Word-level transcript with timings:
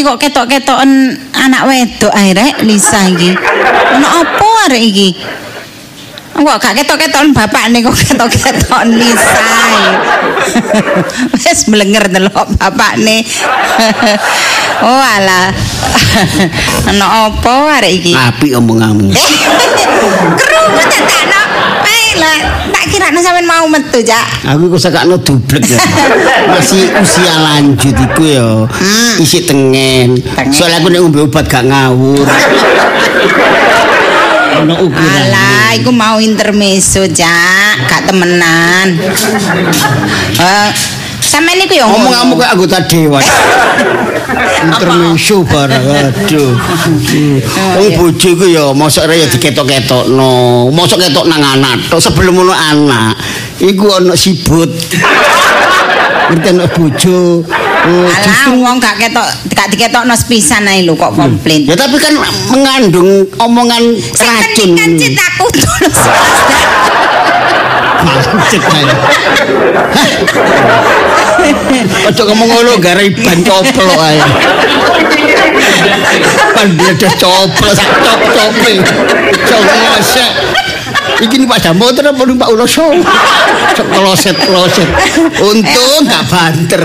iki 0.00 0.08
kok 0.08 0.16
ketok-ketoken 0.16 1.12
anak 1.36 1.68
wedok 1.68 2.08
ae 2.16 2.32
rek 2.32 2.64
Lisa 2.64 3.04
iki. 3.12 3.36
Ono 4.00 4.08
apa 4.08 4.48
arek 4.64 4.80
iki? 4.80 5.08
Kok 6.40 6.56
gak 6.56 6.72
ketok-ketoken 6.72 7.36
bapakne 7.36 7.84
kok 7.84 7.92
ketok-ketoken 7.92 8.96
Lisa. 8.96 9.44
Wis 11.36 11.68
melenger 11.68 12.08
delok 12.08 12.56
bapakne. 12.56 13.20
oh 14.88 15.04
alah. 15.04 15.52
Ono 16.96 17.04
apa 17.04 17.76
arek 17.76 17.92
iki? 17.92 18.16
Apik 18.16 18.56
omonganmu. 18.56 19.12
Krungu 20.40 20.82
tetekno. 20.88 21.42
Ae 21.84 22.16
lah, 22.16 22.38
tak 22.72 22.88
kirane 22.88 23.20
sampean 23.20 23.44
mau 23.44 23.68
metu, 23.68 24.00
Cak. 24.00 24.48
Aku 24.48 24.72
kok 24.72 24.80
sakakno 24.80 25.20
dublek 25.20 25.60
ya. 25.68 25.76
Masih 26.56 26.88
usia 27.04 27.36
lanjut 27.36 27.92
iku 27.92 28.24
ya. 28.24 28.48
Isi 29.20 29.44
tengen. 29.44 30.16
Tengen. 30.16 30.56
Soalnya 30.56 30.80
aku 30.80 30.88
nek 30.88 31.04
ngombe 31.04 31.20
obat 31.28 31.44
gak 31.52 31.68
ngawur. 31.68 32.24
Ono 34.58 34.74
ukuran. 34.90 35.22
Alah, 35.30 35.78
iku 35.78 35.90
mau 35.94 36.18
intermezzo, 36.18 37.06
Cak. 37.06 37.74
Gak 37.86 38.02
temenan. 38.10 38.86
Eh, 40.40 40.70
sampean 41.20 41.60
iku 41.60 41.76
ya 41.76 41.84
Omonganmu 41.84 42.40
kayak 42.40 42.56
anggota 42.56 42.80
dewan. 42.88 43.20
Intermezzo 44.64 45.44
barang 45.44 45.84
aduh. 45.84 46.56
Wong 47.76 47.88
bojo 48.00 48.28
iku 48.32 48.46
ya 48.48 48.72
mosok 48.72 49.04
rek 49.04 49.16
ya 49.20 49.26
diketok-ketokno. 49.28 50.68
Mosok 50.72 50.96
ketok 50.96 51.28
nang 51.28 51.44
anak 51.44 51.76
tok 51.92 52.00
sebelum 52.00 52.40
ono 52.40 52.56
anak. 52.56 53.20
Iku 53.60 54.00
ono 54.00 54.16
sibut. 54.16 54.72
Ngerti 56.32 56.48
ono 56.56 56.64
bojo. 56.72 57.44
Oh, 57.80 58.04
Alah, 58.04 58.52
wong 58.60 58.76
gak 58.76 59.00
ketok 59.00 59.24
gak 59.56 59.72
diketokno 59.72 60.12
sepisan 60.12 60.68
ae 60.68 60.84
lho 60.84 60.92
kok 61.00 61.16
komplain. 61.16 61.64
Ya 61.64 61.72
tapi 61.80 61.96
kan 61.96 62.12
mengandung 62.52 63.24
omongan 63.40 63.96
racun. 64.20 64.76
kan 64.76 64.90
cintaku 65.00 65.48
tulus. 65.56 65.96
Ae. 68.00 68.84
Ojo 72.08 72.22
ngomong 72.28 72.48
ngono 72.48 72.72
gara 72.84 73.04
ban 73.24 73.38
coplok 73.44 74.00
ae. 74.00 74.20
Ban 76.56 76.68
bledes 76.76 77.14
coplok 77.16 77.72
sak 77.72 77.88
cop-cope. 78.04 78.72
Cok 79.48 79.62
ngosek. 79.64 80.32
Iki 81.20 81.34
nih 81.36 81.48
Pak 81.48 81.60
Dambo 81.60 81.92
terus 81.92 82.16
apa 82.16 82.22
Pak 82.24 82.48
Uloso? 82.48 82.86
Cok 83.76 83.86
kloset-kloset. 83.92 84.88
Untung 85.44 86.00
gak 86.08 86.24
banter. 86.32 86.84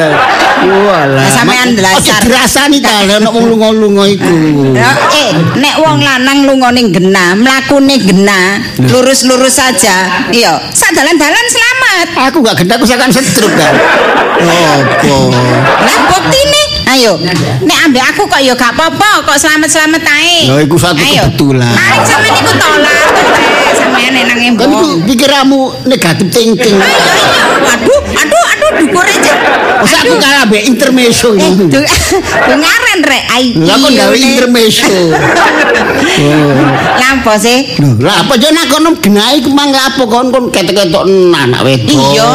Walah. 0.66 1.24
Nah, 1.24 1.30
sampean 1.32 1.72
Ojo 1.76 1.84
dasar. 1.84 2.20
dirasani 2.24 2.78
ta 2.84 3.04
nek 3.08 3.32
wong 3.32 3.48
lunga-lunga 3.48 4.04
iku. 4.12 4.36
Ya, 4.76 4.92
eh, 5.14 5.32
nek 5.56 5.76
wong 5.80 6.04
lanang 6.04 6.44
lungone 6.44 6.92
genah, 6.92 7.36
mlakune 7.40 7.96
genah, 7.96 8.60
lurus-lurus 8.92 9.56
saja. 9.56 10.28
Iya, 10.32 10.60
sak 10.72 10.92
dalan-dalan 10.96 11.46
selamat. 11.48 12.08
Aku 12.32 12.44
gak 12.44 12.60
gendak 12.60 12.80
aku 12.82 12.88
sakan 12.88 13.12
setruk 13.12 13.52
kan. 13.56 13.74
Opo? 14.36 15.32
Lah 15.80 15.98
buktine, 16.12 16.64
ayo. 16.92 17.16
Nek 17.64 17.78
ambek 17.88 18.04
aku 18.16 18.28
kok 18.28 18.42
ya 18.44 18.52
gak 18.52 18.76
apa-apa, 18.76 19.24
kok 19.24 19.38
selamat-selamat 19.40 20.04
ae. 20.04 20.40
Ya, 20.52 20.56
iku 20.60 20.76
satu 20.76 21.00
kebetulan. 21.00 21.72
Paling 21.72 22.04
sampean 22.04 22.36
iku 22.36 22.52
tolak. 22.60 23.08
Sampean 23.76 24.12
nang 24.14 24.26
Kan 24.28 24.40
embong. 24.42 24.72
iku 24.72 24.88
pikiranmu 25.06 25.60
negatif 25.86 26.28
thinking. 26.30 26.76
Aduh, 26.76 28.00
aduh, 28.14 28.44
aduh, 28.48 28.70
dhuwur 28.80 29.06
aja. 29.06 29.34
Masa 29.76 29.98
aku 30.02 30.16
kalah 30.18 30.44
mbek 30.46 30.64
intermezzo 30.66 31.30
Eh, 31.32 31.46
ini. 31.46 31.66
du- 31.68 31.90
dungaren 32.48 33.00
rek. 33.04 33.24
Ai. 33.30 33.46
Lah 33.56 33.76
kok 33.76 33.92
gawe 33.92 34.16
iya, 34.16 34.26
intermezzo. 34.34 34.98
Lah 36.96 37.10
apa 37.14 37.34
sih? 37.36 37.76
Lah 38.00 38.26
apa 38.26 38.34
yo 38.36 38.50
nak 38.50 38.66
kono 38.68 38.90
genahi 38.98 39.44
mangga 39.52 39.92
apa 39.92 40.04
kon 40.04 40.32
kon 40.32 40.50
ketok-ketok 40.50 41.04
anak 41.32 41.62
wedok. 41.62 41.92
Iya. 42.12 42.32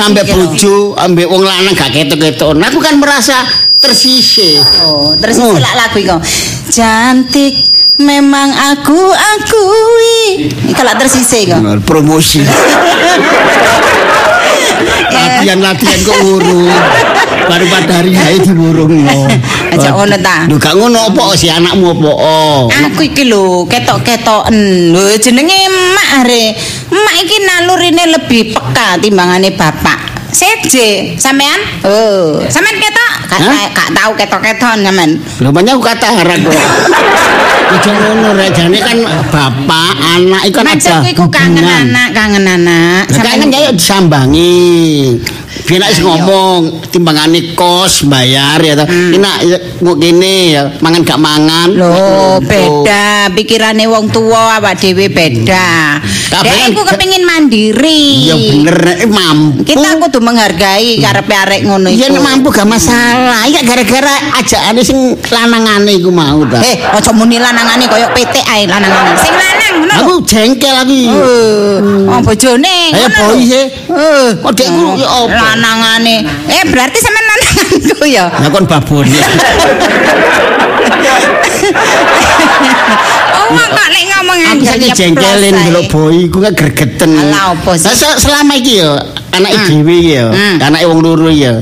Ambek 0.00 0.24
kira. 0.24 0.34
bojo, 0.36 0.76
ambek 0.96 1.26
wong 1.26 1.42
lanang 1.42 1.74
gak 1.74 1.90
ketok-ketok. 1.90 2.54
Aku 2.56 2.78
kan 2.78 2.96
merasa 2.96 3.36
tersisih. 3.78 4.62
Oh, 4.80 5.12
terus 5.18 5.36
Oh. 5.36 5.58
lagu 5.58 5.98
iku. 5.98 6.16
Cantik 6.70 7.73
memang 7.98 8.50
aku 8.74 8.98
akui. 9.14 10.50
Iki 10.50 10.82
lak 10.82 10.98
tersisih 10.98 11.54
kok. 11.54 11.60
Promosi. 11.86 12.42
Latihan-latihan 15.14 16.00
kok 16.02 16.18
urung. 16.26 16.66
Baru 17.44 17.64
pada 17.68 18.00
hari 18.00 18.16
hari 18.16 18.40
diwurungno. 18.40 19.28
Aja 19.74 19.92
ngono 19.92 20.16
ta. 20.18 20.48
Lho 20.48 20.56
gak 20.56 20.74
ngono 20.80 21.12
apa 21.12 21.36
si 21.36 21.52
anakmu 21.52 21.92
apa? 21.92 22.10
Oh. 22.10 22.62
Aku 22.72 23.04
iki 23.04 23.28
lho 23.28 23.68
ketok-ketoken. 23.68 24.90
Lho 24.96 25.14
jenenge 25.20 25.68
emak 25.68 26.08
are. 26.24 26.44
Emak 26.88 27.14
iki 27.20 27.36
nalurine 27.44 28.04
lebih 28.16 28.56
peka 28.56 28.96
timbangane 28.98 29.52
bapak. 29.52 30.16
Seje, 30.34 31.14
sampean? 31.14 31.62
Oh, 31.86 32.42
sampean 32.50 32.74
ketok? 32.82 33.12
Gak, 33.30 33.38
Hah? 33.38 33.70
gak 33.70 33.90
tahu 33.94 34.12
ketok-keton 34.18 34.82
sampean. 34.82 35.10
Lho 35.38 35.50
banyak 35.54 35.78
aku 35.78 35.84
kata 35.84 36.08
harap 36.10 36.38
kok. 36.42 36.58
Aja 37.74 37.90
ngono 37.90 38.28
rek 38.38 38.50
jane 38.54 38.78
kan 38.78 38.98
bapak 39.34 39.94
anak 40.14 40.42
iku 40.46 40.62
kan. 40.62 40.78
Maksudku 40.78 41.08
iku 41.10 41.24
kangen 41.26 41.66
anak, 41.66 42.14
kangen 42.14 42.46
anak. 42.46 43.10
Lah 43.10 43.34
kan 43.34 43.50
ya 43.50 43.74
disambangi. 43.74 45.18
Biar 45.64 45.80
nek 45.80 45.90
wis 45.96 46.00
ngomong 46.04 46.60
timbangane 46.92 47.56
kos 47.56 48.04
bayar 48.04 48.60
ya 48.60 48.74
ta. 48.76 48.84
Ini 48.84 49.16
nak 49.16 49.36
ya, 49.42 49.58
kene 49.80 50.34
ya 50.52 50.62
mangan 50.78 51.00
gak 51.02 51.18
mangan. 51.18 51.68
Loh, 51.72 51.90
Oh. 51.94 52.36
beda. 52.38 53.30
Pikirane 53.32 53.86
wong 53.88 54.10
tua 54.12 54.58
awak 54.60 54.76
dhewe 54.76 55.08
beda. 55.08 55.98
Dek 56.30 56.42
kan- 56.44 56.68
iku 56.68 56.82
kepengin 56.84 57.24
mandiri. 57.24 58.28
Iya 58.28 58.34
bener 58.36 58.76
nek 58.82 59.00
mampu. 59.08 59.62
Kita 59.64 59.88
kudu 59.98 60.18
menghargai 60.20 61.00
karepe 61.00 61.32
arek 61.32 61.60
ngono 61.64 61.88
Iya 61.88 62.12
iku. 62.12 62.20
mampu 62.20 62.48
gak 62.52 62.68
masalah. 62.68 63.46
Ya 63.48 63.62
gara-gara 63.64 64.14
ajakane 64.36 64.82
sing 64.84 64.98
lanangane 65.32 65.92
iku 65.96 66.10
mau 66.12 66.44
ta. 66.44 66.60
Eh, 66.60 66.76
aja 66.82 67.10
muni 67.14 67.38
lanangane 67.64 67.88
koyo 67.88 68.06
PT 68.12 68.36
ae 68.44 68.62
lanangane. 68.68 69.16
Sing 69.16 69.32
lanang 69.32 69.72
ngono. 69.80 69.94
Aku 69.96 70.12
jengkel 70.22 70.76
aku. 70.76 70.92
Eh, 70.92 72.10
oh 72.12 72.20
bojone. 72.20 72.76
Ayo 72.92 73.08
ngono 73.08 73.16
boy 73.16 73.32
lho. 73.32 73.48
sih. 73.48 73.64
Eh, 73.88 74.28
Kok 74.36 74.52
dekku 74.52 74.84
ya 75.00 75.08
apa? 75.08 75.32
lanangane. 75.32 76.16
Eh, 76.46 76.62
berarti 76.68 76.98
sampean 77.00 77.24
lananganku 77.24 78.04
ya. 78.06 78.24
Ya 78.28 78.48
kon 78.52 78.64
babon. 78.68 79.06
Oh, 83.34 83.48
kok 83.52 83.88
lek 83.92 84.04
ngomong 84.08 84.38
Aku 84.56 84.62
saiki 84.64 84.88
jengkelin 84.92 85.52
delok 85.54 85.84
boy 85.90 86.16
iku 86.26 86.38
kan 86.40 86.52
gregeten. 86.52 87.12
Alah, 87.12 87.52
apa 87.52 87.76
sih? 87.76 87.86
Lah, 87.86 87.94
se- 87.94 88.18
selama 88.20 88.54
iki 88.56 88.80
ya 88.80 88.96
anake 89.32 89.56
Hmm. 89.56 89.66
dhewe 89.68 89.94
iki 89.94 90.12
ya, 90.14 90.26
Hmm. 90.30 90.56
anake 90.62 90.84
wong 90.86 91.00
loro 91.02 91.28
ya. 91.28 91.52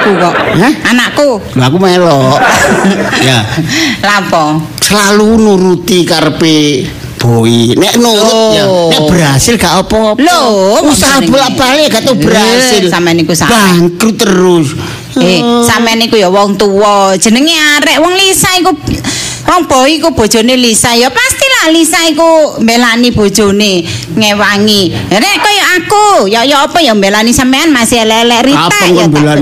Anakku 0.00 0.10
kok. 0.16 0.34
Hah? 0.56 0.72
Anakku. 0.90 1.28
Lho 1.56 1.62
aku 1.62 1.76
melok. 1.76 2.38
ya, 3.28 3.38
Lapo? 4.00 4.44
selalu 4.80 5.28
nuruti 5.38 6.02
karepe 6.02 6.88
boy. 7.20 7.76
Nek 7.76 8.00
nurut 8.00 8.32
Oh. 8.32 8.50
ya, 8.56 8.64
nek 8.64 9.00
berhasil 9.06 9.54
gak 9.60 9.84
apa-apa. 9.84 10.16
Loh, 10.18 10.80
usaha 10.88 11.20
bolak-balik 11.20 11.92
gak 11.92 12.02
tau 12.08 12.16
berhasil. 12.16 12.80
Eh, 12.80 12.90
sampean 12.90 13.20
niku 13.20 13.36
salah. 13.36 13.76
Bangkrut 13.76 14.16
terus. 14.16 14.72
Eh, 15.20 15.44
Oh. 15.44 15.60
sampean 15.62 16.00
niku 16.00 16.16
ya 16.16 16.32
wong 16.32 16.56
tuwa. 16.56 17.12
Jenenge 17.20 17.52
arek 17.52 18.00
wong 18.00 18.16
Lisa 18.16 18.56
iku 18.56 18.72
wong 19.50 19.66
iku 19.90 20.14
bojone 20.14 20.54
Lisa. 20.54 20.94
Ya 20.94 21.10
pastilah 21.10 21.74
Lisa 21.74 21.98
iku 22.06 22.62
mbelani 22.62 23.10
bojone 23.10 23.82
ngewangi. 24.14 24.94
Nek 25.10 25.36
kaya 25.42 25.64
aku, 25.82 26.30
ya 26.30 26.46
ya 26.46 26.62
apa 26.62 26.78
ya 26.78 26.94
mbelani 26.94 27.34
sampean? 27.34 27.74
Masih 27.74 28.06
elek 28.06 28.46
Rita 28.46 28.70
Apa 28.70 28.86
ya 28.86 29.04
tak? 29.06 29.10
bulan 29.10 29.38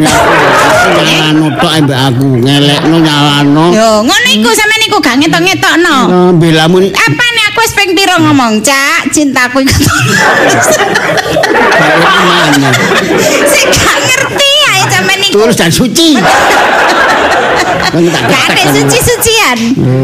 nyalano 0.88 1.46
tok 1.60 1.72
ambek 1.76 1.98
aku, 1.98 2.26
ngelekno 2.40 2.96
nyalano. 3.04 3.64
Yo, 3.76 3.90
ngono 4.04 4.28
iku 4.32 4.48
sampean 4.56 4.82
iku 4.88 4.96
gak 5.04 5.16
ngetok-ngetokno. 5.20 5.96
Belamu 6.40 6.76
ni 6.80 6.88
Apa 6.88 7.24
nih 7.36 7.44
aku 7.52 7.58
wis 7.60 7.72
ping 7.76 7.92
pira 7.92 8.16
ngomong, 8.16 8.64
Cak, 8.64 9.12
cintaku 9.12 9.60
iku. 9.62 9.76
mana? 11.70 12.68
Sing 13.44 13.66
gak 13.68 13.98
ngerti 14.00 14.50
ae 14.72 14.82
sampean 14.88 15.20
iku. 15.22 15.34
Tulus 15.44 15.56
dan 15.56 15.70
suci. 15.70 16.16
Kan 17.88 18.04
tak 18.04 18.22
Gak 18.28 18.42
ada 18.52 18.62
suci-sucian. 18.76 19.58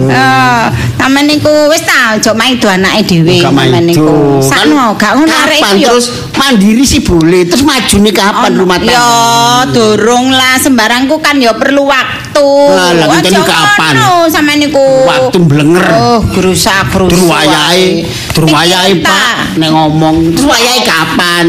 Oh, 0.08 0.64
taman 0.96 1.28
niku 1.28 1.69
wis 1.69 1.84
ta 1.84 2.16
ojo 2.16 2.32
maido 2.32 2.64
anake 2.64 3.05
dhewe 3.05 3.44
taman 3.44 3.84
niku. 3.84 4.40
Sakno 4.40 4.96
gak 4.96 5.20
ngono 5.20 5.28
arek 5.28 5.61
ya. 5.76 5.93
terus 5.93 6.32
mandiri 6.32 6.81
sih 6.81 7.05
boleh. 7.05 7.44
Terus 7.44 7.61
majune 7.61 8.08
kapan 8.08 8.56
rumah 8.56 8.81
Ya 8.81 8.96
tangga? 8.96 9.72
durung 9.76 10.32
lah 10.32 10.56
sembarangku 10.56 11.20
kan 11.20 11.37
ya 11.37 11.52
perlu 11.52 11.84
waktu. 11.84 12.49
Lah, 12.72 12.90
ngenteni 12.96 13.43
kapan? 13.44 13.93
ngono 14.00 14.32
sampean 14.32 14.58
niku. 14.64 14.87
Waktu 15.05 15.38
blenger. 15.44 15.84
Oh, 15.93 16.20
gerusak 16.32 16.88
gerusak. 16.88 17.12
Terus 17.12 17.28
wayahe, 17.28 17.88
terus 18.32 18.49
wayahe 18.49 18.93
Pak 19.05 19.61
nek 19.61 19.70
ngomong. 19.70 20.32
Terus 20.32 20.49
wayahe 20.49 20.81
kapan? 20.88 21.44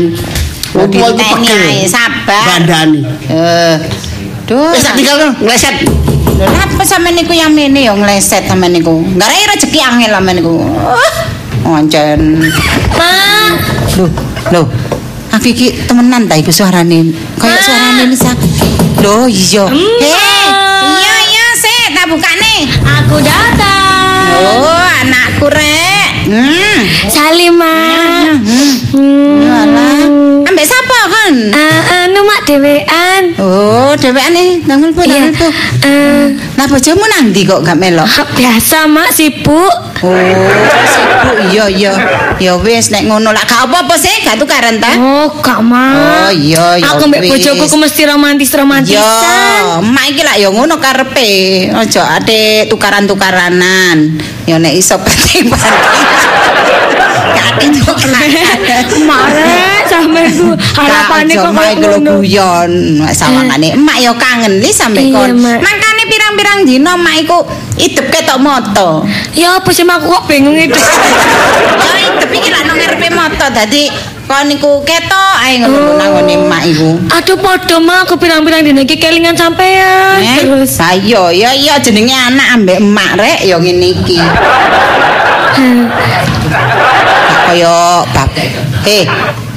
Wong 0.75 0.87
tua 0.91 1.07
iku 1.07 1.15
Dinteni 1.15 1.47
pegel. 1.47 1.61
ae, 1.71 1.87
sabar. 1.87 2.43
Bandani. 2.51 3.01
Eh, 3.31 3.75
Duh. 4.45 4.69
Wis 4.75 4.83
tak 4.83 4.93
tinggal 4.99 5.31
ngleset. 5.39 5.75
Lho 6.35 6.43
apa 6.51 6.83
sampean 6.83 7.15
niku 7.15 7.31
yang 7.31 7.49
mene 7.55 7.87
ya 7.87 7.95
ngleset 7.95 8.43
sampean 8.45 8.75
niku. 8.75 8.99
Garai 9.15 9.47
rezeki 9.55 9.79
angel 9.79 10.11
sampean 10.11 10.35
niku. 10.37 10.53
Uh, 10.59 11.15
Oncen. 11.65 12.43
Ma, 12.93 13.09
Loh, 13.95 14.11
loh. 14.51 14.65
Aku 15.31 15.49
iki 15.49 15.87
temenan 15.87 16.27
ta 16.27 16.35
iku 16.35 16.51
suarane. 16.51 17.09
Kayak 17.35 17.59
suarane 17.63 18.03
Lisa. 18.05 18.31
Loh, 19.01 19.25
iya. 19.25 19.65
Hmm. 19.65 19.97
Hei, 19.99 20.47
iya 20.91 21.15
iya 21.25 21.45
sik 21.55 21.87
tak 21.91 22.05
bukane. 22.07 22.55
aku 22.83 23.17
datang. 23.19 24.27
Oh, 24.35 24.84
anakku 25.01 25.47
rek. 25.50 26.07
Hmm. 26.25 26.80
Salim, 27.06 27.53
Ma. 27.53 27.75
Hmm. 28.92 29.45
Alah, 29.45 30.00
ambek 30.44 30.65
sapa 30.65 31.00
kan? 31.06 31.33
Ah, 31.53 31.80
anu 32.03 32.24
mak 32.24 32.42
dewean. 32.44 33.24
Oh, 33.38 33.94
dhewean 33.94 34.33
tanggal 34.63 34.89
po, 34.89 35.01
Iya. 35.03 35.30
tanggal 35.30 35.33
po. 35.38 35.47
Eh, 35.86 36.25
Lah 36.56 36.65
bojomu 36.65 37.06
nang 37.06 37.30
ndi 37.30 37.45
kok 37.45 37.62
gak 37.62 37.77
melok? 37.77 38.09
biasa 38.33 38.88
mak 38.88 39.13
sibuk. 39.13 39.74
Oh, 40.03 40.12
sibuk 40.86 41.36
iya 41.50 41.65
iya. 41.71 41.94
Ya 42.36 42.53
wis 42.59 42.92
nek 42.92 43.07
ngono 43.07 43.31
lah 43.31 43.42
gak 43.42 43.63
apa-apa 43.63 43.95
sih, 43.95 44.12
gak 44.21 44.36
tukaran 44.36 44.75
ta? 44.75 44.92
Oh, 45.00 45.31
gak 45.39 45.59
Oh 45.59 45.65
mak. 45.65 46.36
iya 46.36 46.75
ya. 46.75 46.92
Aku 46.94 47.07
mbek 47.07 47.31
bojoku 47.31 47.63
ku 47.63 47.77
mesti 47.80 48.03
romantis-romantisan. 48.03 49.00
Ya, 49.00 49.80
emak 49.80 50.06
iki 50.12 50.21
lak 50.21 50.36
ya 50.36 50.50
ngono 50.51 50.75
karepe. 50.77 51.31
Aja 51.71 52.19
ade 52.19 52.68
tukaran-tukaranan. 52.68 54.19
Ya 54.44 54.59
nek 54.59 54.75
iso 54.75 55.00
penting-penting. 55.00 55.80
Gak 57.36 57.45
ade 57.56 57.65
tukaran. 57.80 58.27
Mare 59.07 59.56
sampe 59.88 60.21
ku 60.33 60.48
harapane 60.75 61.33
kok 61.33 61.51
mak 61.51 61.63
koyo 61.63 61.71
iku 61.71 61.86
lho 61.88 61.98
ngono. 62.00 62.12
guyon. 62.19 62.71
Sawangane 63.09 63.68
emak 63.74 63.98
ya 64.01 64.12
kangen 64.12 64.59
li 64.59 64.71
sampe 64.71 65.00
Iya, 65.00 65.13
kon. 65.13 65.31
Mak. 65.39 65.59
Mangkane 65.63 65.94
pirang-pirang 66.25 66.66
dina 66.66 66.98
emak 66.98 67.16
iku 67.22 67.45
idep 67.77 68.10
ketok 68.10 68.42
moto. 68.42 69.06
Ya 69.38 69.62
apa 69.62 69.69
sih 69.69 69.86
mak 69.86 70.01
kok 70.01 70.25
bingung 70.25 70.57
itu. 70.57 70.74
Ya 70.74 71.94
idep 72.10 72.31
iki 72.33 72.50
lak 72.50 72.66
nang 72.66 72.81
ngarepe 72.81 73.13
moto 73.13 73.45
dadi 73.54 73.94
kon 74.25 74.50
niku 74.50 74.81
ketok 74.81 75.38
ae 75.45 75.62
ngono 75.62 76.01
nang 76.01 76.18
ngene 76.18 76.33
emak 76.42 76.63
iku. 76.66 76.98
Aduh 77.13 77.38
podo 77.38 77.77
mak 77.77 78.10
aku 78.10 78.18
pirang-pirang 78.18 78.66
dina 78.66 78.81
iki 78.81 78.98
kelingan 78.98 79.38
sampean. 79.38 80.18
Eh, 80.18 80.42
Terus 80.42 80.81
ayo 80.81 81.30
ya 81.30 81.54
iya 81.54 81.77
jenenge 81.77 82.18
anak 82.18 82.57
ambek 82.57 82.81
emak 82.81 83.12
rek 83.22 83.39
ya 83.45 83.62
ngene 83.62 83.88
iki. 83.94 84.18
Kaya 87.45 88.01
bab. 88.10 88.30
Eh, 88.86 89.06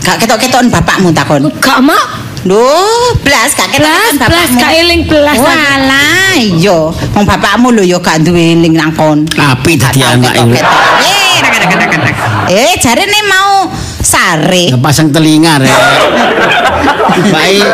gak 0.04 0.20
ketok-ketokan 0.20 0.68
bapakmu 0.68 1.16
takon. 1.16 1.48
gak 1.64 1.80
mak 1.80 2.27
Duh, 2.46 3.18
blas 3.24 3.50
gak 3.56 3.70
belas 3.74 4.12
ketok 4.14 4.28
belas 4.30 4.50
gak 4.54 4.72
eling 4.78 5.02
belas. 5.10 5.36
Walah, 5.38 6.34
iya. 6.38 6.78
Wong 6.94 7.24
bapakmu 7.26 7.74
lho 7.74 7.82
ya 7.82 7.98
gak 7.98 8.22
duwe 8.22 8.54
eling 8.54 8.74
nang 8.78 8.94
kon. 8.94 9.26
Api 9.34 9.72
dadi 9.74 10.00
anak. 10.04 10.34
Eh. 10.38 10.62
Eh, 12.48 12.72
jarene 12.80 13.20
mau 13.28 13.68
sare. 14.00 14.72
Pasang 14.80 15.12
telinga 15.12 15.60
rek. 15.60 15.76
Baik. 17.28 17.66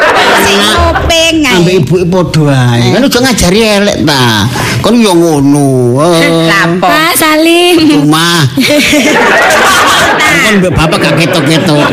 Sing 0.44 0.61
kuping 0.75 1.37
ae. 1.46 1.55
Ambek 1.60 1.75
ibuke 1.84 2.05
padha 2.08 2.75
ae. 2.75 2.96
Kan 2.96 3.05
ojo 3.06 3.19
ngajari 3.22 3.60
elek 3.62 3.96
ta. 4.02 4.49
Kon 4.84 5.00
yo 5.00 5.16
ngono. 5.16 5.96
Eh, 6.20 6.44
Lapo. 6.44 6.84
Pak 6.84 7.16
Salim. 7.16 8.04
Rumah. 8.04 8.44
Kon 10.44 10.60
mbek 10.60 10.72
bapak 10.76 10.98
gak 11.00 11.14
ketok-ketok. 11.25 11.88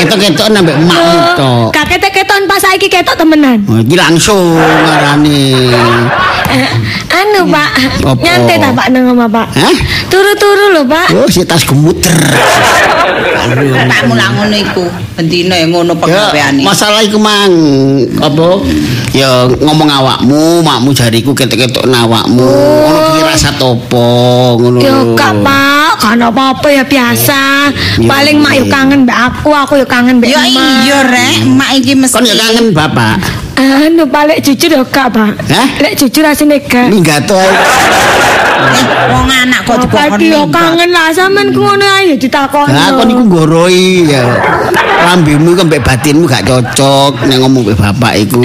Ketok-ketok 0.00 0.48
ambek 0.48 0.80
emakmu 0.80 1.18
tok. 1.36 1.68
Gak 1.76 1.86
ketek-keton 1.92 2.48
pas 2.48 2.56
saiki 2.56 2.88
ketok 2.88 3.20
temenan. 3.20 3.60
Oh, 3.68 3.76
iki 3.76 4.00
langsung 4.00 4.56
ngarani. 4.56 5.68
Anu 7.08 7.40
Pak, 7.48 7.70
Apa? 8.02 8.20
nyantai 8.20 8.56
ta 8.56 8.70
Pak 8.70 8.86
nang 8.90 9.10
omah 9.10 9.28
Pak? 9.28 9.46
Hah? 9.52 9.74
Turu-turu 10.06 10.72
lho 10.72 10.82
Pak. 10.84 11.06
Oh, 11.12 11.26
si 11.26 11.42
tas 11.42 11.62
gemuter. 11.62 12.14
Bapakmu 13.46 14.14
lah 14.14 14.28
ngono 14.32 14.56
iku. 14.56 14.84
Bendina 15.16 15.54
ya 15.54 15.66
ngono 15.66 15.94
Ya, 15.96 16.00
pegaweane. 16.28 16.62
masalah 16.62 17.00
iku 17.00 17.16
mang 17.16 17.52
apa? 18.18 18.60
Ya 19.10 19.48
ngomong 19.48 19.88
awakmu, 19.88 20.60
makmu 20.60 20.90
jariku 20.92 21.32
ketok-ketok 21.32 21.86
awakmu. 21.86 22.44
Ngono 22.44 22.98
ki 23.10 23.22
rasa 23.24 23.50
topo 23.54 24.06
ngono. 24.58 24.78
Ya 24.78 24.92
lho. 24.92 25.14
gak 25.14 25.32
Pak, 25.40 25.90
kan 25.98 26.20
apa-apa 26.20 26.68
ya 26.68 26.84
biasa. 26.84 27.40
Iya, 27.96 28.06
Paling 28.06 28.36
mak 28.38 28.52
yo 28.54 28.64
kangen 28.68 28.98
mbak 29.04 29.18
aku, 29.32 29.50
aku 29.50 29.72
yo 29.78 29.86
kangen 29.86 30.20
mbak 30.20 30.28
Ya 30.28 30.42
emak. 30.44 30.68
iya 30.82 30.98
rek, 31.02 31.34
emak 31.44 31.70
iki 31.74 31.92
mesti. 31.94 32.12
Kon 32.12 32.24
ya 32.24 32.34
kangen 32.36 32.66
bapak. 32.70 33.45
Anu 33.56 34.04
balik 34.04 34.44
jujur 34.44 34.68
yo 34.68 34.84
gak 34.84 35.16
Pak. 35.16 35.32
Hah? 35.48 35.68
Lek 35.80 35.96
jujur 35.96 36.24
asine 36.28 36.60
gak. 36.60 36.92
Minggat 36.92 37.24
ae. 37.24 37.48
Eh, 38.56 38.84
wong 39.12 39.28
anak 39.28 39.64
kok 39.64 39.80
dikon 39.84 39.96
Tadi 39.96 40.26
yo 40.32 40.42
kangen 40.52 40.90
lah 40.92 41.08
sampean 41.12 41.56
ku 41.56 41.64
ngono 41.64 41.86
ae 42.00 42.20
ditakoni. 42.20 42.72
Lah 42.76 42.92
kon 42.92 43.08
iku 43.08 43.24
ngoroi 43.24 44.12
ya. 44.12 44.24
Lambemu 45.08 45.56
iku 45.56 45.62
mbek 45.64 45.80
batinmu 45.80 46.28
gak 46.28 46.44
cocok 46.44 47.24
nek 47.24 47.36
ngomong 47.40 47.64
mbek 47.64 47.80
bapak 47.80 48.12
iku. 48.28 48.44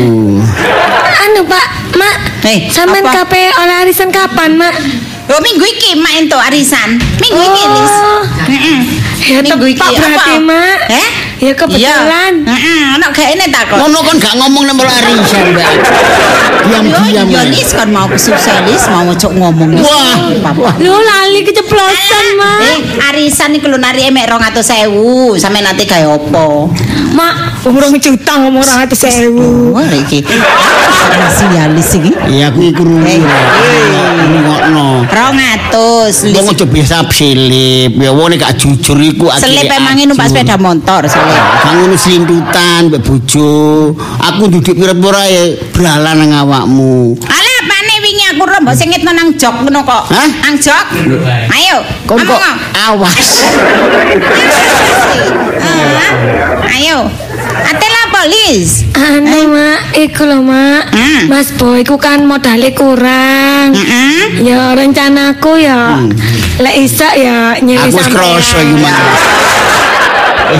Anu 1.21 1.41
Pak, 1.43 1.67
Mak. 1.99 2.15
Eh, 2.47 2.71
sampean 2.71 3.03
apa? 3.05 3.27
kape 3.27 3.51
oleh 3.59 3.75
arisan 3.83 4.09
kapan, 4.09 4.55
Mak? 4.57 4.73
Oh 5.31 5.39
minggu 5.39 5.63
iki 5.63 5.95
mak 5.95 6.11
entuk 6.17 6.41
arisan. 6.43 6.99
Minggu 7.19 7.39
iki 7.39 7.63
Oh. 7.63 7.71
Lis. 7.71 7.95
Heeh. 8.51 8.79
Ya 9.31 9.39
Minggu 9.43 9.65
iki 9.69 9.79
berarti? 9.95 10.33
Mak. 10.43 10.79
Eh? 10.91 11.09
Ya 11.41 11.57
kebetulan. 11.57 12.45
Heeh, 12.45 13.01
ana 13.01 13.09
gaene 13.09 13.49
tak 13.49 13.73
kok. 13.73 13.81
Ngono 13.81 14.05
kon 14.05 14.21
gak 14.21 14.38
ngomong 14.38 14.61
nek 14.61 14.75
malah 14.77 14.93
arisan, 15.01 15.57
Mbak. 15.57 15.73
Diam-diam. 16.69 17.25
Yo. 17.33 17.41
Lis 17.49 17.73
kon 17.73 17.89
mau 17.89 18.05
kesusah 18.05 18.61
Lis, 18.69 18.85
mau 18.85 19.09
cok 19.09 19.33
ngomong. 19.33 19.73
Wah. 19.81 20.38
Bapak. 20.38 20.77
Lu 20.77 20.93
lali 20.93 21.41
keceplosan, 21.41 22.25
Mak. 22.38 22.59
Eh, 22.61 22.77
arisan 23.09 23.57
iki 23.57 23.65
lho 23.65 23.81
nari 23.81 24.05
emek 24.13 24.29
200.000. 24.29 25.41
Sampe 25.41 25.65
nanti 25.65 25.89
gawe 25.89 26.13
opo? 26.13 26.69
Mak, 27.17 27.65
urung 27.65 27.97
juta 27.97 28.37
ngomong 28.37 28.61
200.000. 28.61 29.73
Wah, 29.73 29.89
iki. 29.97 30.21
Si 30.21 31.45
ya 31.57 31.65
Lis 31.73 31.89
iki. 31.97 32.13
Iya 32.37 32.53
aku 32.53 32.69
iku 32.69 32.85
krungu. 32.85 33.01
Eh, 33.01 33.17
Ngokno. 34.45 34.90
200 35.07 36.30
Lis. 36.30 36.36
Wong 36.38 36.48
aja 36.51 36.65
biasa 36.65 36.95
selip, 37.09 37.92
ya 37.98 38.12
wong 38.12 38.28
nek 38.33 38.37
gak 38.42 38.54
jujur 38.59 38.97
iku 38.99 39.31
Selip 39.37 39.69
akhirnya 39.69 39.78
emang 39.78 39.95
numpak 40.11 40.28
sepeda 40.30 40.56
motor 40.57 41.02
selip. 41.07 41.44
Kang 41.64 41.75
ngono 41.81 41.95
selintutan 41.97 42.81
mbek 42.92 43.02
bojo. 43.02 43.52
Aku 44.21 44.44
duduk 44.52 44.75
pira-pira 44.78 45.23
ya 45.25 45.44
bralan 45.73 46.16
nang 46.21 46.31
awakmu. 46.45 47.18
Alah 47.25 47.56
apane 47.66 47.94
wingi 48.04 48.25
aku 48.30 48.44
rombok 48.45 48.75
sing 48.75 48.90
ngetno 48.92 49.11
nang 49.14 49.33
jok 49.37 49.56
ngono 49.66 49.80
kok. 49.85 50.04
Hah? 50.11 50.30
Nang 50.44 50.56
jok. 50.57 50.85
Ayo. 51.49 51.78
Kok 52.06 52.16
ngomong. 52.21 52.57
awas. 52.75 53.25
Ayo. 56.71 56.99
Ate 57.61 57.87
polis. 58.21 58.85
Anu, 58.94 59.49
Mak, 59.49 59.97
iku 59.97 60.23
lho, 60.30 60.40
Mak. 60.45 60.94
Hmm. 60.94 61.21
Mas 61.25 61.49
Boy 61.57 61.81
ku 61.81 61.97
kan 61.97 62.21
modalnya 62.21 62.69
kurang. 62.78 63.41
Heeh. 63.75 64.44
Ya 64.44 64.75
rencanaku 64.75 65.51
ya 65.59 66.04
lek 66.59 66.75
iso 66.78 67.07
ya 67.18 67.57
nyili 67.59 67.90
Aku 67.90 67.99
kroso 68.11 68.57
iki 68.61 68.75
mah. 68.78 68.99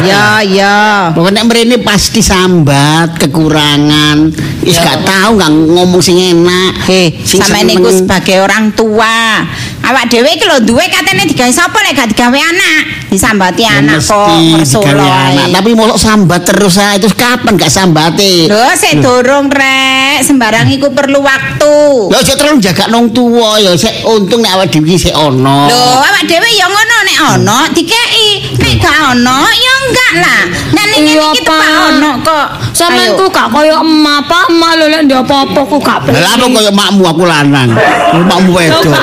Ya, 0.08 0.40
ya. 0.40 1.12
Pokoknya 1.12 1.44
mrene 1.44 1.76
pasti 1.84 2.24
sambat 2.24 3.20
kekurangan. 3.20 4.32
Wis 4.64 4.80
gak 4.80 5.04
tahu 5.04 5.36
gak 5.36 5.52
ngomong 5.52 6.00
sing 6.00 6.16
enak. 6.16 6.80
Sama 7.28 7.60
seneng. 7.60 7.76
niku 7.76 7.92
sebagai 7.92 8.40
orang 8.40 8.72
tua. 8.72 9.44
Awak 9.82 10.08
dhewe 10.08 10.32
iki 10.32 10.48
lho 10.48 10.64
duwe 10.64 10.88
katene 10.88 11.28
digawe 11.28 11.52
sapa 11.52 11.76
lek 11.84 12.00
gak 12.00 12.08
digawe 12.16 12.40
anak? 12.40 12.82
Disambati 13.12 13.68
Ya 13.68 13.84
anak 13.84 14.00
kok 14.00 14.32
ngersolo 14.32 14.88
digawe 14.88 15.04
ae. 15.04 15.36
anak. 15.36 15.48
Tapi 15.60 15.70
mosok 15.76 16.00
sambat 16.00 16.42
terus 16.48 16.80
ae 16.80 16.96
terus 16.96 17.12
kapan 17.18 17.60
gak 17.60 17.74
sambate? 17.74 18.48
Lho, 18.48 18.72
sik 18.80 19.04
durung 19.04 19.52
rek, 19.52 20.01
sembarang 20.24 20.70
iku 20.72 20.94
perlu 20.94 21.20
waktu. 21.20 21.76
Ya 22.14 22.18
aja 22.22 22.34
terlalu 22.38 22.62
jaga 22.62 22.88
nong 22.88 23.12
tua 23.12 23.60
ya 23.60 23.74
sik 23.76 24.06
untung 24.06 24.46
nek 24.46 24.54
awak 24.56 24.70
dhewe 24.72 24.96
sik 24.96 25.14
ono. 25.14 25.68
Lho, 25.68 25.84
awak 26.00 26.24
dhewe 26.30 26.50
ya 26.56 26.66
ngono 26.70 26.98
nek 27.06 27.18
ono 27.38 27.58
dikeki, 27.76 28.30
nek 28.62 28.71
gak 28.82 28.98
ono 29.16 29.40
ya 29.50 29.74
enggak 29.86 30.14
lah. 30.20 30.42
Nek 30.74 30.86
ning 30.92 31.04
iki 31.08 31.40
tepak 31.42 31.62
Pak. 31.62 31.88
ono 31.94 32.12
kok. 32.26 32.48
Sampeyan 32.74 33.14
Ayo. 33.14 33.20
ku 33.20 33.26
gak 33.30 33.48
koyo 33.54 33.76
emak, 33.80 34.20
Pak. 34.26 34.46
Emak 34.52 34.72
lho 34.78 34.86
lek 34.90 35.02
ndek 35.06 35.20
apa-apa 35.24 35.60
ku 35.66 35.78
gak 35.80 35.98
Lah 36.10 36.32
apa 36.36 36.46
koyo 36.46 36.72
makmu 36.74 37.04
aku 37.06 37.24
lanang. 37.26 37.70
Makmu 38.28 38.52
wedok. 38.52 38.94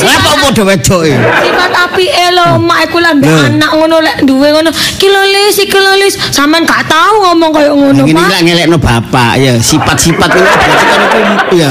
Lah 0.00 0.14
apa 0.16 0.30
padha 0.40 0.62
wedok 0.64 1.00
e? 1.04 1.14
Sifat 1.16 1.72
apike 1.74 2.26
lho 2.32 2.46
emak 2.60 2.78
iku 2.88 2.98
Lho. 3.00 3.10
anak 3.10 3.70
ngono 3.74 3.96
lek 4.04 4.16
duwe 4.24 4.48
ngono. 4.54 4.70
Ki 4.70 5.08
lho 5.08 5.22
Lis, 5.30 5.56
iki 5.60 5.78
lho 5.78 5.92
Lis. 5.98 6.14
Sampeyan 6.30 6.64
gak 6.68 6.88
tau 6.88 7.20
ngomong 7.24 7.50
koyo 7.52 7.72
ngono, 7.76 8.02
Pak. 8.06 8.28
lak 8.30 8.40
ngelekno 8.46 8.78
bapak 8.80 9.32
ya 9.36 9.52
sifat-sifat 9.60 10.28
berarti 10.32 10.66
kan 10.88 11.00
itu 11.04 11.18
ya 11.60 11.70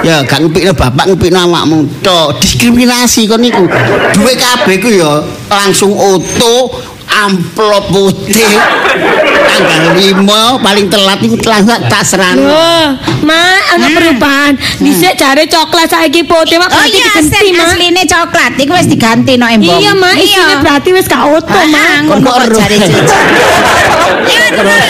ya 0.00 0.16
gak 0.24 0.40
ngepikno 0.42 0.72
bapak 0.72 1.04
ngepikno 1.12 1.38
awakmu 1.44 1.78
tok 2.00 2.40
diskriminasi 2.40 3.28
kon 3.28 3.42
niku 3.42 3.68
duwe 4.16 4.32
kabeh 4.34 4.76
ku 4.80 4.88
ya 4.88 5.20
langsung 5.50 5.85
oto 5.92 6.70
amplop 7.24 7.88
putih 7.92 8.85
tanggal 9.64 9.92
5 9.96 10.64
paling 10.64 10.86
telat 10.92 11.18
iku 11.24 11.36
langsung 11.46 11.80
tak 11.88 12.02
serang. 12.04 12.36
Loh, 12.36 12.96
Mak, 13.24 13.60
ana 13.76 13.86
perubahan. 13.90 14.52
Dhisik 14.78 15.16
jare 15.16 15.48
coklat 15.48 15.88
saiki 15.88 16.22
putih, 16.24 16.60
Mak. 16.60 16.68
Oh 16.68 16.76
berarti 16.76 16.92
iya, 16.92 17.06
diganti, 17.16 17.48
Mak. 17.52 17.66
asline 17.72 18.02
coklat 18.04 18.52
iku 18.60 18.72
wis 18.76 18.88
diganti 18.88 19.32
no 19.40 19.46
embong. 19.48 19.80
Iya, 19.80 19.92
Mak, 19.96 20.14
isine 20.20 20.54
berarti 20.60 20.88
wis 20.92 21.06
gak 21.08 21.24
utuh, 21.24 21.64
Mak. 21.68 21.86
Ah, 21.86 21.98
ngono 22.04 22.20
Kok 22.20 22.34
kok 22.34 22.44
ero? 22.46 22.56
jare 22.58 22.76
cucu. 22.76 23.16
Ya 24.26 24.46
terus. 24.50 24.84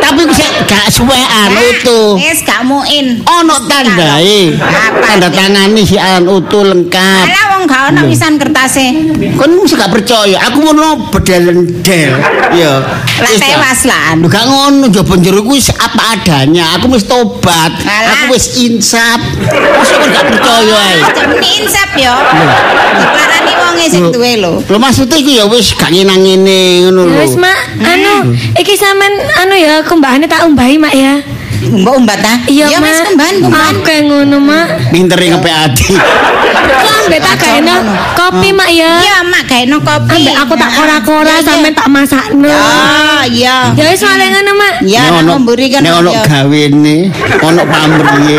Tapi 0.00 0.22
sik 0.34 0.50
gak 0.66 0.86
suwean 0.90 1.50
utuh. 1.54 2.18
Wis 2.18 2.42
gak 2.42 2.62
muin. 2.66 3.22
Ono 3.22 3.56
tandae. 3.70 4.58
Apa? 4.58 5.06
Tanda 5.14 5.28
tangani 5.30 5.82
si 5.86 5.94
an 5.94 6.26
utuh 6.26 6.66
lengkap. 6.66 7.26
Alah 7.30 7.44
wong 7.54 7.62
gak 7.70 7.82
ono 7.94 8.00
pisan 8.10 8.34
kertase. 8.34 8.86
Kon 9.38 9.62
mesti 9.62 9.74
gak 9.78 9.92
percaya. 9.94 10.42
Aku 10.50 10.58
ngono 10.62 11.08
bedel-ndel. 11.14 12.10
Ya. 12.54 12.82
Wis, 13.30 13.40
tewas 13.40 13.80
lah. 13.86 14.18
Lho 14.18 14.26
gak 14.26 14.44
ngono 14.46 14.90
njaba 14.90 15.14
njero 15.16 15.40
ku 15.46 15.54
wis 15.54 15.70
apa 15.70 16.18
adanya. 16.18 16.74
Aku 16.74 16.90
wis 16.90 17.06
tobat. 17.06 17.72
Alah. 17.86 18.26
Aku 18.26 18.34
wis 18.34 18.58
insaf. 18.58 19.20
Masa 19.78 19.94
kon 19.98 20.10
gak 20.10 20.24
percaya 20.26 20.74
ae. 20.74 20.98
Jenenge 21.14 21.50
insap 21.62 21.90
yo. 21.94 22.14
Diklarani 22.98 23.52
wonge 23.54 23.86
sing 23.86 24.04
duwe 24.10 24.32
lho. 24.42 24.52
Lho 24.66 24.78
maksudnya 24.82 25.16
iku 25.18 25.30
ya 25.30 25.44
wis 25.46 25.70
gak 25.78 25.90
nyenang 25.94 26.20
ngene 26.20 26.90
ngono 26.90 27.06
lho. 27.06 27.18
Wis, 27.22 27.38
Mak. 27.38 27.58
Anu, 27.80 28.34
iki 28.58 28.74
sampean 28.74 29.14
anu 29.46 29.54
ya 29.54 29.80
kumbahane 29.86 30.26
tak 30.26 30.44
umbahi, 30.44 30.76
Mak 30.76 30.94
ya. 30.94 31.22
Mbok 31.60 31.94
umbat 31.96 32.18
ta? 32.18 32.34
Iya, 32.48 32.72
Ya 32.72 32.78
Mak. 32.80 32.88
wis 32.88 32.98
kumban 33.04 33.34
kumban. 33.38 33.72
Oke 33.76 33.94
ngono, 34.00 34.36
Mak. 34.40 34.66
Pintere 34.88 35.24
ngepek 35.28 35.54
ati. 35.54 35.92
Lambe 36.80 37.16
tak 37.20 37.36
gaeno 37.36 37.74
kopi, 38.16 38.48
Mak 38.50 38.70
ya. 38.72 38.90
Iya, 38.96 39.16
Mak 39.22 39.42
gaeno 39.44 39.76
kopi. 39.78 40.16
Ambek 40.24 40.36
aku 40.38 40.54
tak 40.56 40.70
kora-kora 40.72 41.28
Iya, 41.28 41.36
iya. 41.36 41.44
sampean 41.44 41.74
tak 41.76 41.88
masakno. 41.88 42.48
Ah, 42.48 43.22
iya. 43.28 43.56
Ya 43.76 43.84
wis 43.86 44.00
male 44.00 44.24
ngono, 44.30 44.50
Mak. 44.56 44.74
Ya, 44.82 45.02
ono- 45.12 45.36
mburi 45.38 45.66
kan. 45.68 45.84
nek 45.84 45.92
ono 45.94 46.10
gawene, 46.24 46.96
ono 47.40 47.62
pamriye. 47.68 48.38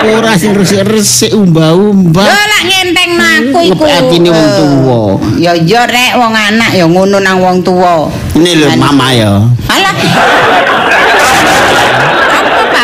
Ora 0.00 0.32
sing 0.34 0.52
resik-resik 0.52 1.32
umbah-umbah. 1.32 2.24
Yo 2.24 2.36
lak 2.46 2.62
ngentengno 2.66 3.24
aku 3.24 3.58
iku. 3.62 3.84
Ngepek 3.84 3.98
atine 4.00 4.28
wong 4.28 4.48
Eh, 4.48 4.56
tuwa. 4.56 5.00
Ya 5.36 5.52
yo 5.56 5.80
rek 5.84 6.10
wong 6.16 6.32
anak 6.32 6.70
ya 6.72 6.84
ngono 6.84 7.16
nang 7.20 7.36
wong 7.40 7.60
tuwa. 7.60 8.08
Ini 8.36 8.50
lho 8.56 8.68
mama 8.76 9.12
ya. 9.12 9.32
Alah. 9.68 9.94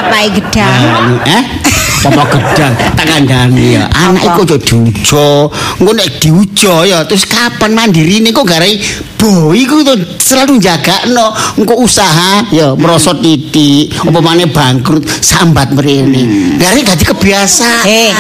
Apa 0.07 0.15
papai 0.15 0.31
gedang? 0.39 1.19
Eh? 1.27 1.76
Papa 2.07 2.23
gedang 2.31 2.73
tak 2.95 3.03
kandhani 3.03 3.75
ya. 3.75 3.85
Anak 3.91 4.23
iku 4.23 4.43
aja 4.47 4.57
diujo. 4.63 5.51
Engko 5.83 5.91
nek 5.91 6.09
diujo 6.23 6.75
ya 6.87 7.03
terus 7.03 7.27
kapan 7.27 7.75
mandirine 7.75 8.31
kok 8.31 8.47
garai 8.47 8.79
boy 9.19 9.59
iku 9.59 9.83
tuh 9.83 9.99
selalu 10.23 10.63
jagakno. 10.63 11.35
Engko 11.59 11.83
usaha 11.83 12.47
ya 12.55 12.79
merosot 12.79 13.19
titik, 13.19 13.91
apa 13.99 14.19
maneh 14.23 14.47
bangkrut 14.47 15.03
sambat 15.19 15.75
mrene. 15.75 16.55
Garai 16.63 16.87
dadi 16.87 17.03
kebiasaan. 17.03 17.85
Eh, 17.85 18.11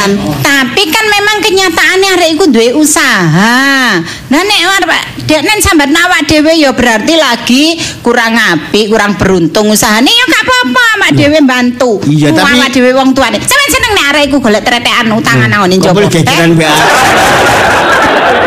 tapi 0.43 0.83
kan 0.90 1.05
memang 1.07 1.37
kenyataannya 1.40 2.09
arek 2.19 2.31
iku 2.35 2.45
duwe 2.50 2.75
usaha. 2.75 4.02
Nah 4.02 4.40
nek 4.43 4.61
arep 4.83 4.90
deknen 5.26 5.59
sambat 5.62 5.90
awak 5.90 6.26
dhewe 6.26 6.55
ya 6.55 6.71
berarti 6.75 7.14
lagi 7.14 7.64
kurang 8.02 8.35
apik, 8.35 8.90
kurang 8.90 9.14
beruntung 9.19 9.71
usahane 9.71 10.07
ya 10.07 10.25
gak 10.26 10.43
apa-apa 10.43 10.83
awak 10.99 11.11
dhewe 11.14 11.38
bantu. 11.43 11.99
Iya, 12.07 12.31
tapi- 12.31 12.59
awak 12.59 12.69
dhewe 12.71 12.90
wong 12.95 13.11
tuane. 13.11 13.38
Sampeyan 13.43 13.71
seneng 13.76 13.92
nek 13.92 14.06
arek 14.16 14.25
golek 14.33 14.62
tretekan 14.64 15.06
utangan 15.12 15.49
nang 15.52 15.61
ngene 15.68 15.76
Kok 15.76 15.83
njaba. 15.85 15.97
boleh 16.00 16.11
gegeran 16.11 16.50
mbak 16.56 16.76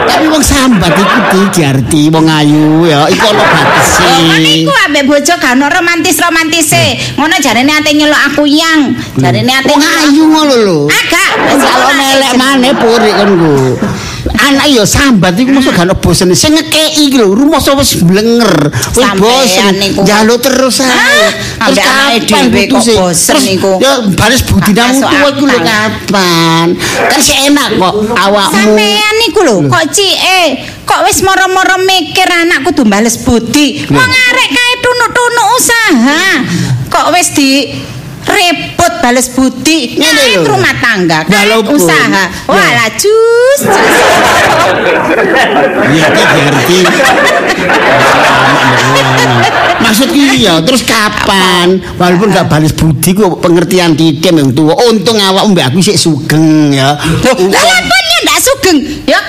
Tapi 0.10 0.26
wong 0.26 0.42
sambat 0.42 0.94
iku 0.98 1.20
di 1.30 1.42
diarti 1.54 2.02
wong 2.10 2.26
ayu 2.26 2.84
ya 2.84 3.06
iku 3.08 3.30
ono 3.30 3.40
batese. 3.46 4.10
Oh, 4.10 4.36
iku 4.42 4.74
ambek 4.90 5.06
bojo 5.06 5.34
gak 5.38 5.54
ono 5.54 5.70
romantis-romantise. 5.70 7.16
Ngono 7.16 7.38
jarene 7.40 7.72
ate 7.72 7.94
nyeluk 7.94 8.18
aku 8.28 8.44
yang. 8.50 8.90
Jarene 9.16 9.54
ate 9.54 9.70
ayu 9.78 10.24
ngono 10.28 10.56
lho. 10.66 10.80
Agak. 10.90 11.32
Kalau 11.62 11.94
nelek 11.94 12.34
maneh 12.36 12.74
puri 12.76 13.12
kan 13.14 13.30
ku. 13.32 13.54
Anak 14.40 14.68
ya 14.68 14.84
sambat 14.84 15.38
iku 15.38 15.54
mosok 15.56 15.78
gak 15.78 15.86
ono 15.88 15.96
bosen. 16.00 16.34
Sing 16.36 16.58
ngekeki 16.58 17.08
iki 17.08 17.18
lho, 17.22 17.32
rumoso 17.32 17.78
wis 17.78 18.02
blenger. 18.02 18.72
Wis 18.98 19.10
bosen. 19.16 19.74
Njaluk 20.04 20.40
terus 20.44 20.82
ae. 20.84 21.30
Ambek 21.60 21.86
anake 21.86 22.20
dhewe 22.26 22.62
kok 22.68 22.82
putusé? 22.82 22.94
bosen 22.98 23.34
Terus 23.36 23.46
niku. 23.46 23.72
Ya 23.80 23.94
baris 24.16 24.42
budi 24.44 24.72
Gak 24.74 24.86
nang 24.86 25.00
masuk 25.00 25.10
tuwa 25.10 25.30
iku 25.34 25.44
lho 25.46 25.58
kapan? 25.60 26.68
Kan 27.10 27.20
sih 27.20 27.38
enak 27.50 27.68
kok 27.78 27.94
awakmu. 28.16 28.56
Sampean 28.56 29.14
niku 29.22 29.40
lho, 29.44 29.56
kok 29.68 29.86
cike, 29.92 30.42
kok 30.84 31.02
wis 31.06 31.20
moro-moro 31.24 31.78
mikir 31.84 32.28
anak 32.28 32.66
kudu 32.66 32.84
bales 32.88 33.16
budi. 33.22 33.86
Wong 33.88 34.12
arek 34.12 34.50
kae 34.50 34.74
tunuk-tunuk 34.84 35.48
usaha. 35.58 36.26
Kok 36.90 37.08
wis 37.14 37.30
di 37.38 37.50
repot 38.40 38.94
bales 39.00 39.28
budi 39.30 39.96
Ngene 39.96 40.16
Kae 40.16 40.36
lho. 40.40 40.48
rumah 40.48 40.74
tangga 40.80 41.20
Walaupun- 41.28 41.76
usaha 41.76 42.24
Ya. 42.24 42.48
walah 42.48 42.90
jus 42.96 43.60
jus. 43.60 43.62
Ya 45.90 46.06
iki 46.08 46.24
diarti. 46.24 46.80
Maksud 49.80 50.08
iki 50.12 50.46
ya 50.46 50.60
terus 50.62 50.84
kapan? 50.84 51.80
Walaupun 51.98 52.30
gak 52.30 52.48
balas 52.48 52.72
budi 52.72 53.12
ku 53.12 53.40
pengertian 53.40 53.96
titik 53.96 54.32
yang 54.32 54.52
tua. 54.52 54.76
Untung 54.88 55.18
awak 55.18 55.44
mbak 55.50 55.66
aku 55.72 55.80
sik 55.82 55.98
sugeng 55.98 56.72
ya. 56.72 56.94
Lah 56.96 57.36
laponnya 57.64 58.18
ndak 58.24 58.40
sugeng. 58.40 58.78
Ya 59.06 59.18
gak 59.18 59.29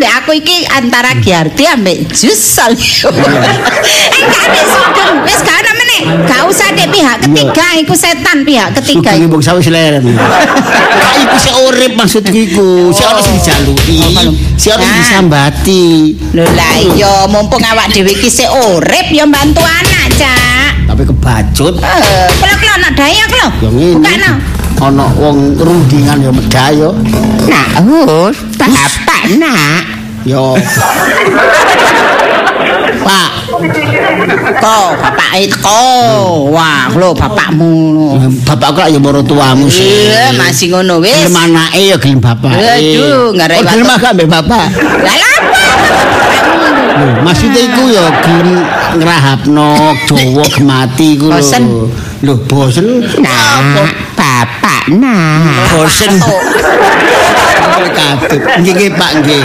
ambek 0.00 0.16
aku 0.24 0.32
iki 0.32 0.64
antara 0.72 1.12
Giarti 1.20 1.68
ambek 1.68 2.08
jus 2.16 2.40
soalnya. 2.40 3.12
eh 4.16 4.22
gak 4.24 4.42
ambek 4.48 4.64
sugeng. 4.64 5.14
Wis 5.28 5.40
gak 5.44 5.56
ana 5.60 5.72
meneh. 5.76 6.00
Gak 6.24 6.42
usah 6.48 6.72
dek 6.72 6.88
pihak 6.88 7.16
ketiga 7.28 7.66
iku 7.76 7.92
setan 7.92 8.40
pihak 8.48 8.72
ketiga. 8.80 9.12
Sugeng 9.12 9.28
iku. 9.28 9.36
mbok 9.36 9.42
sawis 9.44 9.68
leren. 9.68 10.00
Kak 10.16 11.14
iku 11.20 11.36
sik 11.36 11.54
urip 11.68 11.92
maksudku 12.00 12.32
iku. 12.32 12.88
Sik 12.96 13.04
ono 13.12 13.20
sing 13.20 13.36
dijaluki. 13.36 14.00
Sik 14.56 14.72
ono 14.72 14.80
sing 14.80 14.88
Ah. 14.88 15.00
disambati. 15.04 15.84
Lho 16.32 16.48
lah 16.48 16.74
iya 16.80 17.12
mumpung 17.28 17.60
awak 17.60 17.92
dhewe 17.92 18.16
iki 18.16 18.32
sik 18.32 18.48
urip 18.48 19.12
ya 19.12 19.28
bantu 19.28 19.60
anak, 19.60 20.16
Cak. 20.16 20.88
Tapi 20.88 21.02
kebacut. 21.04 21.76
Eh, 21.76 22.24
kula 22.40 22.54
kula 22.56 22.72
anak 22.80 22.92
dayak. 22.96 23.28
Ya 23.28 23.68
ngene. 23.68 24.00
Bukakno. 24.00 24.32
Ono 24.80 25.06
wong 25.20 25.60
rundingan 25.60 26.24
ya 26.24 26.32
medayo. 26.32 26.96
Nak, 27.44 27.84
hus, 27.84 28.36
bapak 28.56 29.09
nak. 29.36 29.82
Yo. 30.24 30.56
Pak, 33.00 33.30
Kok 34.60 34.88
bapak 35.00 35.32
itu 35.40 35.80
Wah, 36.52 36.84
lho 36.92 37.16
bapakmu. 37.16 38.12
bapak 38.44 38.68
kok 38.76 38.86
ya 38.92 39.00
moro 39.00 39.24
tuamu 39.24 39.72
sih. 39.72 40.12
Iya, 40.12 40.36
masih 40.36 40.68
ngono 40.68 41.00
wis. 41.00 41.16
Gelem 41.16 41.32
anake 41.32 41.80
ya 41.88 41.96
gelem 41.96 42.20
bapak. 42.20 42.52
Aduh, 42.52 43.32
ngarep 43.32 43.56
Oh, 43.56 43.64
gelem 43.64 43.88
agak 43.88 44.12
mbek 44.20 44.28
bapak. 44.28 44.64
Lah 45.00 45.16
apa? 45.16 45.64
Maksudnya 47.24 47.60
iku 47.72 47.88
ya 47.88 48.04
gelem 48.20 48.60
ngrahapno 49.00 49.96
Jawa 50.04 50.44
gemati 50.44 51.16
iku 51.16 51.32
lho. 51.32 51.40
Bosen. 51.40 51.64
Lho, 52.20 52.34
bosen. 52.44 52.86
Apa? 53.24 53.82
Bapak 54.20 54.92
nak. 55.00 55.72
Bosen. 55.72 56.20
Katut. 57.90 58.40
Nggih, 58.60 58.72
nggih, 58.76 58.90
Pak, 58.92 59.10
nggih. 59.24 59.44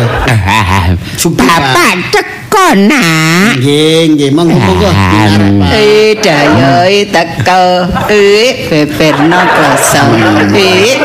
Bapak 1.39 1.91
teko 2.11 2.67
nak. 2.91 3.55
Nggih, 3.55 4.11
nggih, 4.11 4.29
monggo 4.35 4.59
monggo. 4.59 4.91
Dinarep, 4.91 5.63
Pak. 5.63 5.71
Eh 5.71 6.11
dayoi 6.19 6.99
teko. 7.07 7.63
Eh 8.11 8.67
beberno 8.67 9.39
kosong. 9.55 10.11
Eh 10.51 10.99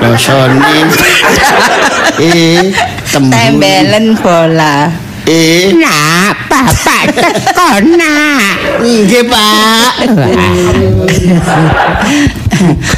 Dosone. 0.00 0.76
Eh, 2.20 2.68
tembelen 3.08 4.12
bola. 4.20 4.92
Eh, 5.24 5.72
Nak, 5.72 6.36
bapak 6.52 7.16
teko 7.16 7.80
nak. 7.96 8.76
nggih, 8.84 9.24
Pak. 9.24 9.92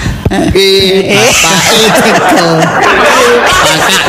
Eh, 0.32 1.12
bapak 1.12 1.56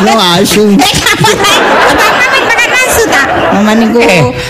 eh 0.08 0.16
asu. 0.40 0.72
Eh, 0.72 0.96
Bapak 1.04 2.32
makan 2.32 2.70
nasu 2.72 3.04
tak? 3.12 3.28
Mama 3.52 3.72
niku. 3.76 4.00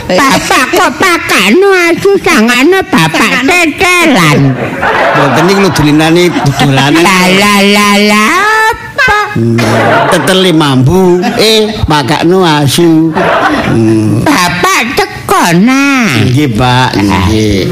Bapak 0.06 0.63
kok 0.70 0.92
pakano 1.01 1.70
asu 1.89 2.13
sangane 2.22 2.77
bapak 2.86 3.42
tetelan. 3.42 4.53
Mboten 5.18 5.44
niku 5.50 5.60
lho 5.65 5.70
dolinane 5.74 6.24
dolanan. 6.62 7.01
La 7.01 7.20
la 7.42 7.56
la 7.65 7.89
la 8.06 8.25
apa? 8.70 9.20
Teteli 10.13 10.53
mambu. 10.53 11.25
Eh, 11.42 11.74
makakno 11.89 12.46
asu. 12.46 13.10
Hmm. 13.74 14.22
Bapak 14.22 14.94
teko 14.94 15.58
nak. 15.58 16.30
Nggih, 16.30 16.53
Pak. 16.53 16.89
Nggih. 17.01 17.65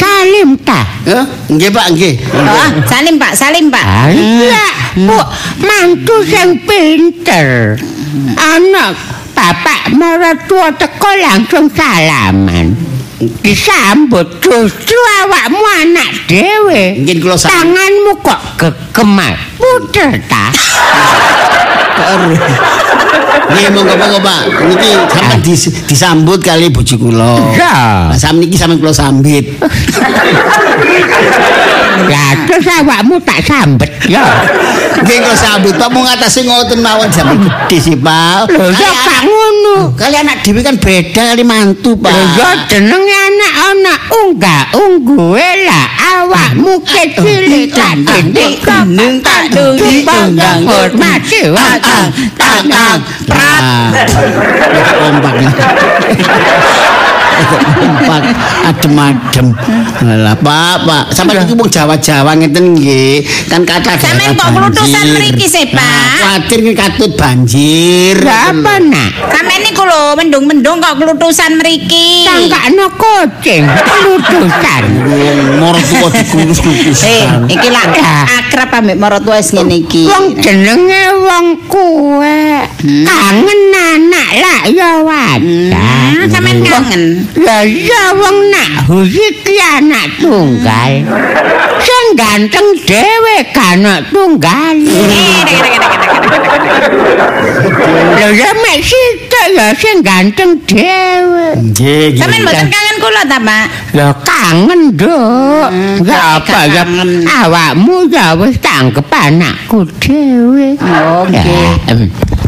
Ah, 0.00 0.24
Salim 0.24 0.56
ta? 0.64 0.80
Eh, 1.04 1.24
nggih, 1.52 1.68
Pak, 1.68 1.86
nggih. 1.92 2.14
Oh, 2.32 2.68
Salim 2.88 3.20
Pak, 3.20 3.32
Salim 3.36 3.68
Pak. 3.68 3.84
Iya, 4.08 4.66
Bu, 4.96 5.20
mantu 5.60 6.24
sing 6.24 6.56
pinter. 6.64 7.76
Anak 8.36 8.96
bapak 9.36 9.92
mertua 9.92 10.72
teko 10.72 11.10
langsung 11.20 11.68
salaman. 11.68 12.72
Disambut 13.44 14.40
justru 14.40 14.96
awakmu 15.20 15.60
anak 15.84 16.24
dhewe. 16.24 17.04
Tanganmu 17.36 18.12
kok 18.24 18.40
gegeman. 18.56 19.36
Puter 19.60 20.16
ta? 20.24 20.48
Nggih 23.50 23.66
monggo-monggo 23.74 24.18
Pak. 24.22 24.40
Niki 24.70 24.90
sampean 25.10 25.40
dis- 25.42 25.72
disambut 25.90 26.38
kali 26.38 26.70
bojo 26.70 26.94
kula. 26.96 27.34
Lah 27.58 28.14
sampe 28.14 28.46
niki 28.46 28.54
sampean 28.54 28.78
kula 28.78 28.94
sambit. 28.94 29.58
Lah 32.10 32.30
terus 32.48 32.66
awakmu 32.80 33.18
tak 33.22 33.42
sambet 33.42 33.90
ya. 34.06 34.22
Nggih 35.02 35.18
kula 35.22 35.36
sambut 35.36 35.74
Pak 35.74 35.88
mung 35.90 36.06
ngatasi 36.06 36.46
ngoten 36.46 36.78
mawon 36.78 37.10
sampe 37.10 37.34
gede 37.42 37.78
sih 37.82 37.96
Pak. 37.98 38.50
Lho 38.54 38.70
ya 38.70 38.90
gak 38.94 39.20
ngono. 39.26 39.98
Kali 39.98 40.16
anak 40.16 40.46
dhewe 40.46 40.62
kan 40.62 40.78
beda 40.78 41.34
kali 41.34 41.42
mantu 41.42 41.98
Pak. 41.98 42.10
Lho 42.10 42.22
ya 42.38 42.48
jenenge 42.70 43.22
ana 43.70 43.94
unggah 44.10 44.66
ungguhe 44.74 45.50
lah 45.62 45.86
awakmu 46.18 46.82
kecil 46.82 47.70
tak 47.70 48.02
tindik 48.02 48.58
Gendeng 48.66 49.22
tak 49.22 49.46
dungi 49.54 50.02
tunggang 50.02 50.66
hormati 50.66 51.46
Takang, 51.54 52.10
takang, 52.34 52.98
prat. 53.30 53.62
Nah, 53.62 53.94
nih. 57.40 57.80
kompak 57.80 58.22
adem-adem. 58.68 59.46
Lah 60.00 60.36
Pak, 60.36 60.76
Pak, 60.86 61.04
sampeyan 61.12 61.44
iki 61.44 61.54
wong 61.56 61.68
Jawa-Jawa 61.68 62.32
ngeten 62.38 62.76
nggih. 62.76 63.24
Kan 63.48 63.62
kata 63.64 63.96
Sampeyan 64.00 64.36
kok 64.36 64.50
klutusan 64.52 65.04
mriki 65.16 65.46
sih, 65.46 65.64
Pak? 65.70 66.20
Kuwatir 66.20 66.58
ki 66.64 66.72
katut 66.76 67.12
banjir. 67.16 68.16
Lah 68.22 68.52
apa 68.52 68.74
nak? 68.80 69.10
Sampeyan 69.32 69.60
niku 69.66 69.82
lho 69.84 70.02
mendung-mendung 70.16 70.78
kok 70.80 70.94
klutusan 71.00 71.60
mriki. 71.60 72.24
Tangkakno 72.28 72.86
kucing 72.96 73.64
lutusan. 74.06 74.82
Moro 75.60 75.80
tuwa 75.80 76.08
dikulus-kulus. 76.14 77.00
Eh, 77.04 77.26
iki 77.48 77.68
lak 77.68 77.96
akrab 78.40 78.70
ambek 78.72 78.96
maratuwa 78.96 79.36
wis 79.38 79.52
ngene 79.52 79.84
iki. 79.84 80.08
Wong 80.08 80.38
jenenge 80.40 81.04
wong 81.20 81.46
kuwe 81.68 82.40
kangen 82.80 83.60
anak 83.74 84.28
lah 84.40 84.60
ya 84.70 84.90
wadah. 85.04 85.98
Hmm, 86.16 86.26
sampeyan 86.30 86.58
kangen. 86.64 87.02
Ya 87.38 87.62
iya 87.62 88.02
wong 88.18 88.36
nak 88.50 88.90
iki 89.06 89.54
anak 89.78 90.18
tunggal. 90.18 90.92
Sing 91.80 92.04
ganteng 92.18 92.66
dhewe 92.82 93.36
kan 93.54 93.78
anak 93.80 94.10
tunggal. 94.10 94.76
Lho 98.20 98.28
ya 98.34 98.50
mek 98.52 98.78
sitok 98.82 99.46
ya 99.54 99.66
sing 99.78 99.96
ganteng 100.02 100.58
dhewe. 100.66 101.54
Nggih, 101.70 102.18
nggih. 102.18 102.20
Sampeyan 102.20 102.42
mboten 102.44 102.68
kangen 102.68 102.96
kula 102.98 103.22
ta, 103.30 103.38
Pak? 103.38 103.66
Lho 103.94 104.08
kangen, 104.26 104.80
Duk. 104.98 105.68
Enggak 105.70 106.18
kok 106.18 106.50
apa 106.50 106.58
ya. 106.66 106.82
kangen? 106.84 107.10
Awakmu 107.24 107.96
ya 108.10 108.26
wis 108.36 108.56
tanggep 108.58 109.06
anakku 109.08 109.86
dhewe. 110.02 110.76
Oke. 110.76 111.40
Ya, 111.40 111.94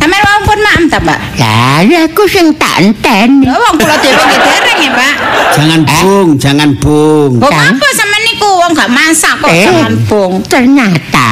em. 0.03 0.11
Sampeyan 0.11 0.25
wong 0.27 0.43
pun 0.43 0.59
maem 0.59 0.83
ta, 0.91 0.99
Pak? 0.99 1.19
Lah, 1.39 1.79
ya 1.87 2.11
aku 2.11 2.27
sing 2.27 2.51
tak 2.59 2.83
enteni. 2.83 3.47
Lho 3.47 3.55
wong 3.55 3.75
kula 3.79 3.97
dhewe 4.03 4.19
nggih 4.19 4.41
dereng 4.43 4.79
ya, 4.83 4.91
Pak. 4.99 5.15
Jangan 5.55 5.81
bung, 5.87 6.29
jangan 6.43 6.71
bung. 6.83 7.33
Kok 7.39 7.53
apa 7.55 7.87
sampeyan 7.95 8.23
niku 8.27 8.49
wong 8.51 8.71
gak 8.75 8.91
masak 8.91 9.35
kok 9.39 9.49
Eh, 9.53 9.63
jangan 9.63 9.95
bung. 10.11 10.35
Ternyata 10.51 11.31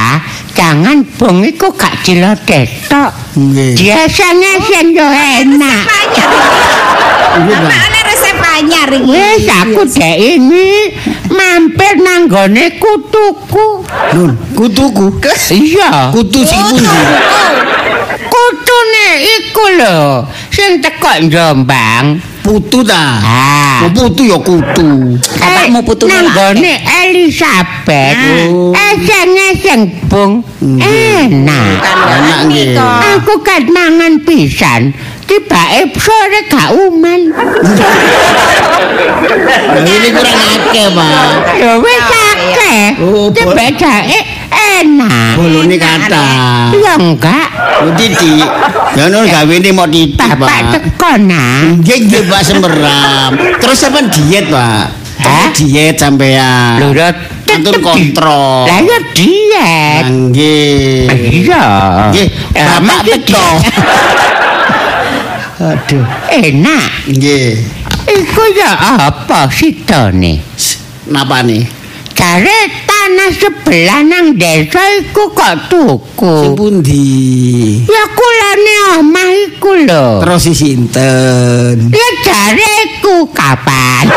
jangan 0.55 0.97
bong 1.19 1.43
iku 1.43 1.75
gak 1.75 1.95
dilodetok. 2.07 3.11
Nggih. 3.35 3.75
Biasanya 3.75 4.53
sing 4.63 4.87
yo 4.95 5.09
enak. 5.11 5.85
Ana 7.31 8.01
resep 8.07 8.39
anyar 8.39 8.91
iki? 8.91 9.11
Wis 9.11 9.47
aku 9.49 9.83
dek 9.87 10.17
ini 10.19 10.95
mampir 11.31 11.95
nang 12.03 12.27
gone 12.27 12.65
kutuku. 12.79 13.67
Nun, 14.15 14.31
kutuku. 14.55 15.07
Iya. 15.51 16.11
Kutu 16.15 16.43
sing 16.43 16.61
pundi? 16.71 16.87
Kutune 18.81 19.09
iku 19.21 19.65
lho 19.77 20.25
sing 20.49 20.81
teko 20.81 21.13
Jombang. 21.29 22.17
Putu 22.41 22.81
ta. 22.81 23.21
Ah. 23.21 23.85
Oh, 23.85 23.93
putu 23.93 24.25
ya 24.25 24.41
kutu. 24.41 25.21
Bapakmu 25.37 25.85
putune 25.85 26.17
nang 26.17 26.25
lak. 26.25 26.57
gone 26.57 26.73
Elizabeth. 27.05 28.17
Oh. 28.49 28.73
Eseng-eseng 28.73 30.09
bung. 30.09 30.41
Enak. 30.65 31.85
Enak 31.85 32.41
nggih. 32.49 32.81
Aku 32.81 33.45
kan 33.45 33.69
mangan 33.69 34.25
pisan. 34.25 34.97
Tibake 35.29 35.93
sore 36.01 36.41
gak 36.49 36.73
uman. 36.73 37.21
Ini 39.85 40.09
kurang 40.11 40.41
akeh, 40.41 40.87
Pak. 40.97 41.31
Ya 41.61 41.73
wis 41.77 42.09
akeh. 42.09 42.85
Oh, 43.05 43.29
Tibake 43.29 44.40
enak. 44.81 45.33
Bolone 45.37 45.77
kata. 45.77 46.27
Ya 46.75 46.95
enggak. 46.97 47.49
Titik. 47.97 48.49
Ya 48.97 49.05
nun 49.09 49.25
gawe 49.25 49.55
ini 49.55 49.71
mau 49.73 49.87
titik, 49.87 50.19
Pak. 50.19 50.49
teko 50.75 51.11
nah. 51.25 51.79
Nggih, 51.79 51.99
nggih, 52.11 52.23
Pak 52.29 52.43
Semeram. 52.43 53.31
Terus 53.63 53.77
sampean 53.79 54.11
diet, 54.11 54.51
Pak. 54.51 54.85
Hah? 55.21 55.49
Diet 55.55 55.97
sampean. 55.97 56.81
Lho 56.81 56.91
Atur 57.51 57.83
kontrol. 57.83 58.63
Lah 58.63 58.79
ya 58.79 58.99
diet. 59.11 60.05
Nggih. 60.07 61.07
Iya. 61.45 61.65
Nggih, 62.15 62.27
Eh, 62.55 62.63
Bapak 62.63 63.01
mesti 63.03 63.11
teko. 63.27 63.47
Aduh. 65.61 66.07
Enak. 66.31 66.89
Nggih. 67.11 67.53
Iku 68.11 68.43
ya 68.57 68.71
apa 69.07 69.47
sitone? 69.53 70.41
Napa 71.11 71.43
nih? 71.43 71.80
Jare 72.21 72.61
tanah 72.85 73.33
sebelah 73.33 74.05
nang 74.05 74.37
desa 74.37 74.85
iku 75.01 75.33
kok 75.33 75.73
tuku. 75.73 76.37
Sing 76.45 76.53
pundi? 76.53 77.09
Ya 77.89 78.05
kulane 78.13 78.75
omah 79.01 79.31
iku 79.49 79.73
lho. 79.89 80.21
Terus 80.21 80.45
si 80.45 80.53
sinten? 80.53 81.89
Ya 81.89 82.09
jareku 82.21 83.25
kapan? 83.33 84.13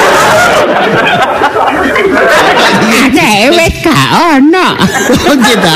Ada 3.08 3.56
wis 3.56 3.76
gak 3.80 4.08
ono. 4.36 4.68
Oh 5.24 5.38
kita. 5.40 5.74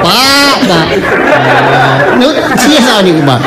Pak, 0.00 0.56
Pak. 0.64 0.86
Nut, 2.24 2.36
siapa 2.56 3.04
niku, 3.04 3.20
Pak? 3.20 3.40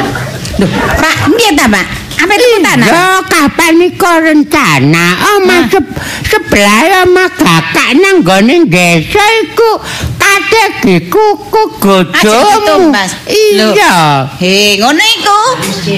Pak, 1.02 1.16
piye 1.34 1.50
ta, 1.58 1.66
Pak? 1.66 2.07
Apa 2.18 2.34
itu 2.34 2.60
tanah? 2.66 2.88
Yo 2.90 3.06
kapan 3.30 3.76
iku 3.86 4.12
rencana 4.26 5.06
omah 5.38 5.70
se 5.70 5.80
sebelah 6.26 7.06
omah 7.06 7.30
kakak 7.30 7.90
nang 7.94 8.26
gone 8.26 8.66
desa 8.66 9.22
iku 9.46 9.78
kate 10.18 11.08
kuku 11.08 11.64
Aja 12.10 12.26
godhong. 12.26 12.90
ditumbas. 12.90 13.12
Lho. 13.54 13.70
Iya. 13.74 13.96
He, 14.42 14.82
ngono 14.82 15.04
iku. 15.04 15.40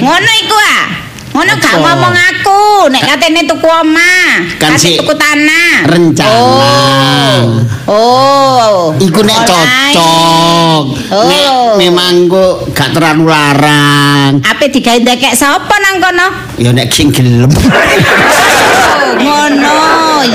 Ngono 0.04 0.32
iku 0.44 0.58
ah. 0.60 1.09
Ngono 1.40 1.56
gak 1.56 1.80
ngomong 1.80 2.16
aku, 2.20 2.92
nek 2.92 3.00
katene 3.08 3.48
tuku 3.48 3.64
omah, 3.64 4.44
Kan 4.60 4.76
si- 4.76 5.00
tuku 5.00 5.16
tanah. 5.16 5.88
Rencana. 5.88 6.36
Oh. 6.36 7.40
Oh. 7.88 8.92
Iku 9.00 9.24
nek 9.24 9.48
cocok. 9.48 10.84
Oh. 11.16 11.24
Nek 11.32 11.48
memang 11.80 12.28
kok 12.28 12.76
gak 12.76 12.92
terlalu 12.92 13.32
larang. 13.32 14.44
Ape 14.44 14.68
digawe 14.68 15.00
ndekek 15.00 15.32
sapa 15.32 15.80
nang 15.80 16.04
kono? 16.04 16.28
Ya 16.60 16.76
nek 16.76 16.92
sing 16.92 17.08
gelem. 17.08 17.48
Ngono. 19.24 19.80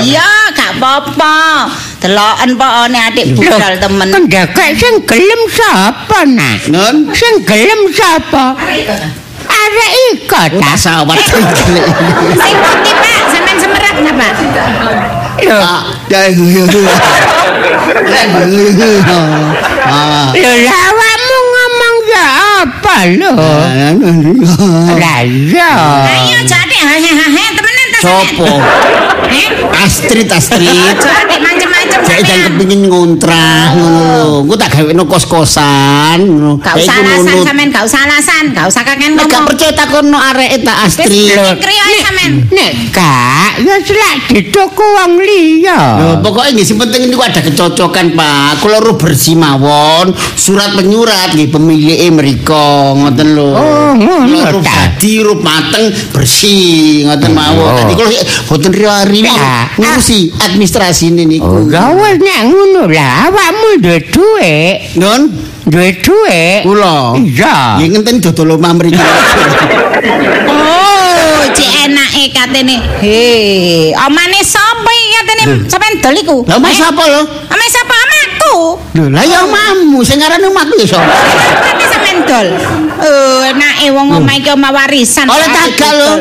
Ya, 0.01 0.49
gak 0.57 0.81
apa-apa. 0.81 1.69
Deloken 2.01 2.57
pokone 2.57 2.97
adik 2.97 3.37
budal 3.37 3.77
temen. 3.77 4.09
Kendakek 4.09 4.73
sing 4.73 5.05
gelem 5.05 5.41
sapa 5.53 6.25
nak? 6.25 6.65
Nun, 6.73 7.13
Sing 7.13 7.45
gelem 7.45 7.93
sapa? 7.93 8.57
Arek 9.75 9.91
iko 10.15 10.39
ta? 10.39 10.55
tak 10.55 10.75
sawat 10.79 11.19
gelem. 11.19 11.83
Sing 12.39 12.55
putih, 12.55 12.95
Pak, 12.95 13.19
sampean 13.27 13.57
semerat 13.59 13.95
napa? 13.99 14.27
Lho, 15.35 15.59
Ah, 15.59 15.83
ya 16.07 16.31
Ah. 19.85 20.31
lho 20.31 20.51
lah 20.63 20.79
awakmu 20.89 21.37
ngomong 21.51 21.95
ya 22.07 22.27
apa 22.63 22.95
lho? 23.19 23.33
Lah 24.95 25.19
iya. 25.27 25.71
Ayo 26.07 26.39
jadi 26.41 26.77
hehehe 26.79 27.43
temenan 27.51 27.87
ta? 27.91 27.99
Sopo? 27.99 28.47
Eh? 29.27 29.47
Astrid, 29.75 30.31
Astrid. 30.31 30.71
Macam-macam 30.71 31.54
Jek 32.05 32.19
jan 32.21 32.39
kepengin 32.53 32.81
ngontrak 32.85 33.73
ngono 33.73 33.99
lho. 33.99 34.29
Engko 34.45 34.55
tak 34.55 34.69
gawekno 34.77 35.03
kos-kosan 35.09 36.17
ngono. 36.21 36.51
Gak 36.61 36.77
usah 36.77 36.95
alasan 37.01 37.35
sampean, 37.41 37.69
gak 37.73 37.83
usah 37.85 37.99
alasan, 38.05 38.43
gak 38.53 38.65
usah 38.69 38.81
kakek 38.85 39.09
Nek 39.11 39.25
gak 39.25 39.41
ngomong. 39.41 39.47
percaya 39.49 39.73
takono 39.73 40.17
areke 40.21 40.57
tak 40.61 40.77
Astri. 40.85 41.33
Krio 41.33 41.81
ae 41.81 41.97
sampean. 42.05 42.31
Nek 42.53 42.71
gak, 42.93 43.51
ya 43.65 43.75
selak 43.81 44.15
dituku 44.29 44.85
wong 44.85 45.11
liya. 45.19 45.81
Lho, 45.97 46.13
pokoknya 46.21 46.49
nggih 46.55 46.65
sing 46.65 46.77
penting 46.77 47.09
niku 47.09 47.21
ada 47.25 47.41
kecocokan, 47.41 48.13
Pak. 48.13 48.61
Kula 48.61 48.77
ru 48.79 48.93
bersih 48.95 49.35
mawon, 49.35 50.13
surat 50.37 50.77
penyurat 50.77 51.33
nggih 51.33 51.49
pemilih 51.49 51.97
mriko, 52.13 52.95
ngoten 53.01 53.27
lho. 53.33 53.49
Oh, 53.55 53.91
ngono 53.97 54.61
ta. 54.61 54.93
dadi 54.93 55.19
ru 55.25 55.41
mateng 55.41 55.89
bersih, 56.13 57.09
ngoten 57.09 57.31
mawon. 57.33 57.65
Oh. 57.65 57.77
Dadi 57.81 57.93
kula 57.97 58.09
boten 58.45 58.71
riwa-riwa 58.71 59.33
Ya. 59.35 59.67
ngurusi 59.75 60.31
administrasi 60.37 61.07
Oh, 61.15 61.63
gawe 61.95 62.11
nek 62.19 62.39
ngono 62.51 62.91
lah, 62.91 63.31
awakmu 63.31 63.79
duwe 63.79 63.97
dhuwit. 64.11 64.99
Nun, 64.99 65.21
Duwe 65.65 65.89
dhuwit. 65.97 66.61
kula. 66.67 67.15
Iya. 67.17 67.79
Nggih 67.79 67.87
ngenten 67.95 68.15
dodol 68.21 68.59
omah 68.59 68.75
mriki. 68.75 68.99
Oh, 70.45 71.39
cek 71.55 71.69
enake 71.87 72.23
katene. 72.35 72.75
He, 73.01 73.95
omane 73.95 74.39
sapa 74.43 74.91
iki 74.91 75.09
katene? 75.15 75.43
Sampean 75.65 75.93
dol 76.03 76.15
iku? 76.19 76.37
Lah 76.45 76.59
mas 76.59 76.77
Eh? 76.77 76.83
apa 76.83 77.03
lho? 77.07 77.21
Omane 77.23 77.67
sapa 77.71 77.95
amaku? 77.95 78.55
Lho, 78.93 79.03
lah 79.09 79.23
ya 79.23 79.37
omahmu 79.47 79.99
sing 80.03 80.19
aran 80.21 80.43
omahku 80.43 80.75
ya 80.77 80.87
sapa? 80.87 81.07
Tapi 81.63 81.83
sampean 81.87 82.17
dol. 82.27 82.47
Oh, 82.95 83.39
enake 83.47 83.87
wong 83.89 84.07
omah 84.13 84.35
iki 84.35 84.49
omah 84.51 84.71
warisan. 84.71 85.25
Oleh 85.25 85.47
Kok 85.47 85.55
tagak 85.55 85.91
lho. 85.95 86.11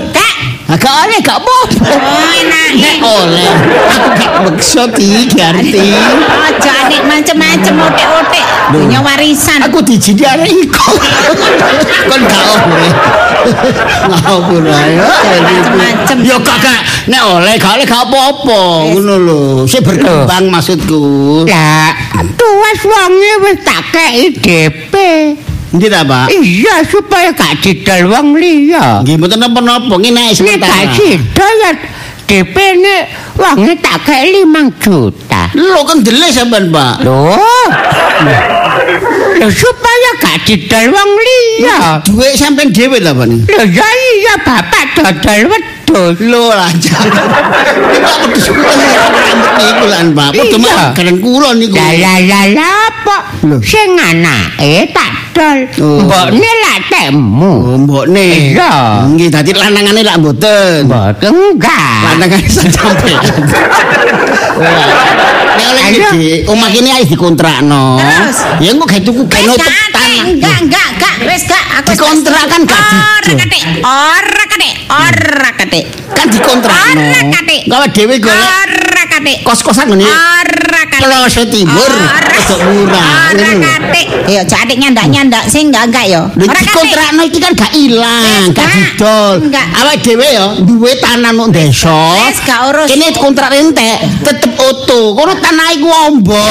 Agak 0.64 0.92
oleh 1.04 1.18
gak 1.20 1.38
apa-apa. 1.44 1.92
Oh, 1.92 2.24
enake. 2.40 2.80
Nek 2.80 2.98
oleh, 3.04 3.52
aku 3.92 4.08
gak 4.16 4.32
bekso 4.48 4.82
di 4.96 5.28
Garti. 5.28 5.92
Aja 6.24 6.88
adik 6.88 7.04
macem-macem 7.04 7.74
otek-otek. 7.76 8.44
Dunya 8.72 9.04
warisan. 9.04 9.60
Aku 9.68 9.84
dijidi 9.84 10.24
arek 10.24 10.48
iko. 10.48 10.88
Kon 12.08 12.22
gak 12.24 12.44
oleh. 12.64 12.92
Ngapur 14.08 14.64
ae. 14.64 14.96
Macem-macem. 15.44 16.16
Yo 16.24 16.40
kagak 16.40 16.80
nek 17.12 17.22
oleh 17.22 17.54
gak 17.60 17.76
oleh 17.76 17.84
gak 17.84 18.02
apa-apa 18.08 18.62
ngono 18.88 19.14
lho. 19.20 19.42
Sik 19.68 19.84
berkembang 19.84 20.48
maksudku. 20.48 21.44
Lah, 21.44 21.92
tuwes 22.40 22.80
wonge 22.88 23.32
wis 23.44 23.56
tak 23.60 23.84
kei 23.92 24.32
DP. 24.32 24.94
Ndi 25.74 25.90
ta, 25.90 26.06
Pak? 26.06 26.30
Iya, 26.30 26.86
supaya 26.86 27.34
gak 27.34 27.58
didol 27.58 28.06
wong 28.06 28.38
liya. 28.38 29.02
Nggih 29.02 29.18
mboten 29.18 29.42
napa-napa 29.42 29.94
ngene 29.98 30.20
ae 30.22 30.30
Nek 30.30 30.36
sementara. 30.38 30.70
gak 30.70 30.86
didol 30.94 31.54
ya 31.58 31.72
DP 32.24 32.56
ne 32.80 32.96
wonge 33.36 33.74
tak 33.82 34.06
kei 34.06 34.46
5 34.46 34.70
juta. 34.80 35.50
Lho 35.52 35.80
kan 35.84 35.98
delek 36.00 36.30
sampean, 36.32 36.70
Pak. 36.70 37.02
Loh. 37.02 37.36
Loh 39.42 39.50
supaya 39.50 40.10
gak 40.22 40.46
didol 40.46 40.94
wong 40.94 41.10
liya. 41.26 41.78
Duit 42.06 42.38
sampean 42.38 42.70
dhewe 42.70 43.02
ta, 43.02 43.10
Pak? 43.10 43.26
Loh 43.28 43.66
ya 43.66 43.88
iya 43.90 44.34
bapak 44.46 44.84
dodol 44.94 45.42
wedhus. 45.94 46.18
Lho 46.20 46.42
lancar. 46.50 47.06
Kok 47.06 48.16
wedhus 48.26 48.46
kula 48.50 48.72
niku 49.62 49.86
lan, 49.86 50.06
Pak. 50.14 50.30
Padha 50.34 50.58
makanan 50.58 51.16
kula 51.22 51.48
niku. 51.54 51.74
Lah 51.78 51.92
lah 51.94 52.18
lah 52.26 52.44
lah 52.50 52.72
apa? 52.90 53.16
Sing 53.62 53.94
anake 53.94 54.90
tak 54.90 55.10
dol. 55.34 55.58
Oh. 55.82 55.98
Mbokne 56.02 56.50
lak 56.64 56.78
temu. 56.90 57.54
Oh, 57.62 57.78
mbokne. 57.78 58.54
Iya. 58.54 59.04
Nggih, 59.10 59.28
dadi 59.30 59.52
lanangane 59.54 60.00
lak 60.02 60.16
mboten. 60.18 60.90
Mboten 60.90 61.30
enggak. 61.30 61.98
Lanangane 62.10 62.46
sak 62.48 62.68
sampean. 62.74 63.22
Nek 65.54 65.66
oleh 65.70 65.84
iki, 65.88 66.24
omah 66.50 66.68
kene 66.68 66.90
ae 66.92 67.04
dikontrakno. 67.06 67.96
Terus? 67.96 68.38
Ya 68.58 68.68
engko 68.74 68.84
gawe 68.84 69.00
tuku 69.00 69.22
gak 69.24 69.40
enggak, 69.44 70.58
enggak, 70.66 70.86
enggak, 70.92 71.14
wis 71.24 71.42
gak 71.46 71.62
aku 71.78 71.88
Dikontrak 71.94 72.44
kan 72.50 72.60
gak 72.66 72.80
Ora 72.82 73.22
didol. 73.24 73.38
kate, 73.40 73.60
ora 73.86 74.44
kate, 74.50 74.70
ora 74.90 75.50
kate. 75.54 75.80
Kan 76.12 76.26
dikontrakno. 76.28 77.00
Ora 77.00 77.20
kate. 77.30 77.56
Gawe 77.64 77.86
dhewe 77.88 78.14
golek 78.18 78.50
Ora 78.66 79.04
kate. 79.08 79.34
kos-kosan 79.42 79.86
ngene. 79.88 80.04
Ora 80.04 80.82
kate. 80.90 81.00
Pelosok 81.00 81.46
timur, 81.48 81.86
Ora. 81.86 82.34
ojo 82.34 82.56
murah. 82.60 83.08
Ora 83.30 83.48
lho. 83.48 83.60
kate. 83.62 84.02
Ya 84.24 84.42
jadik 84.42 84.76
nyandak-nyandak 84.76 85.44
sing 85.46 85.70
enggak 85.70 85.84
enggak 85.88 86.04
ya. 86.08 86.22
Ora 86.26 86.50
kate. 86.50 86.62
dikontrakno 86.66 87.22
iki 87.24 87.38
kan 87.38 87.52
gak 87.54 87.72
ilang, 87.72 88.42
gak 88.50 88.66
gak. 88.66 88.74
didol. 88.74 89.34
Awake 89.54 90.02
dhewe 90.02 90.26
ya 90.28 90.46
duwe 90.60 90.92
tanah 90.98 91.30
nang 91.30 91.48
desa. 91.48 92.00
Wis, 92.26 92.38
gak 92.42 92.60
urus. 92.68 92.88
Kene 92.90 93.06
kontrak 93.14 93.54
entek, 93.54 93.98
tetep 94.22 94.52
oto. 94.58 95.14
Kono 95.14 95.32
tanah 95.44 95.68
iku 95.76 95.88
ombo. 96.08 96.44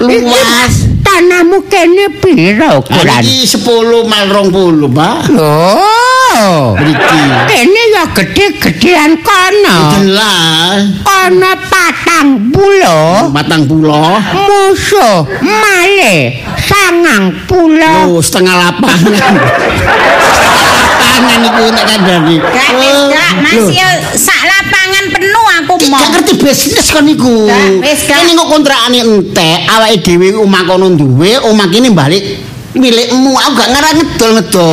Luas. 0.00 0.74
Tanahmu 1.04 1.68
kene 1.68 2.08
piro 2.16 2.80
ukuran? 2.80 3.20
Iki 3.20 3.60
10 3.60 4.08
mal 4.08 4.24
20, 4.32 4.88
Pak. 4.88 5.16
Oh. 5.36 6.74
Mriki. 6.80 7.20
Kene 7.46 7.82
ya 7.92 8.04
gede-gedean 8.10 9.12
kono. 9.20 9.78
Jelas. 10.00 10.80
Kono 11.04 11.52
patang 11.68 12.50
pulo. 12.50 13.30
Matang 13.30 13.68
pulo. 13.68 14.16
Musuh 14.32 15.28
male 15.44 16.40
sangang 16.64 17.36
pulo. 17.46 17.94
Lho, 18.10 18.18
setengah 18.24 18.54
lapangan. 18.56 19.34
Lapangan 20.98 21.40
iku 21.52 21.64
tak 21.70 21.84
kandhani. 21.84 22.36
Gak 22.40 22.70
wis 22.80 22.98
gak, 23.12 23.32
masih 23.44 23.76
ya 23.78 23.88
sak 24.16 24.40
lapangan 24.42 24.93
aku 25.64 25.74
mau. 25.88 25.98
gak 25.98 26.10
ngerti 26.20 26.32
bisnis 26.36 26.88
kan 26.92 27.06
iku. 27.08 27.48
Gak, 27.48 27.80
wis. 27.80 28.00
Kene 28.04 28.36
kok 28.36 28.48
kontrakane 28.52 28.98
entek, 29.00 29.58
awake 29.66 29.96
dhewe 30.04 30.36
omah 30.36 30.62
kono 30.68 30.92
duwe, 30.92 31.40
omah 31.48 31.66
kene 31.72 31.88
balik 31.96 32.22
milikmu. 32.76 33.32
Aku 33.32 33.52
gak 33.56 33.68
ngarah 33.72 33.92
ngedol-ngedol. 33.96 34.72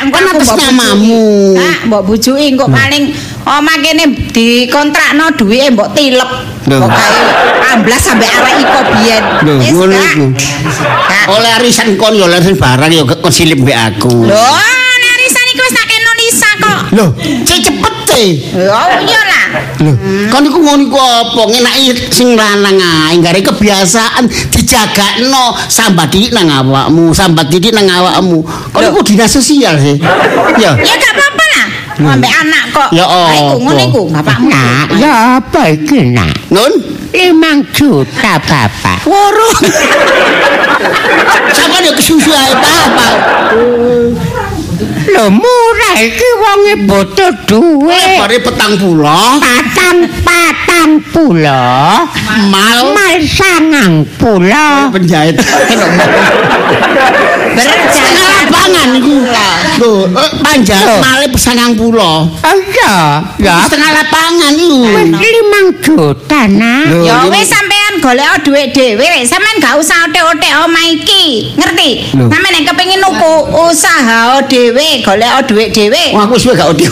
Engko 0.00 0.16
kan 0.16 0.32
atas 0.32 0.50
namamu. 0.56 1.52
Kak, 1.60 1.78
mbok 1.92 2.02
bujuki 2.08 2.56
engko 2.56 2.66
paling 2.72 3.12
omah 3.44 3.76
kene 3.84 4.04
dikontrakno 4.32 5.24
duwike 5.36 5.68
mbok 5.76 5.88
tilep. 5.92 6.30
Lho. 6.68 6.76
Pokoke 6.80 7.20
amblas 7.72 8.00
sampe 8.00 8.24
arek 8.24 8.54
iko 8.64 8.80
biyen. 8.96 9.24
Lho, 9.44 9.52
Wis, 9.60 9.70
ngono 9.76 9.92
Kak. 9.92 10.14
iku. 10.16 10.26
Oleh 11.36 11.50
arisan 11.60 11.88
kon 12.00 12.16
yo 12.16 12.24
oleh 12.24 12.40
barang 12.40 12.92
yo 12.96 13.04
kon 13.04 13.32
silip 13.32 13.60
mbek 13.60 13.76
aku. 13.76 14.24
Lho, 14.24 14.44
arisan 15.20 15.44
iki 15.52 15.60
wis 15.60 15.74
tak 15.76 15.90
Lisa 16.20 16.50
kok. 16.60 16.80
Lho, 16.94 17.06
cek 17.48 17.58
cepet 17.64 17.96
e. 18.14 18.24
Oh 18.68 18.88
iya 19.02 19.20
lah. 19.24 19.39
Lho, 19.80 19.92
kon 20.28 20.44
iku 20.44 20.58
ngono 20.60 20.82
iku 20.86 20.98
apa? 21.00 21.42
Ngenaki 21.48 21.84
sing 22.12 22.36
lanang 22.36 22.76
ae, 22.76 23.16
gare 23.18 23.40
kebiasaan 23.40 24.28
dijagakno 24.52 25.56
sambat 25.66 26.12
didik 26.12 26.36
nang 26.36 26.52
awakmu, 26.52 27.16
sambat 27.16 27.48
didik 27.48 27.72
nang 27.72 27.88
awakmu. 27.88 28.44
Kon 28.44 28.84
iku 28.84 29.00
dinas 29.00 29.32
sosial 29.32 29.80
sih. 29.80 29.96
Ya. 30.60 30.76
Ya 30.76 30.94
gak 30.94 31.12
apa-apa 31.16 31.44
lah. 31.56 31.66
Ambek 32.00 32.32
anak 32.32 32.64
kok. 32.72 32.88
Ya 32.92 33.04
apa? 33.04 33.56
ngono 33.56 33.80
iku 33.80 34.02
bapakmu. 34.12 34.48
Nak, 34.48 34.86
ya 34.96 35.12
apa 35.40 35.60
iki 35.72 36.12
nak? 36.12 36.32
Nun, 36.52 36.72
Limang 37.10 37.66
juta 37.74 38.38
bapak. 38.38 39.02
Woro. 39.02 39.50
Sampe 41.50 41.82
yo 41.82 41.92
kesusu 41.98 42.30
ae 42.30 42.54
apa? 42.54 43.08
Lho 45.20 45.28
murah 45.28 46.00
iki 46.00 46.28
wonge 46.40 46.74
butuh 46.88 47.28
duwe. 47.44 48.24
Bare 48.24 48.40
petang 48.40 48.72
pulo, 48.80 49.36
Patang 49.36 50.08
patang 50.24 50.96
pulo. 51.12 51.60
mal 52.48 52.78
Mal 52.96 53.20
sangang 53.28 54.00
pulo. 54.16 54.88
penjahit. 54.96 55.36
Setengah 57.92 58.28
lapangan 58.32 58.88
iku. 58.96 59.16
Lho, 59.76 59.92
eh, 60.08 60.30
panjang 60.40 60.88
male 61.04 61.28
sangang 61.36 61.76
pulo. 61.76 62.24
Oh 62.40 62.56
iya, 62.56 63.20
ya 63.36 63.56
Setengah 63.68 63.92
lapangan 64.00 64.56
iku. 64.56 64.88
wis 64.88 65.10
limang 65.20 65.66
juta 65.84 66.40
nak. 66.48 66.96
Lho, 66.96 67.04
Ya 67.04 67.28
wis 67.28 67.44
sampean 67.44 67.69
golek 68.00 68.40
dhuwit 68.42 68.72
dhewe, 68.72 69.04
sampean 69.28 69.60
gak 69.60 69.76
usah 69.76 70.08
otek-otek 70.08 70.52
omah 70.64 70.84
iki. 70.88 71.52
Ngerti? 71.54 72.16
Sampean 72.16 72.52
nek 72.56 72.64
kepengin 72.72 72.98
nuku 72.98 73.32
usaha 73.68 74.40
dhewe, 74.48 75.04
golek 75.04 75.30
dhuwit 75.46 75.70
dhewe. 75.70 76.16
Wah, 76.16 76.24
aku 76.24 76.40
suwe 76.40 76.56
gak 76.56 76.72
odi. 76.72 76.88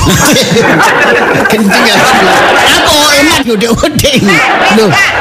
Kenceng 1.50 1.84
ya. 1.88 1.96
Aku 2.76 2.96
emak 3.24 3.40
yo 3.48 3.72
ode. 3.72 4.12
Lho, 4.76 4.84
gak. 4.92 5.12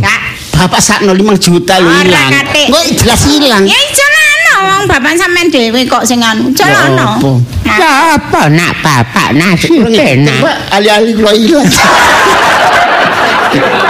Gak. 0.00 0.20
Bapak 0.56 0.80
sakno 0.80 1.12
5 1.12 1.36
juta 1.36 1.76
lho 1.76 1.92
ilang. 2.00 2.32
Kok 2.72 2.84
jelas 2.96 3.22
ilang. 3.28 3.68
Ya 3.68 3.76
jalano 3.92 4.54
wong 4.72 4.82
bapak 4.88 5.12
sampean 5.20 5.52
dhewe 5.52 5.84
kok 5.84 6.08
sing 6.08 6.24
anu. 6.24 6.48
Jalano. 6.56 7.20
apa? 7.20 7.32
Ya 7.76 8.16
apa 8.16 8.48
nak 8.48 8.72
bapak 8.80 9.36
nasibe 9.36 10.24
nak. 10.24 10.40
Pak, 10.40 10.56
ali-ali 10.80 11.12
kula 11.12 11.36
ilang. 11.36 11.68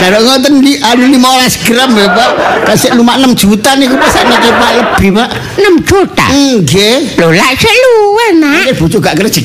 Kalau 0.00 0.18
ngoten 0.24 0.64
di 0.64 0.80
anu 0.80 1.04
15 1.12 1.66
gram 1.68 1.90
ya 1.94 2.08
Pak, 2.10 2.30
kasih 2.66 2.90
lumak 2.96 3.20
6 3.20 3.36
juta 3.36 3.76
niku 3.76 3.94
pas 4.00 4.14
nek 4.24 4.40
Pak 4.40 4.70
lebih 4.80 5.10
Pak. 5.14 5.28
6 5.60 5.88
juta. 5.88 6.26
Nggih. 6.32 7.20
Lho 7.20 7.28
lak 7.30 7.52
seluwe 7.60 8.26
nak. 8.40 8.64
Ini 8.64 8.72
bojo 8.76 8.96
gak 8.98 9.14
kerja. 9.20 9.40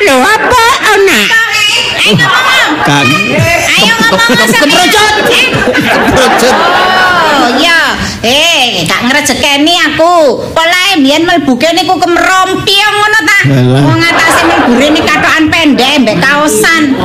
Lho 0.00 0.16
apa 0.20 0.64
oh, 0.92 0.98
nak? 1.04 1.28
Kok 1.28 1.50
Ayo 2.00 2.16
ngomong. 2.16 2.72
Kak. 2.82 3.04
Ayo 3.04 3.92
ngomong. 4.00 4.28
Keprojot. 4.48 5.14
Eh, 5.28 5.46
Keprojot. 5.84 6.56
Oh 7.40 7.50
iya, 7.56 7.79
eh 8.20 8.84
gak 8.84 9.00
ngrejekeni 9.08 9.74
aku. 9.92 10.44
Polahe 10.52 11.00
biyen 11.00 11.24
mlebu 11.24 11.56
kene 11.56 11.88
ku 11.88 11.96
kemerompiong 11.96 12.94
ngono 13.00 13.20
ta. 13.24 13.38
Wong 13.86 14.00
atase 14.00 14.40
mlebure 14.44 15.00
katokan 15.04 15.44
pendek 15.48 16.04
mbek 16.04 16.16
kaosan. 16.20 16.96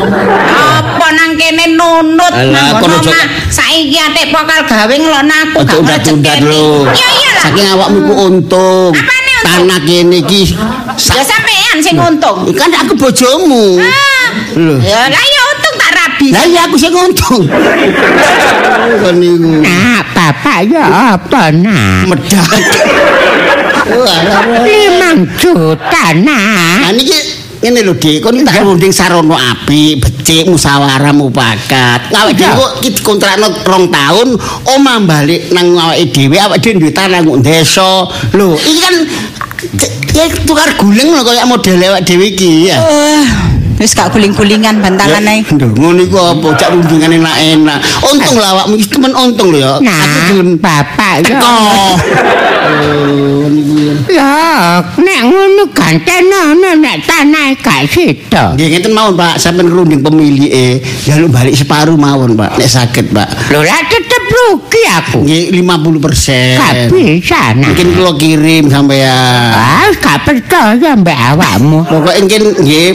Apa 0.52 1.08
nang 1.16 1.40
kene 1.40 1.76
nunut 1.76 2.34
nang 2.36 2.84
ngono 2.84 3.00
saiki 3.48 3.96
atik 3.96 4.36
pokal 4.36 4.68
gawe 4.68 4.96
ngelokno 4.96 5.36
aku 5.50 5.60
gak 5.64 5.80
ngrejekeni. 5.80 6.44
lho. 6.52 6.84
Iya 6.92 7.10
iya 7.16 7.30
lah. 7.32 7.44
Saking 7.48 7.68
awakmu 7.72 8.00
ku 8.04 8.14
untung. 8.28 8.92
Apane 8.92 9.32
untung? 9.40 9.46
Tanah 9.46 9.80
kene 9.88 10.18
iki 10.20 10.42
Ya 10.96 11.24
sampean 11.24 11.78
sing 11.80 11.96
untung. 11.96 12.48
Kan 12.56 12.72
aku 12.76 12.94
bojomu. 13.00 13.80
Ah. 13.80 14.28
Lho. 14.60 14.76
Ya 14.84 15.08
lah 15.08 15.24
ya 15.24 15.40
rabi. 15.40 15.45
Lah 16.34 16.46
iya 16.48 16.62
aku 16.66 16.78
sing 16.80 16.94
untung. 16.94 17.46
Kan 19.02 19.16
niku 19.20 19.62
Nah, 19.62 20.02
bapak 20.14 20.66
ya 20.70 20.86
apa 21.18 21.52
nah? 21.54 22.06
medhak. 22.08 22.62
Wah, 23.86 24.20
Limang 24.66 25.30
juta 25.38 26.06
nah. 26.18 26.90
Nah 26.90 26.92
niki 26.94 27.46
ngene 27.66 27.82
lho 27.82 27.94
Dik, 27.98 28.22
kon 28.22 28.46
tak 28.46 28.62
runding 28.62 28.94
sarono 28.94 29.34
apik, 29.34 29.98
becik 29.98 30.46
musyawarah 30.46 31.10
mufakat. 31.10 32.14
Awake 32.14 32.38
dhewe 32.38 32.54
kok 32.54 32.72
iki 32.82 32.90
dikontrakno 32.94 33.48
rong 33.66 33.90
taun, 33.90 34.38
omah 34.70 35.02
balik 35.02 35.50
nang 35.50 35.74
awake 35.74 36.14
dhewe, 36.14 36.38
awake 36.38 36.62
dhewe 36.62 36.78
duwe 36.78 36.92
tanah 36.94 37.26
nang 37.26 37.42
desa. 37.42 38.06
Lho, 38.38 38.54
iki 38.54 38.82
kan 38.86 38.96
ya 40.14 40.30
tukar 40.46 40.78
guling 40.78 41.10
lho 41.10 41.22
kaya 41.26 41.42
model 41.50 41.82
awake 41.82 42.06
dhewe 42.06 42.26
iki 42.38 42.70
ya. 42.70 42.78
Eh, 42.78 43.26
Wis 43.76 43.92
gak 43.92 44.16
guling-gulingan 44.16 44.80
bantalan 44.80 45.28
ae. 45.28 45.44
Lho, 45.52 45.68
ngono 45.76 46.00
iku 46.08 46.16
apa 46.16 46.48
cak 46.56 46.70
rundingan 46.72 47.12
enak-enak. 47.20 47.80
Untung 48.08 48.40
lah 48.40 48.50
awakmu 48.56 48.80
iki 48.80 48.88
temen 48.88 49.12
untung 49.12 49.52
lho 49.52 49.60
ya. 49.60 49.72
Aku 49.76 49.84
Nah, 49.84 50.04
gelem 50.32 50.50
bapak 50.56 51.16
ya. 51.28 51.38
Oh, 51.44 51.96
niku 53.52 53.76
ya. 53.76 53.94
Ya, 54.16 54.36
nek 54.96 55.20
ngono 55.28 55.64
gantenono 55.76 56.72
nek 56.80 57.04
tanah 57.04 57.52
gak 57.60 57.92
sida. 57.92 58.56
Nggih 58.56 58.80
ngeten 58.80 58.92
mawon 58.96 59.20
Pak, 59.20 59.44
sampeyan 59.44 59.68
ngrunding 59.68 60.02
pemilih 60.02 60.80
jaluk 61.04 61.36
balik 61.36 61.56
separuh 61.56 62.00
mawon 62.00 62.34
Pak, 62.40 62.56
nek 62.56 62.70
saged 62.72 63.12
Pak. 63.12 63.52
Lho 63.52 63.60
lah 63.60 63.82
tetep 63.92 64.24
rugi 64.32 64.84
aku. 64.88 65.20
Nggih 65.28 65.52
50%. 65.52 66.64
Gak 66.64 66.74
bisa 66.96 67.42
nah. 67.60 67.68
Mungkin 67.76 67.88
kula 67.92 68.12
kirim 68.16 68.64
sampeyan. 68.72 69.52
Ah, 69.52 69.92
gak 70.00 70.24
percaya 70.24 70.96
mbak 70.96 71.20
awakmu. 71.36 71.84
Pokoke 71.86 72.24
mungkin 72.24 72.44
nggih 72.64 72.88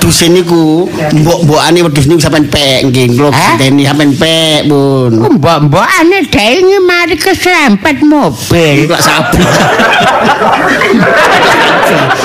wedhus 0.00 0.32
niku 0.32 0.88
mbok-mbokane 1.12 1.84
wedhus 1.84 2.08
niku 2.08 2.20
sampeyan 2.24 2.48
pek 2.48 2.88
nggih 2.88 3.20
kula 3.20 3.28
Hah? 3.28 3.60
genteni 3.60 3.84
sampeyan 3.84 4.12
pek 4.16 4.60
pun. 4.64 5.12
Mbok-mbok 5.36 5.86
ane 6.00 6.24
dhewe 6.24 6.76
mari 6.80 7.20
keserempet 7.20 8.00
mobil. 8.00 8.88
Kok 8.88 9.02
sapi. 9.04 9.44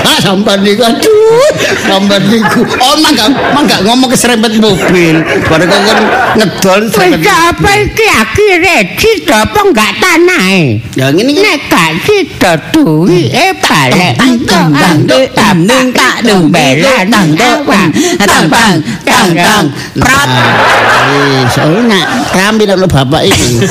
Ah 0.07 0.17
sampean 0.23 0.63
niku 0.63 0.87
aduh, 0.87 1.51
sampean 1.83 2.23
niku. 2.31 2.63
Oh 2.63 2.95
mangga 3.03 3.25
mangga 3.51 3.77
ngomong 3.83 4.07
keserempet 4.07 4.55
mobil. 4.55 5.19
Bareng 5.43 5.67
kok 5.67 5.81
ngedol 6.39 6.79
Wis 6.87 6.91
serempet. 6.95 7.27
apa 7.27 7.71
iki 7.83 8.07
akhire 8.07 8.77
sida 8.95 9.43
apa 9.43 9.59
enggak 9.67 9.91
tanahe? 9.99 10.79
Ya 10.95 11.11
ngene 11.11 11.27
iki 11.35 11.43
Nek 11.43 11.59
gak 11.67 11.91
sida 12.07 12.51
duwi 12.71 13.27
eh 13.35 13.51
balik 13.59 14.15
tang 14.15 14.39
tang 14.47 14.71
tang 14.71 14.97
tang 15.35 15.57
tang 15.67 15.87
tak 15.91 16.15
dung 16.23 16.47
belan 17.75 17.89
tang 18.27 18.49
tang 18.49 18.81
tang 19.15 19.31
tang 19.35 19.65
prat 19.95 20.29
Eh, 21.05 21.45
enak. 21.45 22.05
Rambi 22.33 22.63
nang 22.65 22.81
bapak 22.81 23.21
iki. 23.29 23.61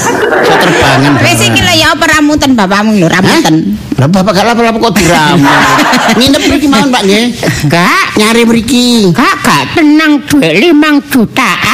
Saya 0.44 0.57
terbangan. 0.61 1.12
wis 1.24 1.40
iki 1.42 1.61
lho 1.61 1.74
ya 1.74 1.92
apa 1.92 2.04
ramutan 2.07 2.54
bapakmu 2.54 3.00
lho 3.00 3.09
ramutan 3.11 3.74
Lah 3.94 4.11
bapak 4.11 4.35
gak 4.35 4.44
lapor-lapor 4.50 4.90
kok 4.90 4.94
diramu. 4.98 5.46
Nginep 6.18 6.42
mriki 6.50 6.66
mawon 6.66 6.90
Pak 6.90 7.02
nggih. 7.07 7.26
Gak 7.70 8.07
Nyari 8.18 8.42
mriki. 8.42 9.14
Kak 9.14 9.35
gak 9.46 9.62
tenang 9.78 10.18
duit 10.26 10.54
limang 10.59 10.98
juta 11.11 11.50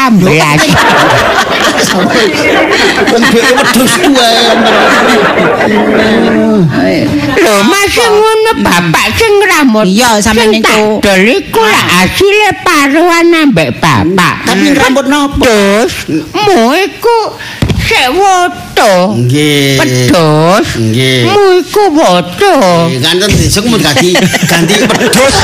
wedhus 3.56 3.94
tuwa. 4.04 4.30
Lho 7.40 7.56
masih 7.64 8.09
ngono 8.09 8.52
bapak 8.62 9.06
sing 9.16 9.33
rambut. 9.48 9.87
Iya, 9.88 10.20
tak 10.20 10.37
niku. 10.37 11.00
dol 11.00 11.24
iku 11.24 11.62
lah 11.64 11.85
hasilnya 12.04 12.50
paruan 12.62 13.26
ambek 13.60 13.76
bapak. 13.76 14.34
Tapi 14.48 14.66
rambut 14.72 15.06
nopo? 15.06 15.44
Terus 15.44 15.92
mu 16.32 16.72
iku 16.72 17.18
sik 17.90 18.07
woto. 18.14 18.92
Nggih. 19.18 19.74
Pedus. 19.83 20.66
Nggih. 20.79 21.26
Mu 21.26 21.42
iku 21.59 21.85
woto. 21.90 22.55
Ganten 23.03 23.31
besok 23.35 23.66
mau 23.66 23.83
ganti 23.83 24.14
ganti 24.46 24.74
pedus. 24.87 25.35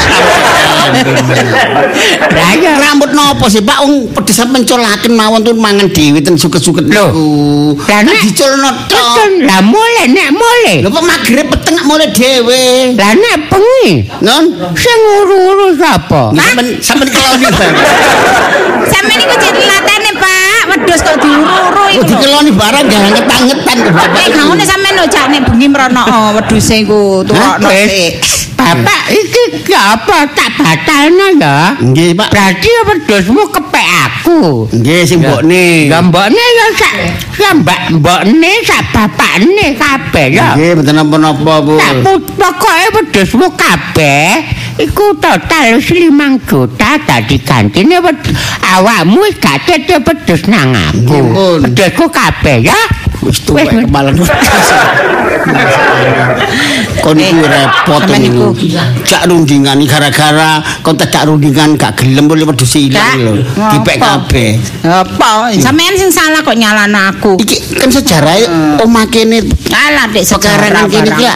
Lah 2.30 2.52
ya 2.54 2.72
Rambut 2.78 3.10
nopo 3.10 3.50
sih 3.50 3.66
Pak? 3.66 3.82
Wong 3.82 4.14
pedus 4.14 4.38
sampean 4.38 4.62
colaken 4.62 5.12
mawon 5.18 5.42
tuh 5.42 5.58
mangan 5.58 5.90
dhewe 5.90 6.22
ten 6.22 6.38
suket-suket 6.38 6.86
niku. 6.86 7.74
Lah, 7.90 8.00
nek- 8.06 8.22
diculno 8.22 8.70
tok. 8.86 8.94
Tekan 8.94 9.30
lah 9.42 9.60
mulai 9.66 10.06
nek 10.06 10.28
mulai. 10.30 10.74
Lho 10.86 10.88
kok 10.88 11.02
magrib 11.04 11.46
peteng 11.50 11.76
mulai 11.82 12.08
dhewe. 12.14 12.94
Lah 12.94 13.10
nek 13.10 13.36
bengi 13.50 14.06
Non. 14.22 14.44
sing 14.78 14.98
uru-uru 15.18 15.74
sapa? 15.74 16.30
Sampeyan 16.30 16.66
sampeyan 16.78 17.10
keloni 17.10 17.46
barang. 17.50 17.74
sampean 18.86 19.18
iku 19.18 19.34
ceritane 19.34 19.82
Pak 19.90 20.05
wedhus 20.76 21.00
kok 21.00 21.16
diuru-uru 21.24 21.84
iku 21.96 22.04
lho 22.04 22.04
dikeloni 22.04 22.52
barang 22.52 22.84
jangan 22.92 23.10
ngetan-ngetan 23.16 23.76
ke 23.80 23.90
bapak. 23.96 24.24
Nek 24.28 24.44
ngono 24.44 24.64
sampean 24.68 24.94
nek 25.32 25.40
bengi 25.48 25.66
mrono 25.72 26.02
oh, 26.04 26.28
wedhuse 26.36 26.84
iku 26.84 27.24
turokno 27.24 27.68
sik. 27.72 28.12
Bapak 28.56 29.02
iki 29.12 29.42
ki 29.68 29.74
apa 29.76 30.28
tak 30.32 30.48
batalno 30.56 31.28
ya? 31.36 31.76
Nggih, 31.76 32.16
Pak. 32.16 32.32
Berarti 32.32 32.70
wedhusmu 32.88 33.42
kepek 33.52 33.88
aku. 34.08 34.64
Nggih 34.72 35.04
sing 35.04 35.20
mbokne. 35.20 35.92
Ya 35.92 36.00
mbokne 36.00 36.40
ya 36.40 36.66
sak 36.72 36.94
ya 37.36 37.50
mbak 37.52 37.80
mbokne 38.00 38.52
sak 38.64 38.80
bapakne 38.96 39.76
kabeh 39.76 40.26
ya. 40.32 40.56
Nggih, 40.56 40.72
mboten 40.72 40.94
napa-napa, 40.96 41.54
Bu. 41.64 41.76
Tak 41.76 41.94
pokoke 42.36 42.86
wedhusmu 42.96 43.46
kabeh 43.54 44.55
iku 44.76 45.16
total 45.16 45.80
5 45.80 46.48
juta 46.48 46.90
dadi 47.00 47.36
gantine 47.40 47.96
awakmu 48.76 49.24
gak 49.40 49.64
tete 49.64 49.96
wedhus 50.04 50.44
nang 50.48 50.76
aku. 50.76 51.20
Wedhusku 51.64 52.06
kabeh 52.12 52.60
ya. 52.68 52.80
Wis 53.26 53.42
tuwek 53.42 53.66
kepala 53.66 54.14
Kon 57.02 57.18
Eh, 57.22 57.30
iku 57.30 57.46
repot 57.46 58.02
niku. 58.18 58.50
iku. 58.50 58.66
Gak 59.06 59.30
rundingan 59.30 59.78
iki 59.78 59.86
gara-gara 59.86 60.58
kon 60.82 60.98
tak 60.98 61.14
rundingan 61.22 61.78
gak 61.78 62.02
gelem 62.02 62.26
boleh 62.26 62.42
wedhus 62.42 62.74
ilang 62.74 63.22
lho. 63.22 63.32
Dipek 63.46 64.02
kabeh. 64.02 64.58
Apa? 64.82 65.54
Sampean 65.54 65.94
sing 65.94 66.10
salah 66.10 66.42
kok 66.42 66.58
nyalano 66.58 67.14
aku. 67.14 67.38
Iki 67.38 67.78
kan 67.78 67.90
sejarah 67.94 68.34
omah 68.82 69.06
kene 69.06 69.38
Alah 69.70 70.10
Dek 70.10 70.26
sekarang 70.26 70.90
kene 70.90 71.14
iki 71.14 71.30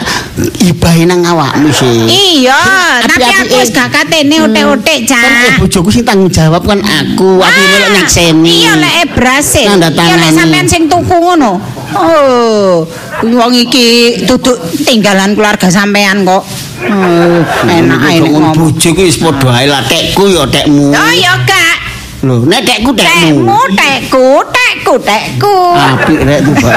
ibahe 0.71 1.07
nang 1.07 1.23
awakmu 1.23 1.71
sih. 1.71 2.03
Iya, 2.41 2.59
tapi 3.07 3.31
aku 3.31 3.55
wis 3.63 3.71
eh. 3.71 3.75
gak 3.75 3.89
katene 3.95 4.43
otek-otek, 4.43 4.99
Kan 5.07 5.23
eh, 5.23 5.55
Cak. 5.55 5.59
bojoku 5.63 5.89
sing 5.93 6.03
tanggung 6.03 6.31
jawab 6.31 6.63
kan 6.67 6.79
aku, 6.83 7.39
aku 7.39 7.61
lek 7.63 7.89
nyakseni. 7.95 8.65
Iya 8.65 8.71
lek 8.75 8.95
e. 9.07 9.63
Tanda 9.71 9.87
Iya 9.87 10.15
lek 10.19 10.31
sampean 10.35 10.67
sing 10.67 10.91
tuku 10.91 11.15
ngono. 11.15 11.80
Oh, 11.91 12.87
wong 13.25 13.51
iki 13.51 14.21
duduk 14.23 14.55
tinggalan 14.87 15.35
keluarga 15.35 15.67
sampean 15.67 16.23
kok. 16.23 16.43
Oh, 16.81 17.39
enak 17.67 17.99
ae 18.09 18.17
ngomong 18.23 18.55
bojoku 18.55 19.05
wis 19.05 19.19
padha 19.19 19.51
ae 19.53 19.67
lah 19.67 19.83
tekku 19.85 20.31
ya 20.31 20.47
tekmu. 20.47 20.95
Oh 20.95 21.13
ya 21.13 21.35
Kak. 21.43 21.77
Lho, 22.21 22.45
nek 22.45 22.61
tekku 22.61 22.93
tekmu. 22.93 23.41
Tekmu, 23.41 23.59
tekku, 23.73 24.25
tekku, 24.53 24.93
tekku. 25.01 25.55
Apik 25.73 26.21
rek 26.21 26.39
tuh, 26.45 26.53
Pak. 26.53 26.73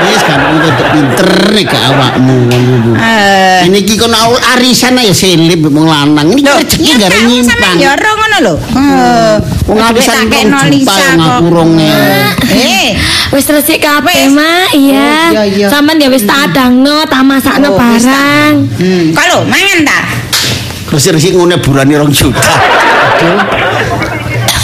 Wis 0.00 0.22
gampang 0.24 0.56
tutuk 0.64 0.88
pinter 0.88 1.28
nek 1.52 1.64
gak 1.68 1.82
awakmu 1.92 2.34
ngono 2.48 2.72
iku. 2.80 2.90
Eh, 2.96 3.60
Ini 3.68 3.76
iki 3.76 3.94
kono 3.94 4.16
arisan 4.56 4.96
aja 4.96 5.12
selip 5.12 5.60
wong 5.62 5.84
lanang. 5.84 6.32
Ini 6.32 6.40
rezeki 6.48 6.90
gak 6.96 7.12
nyimpang. 7.20 7.52
Sampean 7.52 7.76
yo 7.76 7.92
ro 7.92 8.10
ngono 8.16 8.36
lho. 8.40 8.54
Eh, 8.56 9.34
Wong 9.68 9.78
arisan 9.84 10.32
kok. 10.32 10.48
ngaku 10.48 11.46
rong 11.52 11.70
Eh, 11.76 12.88
Wis 13.36 13.46
resik 13.46 13.84
kabeh. 13.84 14.32
Mak. 14.32 14.72
Iya. 14.72 15.28
Oh. 15.36 15.68
Sampeyan 15.68 16.00
ya 16.00 16.08
wis 16.08 16.24
tak 16.24 16.50
adangno, 16.50 17.04
tak 17.04 17.20
masakno 17.20 17.68
Oh, 17.68 17.76
barang. 17.76 18.54
hmm, 18.80 19.12
kalau 19.12 19.44
mangan 19.44 19.84
ta? 19.84 20.00
Resik-resik 20.88 21.36
ngene 21.36 21.60
burane 21.60 21.94
rong 21.94 22.10
juta. 22.10 22.56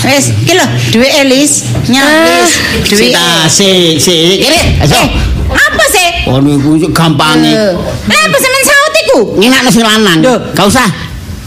Wis, 0.07 0.31
iki 0.31 0.55
lho, 0.55 0.66
duwe 0.95 1.09
Elis, 1.19 1.66
nyalis, 1.90 2.51
duwe. 2.87 3.11
Sik 3.11 3.11
ta, 3.11 3.51
sik, 3.51 3.99
sik. 3.99 4.38
Kene, 4.38 4.61
ayo. 4.87 5.03
Apa 5.51 5.85
sih? 5.90 6.09
Oh 6.31 6.38
niku 6.38 6.79
gampange. 6.90 7.51
Eh, 7.55 7.75
Lah 8.07 8.21
apa 8.27 8.37
sampean 8.38 8.64
saut 8.66 8.95
iku? 9.03 9.19
Nginakno 9.38 9.69
sing 9.71 9.83
lanang. 9.83 10.19
Gak 10.55 10.66
usah. 10.66 10.87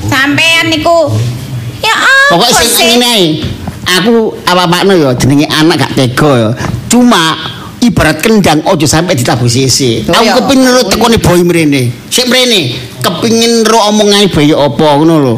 Sampean 0.08 0.72
niku 0.72 1.12
Ya 1.84 1.92
apa 1.96 2.36
Pokoknya 2.36 2.64
sing 2.68 2.88
ngene 2.96 3.08
ae. 3.08 3.26
Aku 4.00 4.36
apa-apakno 4.46 4.94
ya 4.96 5.10
jenenge 5.16 5.48
anak 5.52 5.88
gak 5.88 5.92
tega 5.96 6.32
ya. 6.36 6.50
Cuma 6.92 7.36
ibarat 7.80 8.20
kendang 8.20 8.60
ojo 8.68 8.84
sampai 8.88 9.16
ditabuh 9.16 9.48
sisi. 9.48 10.04
Oh, 10.08 10.16
Aku 10.16 10.44
kepengin 10.44 10.68
nurut 10.68 10.88
tekone 10.92 11.18
boy 11.20 11.40
mrene. 11.44 11.92
Sik 12.12 12.28
mrene 12.28 12.76
kepengin 13.00 13.66
ro 13.66 13.80
omongane 13.90 14.28
bayi 14.32 14.54
apa 14.54 14.86
ngono 15.00 15.16
lho. 15.20 15.34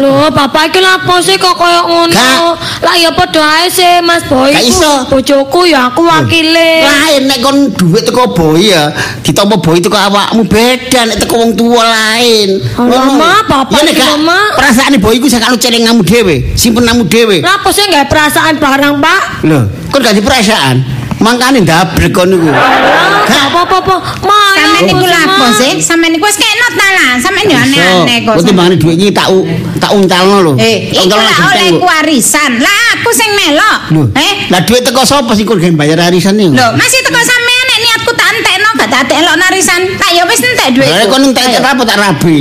Lho, 0.00 0.28
bapak 0.32 0.72
iki 0.72 0.80
lapo 0.80 1.18
sih 1.20 1.36
kok 1.40 1.56
koyo 1.56 1.82
ngono? 1.88 2.12
Gak. 2.12 2.84
Lah 2.84 2.94
ya 2.96 3.10
padha 3.12 3.42
ae 3.60 3.66
sih 3.72 4.00
Mas 4.04 4.22
Boy. 4.28 4.52
Gak. 4.52 5.10
Bojoku 5.10 5.68
ya 5.68 5.88
aku 5.90 6.04
wakile. 6.04 6.84
Lain 6.84 7.22
nek 7.28 7.38
kon 7.42 7.56
duit 7.74 8.04
teko 8.04 8.32
boy 8.32 8.60
ya, 8.60 8.92
ditampa 9.24 9.56
boy 9.58 9.80
teko 9.80 9.96
awakmu 9.96 10.44
beda 10.44 11.08
nek 11.08 11.24
teko 11.24 11.34
wong 11.40 11.52
tua 11.56 11.84
lain. 11.84 12.60
Allah, 12.76 13.12
Ma, 13.16 13.32
bapak 13.44 13.82
iki, 13.88 13.96
gak 13.96 14.20
Ma. 14.20 14.52
perasaane 14.56 14.96
boy 15.00 15.16
iku 15.16 15.26
sakalo 15.28 15.56
celengamu 15.56 16.04
dhewe, 16.04 16.52
simpenanmu 16.56 17.08
dhewe. 17.08 17.40
Lah 17.40 17.60
sih 17.72 17.84
nggak 17.88 18.08
perasaan 18.08 18.56
barang, 18.56 18.94
Pak? 19.04 19.22
Lho, 19.44 19.60
kon 19.92 20.00
gak 20.00 20.16
di 20.16 20.22
perasaan. 20.24 20.95
Mangkane 21.20 21.64
ndabrek 21.64 22.12
kon 22.12 22.28
niku. 22.28 22.50
Gak 23.26 23.42
apa 23.50 23.60
apa 23.66 23.96
Ma. 24.22 24.38
ya 24.54 24.64
Sampeyan 24.68 24.84
niku 24.86 25.04
Ma. 25.08 25.48
sih? 25.56 25.72
Sampeyan 25.80 26.10
niku 26.14 26.24
wis 26.28 26.38
kenot 26.38 26.72
ta 26.76 26.88
lah. 26.92 27.10
Sampeyan 27.18 27.46
yo 27.50 27.58
aneh-aneh 27.58 28.16
kok. 28.22 28.34
Kok 28.36 28.44
timbangane 28.44 28.76
duit 28.76 28.96
iki 29.00 29.10
tak 29.10 29.32
tak 29.80 29.90
uncalno 29.96 30.36
lho. 30.44 30.52
Eh, 30.60 30.92
iku 30.92 31.16
lah 31.16 31.38
oleh 31.56 31.70
warisan. 31.80 32.60
Lah 32.60 33.00
aku 33.00 33.10
sing 33.10 33.30
melok. 33.32 33.78
Eh, 34.14 34.32
lah 34.52 34.60
duit 34.62 34.84
teko 34.84 35.02
sapa 35.02 35.32
sing 35.32 35.48
kon 35.48 35.58
gen 35.58 35.74
bayar 35.74 35.98
arisan 36.04 36.36
niku? 36.36 36.52
lho 36.52 36.68
masih 36.76 37.00
teko 37.02 37.16
niatku 37.18 37.55
tak 38.76 38.86
gak 38.86 38.88
tak 38.88 39.00
entekno 39.02 39.32
narisan. 39.34 39.80
Tak 39.96 40.10
ya 40.12 40.22
wis 40.24 40.38
entek 40.38 40.68
Lah 40.76 40.86
duitku. 40.86 41.08
kon 41.08 41.22
entek 41.24 41.42
entek 41.44 41.64
apa 41.64 41.82
tak 41.82 41.96
rabi. 41.96 42.36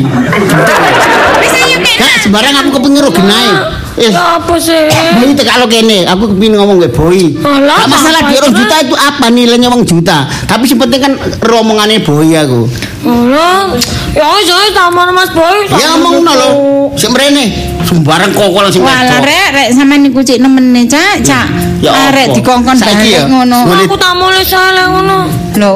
Wis 1.36 1.52
ayo 1.54 1.78
Gak 1.78 1.95
kena. 1.98 2.15
sembarang 2.21 2.56
aku 2.58 2.69
kepengin 2.76 3.02
ro 3.02 3.12
genahe. 3.12 3.52
Eh, 3.95 4.12
apa 4.12 4.60
sih? 4.60 4.91
Boy 5.15 5.32
itu 5.32 5.43
kalau 5.48 5.71
kene, 5.71 6.04
aku 6.04 6.28
kepingin 6.28 6.60
ngomong 6.60 6.84
ke 6.84 6.91
Boy. 6.91 7.32
Alah, 7.39 7.80
Gak 7.80 7.89
masalah 7.89 8.21
di 8.28 8.36
orang 8.36 8.52
juta 8.52 8.76
itu 8.84 8.91
apa 8.93 9.26
nilainya 9.32 9.71
wong 9.71 9.88
juta. 9.88 10.28
Tapi 10.43 10.67
yang 10.67 10.80
penting 10.84 11.00
kan 11.00 11.13
romongannya 11.41 12.04
Boy 12.04 12.36
aku. 12.36 12.67
Ya 13.05 14.25
wis 14.33 14.47
wis 14.49 14.71
taman 14.73 15.13
Mas 15.13 15.29
Boy. 15.29 15.69
Ya 15.77 15.93
ngomong 15.93 16.25
lho. 16.25 16.49
Sing 16.97 17.13
mrene 17.13 17.53
sembarang 17.85 18.33
kokol 18.33 18.65
sing 18.73 18.81
Walah 18.81 19.21
wedok. 19.21 19.29
rek 19.29 19.47
rek 19.53 19.67
sampean 19.77 20.01
niku 20.01 20.25
cik 20.25 20.41
nemene 20.41 20.89
cak 20.89 21.21
cak. 21.21 21.45
Ya 21.85 21.93
apa? 21.93 22.09
Arek 22.09 22.27
dikongkon 22.33 22.77
balik 22.81 23.29
ngono. 23.29 23.59
Aku 23.69 23.95
tak 23.99 24.13
mulai 24.17 24.41
salah 24.41 24.89
ngono. 24.89 25.29
Lho. 25.53 25.71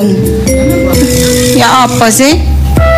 Ya 1.53 1.85
apa 1.85 2.09
sih? 2.09 2.33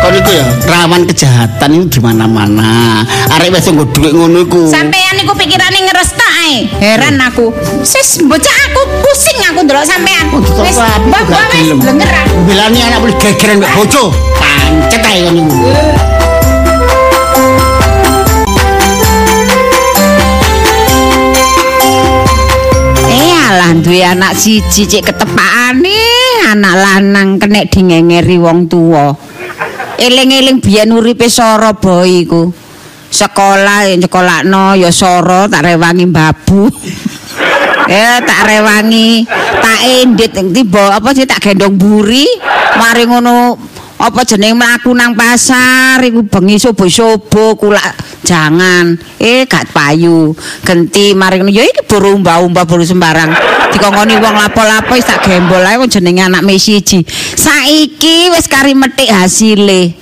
Kon 0.02 0.14
iku 0.18 0.30
ya 0.34 0.46
rawan 0.66 1.02
kejahatan 1.06 1.70
itu 1.78 1.98
di 1.98 2.00
mana-mana. 2.02 3.02
Arek 3.38 3.54
wis 3.54 3.66
nggo 3.70 3.86
dhuwit 3.94 4.12
ngono 4.14 4.42
iku. 4.42 4.66
Sampean 4.66 5.14
niku 5.14 5.32
pikirane 5.34 5.78
ngerestak 5.86 6.30
ae. 6.42 6.66
Heran 6.82 7.22
aku. 7.22 7.54
Sis 7.86 8.18
bocah 8.26 8.56
aku 8.70 8.80
pusing 9.02 9.38
aku 9.46 9.62
ndelok 9.62 9.86
sampean. 9.86 10.26
Oh, 10.34 10.42
Wis 10.62 10.74
gak 10.74 10.98
wis 11.06 11.54
gelem. 11.54 11.78
blengeran. 11.78 12.26
Bilani 12.46 12.78
anak 12.82 12.98
boleh 12.98 13.16
gegeran 13.22 13.62
mbek 13.62 13.72
bojo. 13.78 14.10
Pancet 14.38 15.02
ae 15.06 15.18
kon 15.22 15.36
iku. 15.38 15.58
Eh 23.12 23.32
alah 23.50 23.72
duwe 23.76 24.00
anak 24.02 24.32
siji 24.38 24.88
cik 24.88 25.12
ketepakane 25.12 25.98
anak 26.48 26.74
lanang 26.80 27.36
kenek 27.36 27.68
dingengeri 27.68 28.36
wong 28.40 28.66
tuwa. 28.70 29.12
Eling-eling 30.02 30.58
biyen 30.58 30.90
uripe 30.90 31.30
Soro 31.30 31.78
boy 31.78 32.26
iku. 32.26 32.50
Sekolah 33.12 33.86
nyekolakno 33.94 34.74
ya 34.74 34.90
Soro 34.90 35.46
tak 35.46 35.62
rewangi 35.62 36.10
babu. 36.10 36.66
eh 37.86 38.18
tak 38.28 38.40
rewangi 38.46 39.26
tak 39.62 39.78
endit 39.86 40.32
tiba 40.34 40.98
apa 40.98 41.10
sih 41.14 41.26
tak 41.26 41.42
gendong 41.42 41.74
buri 41.74 42.26
mari 42.78 43.02
ngono 43.06 43.58
apa 44.02 44.26
jeneng 44.26 44.58
mlaku 44.58 44.90
nang 44.90 45.14
pasar? 45.14 46.02
Iku 46.02 46.26
bengi 46.26 46.58
sobo-sobo 46.58 47.54
kulak 47.54 47.94
jangan. 48.26 48.98
Eh 49.22 49.46
gak 49.46 49.70
payu. 49.70 50.34
Genti 50.66 51.14
mari 51.14 51.38
ngono. 51.38 51.54
Ya 51.54 51.62
iki 51.62 51.86
buru 51.86 52.18
umba-umba 52.18 52.66
buru 52.66 52.82
sembarang. 52.82 53.30
Dikongkoni 53.70 54.18
wong 54.18 54.34
lapo-lapo 54.34 54.98
wis 54.98 55.06
tak 55.06 55.22
gembol. 55.22 55.62
Ae 55.62 55.78
jenenge 55.86 56.26
anak 56.26 56.42
mesiji 56.42 57.06
saiki 57.38 58.34
wis 58.34 58.50
kari 58.50 58.74
metik 58.74 59.06
hasile 59.06 60.01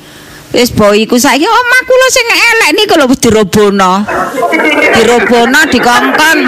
wis 0.50 0.74
boy 0.74 1.06
iku 1.06 1.14
saiki 1.14 1.46
omahku 1.46 1.92
lho 1.94 2.08
sing 2.10 2.26
elek 2.26 2.70
niku 2.74 2.94
lho 2.98 3.06
dirobono 3.14 4.02
dirobono 4.98 5.60
dikongkon 5.70 6.38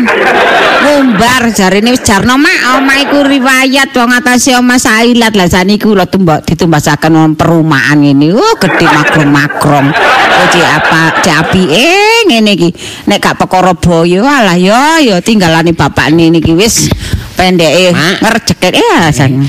ngumbar 0.82 1.54
jarine 1.54 1.94
wis 1.94 2.02
jarno 2.02 2.34
mak 2.34 2.82
omah 2.82 2.98
iku 2.98 3.22
riwayat 3.22 3.94
wong 3.94 4.10
atase 4.10 4.58
omah 4.58 4.78
sailat 4.82 5.38
lah 5.38 5.46
saniku 5.46 5.94
lho 5.94 6.02
tumbak 6.10 6.42
ditumbasaken 6.42 7.14
wong 7.14 7.32
perumahan 7.38 8.02
ngene. 8.02 8.34
Oh 8.34 8.54
gede 8.58 8.86
makrong-makrong 8.90 9.88
oh 9.94 10.46
cek 10.50 10.66
apa 10.66 11.22
cek 11.22 11.36
apike 11.46 12.26
ngene 12.26 12.50
iki? 12.58 12.70
Nek 13.06 13.22
gak 13.22 13.38
perkara 13.38 13.70
boyo 13.78 14.26
alah 14.26 14.58
yo 14.58 14.74
yo 14.98 15.22
tinggalane 15.22 15.70
bapakne 15.78 16.26
niki 16.26 16.58
wis 16.58 16.90
pendeke 17.38 17.94
ngerjeket 17.94 18.72
ya 18.74 19.14
san 19.14 19.46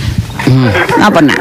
apa 1.02 1.20
nak? 1.26 1.40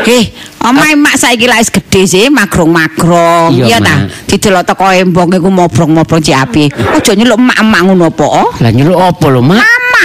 Heh, 0.00 0.32
omahe 0.60 0.94
mak 0.96 1.16
saiki 1.16 1.48
lak 1.48 1.64
wis 1.64 1.72
gedhe 1.72 2.00
sih, 2.04 2.26
magrong-magrong. 2.28 3.56
Iya, 3.56 3.80
ta? 3.80 4.06
Didelok 4.28 4.64
teko 4.68 4.84
embong 4.92 5.32
iku 5.34 5.48
mobrong-mobrong 5.48 6.20
cek 6.20 6.36
api. 6.36 6.64
Aja 6.70 7.12
nyeluk 7.16 7.40
emak-emak 7.40 7.80
ngono 7.88 8.04
apa? 8.12 8.26
oh? 8.28 8.50
Lah 8.60 8.70
nyeluk 8.70 9.00
apa 9.00 9.26
lho, 9.32 9.40
Mak? 9.40 9.58
Mama. 9.58 10.04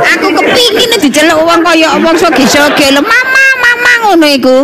Aku 0.16 0.26
kepingin 0.34 0.90
diceluk 0.98 1.38
wong 1.44 1.60
kaya 1.62 1.94
wong 2.00 2.16
soge-soge 2.16 2.86
lho. 2.90 3.04
Mama 3.04 3.29
ngono 4.10 4.26
iku. 4.26 4.56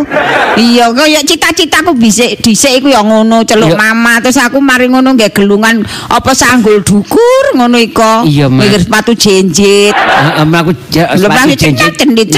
Iya, 0.57 0.91
kaya 0.91 1.21
cita-citaku 1.23 1.95
bisik 1.95 2.43
dhisik 2.43 2.83
iku 2.83 2.91
ya 2.91 2.99
ngono, 2.99 3.47
celuk 3.47 3.71
mama. 3.73 4.19
Terus 4.19 4.35
aku 4.37 4.59
mari 4.59 4.91
ngono 4.91 5.15
nggih 5.15 5.31
gelungan 5.31 5.87
apa 6.11 6.31
sanggul 6.35 6.83
dukur 6.83 7.43
ngono 7.55 7.79
iko. 7.79 8.27
Iya. 8.27 8.51
Mikir 8.51 8.83
sepatu 8.83 9.15
jenjit. 9.15 9.95
Heeh, 9.95 10.43
mlaku 10.43 10.75
ja- 10.91 11.15
Lho 11.15 11.25
sepatu 11.31 11.47
mlaku 11.47 11.55
jenjit. 11.55 11.93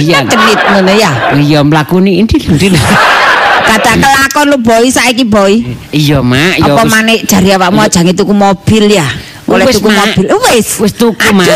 Iya. 0.06 0.20
cendit 0.30 0.60
ngono 0.70 0.92
ya. 0.94 1.12
Iya, 1.34 1.60
mlaku 1.66 1.98
ni 2.00 2.22
endi. 2.22 2.38
Kata 3.60 3.92
kelakon 4.02 4.46
lu 4.50 4.58
boy 4.62 4.86
saiki 4.90 5.26
boy. 5.26 5.62
Iya, 5.94 6.22
Mak, 6.22 6.62
Apa 6.64 6.84
manik 6.86 7.26
jari 7.26 7.54
awakmu 7.54 7.82
aja 7.82 8.02
tuku 8.02 8.34
mobil 8.34 8.90
ya? 8.90 9.06
Oleh 9.50 9.66
tuku 9.70 9.90
mobil. 9.90 10.26
Wis. 10.50 10.78
Wis 10.78 10.94
tuku, 10.94 11.18
Mak. 11.34 11.50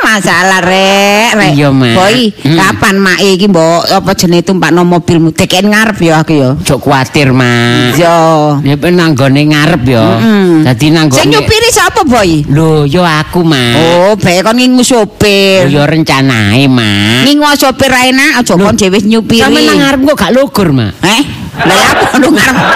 Masalah 0.00 0.64
rek, 0.64 1.36
rek. 1.36 1.52
Iya, 1.54 1.68
Mak. 1.68 1.94
Boy, 1.94 2.32
Hmm. 2.40 2.56
kapan 2.56 2.96
mak 2.96 3.18
iki 3.20 3.46
mbok 3.46 3.84
apa 3.84 4.10
jenenge 4.16 4.48
tumpakno 4.48 4.82
mobilmu? 4.82 5.30
Deken 5.36 5.68
ngarep 5.68 5.98
ya 6.00 6.14
aku 6.24 6.32
ya. 6.34 6.50
Jok 6.56 6.80
kuatir, 6.80 7.36
Mak. 7.36 8.00
Yo. 8.00 8.18
Ya 8.64 8.74
ben 8.80 8.96
nanggone 8.96 9.44
ngarep 9.44 9.82
ya. 9.84 10.04
Mm-mm. 10.18 10.64
Dadi 10.64 10.86
nanggone 10.88 11.20
Sing 11.20 11.30
nyupiri 11.30 11.68
sapa, 11.68 12.00
Boy? 12.08 12.48
Lho, 12.48 12.88
yo 12.88 13.04
aku, 13.04 13.44
Mak. 13.44 13.76
Oh, 13.76 14.12
bae 14.16 14.40
kon 14.40 14.56
ngingu 14.56 14.80
sopir. 14.82 15.68
Yo 15.68 15.84
rencanae, 15.84 16.64
Mak. 16.64 17.28
Ngingu 17.28 17.44
sopir 17.60 17.92
ae 17.92 18.10
nak, 18.16 18.40
aja 18.40 18.56
kon 18.56 18.74
dhewe 18.74 18.98
nyupiri. 19.04 19.44
Sampe 19.44 19.60
nang 19.62 19.78
ngarep 19.78 20.00
kok 20.10 20.16
gak 20.16 20.32
lugur, 20.32 20.68
Mak. 20.72 20.92
Eh, 21.04 21.22
ya 21.60 21.76
apa 21.92 22.16
lu 22.18 22.32
ngarep? 22.32 22.66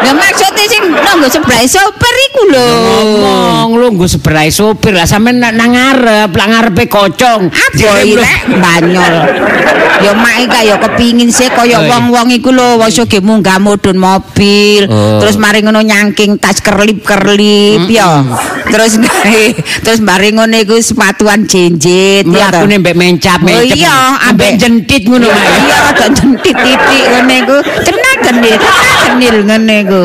Lah 0.00 0.14
maksudnya 0.16 0.64
sing 0.64 0.84
nanggo 0.96 1.28
sebelah 1.28 1.60
sopir 1.68 2.14
iku 2.32 2.42
lho. 2.48 2.68
Ngomong 3.20 3.70
lu 3.76 3.86
nggo 3.92 4.08
seberai 4.08 4.48
sopir 4.48 4.96
lah 4.96 5.04
sampe 5.04 5.28
nang 5.36 5.52
ngarep, 5.52 6.32
lah 6.32 6.46
ngarepe 6.70 6.86
kocong. 6.86 7.42
Iki 7.74 8.14
rek 8.14 8.40
banyol. 8.46 9.14
Ya 10.00 10.12
mak 10.16 10.34
iki 10.40 10.48
kaya 10.48 10.74
kepingin 10.80 11.28
sih 11.28 11.50
kaya 11.50 11.76
Oh, 11.80 11.88
wong-wong 11.88 12.28
iku 12.32 12.52
lho 12.52 12.76
wis 12.80 12.96
ge 13.04 13.20
munggah 13.20 13.60
mudhun 13.60 13.96
mobil. 13.96 14.88
Oh. 14.88 15.20
Terus 15.20 15.36
mari 15.36 15.60
ngono 15.60 15.82
nyangking 15.82 16.40
tas 16.40 16.62
kerlip-kerlip 16.62 17.84
ya. 17.90 18.24
Terus 18.70 18.96
terus 19.84 20.00
mari 20.00 20.32
ngono 20.32 20.56
iku 20.56 20.78
sepatuan 20.80 21.44
jenjit 21.44 22.24
ya. 22.24 22.48
toh. 22.48 22.64
Mlakune 22.64 22.76
mbek 22.80 22.96
mencap 22.96 23.38
Oh 23.40 23.46
mencap. 23.60 23.76
iya, 23.76 23.96
ambek 24.30 24.50
jentit 24.56 25.02
ngono, 25.04 25.26
Iya, 25.26 25.34
Mak. 25.34 25.48
Iya, 25.60 25.76
rada 25.84 26.06
jentit 26.12 26.56
titik 26.56 27.04
ngene 27.10 27.34
iku. 27.44 27.56
Cenah 27.80 28.14
genit, 28.24 28.60
genil 29.04 29.36
ngene 29.44 29.76
iku. 29.84 30.04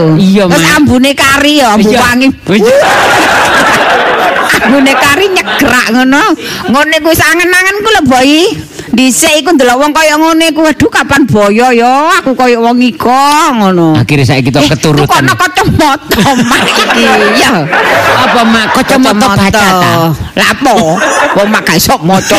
Terus 0.50 0.66
ambune 0.76 1.12
kari 1.14 1.54
ya, 1.64 1.76
ambu 1.76 1.92
wangi. 1.92 2.28
Ambune 4.66 4.94
kari 4.94 5.26
nyegrak 5.34 5.88
ngono. 5.94 6.24
Ngono 6.70 6.92
iku 6.98 7.08
wis 7.12 7.22
angen-angen 7.22 7.78
ku 7.84 7.90
lho, 7.92 8.02
Boy. 8.06 8.32
Dhisik 8.96 9.44
iku 9.44 9.52
ndelok 9.52 9.76
wong 9.82 9.92
kaya 9.92 10.16
ngene 10.16 10.56
iku, 10.56 10.64
waduh 10.64 10.88
kapan 10.88 11.28
boyo 11.28 11.68
ya, 11.74 12.16
aku 12.22 12.32
kaya 12.32 12.56
wong 12.62 12.80
iko 12.80 13.12
ngono. 13.52 13.98
Akhirnya 14.00 14.24
saya 14.24 14.40
kita 14.40 14.64
Eh, 14.64 14.72
keturutan. 14.72 15.10
Tukono 15.10 15.34
kacamata 15.36 16.24
mak 16.48 16.64
iki. 16.64 17.04
Ya. 17.44 17.66
Apa 18.24 18.42
mak 18.48 18.66
kacamata 18.72 19.28
baca 19.36 19.50
ta? 19.52 19.94
Lah 20.36 20.52
apa? 20.52 20.74
Wong 21.40 21.48
mak 21.48 21.64
gak 21.64 21.80
iso 21.80 21.96
maca. 22.04 22.38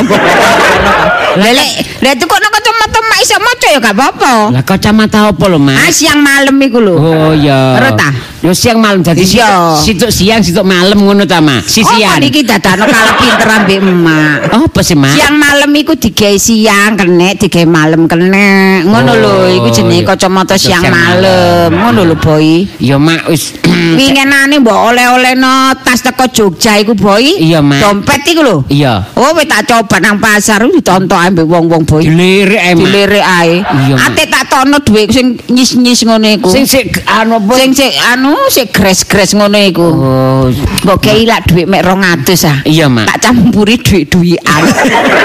Lah 1.36 1.50
lek 1.52 1.72
lek 2.00 2.14
tukokno 2.20 2.48
kacamata 2.52 2.98
mak 3.08 3.18
iso 3.24 3.36
maca 3.40 3.66
ya 3.72 3.78
gak 3.80 3.96
apa-apa. 3.96 4.32
Lah 4.52 4.62
kacamata 4.64 5.18
apa 5.32 5.44
lho, 5.48 5.58
Mak? 5.60 5.76
Ah 5.80 5.90
siang 5.92 6.20
malam 6.20 6.56
iku 6.60 6.78
lho. 6.80 6.94
Oh 6.96 7.32
iya. 7.32 7.76
Ora 7.80 7.92
ta? 7.96 8.12
Yo 8.44 8.52
siang 8.52 8.78
malam 8.78 9.00
dadi 9.02 9.24
Iya. 9.24 9.74
situk 9.80 10.12
siang 10.12 10.44
situk 10.44 10.62
malam 10.62 11.00
ngono 11.00 11.24
ta, 11.24 11.40
Mak? 11.40 11.64
Sisian. 11.66 12.16
Oh, 12.16 12.20
niki 12.20 12.44
dadakno 12.44 12.84
kalah 12.84 13.16
pinter 13.16 13.48
ambek 13.48 13.78
emak. 13.80 14.36
Oh, 14.54 14.68
apa 14.68 14.80
sih, 14.84 14.94
Mak? 14.94 15.16
Siang 15.16 15.34
malam 15.40 15.70
iku 15.72 15.92
digawe 15.96 16.36
siang 16.36 17.00
kenek, 17.00 17.40
digawe 17.42 17.64
malam 17.64 18.04
kenek. 18.04 18.84
Ngono 18.86 19.12
lho, 19.16 19.32
Oh, 19.36 19.48
iku 19.50 19.68
jenenge 19.72 20.04
kacamata 20.04 20.54
siang 20.60 20.84
Siang 20.84 20.92
malam. 20.94 21.68
Ngono 21.74 22.00
lho, 22.12 22.16
Boy. 22.20 22.68
Yo 22.80 23.00
Mak 23.00 23.28
wis 23.32 23.56
Wingenane 23.66 24.56
mbok 24.60 24.94
oleh-olehno 24.94 25.76
tas 25.84 26.00
teko 26.00 26.28
Jogja 26.32 26.78
iku, 26.80 26.94
Boy. 26.94 27.40
Iya, 27.40 27.60
Mak. 27.60 27.82
Dompet 27.86 28.22
iku 28.26 28.42
lho. 28.42 28.56
Iya. 28.66 29.06
Oh, 29.14 29.30
wis 29.38 29.46
tak 29.46 29.62
coba 29.70 30.02
nang 30.02 30.18
pasar 30.18 30.66
ditonton 30.66 31.14
ambek 31.14 31.46
wong-wong, 31.46 31.86
Boy. 31.86 32.02
Dilirik 32.02 32.58
ae. 32.58 32.74
Dilirik 32.74 33.22
ae. 33.22 33.62
Ate 33.94 34.26
tak 34.26 34.50
tono 34.50 34.82
dhuwit 34.82 35.14
sing 35.14 35.38
nyis-nyis 35.46 36.02
ngono 36.02 36.26
iku. 36.26 36.50
Sing 36.50 36.66
sik 36.66 37.06
anu 37.06 37.38
apa? 37.38 37.54
sing 37.54 37.70
sik 37.70 37.94
anu 38.10 38.34
sik 38.50 38.74
gres-gres 38.74 39.38
ngono 39.38 39.54
iku. 39.62 39.86
Oh, 39.86 40.44
Mbok 40.82 40.98
kei 40.98 41.22
lak 41.22 41.46
dhuwit 41.46 41.70
mek 41.70 41.86
200 41.86 42.50
ah. 42.50 42.58
iya, 42.66 42.90
Mak. 42.90 43.06
Tak 43.06 43.18
campuri 43.30 43.78
dhuwit-dhuwitan. 43.78 44.62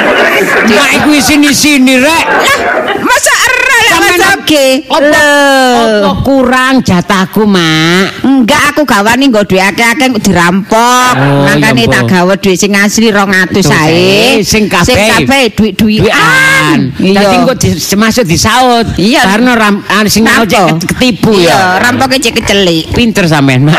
Mak 0.78 0.89
iku 1.01 1.09
sini-sini 1.18 1.97
rek. 1.97 2.26
Masa 3.01 3.34
Sampeyan- 3.92 5.12
apa 5.12 6.12
kurang 6.24 6.84
jatahku, 6.84 7.44
Mak? 7.46 8.24
Enggak 8.24 8.62
aku 8.74 8.82
gawani 8.84 9.30
nggo 9.30 9.44
dhuwit 9.46 9.64
akeh-akeh 9.64 10.08
dirampok. 10.20 11.14
Oh, 11.18 11.46
Makane 11.48 11.84
iya, 11.84 11.92
tak 11.92 12.04
Mbok. 12.08 12.12
gawe 12.12 12.34
dhuwit 12.39 12.58
sing 12.58 12.72
asli 12.76 13.08
200 13.12 13.64
Tuh, 13.64 13.72
ae. 13.72 14.42
sing 14.44 14.66
kabeh. 14.68 14.86
sing 14.88 14.98
kabeh 14.98 15.44
dhuwit-dhuwitan. 15.56 16.78
Dadi 16.98 17.36
engko 17.38 17.54
di- 17.56 17.76
masuk 17.96 18.26
disaut. 18.26 18.86
Iya. 18.98 19.22
Karena 19.26 19.52
ram 19.56 19.76
anu 19.88 20.10
sing 20.10 20.24
mau 20.26 20.44
cek 20.44 20.82
ketipu 20.96 21.32
Iya, 21.36 21.50
ya. 21.50 21.58
rampoke 21.80 22.18
cek 22.18 22.34
kecelik. 22.42 22.92
Pinter 22.92 23.26
sampean, 23.28 23.68
Mak. 23.68 23.78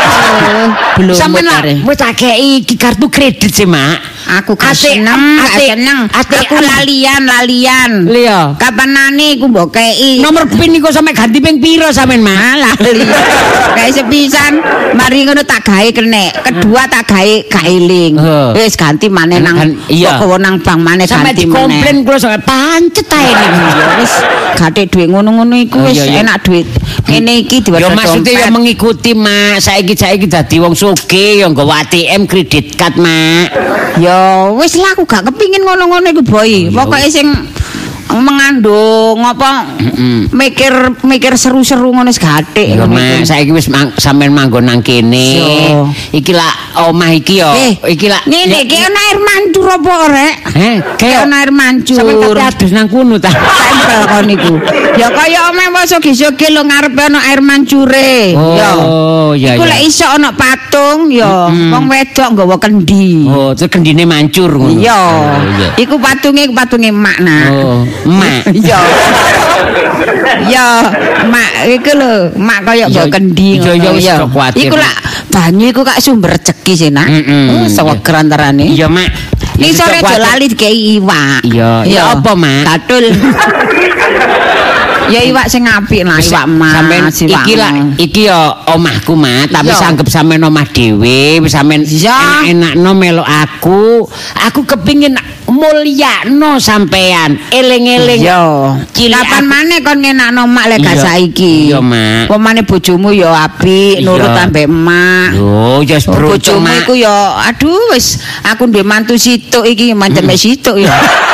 belum 0.98 1.14
Sampean 1.16 1.84
wis 1.84 1.96
tak 1.96 2.16
kei 2.16 2.62
iki 2.62 2.76
kartu 2.76 3.08
kredit 3.08 3.50
sih, 3.50 3.66
Mak. 3.66 4.12
Aku 4.22 4.54
gak 4.54 4.70
Ate- 4.70 4.94
seneng, 4.96 5.34
gak 5.34 5.50
seneng. 5.58 5.98
Aku 6.08 6.54
lalian, 6.56 7.26
lalian. 7.26 7.90
Liya. 8.06 8.54
Kapanane 8.54 9.34
iku 9.34 9.50
mbok 9.50 9.74
kei. 9.74 9.98
Nomor 10.02 10.50
PIN 10.50 10.74
niku 10.74 10.90
sampe 10.90 11.14
ganti 11.14 11.38
ping 11.38 11.62
piro 11.62 11.86
sampean? 11.90 12.26
Ah, 12.26 12.58
lali. 12.58 13.06
Kayak 13.76 13.92
sepisan, 13.94 14.58
mari 14.92 15.22
ngono 15.22 15.42
tak 15.42 15.62
gawe 15.62 15.88
kenek. 15.88 16.42
Kedua 16.42 16.84
tak 16.86 17.06
gawe 17.06 17.34
kailing. 17.48 18.18
Heeh. 18.18 18.48
Wis 18.58 18.74
ganti 18.74 19.06
maneh 19.06 19.38
nang. 19.38 19.56
Kok 19.86 20.38
nang 20.38 20.58
bank 20.60 20.80
maneh 20.82 21.06
Sampe 21.06 21.30
ganti 21.30 21.46
maneh. 21.46 21.78
dikomplain 21.80 21.96
kula 22.02 22.18
sampe 22.18 22.38
pancet 22.42 23.06
ae 23.08 23.30
niku. 23.30 23.58
Ya 23.72 23.86
wis 23.98 24.12
gathik 24.52 24.86
dhuwit 24.90 25.08
ngono-ngono 25.08 25.54
iku 25.56 25.78
Oh, 25.80 25.86
wis 25.86 25.98
enak 26.02 26.36
dhuwit. 26.44 26.66
Ngene 27.08 27.32
iki 27.42 27.56
Ya 27.58 27.64
diwaca 27.64 27.94
maksudnya 27.94 28.32
ya 28.32 28.38
dompet. 28.46 28.52
mengikuti 28.52 29.10
mak 29.14 29.58
saiki 29.58 29.94
saiki 29.94 30.26
dadi 30.26 30.56
wong 30.58 30.74
sugih 30.74 31.40
ya 31.40 31.46
nggawa 31.48 31.86
ATM 31.86 32.26
kredit 32.26 32.74
card 32.74 32.98
mak. 32.98 33.48
Ya 33.96 34.50
wis 34.52 34.74
lah 34.76 34.92
aku 34.92 35.06
gak 35.06 35.30
kepingin 35.30 35.62
ngono-ngono 35.62 36.10
iku 36.10 36.22
boy. 36.22 36.68
Pokoke 36.68 37.08
sing 37.08 37.28
mengandung 38.20 39.16
apa 39.22 39.64
mikir 40.32 41.00
mikir 41.06 41.32
seru-seru 41.40 41.88
ngono 41.92 42.12
iku. 42.12 42.28
saiki 43.22 43.52
wis 43.54 43.72
mang, 43.72 43.92
sampean 43.96 44.34
manggon 44.34 44.66
nang 44.66 44.84
kene. 44.84 45.28
Iya. 45.38 45.86
Iki 46.12 46.32
lah 46.34 46.52
omah 46.88 47.10
iki 47.14 47.40
ya. 47.40 47.54
Eh, 47.54 47.72
iki 47.88 48.10
lah. 48.10 48.20
Nih, 48.26 48.66
ki 48.68 48.76
ana 48.76 49.00
air 49.08 49.18
mancur 49.22 49.66
apa 49.70 49.92
rek? 50.10 50.34
Eh, 50.56 50.76
Ki 50.98 51.08
ana 51.08 51.36
air 51.44 51.52
mancur. 51.54 51.96
Sampeyan 51.96 52.20
kate 52.20 52.42
adus 52.42 52.70
nang 52.74 52.88
kono 52.90 53.16
ta. 53.16 53.30
Tempel 53.72 54.02
kon 54.08 54.24
niku. 54.26 54.54
Ya 54.98 55.08
kaya 55.08 55.48
omeh 55.48 55.68
wae 55.72 55.86
soge-soge 55.88 56.52
lo 56.52 56.62
ngarepe 56.66 57.02
ana 57.08 57.20
air 57.32 57.40
mancure. 57.40 58.34
Oh, 58.36 59.32
ya 59.32 59.54
Iku 59.56 59.64
ya. 59.64 59.70
lek 59.72 59.80
iso 59.86 60.06
ana 60.08 60.32
patung 60.34 61.08
ya 61.08 61.48
wong 61.48 61.84
wedok 61.88 62.28
nggawa 62.36 62.56
kendi. 62.60 63.26
Oh, 63.28 63.52
terus 63.56 63.70
kendine 63.70 64.04
mancur 64.04 64.50
ngono. 64.52 64.76
Iya. 64.76 64.96
Oh, 64.98 65.36
iya. 65.56 65.68
Iku 65.78 65.96
patunge 65.96 66.50
patunge 66.52 66.90
mak 66.92 67.18
nak. 67.22 67.46
Oh, 67.52 67.80
mak. 68.06 68.50
Iya. 68.50 68.78
Ya, 70.48 70.66
mak 71.30 71.50
iku 71.70 71.90
lho, 71.94 72.14
mak 72.34 72.66
kaya 72.66 72.90
nggawa 72.90 73.06
kendi 73.14 73.62
iya, 73.62 73.72
iya, 73.78 73.88
ngono 73.88 73.98
wis 73.98 74.06
ya. 74.10 74.16
kuwatir, 74.26 74.66
Iku 74.66 74.74
lak 74.74 74.96
banyu 75.30 75.64
iku 75.70 75.80
kak 75.86 75.98
sumber 76.02 76.34
rezeki 76.34 76.72
sih 76.74 76.90
nak. 76.90 77.06
Mm-mm, 77.06 77.46
Oh, 77.62 77.66
seweger 77.70 78.14
antarane. 78.18 78.66
Iya, 78.66 78.90
mak. 78.90 79.08
Ning 79.60 79.70
sore 79.76 80.00
aja 80.00 80.18
lali 80.18 80.50
dikei 80.50 80.98
iwak. 80.98 81.44
Iya, 81.46 81.84
iya 81.86 82.02
apa, 82.16 82.32
Mak? 82.34 82.64
Gatul. 82.66 83.04
ya 85.12 85.20
iwak 85.22 85.46
sing 85.46 85.68
apik 85.68 86.02
lah, 86.02 86.16
iwak 86.16 86.46
mas. 86.48 86.72
Sampeyan 86.72 87.04
iki 87.12 87.54
lah 87.54 87.72
iki 88.00 88.22
ya 88.26 88.38
omahku 88.72 89.12
mah 89.12 89.44
tapi 89.46 89.70
sanggep 89.70 90.08
sampean 90.08 90.40
omah 90.42 90.64
dhewe 90.64 91.38
sampean 91.46 91.84
Iya. 91.84 92.48
enak-enakno 92.48 92.90
melok 92.96 93.28
aku 93.28 94.08
aku 94.40 94.60
kepingin 94.64 95.14
mulyakno 95.46 96.56
sampean 96.56 97.36
eling-eling. 97.50 98.24
Cilik 98.92 99.12
Kapan 99.12 99.44
maneh 99.44 99.78
kon 99.84 100.00
ngenakno 100.00 100.48
mak 100.48 100.66
lek 100.66 100.78
gak 100.80 100.96
saiki? 100.98 101.68
Iya, 101.68 101.78
Mak. 101.82 102.32
Pemane 102.32 102.62
bojomu 102.64 103.12
ya 103.12 103.30
apik, 103.44 104.00
nurut 104.00 104.32
ambek 104.32 104.64
emak. 104.64 105.36
Yo, 105.36 105.82
beruntung 105.84 106.62
Bojomu 106.62 106.64
mak. 106.64 106.76
iku 106.82 106.92
ya 106.96 107.16
aduh 107.44 107.92
wis 107.92 108.18
aku 108.42 108.64
duwe 108.66 108.80
mantu 108.82 109.14
situk 109.14 109.68
iki 109.68 109.92
mancen 109.92 110.24
mek 110.24 110.40
situk 110.40 110.80
ya. 110.80 110.88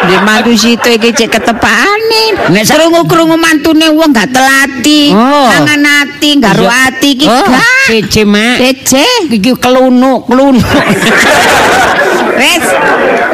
Duwe 0.00 0.18
mantu 0.24 0.52
situk 0.56 0.96
iki 0.96 1.12
cek 1.12 1.28
ketepane. 1.28 2.22
Nek 2.48 2.64
sa- 2.64 2.80
krungu-krungu 2.80 3.36
mantune 3.36 3.86
wong 3.92 4.10
gak 4.10 4.32
telati, 4.32 5.12
Oh. 5.12 5.48
mangan 5.52 5.84
ati, 6.04 6.40
garu 6.40 6.64
Iya. 6.64 6.88
ati 6.88 7.08
iki 7.14 7.26
Oh, 7.28 7.44
gak. 7.44 7.62
Cece 7.86 8.22
mak. 8.24 8.56
Cece. 8.58 9.04
Iki 9.28 9.52
kelunuk, 9.60 10.24
kelunuk. 10.24 10.64
Wis, 12.40 12.64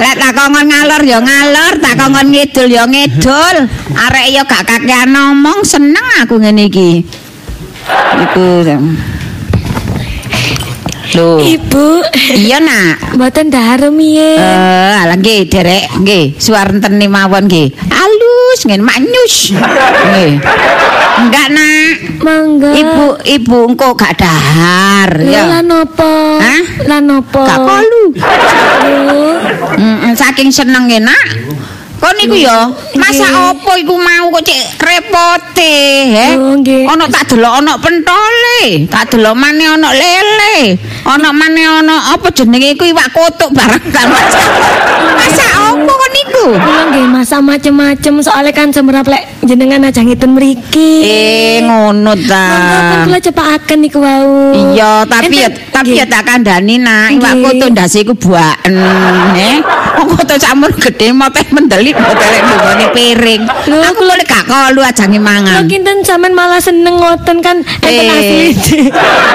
lek 0.03 0.15
tak 0.19 0.35
kongkon 0.35 0.67
ngalor 0.67 1.03
ya 1.07 1.19
ngalor, 1.23 1.73
tak 1.79 1.95
kongkon 1.95 2.27
ngidul 2.35 2.67
ya 2.67 2.83
ngidul. 2.85 3.57
Arek 3.95 4.27
ya 4.35 4.43
gak 4.43 4.67
kakean 4.67 5.15
ngomong, 5.15 5.63
seneng 5.63 6.07
aku 6.19 6.43
ngene 6.43 6.67
iki. 6.67 7.07
Iku. 8.27 8.67
Lho, 11.15 11.39
Ibu, 11.39 11.87
iya 12.35 12.59
nak. 12.59 13.15
mboten 13.15 13.47
daharu 13.47 13.95
miye. 13.95 14.35
Eh, 14.35 14.93
alah 15.07 15.15
nggih, 15.15 15.47
Derek, 15.47 15.87
nggih. 16.03 16.35
Suarenten 16.35 16.99
mawon 17.07 17.47
nggih. 17.47 17.71
Alus 17.87 18.67
ngen 18.67 18.83
manyus. 18.83 19.55
Nggih. 19.55 20.43
Enggak, 21.17 21.49
Nak. 21.49 21.97
Mangga. 22.21 22.71
Ibu, 22.77 23.07
ibu 23.25 23.59
engko 23.73 23.97
gak 23.97 24.21
dahar 24.21 25.17
ya. 25.25 25.49
Lan 25.49 25.71
opo? 25.73 26.13
Hah? 26.37 26.63
Lan 26.85 27.09
opo? 27.09 27.41
Gak 27.41 27.61
kolu. 27.63 28.05
Mm, 29.77 30.13
saking 30.13 30.53
senenge 30.53 31.01
nak. 31.01 31.25
Kok 31.97 32.13
niku 32.21 32.37
ya, 32.37 32.69
masa 33.01 33.25
apa 33.57 33.73
iku 33.81 33.97
mau 33.97 34.29
kok 34.37 34.45
cek 34.45 34.85
repote, 34.85 35.65
he? 36.13 36.29
Oh. 36.37 36.93
Ana 36.93 37.09
tak 37.09 37.33
delok 37.33 37.65
ana 37.65 37.73
pentole, 37.81 38.85
tak 38.93 39.17
delok 39.17 39.33
maneh 39.33 39.65
ana 39.65 39.97
lele, 39.97 40.77
ana 41.09 41.33
maneh 41.33 41.65
ana 41.65 42.13
apa 42.13 42.29
jenenge 42.37 42.77
iku 42.77 42.85
iwak 42.85 43.09
kotuk 43.17 43.49
barang 43.57 43.87
kan. 43.89 44.07
Masa 44.13 44.43
masa 45.17 45.45
apa 45.73 45.89
kok 45.89 46.11
niku? 46.13 46.47
kula 46.61 46.83
nggih 46.93 47.07
masak 47.09 47.41
macem-macem 47.41 48.15
soalnya 48.21 48.53
kan 48.53 48.69
semerap 48.71 49.09
lek 49.09 49.25
jenengan 49.49 49.89
aja 49.89 50.05
ngiten 50.05 50.37
mriki. 50.37 51.01
Eh 51.01 51.57
ngono 51.65 52.13
ta. 52.29 52.49
kula 53.09 53.19
cepakaken 53.25 53.79
niku 53.81 53.99
wau. 54.05 54.53
Iya, 54.53 55.09
tapi 55.09 55.35
ya 55.43 55.49
tapi 55.73 55.97
ya 55.97 56.05
tak 56.05 56.29
kandhani 56.29 56.77
nak, 56.77 57.17
iwak 57.17 57.35
kotuk 57.41 57.73
ndase 57.73 58.05
iku 58.05 58.13
buaken, 58.13 58.77
he. 59.33 59.65
Kotuk 59.97 60.37
sampun 60.37 60.73
gedhe 60.77 61.09
moteh 61.11 61.45
mendelik 61.49 61.97
motelek 61.97 62.43
nggone 62.43 62.87
piring. 62.93 63.43
Lho, 63.69 63.81
Aku 63.87 64.03
kok 64.03 64.17
lek 64.17 64.27
gak 64.27 64.45
kolu 64.45 64.81
ajange 64.81 65.17
Lho 65.17 65.25
mangan. 65.25 65.65
kinten 65.65 66.01
sampean 66.01 66.33
malah 66.33 66.61
seneng 66.61 66.97
ngoten 66.97 67.41
kan 67.41 67.57
enten 67.81 68.07
asli. 68.07 68.53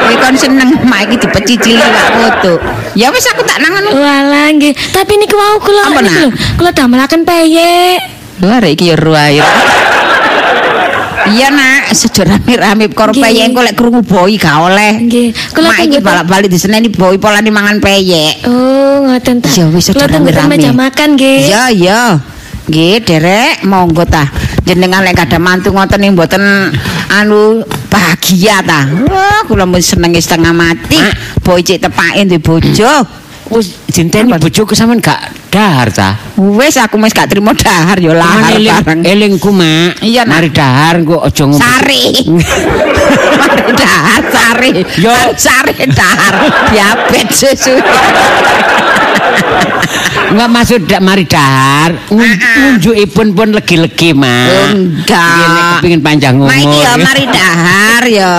Eh, 0.05 0.15
kon 0.17 0.35
seneng 0.35 0.69
mak 0.83 1.05
iki 1.05 1.17
dipecicili 1.19 1.77
iwak 1.77 2.09
kotuk. 2.17 2.59
Ya 2.93 3.09
wis 3.09 3.25
aku 3.27 3.41
tak 3.41 3.59
nangan. 3.59 3.89
Walah 3.89 4.47
nggih, 4.51 4.73
tapi 4.89 5.17
niku 5.17 5.35
wau 5.35 5.57
kula 5.59 5.83
niku 5.89 6.01
lho, 6.01 6.27
kula 6.55 6.71
damelaken 6.71 7.21
peyek. 7.23 7.99
Lho 8.39 8.47
arek 8.49 8.71
iki 8.73 8.89
ya 8.89 8.95
ruwair. 8.95 9.45
Iya 11.31 11.47
nak, 11.49 11.95
sejo 11.95 12.27
rame-rame 12.27 12.91
Nggih. 12.91 13.21
peyek 13.23 13.43
engko 13.47 13.61
lek 13.63 13.75
krungu 13.79 14.01
boi 14.03 14.35
gak 14.35 14.57
oleh. 14.67 14.99
Nggih, 14.99 15.31
kula 15.55 15.79
iki 15.79 15.99
balak-balik 16.03 16.51
diseneni 16.51 16.91
boi 16.91 17.15
polane 17.15 17.47
mangan 17.47 17.79
peyek. 17.79 18.43
Oh, 18.47 19.07
ngoten 19.07 19.39
ta. 19.39 19.47
Ya 19.55 19.65
wis, 19.71 19.91
Kula 19.95 20.11
ten 20.11 20.21
rame-rame. 20.21 20.59
meja 20.59 20.71
makan 20.75 21.15
nggih. 21.15 21.39
Iya, 21.47 21.63
iya. 21.71 22.01
Nggih, 22.67 23.03
Derek, 23.07 23.63
monggo 23.63 24.03
ta. 24.03 24.27
Jenengan 24.67 25.01
lek 25.03 25.17
ada 25.17 25.39
mantu 25.39 25.71
ngoten 25.71 25.99
ning 26.03 26.13
mboten 26.13 26.43
anu 27.09 27.63
bahagia 27.87 28.59
ta. 28.61 28.85
Wah, 29.07 29.41
kula 29.47 29.63
mun 29.63 29.79
senenge 29.81 30.19
setengah 30.19 30.51
mati. 30.51 30.99
Boi 31.41 31.63
cek 31.63 31.79
tepake 31.87 32.27
duwe 32.27 32.39
bojo. 32.39 32.93
wis 33.51 33.75
jinteni 33.91 34.31
bojoku 34.31 34.71
sampean 34.71 35.03
gak 35.03 35.19
dahar 35.51 35.91
ta? 35.91 36.15
Wis 36.39 36.79
aku 36.79 36.95
wis 36.97 37.11
gak 37.11 37.27
trimo 37.27 37.51
dahar 37.51 37.99
ya 37.99 38.15
lahar 38.15 38.55
Eling- 38.55 38.71
bareng. 38.81 38.99
Elingku, 39.03 39.51
Mak. 39.51 39.99
Iya. 39.99 40.23
Mari 40.23 40.49
dahar 40.49 40.95
engko 40.97 41.19
aja 41.19 41.43
ngomong. 41.43 41.59
Sari. 41.59 42.05
Mari 43.37 43.61
dahar 43.75 44.21
sari. 44.31 44.71
Yo. 44.97 45.11
sari 45.35 45.73
dahar. 45.91 46.33
Diabetes 46.71 47.35
susu. 47.59 47.75
Enggak 50.31 50.47
maksud 50.47 50.87
dak 50.87 51.03
mari 51.03 51.27
dahar, 51.27 51.91
ngunjukipun 52.07 53.35
pun 53.35 53.51
legi-legi, 53.51 54.15
Mak. 54.15 54.71
Enggak. 54.71 55.35
Iya, 55.35 55.45
nek 55.51 55.63
kepengin 55.75 55.99
panjang 55.99 56.33
umur. 56.39 56.47
Mak 56.47 56.59
iki 56.63 56.79
ya 56.79 56.93
mari 56.95 57.23
dahar 57.27 58.03
ya. 58.07 58.33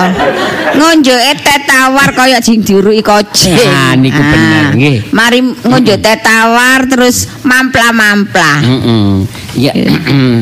Ngunjuke 0.72 1.32
teh 1.45 1.59
tawar 1.68 2.09
kaya 2.16 2.40
jing 2.40 2.64
diuruki 2.64 3.05
kocing. 3.05 3.61
Ah, 3.68 3.93
niku 3.93 4.24
bener, 4.24 4.72
nggih. 4.72 5.12
Mari 5.12 5.45
ngunjuk 5.45 6.01
teh 6.01 6.16
tawar 6.24 6.88
terus 6.88 7.28
mampla-mampla. 7.45 8.53
Heeh. 8.64 9.09
Ya. 9.53 9.72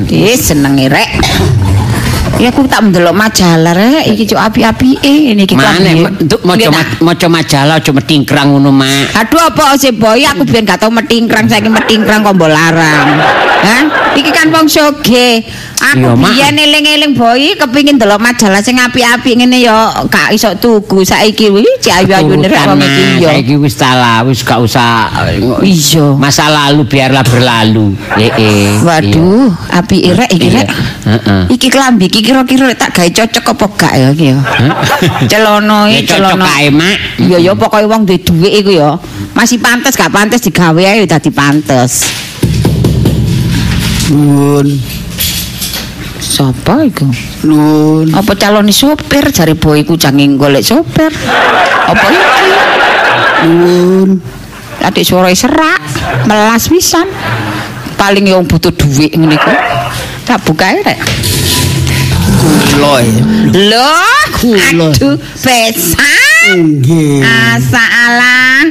Ih 0.06 0.38
senenge 0.38 0.86
rek. 0.86 1.10
Ya 2.40 2.48
aku 2.48 2.64
tak 2.64 2.80
ndelok 2.82 3.12
majalah 3.12 3.76
rek 3.76 4.08
iki 4.08 4.24
cuk 4.26 4.40
api-apike 4.40 4.96
ini 5.28 5.44
iki 5.44 5.52
Mane 5.52 5.92
kok. 6.00 6.24
untuk 6.24 6.40
maca 6.40 6.56
Nggih, 6.56 6.72
ma- 6.72 6.96
maca 7.04 7.26
majalah 7.28 7.76
aja 7.76 7.92
metingkrang 7.92 8.48
ngono, 8.48 8.72
Mak. 8.72 9.12
Aduh 9.14 9.44
apa 9.44 9.76
sih 9.76 9.92
boy 9.92 10.24
aku 10.24 10.48
biyen 10.48 10.64
gak 10.64 10.80
tau 10.80 10.88
metingkrang 10.88 11.44
saiki 11.44 11.68
metingkrang 11.68 12.24
kok 12.24 12.32
mbok 12.32 12.48
larang. 12.48 13.20
Hah? 13.60 13.82
Iki 14.16 14.32
kan 14.32 14.48
wong 14.48 14.64
soge. 14.66 15.44
Aku 15.82 16.16
biyen 16.16 16.56
eling-eling 16.56 17.12
boy 17.12 17.52
kepingin 17.54 17.96
delok 17.96 18.16
majalah 18.16 18.60
sing 18.60 18.76
apik-apik 18.76 19.36
ngene 19.36 19.60
ya 19.60 19.76
gak 20.06 20.32
iso 20.32 20.56
tuku 20.56 21.04
saiki 21.04 21.48
wih 21.48 21.68
cek 21.78 22.08
ayu-ayu 22.08 22.40
wong 22.40 22.80
iki 22.80 23.20
ya. 23.20 23.36
Saiki 23.36 23.54
wis 23.54 23.76
salah, 23.76 24.24
wis 24.24 24.40
gak 24.40 24.64
usah 24.64 25.12
Iya. 25.60 26.16
masa 26.16 26.48
lalu 26.48 26.88
biarlah 26.88 27.20
berlalu. 27.20 27.92
Heeh. 28.10 28.80
Waduh, 28.80 29.52
apike 29.68 30.16
rek 30.16 30.30
iki 30.32 30.48
rek. 30.48 30.68
Heeh. 31.04 31.42
Iki 31.50 31.68
klambi 31.68 32.08
iki 32.08 32.29
kira-kira 32.30 32.70
lek 32.70 32.78
tak 32.78 32.94
gawe 32.94 33.10
cocok 33.10 33.44
apa 33.50 33.66
gak 33.74 33.92
ya 33.98 34.08
iki 34.14 34.30
ya. 34.30 34.38
Celana 35.26 35.90
Ya 35.90 35.98
iki 35.98 36.14
cocok 36.14 36.38
celana. 36.38 36.46
kae, 36.46 36.66
Mak. 36.70 36.96
Iya 37.18 37.38
ya 37.42 37.52
pokoke 37.58 37.86
wong 37.90 38.06
duwe 38.06 38.22
dhuwit 38.22 38.52
iku 38.62 38.70
ya. 38.70 38.90
Masih 39.34 39.58
pantes 39.58 39.98
gak 39.98 40.14
pantes 40.14 40.38
digawe 40.38 40.78
ae 40.78 41.02
dadi 41.10 41.30
pantes. 41.34 42.06
Nun, 44.14 44.78
Sapa 46.22 46.86
iku? 46.86 47.10
nun. 47.42 48.14
Apa 48.14 48.38
calon 48.38 48.70
sopir 48.70 49.26
jare 49.34 49.58
boy 49.58 49.82
iku 49.82 49.98
jange 49.98 50.22
golek 50.38 50.62
sopir. 50.62 51.10
Apa 51.90 52.04
iki? 52.06 52.22
Nun. 53.50 54.22
Adik 54.80 55.02
suara 55.02 55.34
serak, 55.34 55.82
melas 56.24 56.70
pisan. 56.70 57.10
Paling 57.98 58.30
yang 58.30 58.46
butuh 58.46 58.70
duit 58.70 59.10
ngene 59.12 59.34
iku. 59.34 59.50
Tak 60.24 60.46
bukae 60.46 60.78
rek. 60.80 60.98
Loy. 62.80 63.06
Loh, 63.52 64.24
Kula. 64.40 64.88
aduh, 64.94 65.16
besan. 65.44 66.56
Nggih. 66.56 67.20
Asalah. 67.20 68.64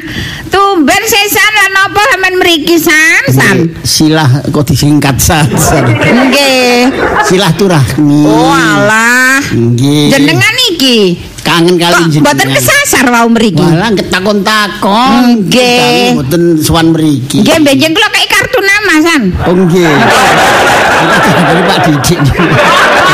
Tumben 0.49 1.03
sesan 1.05 1.51
lan 1.53 1.73
apa 1.85 2.01
sampean 2.09 2.35
mriki 2.41 2.75
san? 2.81 3.23
San. 3.29 3.57
Silah 3.85 4.41
kok 4.49 4.65
disingkat 4.65 5.21
saja. 5.21 5.85
Nggih. 5.85 6.89
Silaturahmi. 7.29 8.25
Oh 8.25 8.49
alah. 8.49 9.37
Nggih. 9.53 10.17
Jenengan 10.17 10.55
iki 10.73 11.21
kangen 11.59 11.75
kali 11.75 11.91
kok 11.91 11.99
jenengan. 12.07 12.23
mboten 12.23 12.47
kesasar 12.55 13.05
wau 13.11 13.27
mriki. 13.27 13.59
Walah 13.59 13.91
ketakon-takon. 13.91 15.21
Nggih. 15.43 16.07
Mboten 16.15 16.43
sowan 16.57 16.87
mriki. 16.95 17.43
Nggih 17.43 17.57
benjing 17.59 17.91
kula 17.91 18.07
kei 18.09 18.27
kartu 18.31 18.59
nama 18.63 18.93
san. 19.03 19.21
Oh 19.43 19.53
nggih. 19.53 19.91
Dari 21.39 21.61
Pak 21.63 21.77
Didik. 21.85 22.19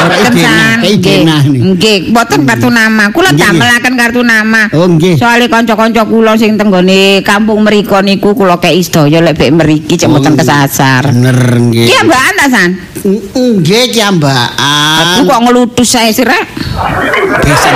Mboten 0.05 1.25
Nggih. 1.73 1.97
mboten 2.13 2.39
kartu 2.45 2.69
nama. 2.69 3.03
Kula 3.09 3.29
damelaken 3.33 3.93
kartu 3.97 4.21
nama. 4.21 4.69
Oh 4.77 4.85
nggih. 4.85 5.17
Soale 5.17 5.49
kanca-kanca 5.49 6.05
kula 6.05 6.37
sing 6.37 6.53
tenggone 6.53 7.25
kampung 7.25 7.65
mriko 7.65 7.97
niku 7.99 8.37
kula 8.37 8.61
kei 8.61 8.77
sedaya 8.79 9.25
lek 9.25 9.33
bek 9.35 9.49
mriki 9.51 9.97
cek 9.97 10.05
mboten 10.05 10.33
Oh, 10.35 10.37
kesasar. 10.37 11.09
Bener 11.09 11.37
nggih. 11.57 11.87
Iya, 11.87 12.03
Mbak 12.03 12.21
ta 12.35 12.45
san? 12.51 12.69
Nggih 13.05 13.81
Aku 13.87 13.93
kiambaan. 13.93 15.23
kok 15.23 15.39
ngelutus 15.47 15.87
saya 15.87 16.09
sih. 16.11 16.25
Bisa 16.25 17.69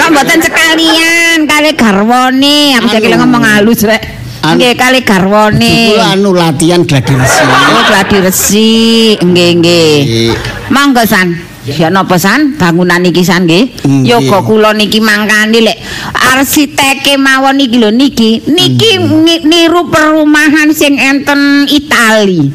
Kok 0.00 0.08
mboten 0.10 0.40
sekalian 0.42 1.38
kali 1.46 1.70
garwane, 1.78 2.74
aku 2.78 2.86
saiki 2.90 3.08
lek 3.08 3.18
ngomong 3.22 3.44
halus, 3.46 3.80
Rek. 3.86 4.02
Nggih, 4.44 4.76
kali 4.76 5.00
garwane. 5.00 5.96
Kula 5.96 6.06
anu 6.12 6.36
latihan 6.36 6.84
gladi 6.84 7.16
resi. 7.16 7.42
Oh, 7.48 7.82
gladi 7.88 8.16
resi. 8.20 8.72
Nggih, 9.16 9.50
nggih. 9.56 9.96
Nggih. 10.04 10.32
Monggo 10.68 11.02
san. 11.08 11.53
Ya 11.64 11.88
napa 11.88 12.20
san 12.20 12.60
bangunan 12.60 13.00
iki 13.08 13.24
san 13.24 13.48
nggih. 13.48 13.88
Yoga 14.04 14.44
kula 14.44 14.76
niki 14.76 15.00
mangkani 15.00 15.64
lek 15.64 15.80
arsiteke 16.12 17.16
mawon 17.16 17.56
iki 17.56 17.80
lho 17.80 17.88
niki. 17.88 18.44
Niki 18.44 19.00
niru 19.48 19.88
perumahan 19.88 20.68
sing 20.76 21.00
enten 21.00 21.64
Itali. 21.64 22.52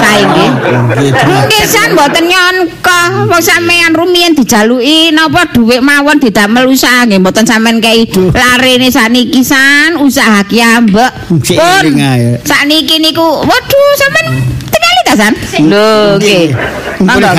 Sae 0.00 0.22
nggih. 0.24 0.50
Nggih. 1.12 1.62
San 1.68 1.92
mboten 1.92 2.24
nyangka 2.24 3.28
wong 3.28 3.42
sampean 3.44 3.92
rumiyin 3.92 4.32
dijaluki 4.32 5.12
napa 5.12 5.44
dhuwit 5.52 5.84
mawon 5.84 6.16
didamel 6.16 6.72
usaha 6.72 7.04
nggih 7.04 7.20
mboten 7.20 7.44
sampean 7.44 7.84
kei 7.84 8.08
larene 8.32 8.88
saniki 8.88 9.44
san 9.44 10.00
usaha 10.00 10.40
ki 10.48 10.56
ambek. 10.64 11.12
Pun 11.28 11.84
sakniki 12.48 12.96
niku 12.96 13.44
waduh 13.44 13.92
sampean 14.00 14.26
tekali 14.98 15.06
ta 15.06 15.14
san? 15.14 15.32
Lho 15.70 16.18
nggih. 16.18 16.46
Monggo 16.98 17.30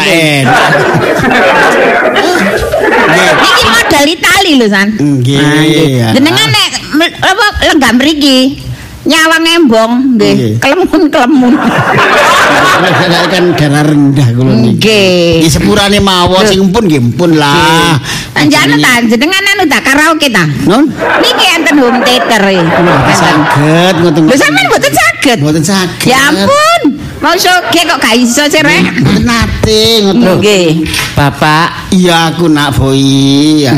modal 3.70 4.08
Itali 4.08 4.52
lho 4.60 4.68
san. 4.70 4.88
Nggih, 4.96 5.40
Ah, 5.40 5.64
ya. 5.66 6.08
Jenengan 6.16 6.48
nek 6.50 7.12
apa 7.22 7.46
lenggah 7.70 7.92
mriki 7.96 8.40
nyawang 9.00 9.46
embong 9.48 9.92
nggih, 10.20 10.60
kelemun-kelemun. 10.62 11.54
Saya 12.80 13.26
kan 13.32 13.46
darah 13.58 13.84
rendah 13.88 14.28
kula 14.36 14.54
niki. 14.54 14.76
Nggih. 14.78 15.42
Di 15.44 15.50
sepurane 15.50 16.00
mawon 16.04 16.44
sing 16.46 16.62
pun 16.70 16.84
nggih 16.86 17.02
pun 17.18 17.34
lah. 17.40 17.98
Anjane 18.38 18.78
ta 18.80 19.02
jenengan 19.04 19.44
anu 19.56 19.64
ta 19.68 19.80
karaoke 19.82 20.30
ta? 20.30 20.46
Non, 20.68 20.86
Niki 21.20 21.46
enten 21.58 21.76
home 21.80 22.00
theater 22.06 22.44
e. 22.54 22.60
saged 23.18 23.96
ngoten. 24.04 24.22
Lho 24.30 24.36
sampean 24.38 24.66
mboten 24.70 24.94
saged. 24.94 25.38
Mboten 25.42 25.64
saged. 25.66 26.08
Ya 26.08 26.20
ampun. 26.30 26.82
Mau 27.20 27.36
kok 27.36 28.00
gak 28.00 28.16
iso 28.16 28.48
sih 28.48 28.64
rek. 28.64 29.04
Mboten 29.04 29.24
nate 29.28 29.82
ngoten. 30.08 30.40
Nggih. 30.40 30.70
Bapak, 31.20 31.92
Iya 31.92 32.32
aku 32.32 32.48
nak 32.48 32.80
boy. 32.80 32.96
Ya. 33.68 33.76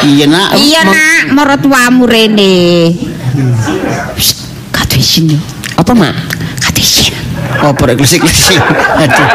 Iya 0.00 0.24
nak. 0.32 0.56
Iya 0.56 0.80
nak, 0.88 1.22
maratuamu 1.36 2.08
rene. 2.08 2.56
Isin 4.98 5.30
yo. 5.30 5.38
apa, 5.78 5.94
Mak? 5.94 6.10
Kate 6.58 6.82
isin. 6.82 7.14
Apa 7.62 7.86
rek 7.86 8.02
klesik-klesik. 8.02 8.58
Aduh. 8.98 9.28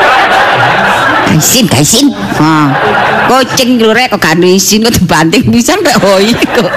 Kaisin, 1.34 1.66
kaisin. 1.66 2.14
Ha. 2.14 2.70
Kucing 3.26 3.82
lho 3.82 3.90
rek 3.90 4.14
kok 4.14 4.22
gak 4.22 4.38
ada 4.38 4.46
isin 4.46 4.86
kok 4.86 4.94
dibanting 4.94 5.50
pisan 5.50 5.82
rek 5.82 5.98
hoi 5.98 6.30
kok. 6.30 6.70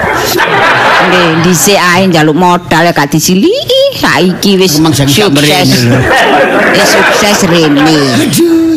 Nggih, 1.07 1.29
dhisik 1.45 1.77
ae 1.77 2.09
njaluk 2.09 2.33
modal 2.33 2.81
ya 2.81 2.89
gak 2.89 3.13
disiliki. 3.13 4.01
Saiki 4.01 4.57
wis 4.57 4.81
gak 4.81 4.97
sukses. 4.97 5.69
Wis 6.73 6.89
sukses 6.89 7.37
rene. 7.45 8.17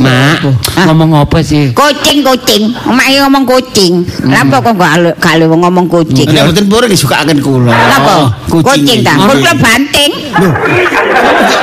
Mak, 0.01 0.45
ngomong 0.85 1.24
apa 1.24 1.41
sih? 1.41 1.72
Kucing 1.72 2.24
kucing, 2.24 2.76
omake 2.85 3.16
ngomong 3.24 3.45
kucing. 3.49 4.05
Lah 4.28 4.45
kok 4.53 4.61
kok 4.61 4.76
gak 4.76 5.16
gak 5.16 5.41
wong 5.49 5.64
ngomong 5.64 5.89
kucing. 5.89 6.28
Nek 6.28 6.53
mboten 6.53 6.68
purun 6.68 6.93
disukaken 6.93 7.41
kula. 7.41 7.72
Napa? 7.72 8.37
Kucing 8.53 9.01
ta. 9.01 9.16
Kok 9.16 9.33
kula 9.33 9.57
banting. 9.57 10.12
Lho. 10.45 10.53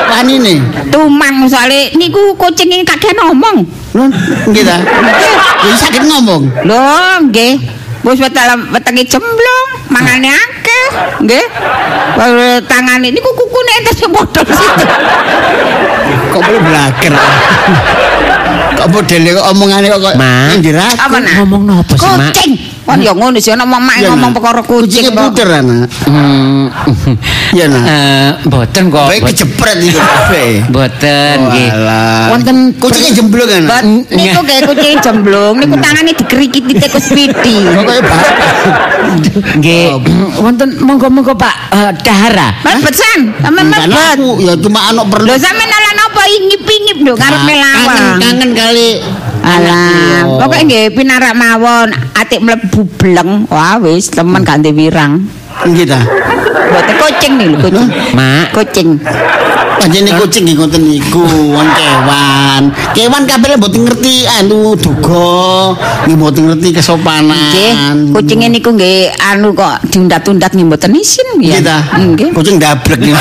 Wani 0.09 0.35
ne. 0.41 0.53
Tumang 0.89 1.45
soalnya 1.45 1.93
niku 1.93 2.33
kucing 2.33 2.73
ini 2.73 2.81
kakek 2.81 3.13
ngomong. 3.13 3.85
Nggih 4.51 4.63
ta. 4.63 4.77
Ya 5.65 5.73
sakit 5.73 6.03
ngomong. 6.05 6.41
Lho, 6.65 6.81
nggih. 7.29 7.55
Wis 8.05 8.21
wetel 8.21 8.69
wetenge 8.71 9.03
cemblong, 9.09 9.67
mangane 9.89 10.29
akeh, 10.31 10.85
nggih. 11.25 11.45
Wah, 12.15 12.61
Tangane 12.63 13.09
niku 13.11 13.29
kukune 13.33 13.71
enten 13.81 13.93
sing 13.97 14.09
bodol 14.13 14.45
situ. 14.45 14.85
Kok 16.31 16.41
boleh 16.45 16.61
blager. 16.61 17.13
Kok 18.77 18.87
modele 18.93 19.29
kok 19.33 19.45
omongane 19.51 19.85
kok 19.89 20.01
Mak. 20.15 20.61
nak? 20.61 20.93
Ngomong 21.41 21.63
apa 21.67 21.93
sih, 21.97 22.11
Mak? 22.13 22.31
Kucing. 22.31 22.76
Kan 22.87 23.03
ya 23.03 23.11
ngono 23.11 23.35
sih 23.35 23.51
ana 23.51 23.67
mamak 23.67 23.99
ngomong 24.01 24.31
perkara 24.31 24.63
kucing. 24.63 25.03
Kucingnya 25.03 25.11
puter 25.11 25.47
anak. 25.51 25.91
Hmm. 26.07 26.71
Iya 27.51 27.65
nak. 27.67 27.83
Eh, 27.83 28.29
boten 28.47 28.83
kok. 28.87 29.11
Baik 29.11 29.21
Bot- 29.21 29.29
kejepret 29.35 29.77
itu 29.83 29.99
kabeh. 30.07 30.51
Boten 30.71 31.37
nggih. 31.51 31.69
Wonten 32.31 32.57
Kucingnya 32.79 33.11
jemblung 33.11 33.49
kan. 33.67 33.83
Niku 34.07 34.39
kayak 34.41 34.63
kucing 34.65 34.97
jemblung, 35.03 35.53
niku 35.59 35.75
tangane 35.77 36.15
dikerikiti 36.15 36.73
tikus 36.79 37.11
piti. 37.11 37.55
Pokoknya 37.67 38.01
bapak. 38.01 38.31
nggih. 39.59 39.85
Wonten 40.39 40.69
monggo-monggo 40.79 41.35
Pak 41.35 41.55
eh, 41.75 41.91
Dahara. 42.01 42.55
Mlebet 42.63 42.95
san, 42.95 43.19
sampe 43.43 43.61
Karena 43.67 43.83
mlebet. 43.83 44.15
aku 44.15 44.29
ya 44.39 44.53
cuma 44.55 44.79
anak 44.87 45.05
perlu. 45.11 45.27
Lho 45.27 45.35
sampe 45.35 45.63
nolak 45.63 45.93
napa 45.93 46.21
ngip-ngip 46.23 46.97
lho 47.03 47.13
karep 47.19 47.41
melawan. 47.43 48.15
kangen 48.23 48.51
kali. 48.55 48.89
Alah, 49.47 50.27
Anak 50.27 50.43
pokoke 50.43 50.59
nggih 50.67 50.91
pinarak 50.91 51.31
mawon, 51.31 51.87
atik 52.19 52.43
mlebu 52.43 52.83
bleng. 52.99 53.47
Wah 53.47 53.79
wis 53.79 54.11
temen 54.11 54.43
gak 54.43 54.59
ndek 54.59 54.75
wirang. 54.75 55.23
Nggih 55.63 55.87
ta. 55.87 56.03
Mboten 56.67 56.95
kucing 56.99 57.33
nih 57.39 57.47
lho 57.55 57.57
kucing. 57.63 57.87
Mak. 58.11 58.51
Kucing. 58.51 58.99
Panjene 59.77 60.09
kucing 60.17 60.43
nggih 60.49 60.57
ngoten 60.57 60.83
niku, 60.83 61.21
wong 61.53 61.69
kewan. 61.77 62.63
Kewan 62.97 63.23
kabeh 63.29 63.55
mboten 63.61 63.81
ngerti 63.85 64.25
anu 64.25 64.73
duga, 64.73 65.77
nggih 66.09 66.17
mboten 66.17 66.43
ngerti 66.49 66.67
Nggih, 66.67 66.83
kesopanan. 66.83 67.95
kucinge 68.11 68.47
niku 68.49 68.73
nggih 68.73 69.13
anu 69.31 69.53
kok 69.53 69.79
diundat-undat 69.87 70.51
nggih 70.51 70.67
mboten 70.67 70.91
isin 70.97 71.27
Nggih 71.37 71.61
ta. 71.61 71.77
Nggih. 71.95 72.33
Kucing 72.33 72.57
dablek 72.57 72.99
nggih. 72.99 73.15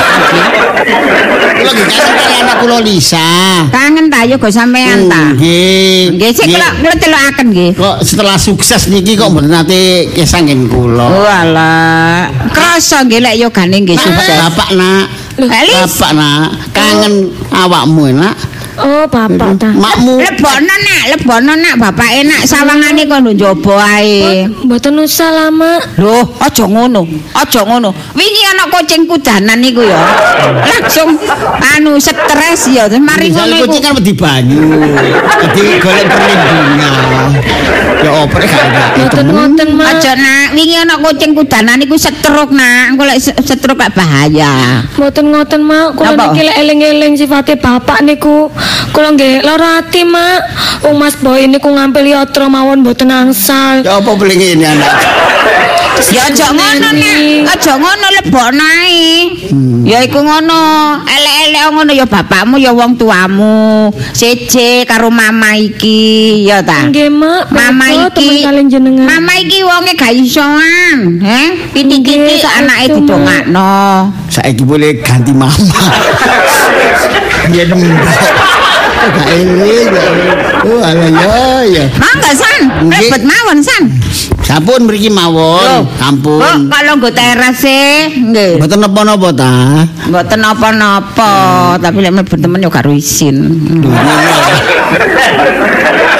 Kula 1.56 1.72
nggih 1.72 1.88
kangen 1.88 2.14
kali 2.16 2.34
anak 2.40 2.56
kula 2.64 2.78
Lisa. 2.80 3.28
Kangen 3.70 4.06
ta 4.08 4.20
yo 4.24 4.36
go 4.40 4.48
sampean 4.48 5.06
ta. 5.12 5.36
Nggih. 5.36 6.16
Nggih, 6.16 6.30
sik 6.32 6.46
kula 6.48 6.68
kula 6.80 6.94
celokaken 6.96 7.46
nggih. 7.52 7.70
kok 7.76 7.96
setelah 8.00 8.36
sukses 8.40 8.82
niki 8.88 9.12
kok 9.14 9.28
mboten 9.28 9.52
nate 9.52 10.08
kesanggen 10.16 10.66
kula. 10.72 11.06
Walah, 11.06 12.32
krasa 12.50 13.04
nggih 13.04 13.20
lek 13.20 13.34
yogane 13.44 13.76
nggih 13.84 13.98
sukses. 14.00 14.36
Bapak 14.40 14.72
nak. 14.72 15.25
Elis. 15.36 15.76
Bapak 15.76 16.10
nak, 16.16 16.72
kangen 16.72 17.28
awakmu 17.52 18.08
nak. 18.16 18.36
Oh, 18.76 19.04
bapak 19.08 19.56
ta. 19.56 19.72
Makmu. 19.72 20.20
Lebono 20.20 20.74
nak, 20.76 21.02
lebono 21.08 21.52
nak 21.56 21.74
bapak 21.80 22.10
enak 22.20 22.44
sawangane 22.44 23.08
kok 23.08 23.20
njaba 23.24 23.74
ae. 23.96 24.44
Mboten 24.44 25.00
usah 25.00 25.32
lama. 25.32 25.80
Loh, 25.96 26.36
aja 26.44 26.68
ngono. 26.68 27.08
Aja 27.32 27.64
ngono. 27.64 27.96
Wingi 28.12 28.42
ana 28.52 28.68
kucing 28.68 29.08
kudanan 29.08 29.58
niku 29.64 29.80
ya. 29.80 29.96
Langsung 30.68 31.16
anu 31.76 31.96
stres 31.96 32.68
ya. 32.68 32.84
Terus 32.86 33.00
Mari 33.00 33.32
ngono 33.32 33.54
iku. 33.56 33.64
kucing 33.64 33.82
kan 33.82 33.92
wedi 33.96 34.12
banyu. 34.12 34.60
Jadi 35.40 35.62
golek 35.80 36.06
perlindungan. 36.12 37.28
Ya 38.04 38.10
opere 38.12 38.44
gak 38.44 38.64
ada. 38.70 38.84
Mboten 38.92 39.26
ngoten, 39.32 39.68
Mak. 39.72 39.86
Aja 39.88 40.12
nak, 40.20 40.46
wingi 40.52 40.76
ana 40.76 40.94
kucing 41.00 41.32
kudanan 41.32 41.80
niku 41.80 41.96
setruk 41.96 42.52
nak. 42.52 42.92
Engko 42.92 43.08
lek 43.08 43.18
setruk 43.24 43.80
gak 43.80 43.96
bahaya. 43.96 44.84
Mboten 45.00 45.32
ngoten, 45.32 45.60
Mak. 45.64 45.96
Kula 45.96 46.12
niki 46.12 46.44
lek 46.44 46.56
eling-eling 46.60 47.16
sifate 47.16 47.56
bapak 47.56 48.04
niku. 48.04 48.52
Kula 48.92 49.12
nggih 49.12 49.44
lara 49.44 49.82
ati, 49.84 50.02
Mak. 50.06 50.40
Wong 50.86 50.96
Mas 50.96 51.16
Boy 51.18 51.46
niku 51.50 51.72
ngampil 51.72 52.12
yatra 52.12 52.46
mawon 52.48 52.80
mboten 52.84 53.10
angsal. 53.10 53.82
Ya 53.84 53.98
apa 53.98 54.10
boleh 54.14 54.34
ini 54.38 54.64
anak. 54.64 54.94
Ya 56.12 56.28
aja 56.28 56.52
ngono 56.52 56.92
nak, 56.92 57.56
aja 57.56 57.72
ngono 57.80 58.06
lebono 58.20 58.62
ae. 58.84 59.32
Ya 59.88 60.04
iku 60.04 60.20
ngono, 60.20 60.60
elek-elek 61.08 61.72
ngono 61.72 61.92
ya 61.96 62.04
bapakmu 62.04 62.60
ya 62.60 62.76
wong 62.76 63.00
tuamu. 63.00 63.88
Seje 64.12 64.84
karo 64.84 65.08
mama 65.08 65.56
iki, 65.56 66.44
ya 66.44 66.60
ta. 66.60 66.84
Nggih, 66.92 67.08
Mak. 67.08 67.48
Mama 67.48 68.12
iki. 68.12 68.44
Mama 69.08 69.32
iki 69.40 69.64
wonge 69.64 69.96
gak 69.96 70.12
isoan, 70.12 71.16
he? 71.16 71.40
Pitik-pitik 71.72 72.44
anake 72.44 73.00
didongakno. 73.00 74.12
Saiki 74.28 74.68
boleh 74.68 75.00
ganti 75.00 75.32
mama. 75.32 75.56
Dia 77.50 77.64
nembak. 77.72 78.55
Gak 78.96 79.08
gak 79.12 79.28
ini. 79.36 79.74
Oh 80.66 80.80
alah 80.82 81.10
ya 81.12 81.36
ya. 81.68 81.84
Mangga 82.00 82.30
san, 82.32 82.60
rebet 82.88 83.22
mawon 83.22 83.58
san. 83.60 83.84
Sampun 84.42 84.86
mriki 84.88 85.12
mawon. 85.12 85.84
Kok 85.84 86.06
Ampun. 86.06 86.70
kalau 86.70 86.92
nggo 86.96 87.10
teras 87.12 87.60
e, 87.66 88.08
nggih. 88.14 88.62
Mboten 88.62 88.78
napa-napa 88.78 89.28
ta. 89.34 89.52
Mboten 90.06 90.38
napa-napa, 90.40 91.32
tapi 91.82 91.98
lek 92.02 92.12
mlebu 92.14 92.34
temen 92.38 92.62
yo 92.62 92.70
karo 92.70 92.90
isin. 92.94 93.36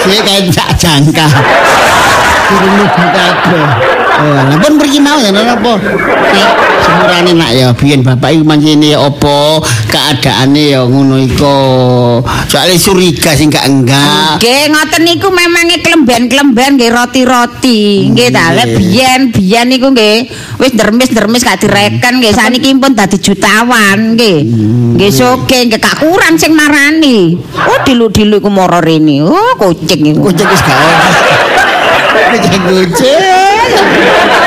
Kayak 0.07 0.51
tak 0.55 0.71
jangka. 0.79 1.27
Lugu 2.55 2.87
kabeh. 2.95 4.06
Oh, 4.17 4.33
lah 4.33 4.57
pun 4.65 4.81
mriki 4.81 4.97
mau 4.97 5.21
ya 5.21 5.29
napa? 5.29 5.77
Semurane 6.87 7.37
nak 7.37 7.51
ya 7.53 7.69
biyen 7.77 8.01
bapak 8.01 8.33
iku 8.33 8.49
mancene 8.49 8.97
ya 8.97 9.05
apa 9.05 9.61
keadaane 9.93 10.73
ya 10.73 10.81
ngono 10.89 11.21
iku. 11.21 11.59
Soale 12.49 12.81
curiga 12.81 13.37
sing 13.37 13.53
gak 13.53 13.69
enggak. 13.69 14.41
Nggih, 14.41 14.73
ngoten 14.73 15.03
niku 15.05 15.29
memange 15.29 15.85
klemben-klemben 15.85 16.81
nggih 16.81 16.91
roti-roti. 16.95 18.09
Nggih 18.09 18.29
ta, 18.33 18.57
lek 18.57 18.81
biyen 18.81 19.21
biyen 19.37 19.67
niku 19.69 19.93
nggih 19.93 20.33
wis 20.65 20.73
dermis-dermis 20.73 21.45
gak 21.45 21.61
direken 21.61 22.23
nggih 22.23 22.33
saniki 22.33 22.73
pun 22.79 22.97
dadi 22.97 23.21
jutawan 23.21 24.17
nggih. 24.17 24.39
Nggih 24.97 25.11
soge 25.13 25.59
nggih 25.69 25.77
gak 25.77 26.01
kurang 26.01 26.41
sing 26.41 26.57
marani. 26.57 27.37
Oh 27.53 27.85
dilu-dilu 27.85 28.41
iku 28.41 28.49
moro 28.49 28.81
rene. 28.81 29.21
Oh 29.21 29.53
kucing 29.61 30.09
iku. 30.09 30.33
Kucing 30.33 30.49
wis 30.49 30.63
gak 30.65 30.79
ono. 32.37 32.45
Kucing 32.45 32.63
kucing. 32.69 33.21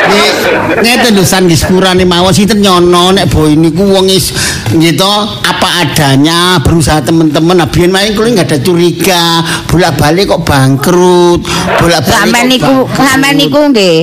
Nek 0.09 0.33
ngeten 0.81 1.11
lho 1.17 1.23
san 1.25 1.45
nggih 1.45 1.59
sepurane 1.59 2.05
mawon 2.05 2.33
sinten 2.33 2.61
nyono 2.61 3.11
nek 3.13 3.29
boy 3.29 3.53
niku 3.57 3.83
wong 3.83 4.09
is 4.09 4.31
gitu 4.73 5.13
apa 5.43 5.85
adanya 5.85 6.61
berusaha 6.61 7.01
teman-teman 7.03 7.61
nah 7.61 7.67
biyen 7.69 7.91
main 7.91 8.13
kuwi 8.13 8.33
nggak 8.37 8.47
ada 8.49 8.57
curiga 8.61 9.43
bolak-balik 9.69 10.29
kok 10.29 10.41
bangkrut 10.45 11.41
bolak-balik 11.81 12.21
Sampeyan 12.25 12.45
kok 12.45 12.53
niku 12.53 12.75
sampeyan 12.95 13.35
niku 13.37 13.59
nggih 13.73 13.97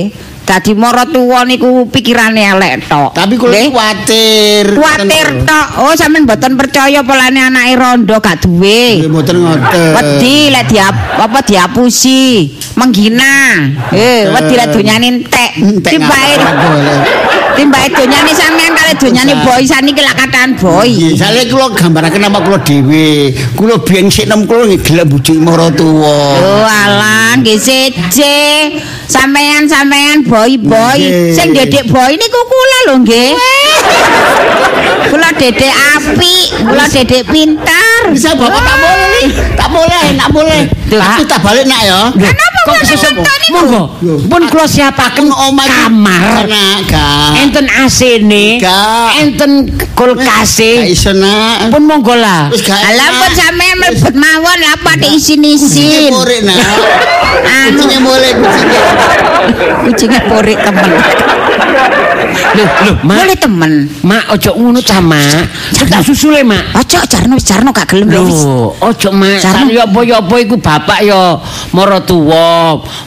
dadi 0.47 0.71
mara 0.79 1.03
tuwa 1.03 1.43
niku 1.43 1.91
pikirane 1.91 2.39
elek 2.55 2.87
tok. 2.87 3.11
tapi 3.11 3.35
Nggih. 3.35 3.67
kuwatir 3.67 4.65
Kuwatir 4.79 5.43
tok. 5.43 5.67
Oh 5.83 5.91
sampean 5.91 6.23
mboten 6.23 6.55
percaya 6.55 7.03
polane 7.03 7.43
anake 7.43 7.75
rondo 7.75 8.15
gak 8.23 8.47
duwe. 8.47 9.03
Nggih, 9.03 9.11
mboten 9.11 9.35
ngoten 9.43 9.91
Wedi 9.91 10.47
lek 10.47 10.71
diap 10.71 10.95
apa 11.19 11.43
diapusi, 11.43 12.55
menghina. 12.77 13.33
Eh, 13.91 14.29
wedi 14.29 14.53
lek 14.53 14.67
donyane 14.71 15.07
entek. 15.17 15.51
Boleh. 15.97 17.01
timbake 17.57 17.89
donyane 17.89 18.31
sampean 18.37 18.71
kali 18.77 18.93
donyane 19.01 19.33
Bisa. 19.33 19.45
boy 19.49 19.61
saniki 19.65 20.01
lak 20.05 20.13
katakan 20.13 20.49
boy. 20.61 20.89
Sale 21.17 21.41
kula 21.49 21.73
gambaraken 21.73 22.21
nama 22.21 22.37
kula 22.45 22.61
dhewe. 22.61 23.33
Kula 23.57 23.81
biyen 23.81 24.13
sik 24.13 24.29
nem 24.29 24.45
kula 24.45 24.69
gelem 24.77 25.09
bujuk 25.09 25.37
mara 25.41 25.73
tuwa. 25.73 26.37
Oh 26.37 26.69
alah 26.69 27.33
nggih 27.41 27.57
seje. 27.57 28.37
Sampean-sampean 29.09 30.27
boy-boy 30.27 30.99
Nggih. 31.01 31.33
sing 31.33 31.55
dedek 31.57 31.89
boy 31.89 32.13
niku 32.13 32.41
kula 32.45 32.77
lho 32.85 32.95
nggih. 33.01 33.31
Kula 35.07 35.31
dedek 35.33 35.73
apik, 35.95 36.47
kula 36.61 36.85
dedek 36.91 37.23
pintar. 37.31 38.11
Bisa 38.11 38.35
bapak 38.35 38.59
tak 38.61 38.77
boleh, 38.83 39.25
tak 39.55 39.69
boleh, 39.71 40.05
tak 40.13 40.29
boleh. 40.29 40.61
Tapi 40.87 41.23
tak 41.25 41.39
balik 41.41 41.65
nak 41.65 41.81
ya. 41.83 42.01
Kenapa 42.13 42.66
Kok 42.67 42.75
niku? 42.83 43.23
Monggo. 43.47 43.83
Pun 44.27 44.41
kula 44.51 44.67
siapaken 44.67 45.31
omah 45.31 45.67
kamar. 45.71 46.43
Enten. 47.39 47.65
Gak. 48.59 49.09
Enten 49.23 49.51
kulkase. 49.95 50.91
Pun 51.71 51.83
monggo 51.87 52.11
lah. 52.11 52.51
Alah 52.51 53.09
pun 53.23 53.31
sampean 53.31 53.75
mlebet 53.79 54.15
mawon 54.19 54.57
lah 54.59 54.75
pada 54.83 55.07
isin-isin. 55.07 56.11
Murid 56.11 56.43
nak. 56.43 56.59
Anu 57.47 57.87
Kucingnya 57.87 57.99
boleh 58.03 58.31
kucingnya. 58.35 58.81
kucingnya 59.87 60.21
porik 60.27 60.59
temen. 60.59 60.91
Loh, 62.57 62.69
loh, 62.89 62.95
Mak. 63.05 63.17
Boleh 63.21 63.37
temen. 63.37 63.71
Mak 64.01 64.23
ojo 64.33 64.51
ngono 64.57 64.79
ta, 64.81 64.97
Mak. 64.99 65.45
Tak 65.77 66.01
susule, 66.01 66.41
Mak. 66.41 66.73
Ojo 66.79 66.99
jarno 67.05 67.35
jarno 67.37 67.69
gak 67.69 67.87
gelem 67.91 68.07
wis. 68.09 68.41
Loh, 68.43 68.73
ojo 68.81 69.09
mak. 69.13 69.39
Sarno. 69.41 69.69
ya 69.69 69.85
apa 69.85 69.99
ya 70.03 70.15
apa 70.19 70.35
iku 70.41 70.55
bapak 70.57 70.99
mara 71.71 71.99
tuwa. 72.01 72.56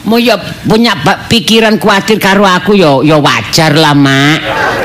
Mau 0.05 0.17
ya 0.17 0.35
punya 0.67 0.95
pikiran 1.29 1.77
kuatir 1.77 2.17
karo 2.19 2.43
aku 2.45 2.75
ya 2.75 3.01
ya 3.03 3.17
wajar 3.21 3.75
lah, 3.75 3.95
Mak. 3.95 4.39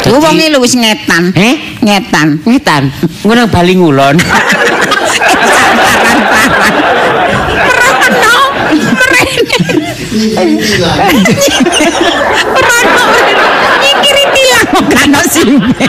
Ku 0.06 0.22
wonge 0.22 0.46
lho 0.52 0.62
wis 0.62 0.74
ngetan. 0.78 1.34
Eh? 1.34 1.78
Ngetan. 1.82 2.40
Ngetan, 2.46 2.90
ngono 3.26 3.46
bali 3.50 3.74
ngulon. 3.74 4.16
Merono, 7.66 8.36
merene. 8.98 9.58
Tilang 14.57 14.88
kan 14.88 15.26
simpe. 15.28 15.84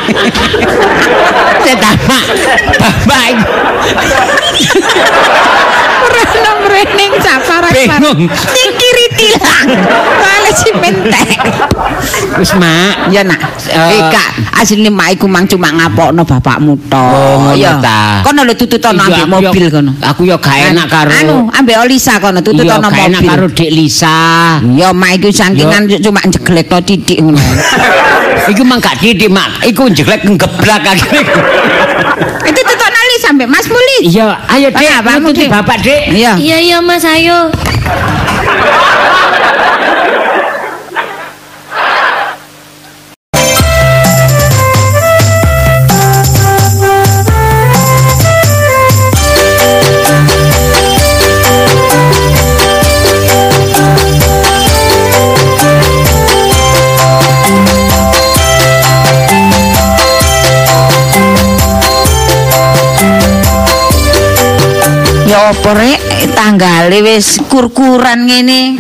Tetan, 1.64 1.96
Mak. 2.08 2.24
Bapak 2.78 3.24
iku 3.30 3.46
Merono, 5.98 6.52
merene 6.64 7.06
saparah 7.20 7.72
Bingung. 7.74 8.20
Nyingkiri 8.30 9.06
tilang. 9.18 9.68
Kale 10.18 10.52
si 10.54 10.70
mentek. 10.74 11.30
Wis, 12.40 12.52
Mak. 12.56 13.12
Ya 13.12 13.22
nak. 13.24 13.40
Eh, 13.68 13.76
Eh 13.98 14.02
kak, 14.08 14.30
asline 14.62 14.88
mak 14.90 15.12
iku 15.12 15.28
mang 15.28 15.44
cuma 15.44 15.70
ngapokno 15.70 16.24
bapakmu 16.24 16.76
tok. 16.88 17.12
Oh, 17.12 17.36
ngono 17.44 17.58
Ya. 17.60 17.76
ta. 17.80 18.24
Kono 18.24 18.42
lho 18.44 18.54
tututono 18.54 19.04
Iya, 19.04 19.24
ambek 19.24 19.24
aku 19.24 19.34
mobil 19.44 19.66
kono. 19.68 19.92
Aku 20.02 20.22
yo 20.24 20.38
gak 20.40 20.72
enak 20.72 20.88
karo 20.88 21.12
Anu, 21.12 21.36
ambek 21.52 21.76
Olisa 21.82 22.20
kono 22.20 22.40
Iya, 22.40 22.46
tututono 22.46 22.88
gak 22.88 23.06
enak 23.12 23.22
mobil. 23.22 23.30
karo 23.30 23.46
Dik 23.52 23.72
Lisa. 23.72 24.18
Ya 24.76 24.90
mak 24.96 25.12
iku 25.18 25.28
sakingan 25.30 25.84
cuma 26.00 26.20
jeglekno 26.24 26.78
titik 26.82 27.18
ngono. 27.20 27.40
Iku 28.46 28.62
mang 28.62 28.78
gak 28.78 29.02
titik, 29.02 29.34
Mak. 29.34 29.66
Iku 29.66 29.90
jeglek 29.90 30.22
ngeblak. 30.24 30.82
Itu 32.46 32.60
tututono 32.64 33.00
li 33.10 33.18
sampe 33.20 33.44
Mas 33.50 33.66
Muli. 33.68 34.08
Iya, 34.08 34.38
ayo 34.48 34.68
Pak, 34.72 35.20
nututi 35.20 35.46
Dik. 35.46 35.52
Bapak, 35.52 35.78
Dik. 35.82 36.02
Iya. 36.14 36.32
Iya 36.38 36.58
iya 36.62 36.78
Mas 36.80 37.04
ayo. 37.04 37.50
Apa 65.48 65.72
rek 65.80 66.02
tanggale 66.36 67.00
wis 67.00 67.40
kurkuran 67.48 68.28
ngene. 68.28 68.76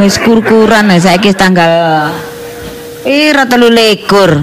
Wis 0.00 0.16
kurkuran 0.16 0.88
saiki 0.96 1.36
tanggal 1.36 2.08
pira 3.04 3.44
telu 3.44 3.68
likur. 3.68 4.40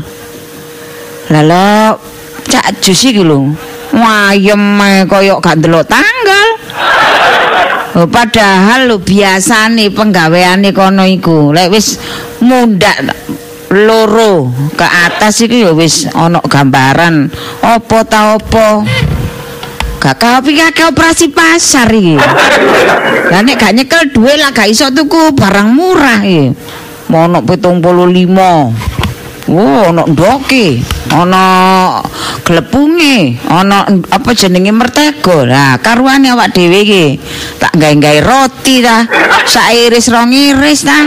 Lala 1.34 1.97
cak 2.45 2.78
jus 2.78 3.09
iki 3.09 3.26
lho. 3.26 3.57
Wayem 3.97 4.78
kaya 5.09 5.41
gak 5.41 5.65
ndelok 5.65 5.89
tanggal. 5.89 6.47
Oh, 7.97 8.05
padahal 8.05 8.86
lho 8.86 9.01
biasane 9.01 9.89
penggaweane 9.89 10.70
kono 10.78 11.01
iku 11.09 11.49
lek 11.57 11.74
wis 11.74 11.97
mundak 12.45 13.01
loro. 13.72 14.51
Ke 14.76 14.88
atas 14.88 15.43
iki 15.43 15.65
ya 15.68 15.72
wis 15.76 16.07
ana 16.11 16.39
gambaran. 16.43 17.32
Apa 17.63 18.03
ta 18.07 18.39
apa? 18.39 18.84
Gak 19.97 20.18
kapi 20.22 20.53
kakek 20.53 20.93
operasi 20.93 21.34
pasar 21.34 21.89
iki. 21.89 22.15
Lah 23.28 23.41
nek 23.41 23.57
gak 23.57 23.74
nyekel 23.74 24.13
duwe 24.13 24.38
lah 24.38 24.53
gak 24.53 24.70
iso 24.70 24.88
tuku 24.93 25.34
barang 25.34 25.74
murah 25.74 26.22
iki. 26.22 26.53
Mono 27.07 27.39
75 27.39 28.96
Oh, 29.47 29.87
ana 29.87 30.03
ndoke, 30.03 30.83
ana 31.07 31.43
glepunge, 32.43 33.39
ana 33.47 33.87
apa 34.11 34.35
jenenge 34.35 34.75
mertego. 34.75 35.47
Lah, 35.47 35.79
karuane 35.79 36.27
awak 36.35 36.51
dhewe 36.51 36.83
iki 36.83 37.05
tak 37.55 37.71
gawe-gawe 37.79 38.19
roti 38.27 38.83
ta, 38.83 39.07
sak 39.47 39.71
iris 39.71 40.11
rong 40.11 40.35
iris 40.35 40.83
ta. 40.83 40.99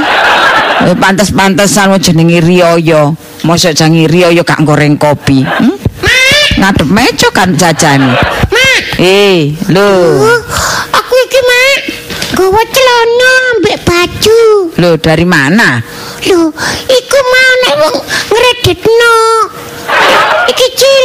Eh, 0.89 0.97
Pantes-pantesan 0.97 1.93
jenenge 2.01 2.41
Rioyo. 2.41 3.13
Mosok 3.45 3.77
jange 3.77 4.09
Rioyo 4.09 4.41
gak 4.41 4.65
goreng 4.65 4.97
kopi. 4.97 5.45
Hmm? 5.45 5.77
Ngadep 6.57 6.89
meja 6.89 7.29
kan 7.33 7.53
jajane. 7.53 8.17
Eh, 9.01 9.53
lho. 9.69 9.89
Aku 10.93 11.15
iki, 11.25 11.41
Mak. 11.41 11.81
Gawa 12.37 12.63
celana 12.69 13.33
ambek 13.57 13.77
baju. 13.85 14.41
Lho, 14.77 14.91
dari 15.01 15.25
mana? 15.25 15.81
Lho, 16.21 16.53
iku 16.85 17.19
mau 17.33 17.53
nek 17.65 17.75
wong 17.81 17.97
ngreditno. 18.29 19.17
Iki 20.53 20.67
cil, 20.77 21.05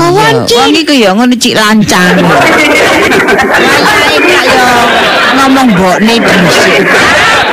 kawan 0.00 0.48
cil. 0.48 0.56
Wong 0.56 0.72
iku 0.72 0.92
ya 0.96 1.10
ngono 1.12 1.34
cik 1.36 1.54
lancang. 1.54 2.16
Gak 4.24 4.44
ya 4.48 4.66
ngomong 5.36 5.68
mbokne 5.76 6.14
dhisik. 6.16 6.82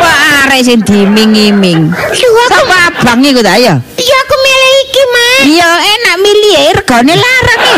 Apa 0.02 0.12
arek 0.48 0.62
sing 0.64 0.80
diming-iming? 0.88 1.92
Lho, 1.92 2.30
aku 2.48 2.64
abang 2.72 3.20
iku 3.22 3.44
ta 3.44 3.60
ya? 3.60 3.76
iya 4.00 4.16
aku 4.24 4.36
milih 4.40 4.74
iki, 4.88 5.04
Mak. 5.12 5.40
Iya 5.52 5.70
enak 5.84 6.16
milih 6.24 6.56
regane 6.80 7.14
larang 7.20 7.62
e. 7.62 7.78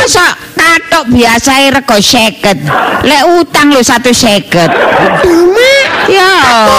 Asa 0.00 0.26
katok 0.54 1.04
biasae 1.10 1.74
rego 1.74 1.98
50. 1.98 3.02
Lek 3.02 3.22
utang 3.42 3.74
lho 3.74 3.82
150. 3.82 5.26
Lho, 5.26 5.38
Mak. 5.50 5.86
Ya 6.06 6.30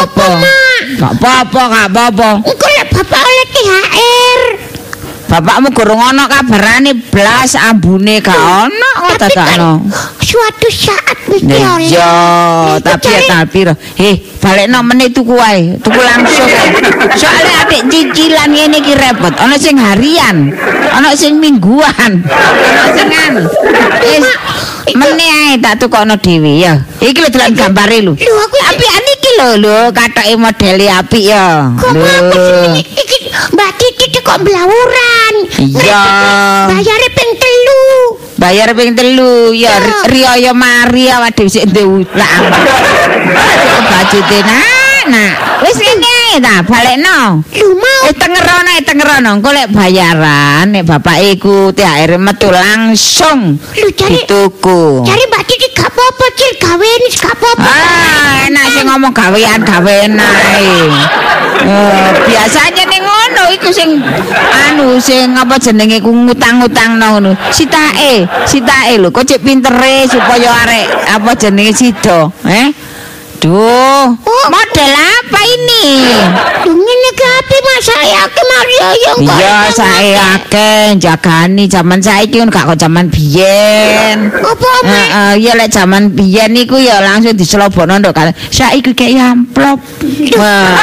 apa? 0.08 0.26
Mak. 0.40 0.71
Gak 0.98 1.12
apa-apa, 1.20 1.62
gak 1.72 1.88
apa-apa. 1.94 2.30
Engko 2.44 2.68
lek 2.68 2.88
bapak 2.92 3.22
oleh 3.22 3.46
THR. 3.54 4.42
Bapakmu 5.32 5.72
gorong 5.72 6.04
ana 6.12 6.28
kabarane 6.28 6.92
blas 7.08 7.56
ambune 7.56 8.20
gak 8.20 8.36
ono 8.36 8.90
kok 9.00 9.16
dadakno. 9.16 9.72
suatu 10.20 10.68
saat 10.68 11.18
mesti 11.32 11.56
oleh. 11.56 11.88
Iku 11.88 12.84
tapi 12.84 13.12
tapi 13.32 13.60
Heh, 13.96 14.16
balekno 14.42 14.82
meneh 14.82 15.14
tuku 15.14 15.38
wae, 15.38 15.78
tuku 15.80 16.02
langsung. 16.02 16.50
Soale 17.14 17.52
adik 17.62 17.88
cicilan 17.94 18.50
ngene 18.50 18.82
iki 18.82 18.94
repot. 18.98 19.34
Ana 19.38 19.56
sing 19.56 19.78
harian, 19.78 20.50
ana 20.92 21.14
sing 21.14 21.38
mingguan, 21.38 22.26
ana 22.26 22.84
sing 22.92 23.10
anu. 23.10 23.42
Wis 24.02 24.26
meneh 24.98 25.30
ae 25.30 25.62
tak 25.62 25.78
tukokno 25.80 26.18
dhewe 26.18 26.58
ya. 26.58 26.82
Iki 27.00 27.22
lho 27.22 27.30
dalan 27.30 27.54
gambare 27.54 28.02
lho. 28.02 28.18
Lho, 28.18 28.34
aku 28.42 28.58
Tapi 28.60 28.86
iki 29.14 29.32
lho 29.38 29.50
lho 29.62 29.78
katoke 29.94 30.34
modele 30.36 30.88
apik 30.90 31.24
ya. 31.24 31.70
Kok 31.78 31.94
aku 31.94 32.44
iki 32.98 33.18
Mbak 33.32 33.72
Titi 33.80 34.20
kok 34.20 34.44
blawuran. 34.44 35.34
Iya. 35.56 36.04
Bayare 36.68 37.08
ping 37.16 37.32
telu. 37.40 37.51
Bayar 38.42 38.74
ping 38.74 38.98
telu 38.98 39.54
ya. 39.54 39.78
Rioyo 40.10 40.58
Mari 40.58 41.14
awak 41.14 41.38
dhewe 41.38 41.46
sik 41.46 41.70
ndek 41.70 41.86
utang. 41.86 42.42
Bajute 43.92 44.38
nak, 44.42 45.04
nak. 45.14 45.34
Wis 45.62 45.78
ngene 45.78 46.42
ta, 46.42 46.66
balekno. 46.66 47.46
Lho 47.54 47.68
mau 47.78 48.02
Eh 48.10 48.14
tengerono, 48.18 48.70
eh 48.74 48.82
tengerono. 48.82 49.30
Engko 49.38 49.54
lek 49.54 49.70
bayaran 49.70 50.74
nek 50.74 50.90
bapak 50.90 51.22
iku 51.22 51.70
THR 51.70 52.18
metu 52.18 52.50
langsung 52.50 53.62
Lho, 53.62 53.88
cari- 53.94 54.26
dituku. 54.26 55.06
cari 55.06 55.24
Mbak 55.30 55.44
Titi 55.46 55.68
gak 55.78 55.94
apa-apa 55.94 56.26
cil 56.34 56.52
gawe 56.58 56.82
ini 56.98 57.08
gak 57.14 57.34
apa-apa. 57.38 57.62
Ah, 57.70 58.50
enak 58.50 58.66
sing 58.74 58.86
ngomong 58.90 59.14
gawean 59.14 59.62
gawean 59.62 60.18
ae. 60.18 60.90
Eh, 61.62 62.10
biasanya 62.26 62.84
ngono 62.90 63.01
iku 63.56 63.70
sing 63.72 64.00
anu 64.70 64.96
sing 65.00 65.36
apa 65.36 65.60
jenenge 65.60 66.00
ku 66.00 66.12
ngutang-ngutangno 66.12 67.20
ngono. 67.20 67.32
Sitae, 67.52 68.24
sitae 68.48 68.96
lho 68.98 69.12
kok 69.12 69.28
cek 69.28 69.44
pintere 69.44 70.08
supaya 70.08 70.56
arek 70.66 70.88
apa 71.20 71.32
jenenge 71.36 71.74
sido, 71.76 72.32
eh? 72.48 72.91
Duh, 73.42 74.06
model 74.54 74.94
apa 74.94 75.42
ini? 75.50 75.98
Ngene 76.62 77.10
ki 77.18 77.26
api 77.26 77.58
masa 77.66 77.98
ya 78.06 78.30
ki 78.30 78.44
Mario 78.46 78.90
yang 79.02 79.18
kok. 79.18 79.34
Iya, 79.34 79.58
saya 79.74 80.24
akeh 80.38 80.94
jagani 81.02 81.66
zaman 81.66 81.98
saiki 81.98 82.38
kan 82.38 82.54
gak 82.54 82.70
kok 82.70 82.78
zaman 82.78 83.10
biyen. 83.10 84.30
Apa? 84.30 84.72
Heeh, 84.86 85.32
ya 85.42 85.58
lek 85.58 85.74
zaman 85.74 86.14
biyen 86.14 86.54
niku 86.54 86.78
ya 86.78 87.02
langsung 87.02 87.34
diselobokno 87.34 87.98
nduk 87.98 88.14
kan. 88.14 88.30
Saiki 88.54 88.94
kayak 88.94 89.34
amplop. 89.34 89.82
Wah. 90.38 90.78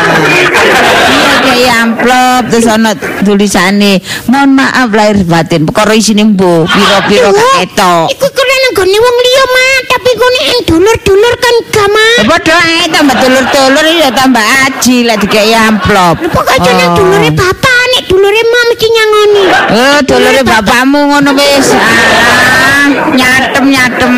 Iya 1.14 1.38
kayak 1.46 1.74
amplop 1.78 2.42
terus 2.50 2.66
ana 2.66 2.90
tulisane, 3.22 4.02
"Mohon 4.26 4.50
maaf 4.58 4.90
lahir 4.90 5.22
batin, 5.22 5.62
perkara 5.62 5.94
isine 5.94 6.26
pira-pira 6.34 7.30
gak 7.30 7.70
ketok." 7.70 8.10
Iku 8.18 8.26
kena 8.34 8.54
nenggone 8.66 8.98
wong 8.98 9.16
liya 9.22 9.44
Mak, 9.46 9.80
tapi 9.94 10.10
kene 10.18 10.40
yang 10.42 10.60
dulur-dulur 10.66 11.34
kan 11.38 11.54
gak 11.70 11.86
Mak. 11.86 12.18
Ya 12.48 12.56
padha 12.56 12.80
ae 12.80 12.88
tambah 12.88 13.16
dulur-dulur 13.20 13.86
ya 13.92 14.08
tambah 14.08 14.40
aji 14.40 15.04
lek 15.04 15.20
dikei 15.20 15.52
amplop. 15.52 16.16
Pokoknya 16.32 16.72
nek 16.80 16.88
Oh. 16.88 16.96
dulure 16.96 17.28
bapak, 17.36 17.80
nek 17.92 18.02
dulure 18.08 18.40
mam 18.40 18.64
mesti 18.72 18.86
nyangoni. 18.88 19.44
Eh, 19.68 19.98
dulure 20.08 20.40
bapakmu 20.48 21.00
ngono 21.12 21.30
wis. 21.36 21.76
Alah, 21.76 22.88
nyatem-nyatem. 23.12 24.14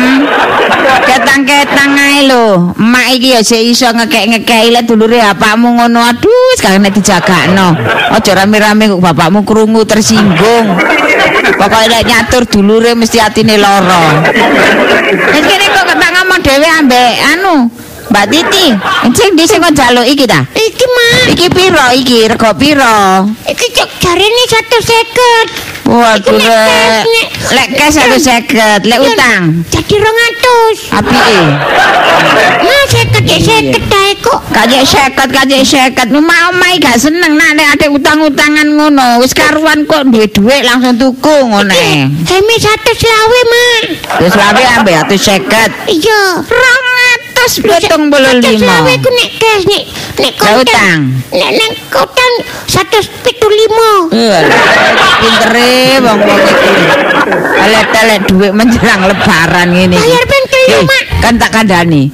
Ketang-ketang 1.11 1.91
ae 1.99 2.31
lho. 2.31 2.71
Emak 2.79 3.07
iki 3.19 3.35
ya 3.35 3.43
sik 3.43 3.67
iso 3.67 3.91
ngekek-ngekeki 3.91 4.79
lek 4.79 4.87
dulure 4.87 5.19
bapakmu 5.35 5.83
ngono. 5.83 5.99
Aduh, 5.99 6.55
sekarang 6.55 6.87
nek 6.87 6.95
dijagakno. 6.95 7.75
Aja 8.15 8.31
rame-rame 8.31 8.95
kok 8.95 9.03
bapakmu 9.03 9.43
krungu 9.43 9.83
tersinggung. 9.83 10.79
Pokoknya 11.59 11.99
lek 11.99 12.07
nyatur 12.07 12.47
dulure 12.47 12.95
mesti 12.95 13.19
atine 13.19 13.59
lara. 13.59 14.23
Wis 15.35 15.43
kene 15.43 15.67
kok 15.67 15.83
tak 15.83 16.11
ngomong 16.15 16.39
dhewe 16.39 16.67
ambek 16.79 17.11
anu. 17.35 17.55
Mbak 18.11 18.27
Titi, 18.27 18.75
sing 19.15 19.39
dhisik 19.39 19.63
kon 19.63 19.71
jaluk 19.71 20.03
iki 20.03 20.27
ta? 20.27 20.43
Iki 20.51 20.85
Mak. 20.85 21.31
Iki 21.31 21.47
piro 21.47 21.85
iki? 21.95 22.27
Rega 22.27 22.51
piro? 22.51 23.23
Iki 23.47 23.67
cuk 23.71 23.89
jarine 24.03 24.43
150. 24.51 25.71
Waduh 25.87 26.35
re. 26.35 27.03
Lek 27.55 27.69
cash 27.75 28.03
150, 28.03 28.83
lek 28.83 28.99
utang. 28.99 29.63
Jadi 29.71 29.95
200. 29.95 30.91
Apike? 30.91 31.39
Mah 32.67 32.83
50 32.87 33.31
ya 33.31 33.39
50 33.39 33.79
ae 33.79 34.11
kok. 34.19 34.39
Kaje 34.51 34.79
50, 34.83 35.31
kaje 35.31 35.57
50. 35.63 36.11
Mama 36.11 36.51
omai 36.51 36.83
gak 36.83 36.99
seneng 36.99 37.39
nak 37.39 37.55
nek 37.55 37.79
ade 37.79 37.87
utang-utangan 37.91 38.67
ngono. 38.75 39.23
Wis 39.23 39.31
karuan 39.31 39.87
kok 39.87 40.11
duwe 40.11 40.27
dhuwit 40.27 40.67
langsung 40.67 40.99
tuku 40.99 41.35
ngono. 41.47 41.71
Iki 41.71 42.11
150 42.27 43.07
lawe, 43.07 43.39
Mak. 43.51 43.83
Wis 44.19 44.35
lawe 44.35 44.63
ambe 44.75 44.91
150. 44.99 45.91
Iya. 45.91 46.21
200. 46.43 47.00
kos 47.41 47.57
potong 47.65 48.13
puluh 48.13 48.37
lima. 48.37 48.85
Kau 48.85 48.85
aku 48.85 49.09
nek 49.09 49.29
kos 49.41 49.63
nek 49.65 49.83
nek 50.21 50.33
utang 50.61 50.99
Nek 51.33 51.51
nek 51.57 51.73
utang 51.89 52.33
satu 52.69 53.01
pitu 53.25 53.47
lima. 53.49 54.13
Pinter 55.17 55.53
eh 55.57 55.97
bang 55.97 56.19
bang. 56.21 56.41
Alat 57.65 57.89
alat 57.97 58.21
duit 58.29 58.53
menjelang 58.53 59.09
lebaran 59.09 59.73
ini. 59.73 59.97
Bayar 59.97 60.25
Eh, 60.71 60.83
Mak. 60.83 61.03
Kan 61.19 61.33
tak 61.35 61.49
kandhani. 61.51 62.07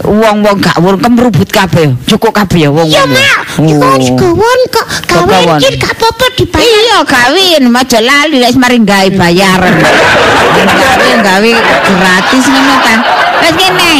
Wong-wong 0.00 0.58
gak 0.58 0.76
wurkem 0.80 1.14
rubut 1.14 1.46
kabeh. 1.46 1.94
Cukup 2.04 2.34
kabeh 2.34 2.66
ya 2.66 2.70
wong-wong. 2.72 2.90
Iya, 2.90 3.04
Mak. 3.06 3.38
Iku 3.60 3.84
Oh. 3.84 3.94
wis 3.96 4.10
gawon 4.16 4.60
kok. 4.70 4.86
Gawe 5.06 5.26
Gawon. 5.26 5.58
iki 5.60 5.76
gak 5.76 5.92
apa-apa 5.94 6.26
dibayar. 6.34 6.66
Iya 6.66 6.98
kawin, 7.04 7.62
aja 7.70 7.98
lali 8.00 8.36
wis 8.40 8.56
mari 8.56 8.78
gawe 8.80 9.08
bayaran. 9.10 9.74
Gawe 10.80 11.08
gawe 11.22 11.50
gratis 11.86 12.44
ngono 12.46 12.74
kan. 12.82 12.98
Wis 13.40 13.54
kene. 13.56 13.94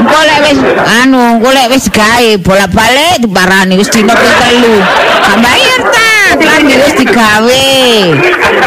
Golek 0.00 0.38
wis 0.44 0.58
anu, 1.02 1.24
golek 1.38 1.66
wis 1.68 1.86
gawe 1.90 2.30
bolak-balik 2.40 3.20
diparani 3.20 3.74
wis 3.76 3.90
dino 3.90 4.12
ping 4.12 4.34
telu. 4.38 4.76
Gak 5.20 5.36
bayar 5.38 5.80
ta? 5.88 6.09
Kan 6.40 6.64
wis 6.66 6.94
digawe. 6.96 7.64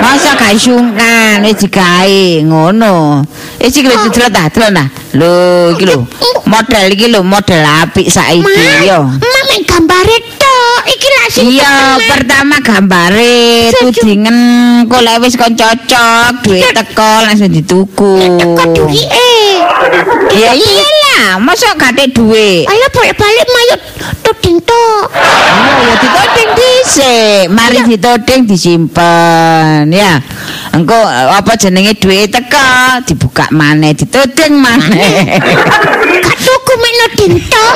Masa 0.01 0.31
gak 0.37 0.53
sungkan 0.61 1.41
wis 1.45 1.57
digawe 1.57 2.23
ngono. 2.45 3.25
Eh 3.59 3.67
iki 3.69 3.81
lho 3.83 3.95
delok 4.13 4.29
ta, 4.31 4.43
delok 4.53 4.71
ta. 4.77 4.83
Lho 5.17 5.31
iki 5.73 5.85
lho. 5.89 6.05
Model 6.45 6.85
iki 6.93 7.07
lho, 7.09 7.21
model 7.25 7.63
apik 7.65 8.07
saiki 8.09 8.85
yo. 8.87 9.03
Mak 9.09 9.43
mek 9.49 9.61
gambare 9.65 10.17
tok. 10.37 10.52
Iki 10.83 11.07
lak 11.07 11.27
sing 11.31 11.45
Iya, 11.55 11.97
pertama 12.11 12.59
gambare 12.59 13.71
tudingen 13.79 14.37
kok 14.85 15.01
lek 15.01 15.17
wis 15.23 15.35
kon 15.39 15.55
cocok, 15.55 16.43
duit 16.43 16.63
teko 16.75 17.11
langsung 17.23 17.51
dituku. 17.51 18.15
Teko 18.39 18.63
duwike. 18.75 19.31
Ya 20.33 20.51
iyalah, 20.55 21.37
masa 21.39 21.77
gak 21.77 21.93
ada 21.93 22.05
duit. 22.09 22.65
Ayo 22.65 22.85
balik-balik 22.89 23.47
mayu 23.47 23.75
tuding 24.25 24.57
tok. 24.65 25.05
Oh, 25.13 25.79
ya 25.85 25.93
ditodeng 26.01 26.49
dhisik. 26.57 27.43
Mari 27.53 27.77
ditodeng 27.85 28.41
disimpen 28.49 29.93
ya. 29.93 30.19
Engko 30.73 30.97
apa 31.05 31.53
jenenge 31.53 31.93
duit 32.01 32.33
teko, 32.33 32.97
dibuka 33.05 33.45
maneh, 33.53 33.93
ditodeng 33.93 34.57
maneh. 34.57 35.37
Gak 36.25 36.37
tuku 36.41 36.73
mek 36.81 36.93
nuding 36.97 37.33
tok. 37.45 37.75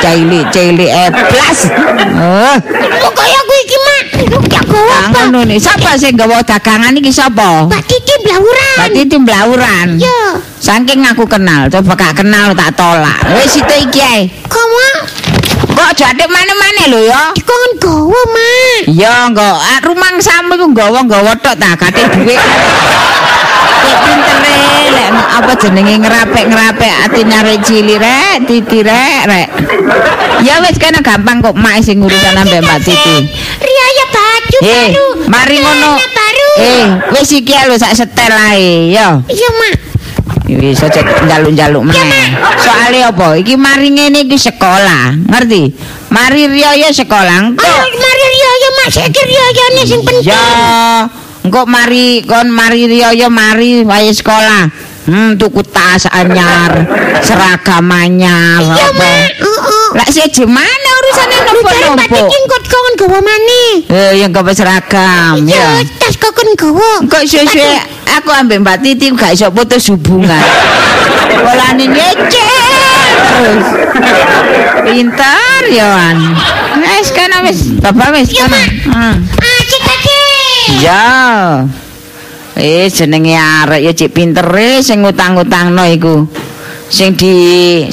Cilik 0.00 0.48
cilik 0.48 0.88
eblas. 0.88 1.68
Oh, 2.16 2.56
Pokoke 3.04 3.28
aku 3.28 3.54
iki 3.60 3.76
mak, 3.76 4.04
gak 4.48 4.64
gowo 4.72 4.88
ah, 4.88 5.12
apa. 5.12 5.28
ngono 5.28 5.40
nih. 5.52 5.60
Sapa 5.60 6.00
sing 6.00 6.16
gawa 6.16 6.40
dagangan 6.40 6.96
iki 6.96 7.12
sapa? 7.12 7.68
Mbak 7.68 7.82
Titi 7.84 8.14
blawuran. 8.24 8.76
Berarti 8.80 9.00
tim 9.04 9.22
blauran. 9.28 9.88
Yo, 10.00 10.40
Saking 10.60 11.04
aku 11.04 11.28
kenal, 11.28 11.68
coba 11.68 11.92
gak 11.92 12.24
kenal 12.24 12.56
tak 12.56 12.72
tolak. 12.72 13.20
Wis 13.36 13.60
itu 13.60 13.74
iki 13.84 14.00
ae. 14.00 14.22
kamu 14.48 14.88
Kok 15.80 15.92
jadek 15.96 16.28
mana-mana 16.28 16.82
lho 16.92 17.00
ya? 17.02 17.22
dikon 17.32 17.70
gowo 17.80 18.20
mak. 18.28 18.92
Ya 18.92 19.24
engko 19.24 19.40
ah, 19.42 19.80
rumang 19.80 20.20
samu 20.20 20.54
iku 20.54 20.66
nggawa-nggawa 20.70 21.32
tok 21.40 21.56
ta 21.56 21.72
kate 21.72 22.04
dhuwit. 22.12 22.36
Kok 23.80 23.96
pintere 24.04 24.54
lek 24.92 25.08
apa 25.40 25.52
jenenge 25.56 25.94
ngerapek-ngerapek 26.04 26.94
atine 27.08 27.32
arek 27.32 27.58
cilik 27.64 27.96
rek, 27.96 28.44
titi 28.44 28.78
rek, 28.84 29.20
rek. 29.24 29.48
Ya 30.44 30.60
wis 30.60 30.76
kana 30.76 31.00
gampang 31.00 31.40
kok 31.40 31.56
mak 31.56 31.80
sing 31.80 31.96
urusan 31.98 32.36
ambek 32.36 32.60
Mbak 32.60 32.80
Titi. 32.84 33.16
Riaya 33.60 34.04
baju 34.12 34.58
Eh, 34.60 34.88
baru. 34.92 35.06
mari 35.32 35.56
ngono. 35.64 35.92
Eh, 36.60 36.84
wis 37.16 37.32
iki 37.32 37.56
lho 37.56 37.80
sak 37.80 37.96
setel 37.96 38.32
ae, 38.32 38.92
ya. 38.92 39.16
Iya 39.24 39.48
mak. 39.56 39.74
Wis 40.50 40.82
aja 40.82 41.00
njaluk-njaluk 41.04 41.86
meneh. 41.86 42.34
Soale 42.58 43.06
apa? 43.06 43.38
Iki 43.38 43.54
mari 43.54 43.94
ngene 43.94 44.26
iki 44.26 44.34
sekolah, 44.34 45.14
ngerti? 45.30 45.70
Mari 46.10 46.50
riyo 46.50 46.90
sekolah 46.90 47.36
engko. 47.38 47.62
Ayo 47.62 47.86
mari 47.94 48.26
mak, 48.70 48.88
saiki 48.90 49.22
riayane 49.22 49.82
sing 49.86 50.00
penting. 50.02 50.26
Ya, 50.26 51.06
engko 51.46 51.62
mari 51.70 52.26
kon 52.26 52.50
mari 52.50 52.90
riyo 52.90 53.30
mari 53.30 53.86
wae 53.86 54.10
sekolah. 54.10 54.90
Hmm, 55.10 55.34
tuku 55.38 55.64
tas 55.64 56.06
anyar, 56.12 56.86
seragam 57.24 57.88
anyar 57.88 58.60
Iya 58.62 58.84
apa. 58.90 58.98
mak. 59.00 59.30
Heeh. 59.42 59.86
Lah 59.96 60.08
siji 60.12 60.44
mana 60.46 60.89
Cari 61.20 61.60
Mbak 61.60 61.74
nopo-nopo? 61.76 62.16
Titi 62.16 62.38
kok 62.48 62.62
kon 62.70 62.94
gowo 62.96 63.18
maneh. 63.20 63.72
Eh, 63.90 64.12
yang 64.24 64.30
gawe 64.32 64.52
seragam 64.54 65.44
ya. 65.44 65.84
tas 66.00 66.14
kok 66.16 66.32
kon 66.32 66.50
gowo. 66.56 66.90
Kok 67.04 67.24
sesuk 67.28 67.60
aku 68.08 68.30
ambek 68.32 68.60
Mbak 68.64 68.78
Titi 68.80 69.12
gak 69.12 69.36
iso 69.36 69.52
putus 69.52 69.90
hubungan. 69.92 70.42
Polane 71.40 71.84
ngecek 71.84 72.46
terus. 73.30 73.66
Pintar 74.84 75.62
ya 75.68 75.86
Wan. 75.92 76.18
Wis 76.80 77.08
kan 77.12 77.32
wis, 77.44 77.60
Bapak 77.80 78.08
wis 78.16 78.32
kan. 78.32 78.50
Ah, 78.92 79.14
aja. 79.40 79.78
Ya. 80.80 81.06
Eh 82.60 82.86
jenenge 82.92 83.34
arek 83.36 83.80
ya 83.88 83.92
cik 83.96 84.12
pintere 84.12 84.84
sing 84.84 85.00
ngutang-utangno 85.00 85.84
iku. 85.88 86.28
Sing 86.90 87.14
di 87.14 87.34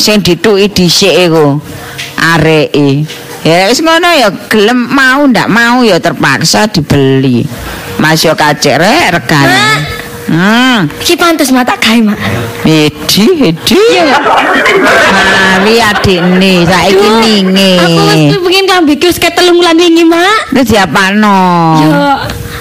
sing 0.01 0.25
dituki 0.25 0.67
dhisik 0.73 1.13
iku. 1.29 1.61
Areke. 2.17 3.05
Ya 3.45 3.69
wis 3.69 3.79
ngono 3.79 4.09
ya 4.09 4.33
gelem 4.49 4.89
mau 4.89 5.23
ndak 5.29 5.47
mau 5.47 5.85
ya 5.85 6.01
terpaksa 6.01 6.65
dibeli. 6.67 7.45
Mas 8.01 8.25
yo 8.25 8.33
kacek 8.33 8.81
rek 8.81 9.21
regane. 9.21 9.97
Hmm. 10.27 10.91
Iki 10.99 11.15
pantes 11.15 11.55
mata 11.55 11.79
gawe, 11.79 12.03
Mak. 12.03 12.19
Edi, 12.67 13.47
edi. 13.47 13.79
Mari 15.63 15.79
adik 15.79 16.19
nih, 16.35 16.67
saiki 16.67 16.99
Duh, 16.99 17.15
ninge. 17.23 17.71
Aku 17.79 18.03
wis 18.11 18.35
kepengin 18.35 18.65
kambi 18.67 18.93
ki 18.99 19.07
wis 19.07 19.19
ketelung 19.23 19.55
wulan 19.55 19.79
wingi, 19.79 20.03
Mak. 20.03 20.51
Lu 20.51 20.61
diapano? 20.67 21.39
Yo, 21.79 21.95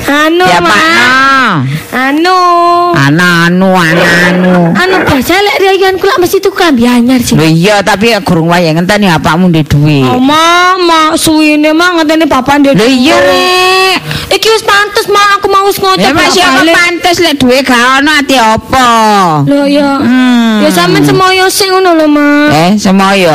anu, 0.07 0.45
Diapano? 0.47 0.71
Mak. 0.71 1.55
Anu. 1.97 2.41
Anu, 2.95 3.25
anu, 3.25 3.69
anu. 4.05 4.55
Anu 4.75 4.97
biasa 5.07 5.35
lek 5.43 5.57
riyan 5.63 5.95
kula 5.99 6.19
mesti 6.19 6.39
tuku 6.43 6.57
kambi 6.57 6.87
anyar 6.87 7.21
sih. 7.23 7.35
Lho 7.39 7.47
iya 7.47 7.83
tapi 7.83 8.13
ya 8.15 8.21
gurung 8.23 8.51
wae 8.51 8.71
ngenteni 8.71 9.11
apakmu 9.11 9.49
ndek 9.51 9.67
duit. 9.71 10.07
Oh, 10.07 10.21
Mama, 10.21 11.15
suwine 11.19 11.73
mah 11.73 12.01
ngenteni 12.01 12.27
bapak 12.29 12.63
ndek. 12.63 12.75
Lho 12.79 12.87
iya 12.87 13.17
rek. 13.17 13.99
Iki 14.27 14.49
wis 14.51 14.65
pantes, 14.67 15.07
Mak. 15.07 15.39
Aku 15.39 15.47
mau 15.49 15.65
wis 15.67 15.79
ngocok. 15.79 16.03
Ya 16.03 16.11
masih 16.11 16.43
apa 16.43 16.63
pantes 16.67 17.17
lek 17.23 17.39
duit 17.39 17.63
gak 17.63 18.03
ono 18.03 18.11
ati 18.11 18.37
apa? 18.37 18.89
Lho 19.47 19.65
ya. 19.71 20.03
Hmm. 20.03 20.67
Ya 20.67 20.71
sampean 20.75 21.07
semoyo 21.07 21.47
sing 21.49 21.71
ngono 21.71 21.95
lho, 21.95 22.07
Mak. 22.11 22.49
Eh, 22.53 22.71
semoyo. 22.77 23.33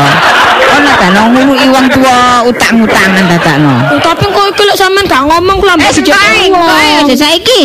Ono 0.71 0.91
ta 0.95 1.07
nang 1.11 1.35
ngurui 1.35 1.67
wong 1.67 1.85
tuwa 1.91 2.47
utang-utangan 2.47 3.23
dadakno. 3.27 3.75
Ya, 3.91 3.97
tapi 4.03 4.25
kok 4.29 4.45
iki 4.55 4.63
lek 4.67 4.77
sampean 4.77 5.05
gak 5.07 5.23
ngomong 5.25 5.57
kula 5.59 5.75
Eh, 5.81 5.89
mbak 6.51 6.60
kowe 6.61 6.95
aja 7.03 7.17
saiki. 7.17 7.61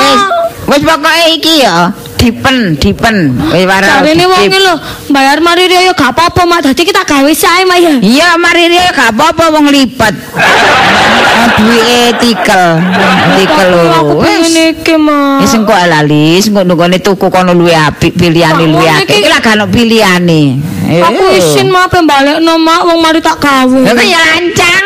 Wis, 0.00 0.20
wis 0.68 0.82
pokoke 0.84 1.34
iki 1.34 1.60
ya 1.60 1.92
dipen, 2.24 2.56
dipen. 2.80 3.16
Wis 3.52 3.68
wara. 3.68 4.00
Jarene 4.00 4.24
wong 4.24 4.40
iki 4.40 4.56
lho, 4.56 4.74
bayar 5.12 5.38
mari 5.38 5.68
riyo 5.68 5.92
gak 5.92 6.16
apa-apa, 6.16 6.48
Mak. 6.48 6.60
Dadi 6.64 6.82
kita 6.82 7.04
gawe 7.04 7.28
sae, 7.30 7.68
Mak 7.68 7.78
ya. 7.78 7.92
Iya, 8.00 8.28
mari 8.40 8.72
dia 8.72 8.88
gak 8.90 9.12
apa-apa 9.12 9.52
wong 9.52 9.68
lipet. 9.68 10.14
Oh, 10.32 11.46
duwike 11.60 12.00
tikel. 12.18 12.64
Tikel 13.36 13.68
lho. 13.68 14.00
Wis. 14.24 14.48
iki, 14.72 14.96
Mak. 14.96 15.44
Wis 15.44 15.52
engko 15.52 15.76
lali, 15.76 16.40
engko 16.40 16.64
nungone 16.64 16.96
tuku 16.98 17.28
kono 17.28 17.52
luwe 17.52 17.76
apik, 17.76 18.16
pilihane 18.16 18.64
Tak 18.64 18.72
luwe 18.72 18.88
akeh. 18.88 19.04
iki- 19.04 19.20
Iki 19.20 19.28
lah 19.28 19.40
gak 19.40 19.54
ono 19.54 19.66
pilihane. 19.68 20.42
Aku 20.84 21.22
isin 21.30 21.68
Mak 21.68 21.92
pe 21.92 22.00
balekno, 22.00 22.56
Mak. 22.56 22.80
Wong 22.88 22.98
mari 22.98 23.20
tak 23.20 23.36
gawe. 23.36 23.80
Lha 23.84 23.92
kok 23.92 24.06
ya 24.06 24.20
lancang. 24.22 24.84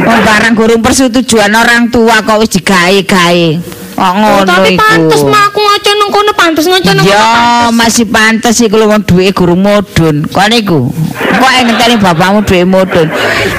Wong 0.00 0.20
barang 0.24 0.54
gurung 0.54 0.80
persetujuan 0.80 1.52
orang 1.52 1.92
tua 1.92 2.24
kok 2.24 2.40
wis 2.40 2.50
digawe-gawe. 2.56 3.76
Kok 3.98 4.06
Oh, 4.06 4.14
ngono 4.14 4.46
tapi 4.46 4.78
iku. 4.78 4.80
pantes 4.80 5.26
Mak 5.26 5.42
aku 5.50 5.58
ngoco 5.58 5.90
nang 6.08 6.16
kono 6.16 6.32
pantes 6.32 6.64
ngoco 6.64 6.90
nang. 6.96 7.04
Ya, 7.04 7.68
masih 7.68 8.08
pantes 8.08 8.56
iku 8.64 8.80
lho 8.80 8.88
wong 8.88 9.04
duwe 9.04 9.28
guru 9.36 9.52
mudun. 9.52 10.24
Kok 10.24 10.48
niku? 10.48 10.88
Kok 11.36 11.50
ngenteni 11.52 12.00
bapakmu 12.00 12.40
duwe 12.48 12.64
mudun. 12.64 13.12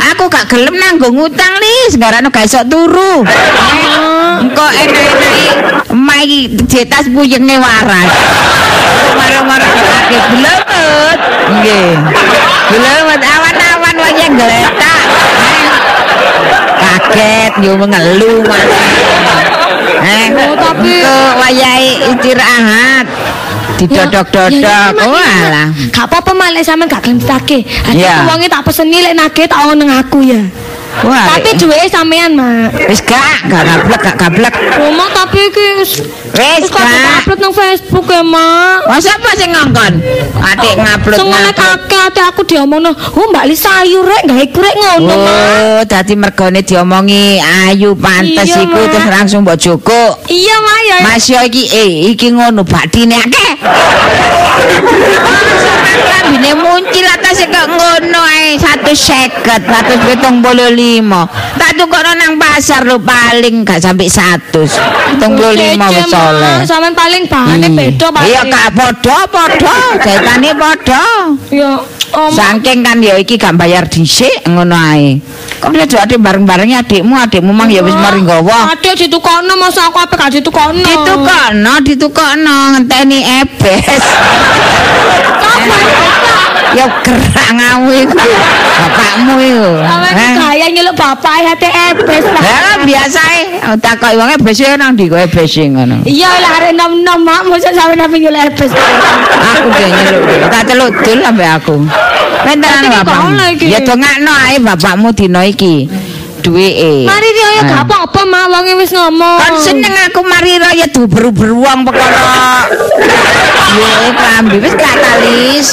Aku 0.10 0.26
gak 0.34 0.50
gelem 0.50 0.74
nanggung 0.74 1.14
utang 1.22 1.54
lis, 1.62 1.93
garane 2.02 2.34
gak 2.34 2.50
iso 2.50 2.66
turu. 2.66 3.22
Engko 4.41 4.66
enak-enak 4.66 5.93
emak 5.93 6.20
iki 6.26 6.39
jetas 6.66 7.06
puyenge 7.14 7.56
waras. 7.62 8.10
Marah-marah 9.14 9.70
akeh 9.70 10.24
glemet. 10.34 11.20
Nggih. 11.54 11.93
Glemet 12.74 13.22
awan-awan 13.22 13.95
wae 14.02 14.26
gletak. 14.34 15.06
kaget 16.80 17.54
yo 17.62 17.78
ngelu 17.78 18.41
maneh. 18.41 19.09
Eh, 20.10 20.28
Oh, 20.49 20.55
tapi- 20.57 21.03
ke 21.05 21.16
wayahe 21.38 21.91
istirahat. 22.10 23.05
Didodok-dodok. 23.80 24.91
Oh 25.07 25.16
ya. 25.16 25.72
Gak 25.88 26.05
apa-apa 26.12 26.32
malah 26.36 26.60
sampean 26.60 26.91
gak 26.91 27.07
gelem 27.07 27.20
tak 28.51 28.68
peseni 28.68 28.99
lek 28.99 29.16
nake 29.16 29.47
tak 29.47 29.64
ono 29.64 29.80
nang 29.80 29.95
aku 29.95 30.20
ya. 30.20 30.41
Wah. 31.00 31.26
Tapi 31.32 31.56
duwe 31.56 31.88
sampean, 31.88 32.36
Mak. 32.36 32.76
wis 32.91 33.00
gak, 33.00 33.47
gak 33.47 33.64
gablek, 33.64 34.00
gak 34.04 34.16
gablek. 34.20 34.54
Rumah 34.76 35.08
tapi 35.10 35.39
iki 35.47 35.66
wis 35.80 35.91
Wis 36.30 36.68
gak. 36.68 37.24
upload 37.24 37.39
nang 37.39 37.54
Facebook 37.56 38.06
ya, 38.06 38.20
Mak. 38.20 38.84
Wah, 38.84 39.00
sapa 39.00 39.32
sing 39.36 39.50
ngongkon? 39.52 39.93
Adik 40.39 40.74
ngupload. 40.76 41.18
Sing 41.18 41.28
ngene 41.28 41.52
kakek 41.52 42.02
ate 42.10 42.22
aku 42.22 42.41
diomongno, 42.43 42.91
"Oh, 42.91 43.26
Mbak 43.32 43.45
Lisa 43.47 43.72
ayu 43.80 44.04
rek, 44.04 44.28
gawe 44.28 44.45
kurek 44.52 44.76
ngono, 44.76 45.14
Mak." 45.16 45.36
Oh, 45.39 45.80
dadi 45.88 46.14
mergone 46.16 46.60
diomongi 46.62 47.39
ayu 47.39 47.95
pantes 47.95 48.50
Iya, 48.50 48.64
iku 48.64 48.80
terus 48.88 49.08
langsung 49.08 49.41
mbok 49.43 49.56
joko. 49.56 50.04
Iya, 50.28 50.56
Mak 50.60 50.80
ya. 50.84 50.97
Mas 51.02 51.24
yo 51.26 51.39
iki 51.41 51.64
eh 51.70 52.12
iki 52.12 52.28
ngono 52.32 52.64
bathine 52.64 53.16
akeh. 53.16 53.52
Lambine 56.10 56.52
muncul 56.56 57.06
atas 57.06 57.39
kok 57.41 57.68
ngono 57.68 58.20
ae 58.22 58.56
150, 58.58 59.43
175. 59.43 60.88
Tak 61.59 61.71
tukono 61.77 62.11
nang 62.17 62.41
pasar 62.41 62.81
lho 62.81 62.97
paling 62.97 63.61
gak 63.61 63.77
sampai 63.77 64.09
100. 64.09 64.65
75 65.21 65.77
wis 65.77 66.13
oleh. 66.17 66.65
Sampean 66.65 66.97
paling 66.97 67.29
bahane 67.29 67.69
beda, 67.69 68.09
Pak. 68.09 68.21
Iya 68.25 68.41
gak 68.49 68.67
padha-padha, 68.73 69.77
jaitane 70.01 70.51
padha. 70.57 71.05
Ya, 71.53 71.77
om. 72.09 72.33
Saking 72.33 72.81
kan 72.81 72.97
ya 73.05 73.21
iki 73.21 73.37
gak 73.37 73.53
bayar 73.53 73.85
dhisik 73.85 74.49
ngono 74.49 74.73
ae. 74.73 75.21
Kok 75.61 75.69
dia 75.75 75.85
ade 76.01 76.15
bareng-bareng 76.17 76.71
adikmu, 76.81 77.13
adikmu 77.19 77.53
mang 77.53 77.69
ya 77.69 77.85
wis 77.85 77.93
mari 77.93 78.25
nggawa. 78.25 78.73
Adik 78.73 79.05
ditukono 79.05 79.53
masa 79.61 79.93
aku 79.93 80.01
ape 80.01 80.17
gak 80.17 80.41
ditukono. 80.41 80.81
Ditukono, 80.81 81.73
ditukono 81.85 82.55
ngenteni 82.73 83.45
ebes. 83.45 84.03
Ya 86.78 86.86
kerangamu 87.01 87.89
iku. 87.93 88.17
Bapakmu 88.17 89.36
iku. 89.41 89.72
Gaya 90.38 90.67
nyeluk 90.70 90.95
bapak 90.95 91.34
hati 91.45 91.70
ebes, 91.70 92.24
Pak. 92.26 92.41
Lah 92.41 92.78
biasa 92.86 93.22
e 93.38 93.41
takoki 93.82 94.15
wong 94.17 94.30
ebes 94.38 94.59
e 94.61 94.78
nang 94.78 94.93
ndi 94.93 95.09
kok 95.09 95.20
ebes 95.20 95.53
e 95.57 95.65
ngono. 95.70 95.97
Iya 96.05 96.30
lah 96.30 96.51
arek 96.61 96.74
nom-nom 96.78 97.20
mak 97.26 97.41
mosok 97.49 97.74
sampe 97.74 97.97
nang 97.97 98.13
nyeluk 98.13 98.41
ebes. 98.53 98.72
Aku 98.74 99.67
dia 99.74 99.88
nyeluk. 99.89 100.22
Tak 100.49 100.63
celuk 100.70 100.91
dul 101.01 101.20
ambe 101.26 101.45
aku. 101.45 101.76
Pentenan 102.39 102.84
bapakmu. 102.88 103.03
kok 103.03 103.20
oleh 103.36 103.47
iki? 103.55 103.65
Ya 103.67 103.80
dongakno 103.84 104.32
ae 104.32 104.55
bapakmu 104.63 105.07
dino 105.11 105.41
iki. 105.43 105.76
Duweke. 106.39 107.03
Mari 107.05 107.29
ya 107.35 107.61
gak 107.67 107.81
apa-apa 107.83 108.21
mak 108.23 108.45
wonge 108.47 108.73
wis 108.79 108.91
ngomong. 108.91 109.37
Kan 109.37 109.53
seneng 109.59 109.93
aku 110.07 110.23
mari 110.23 110.55
raya 110.55 110.87
duber-beruang 110.87 111.83
perkara. 111.83 112.67
Ya 113.75 114.11
klambi 114.15 114.57
wis 114.63 114.73
gak 114.73 114.95
talis. 114.97 115.67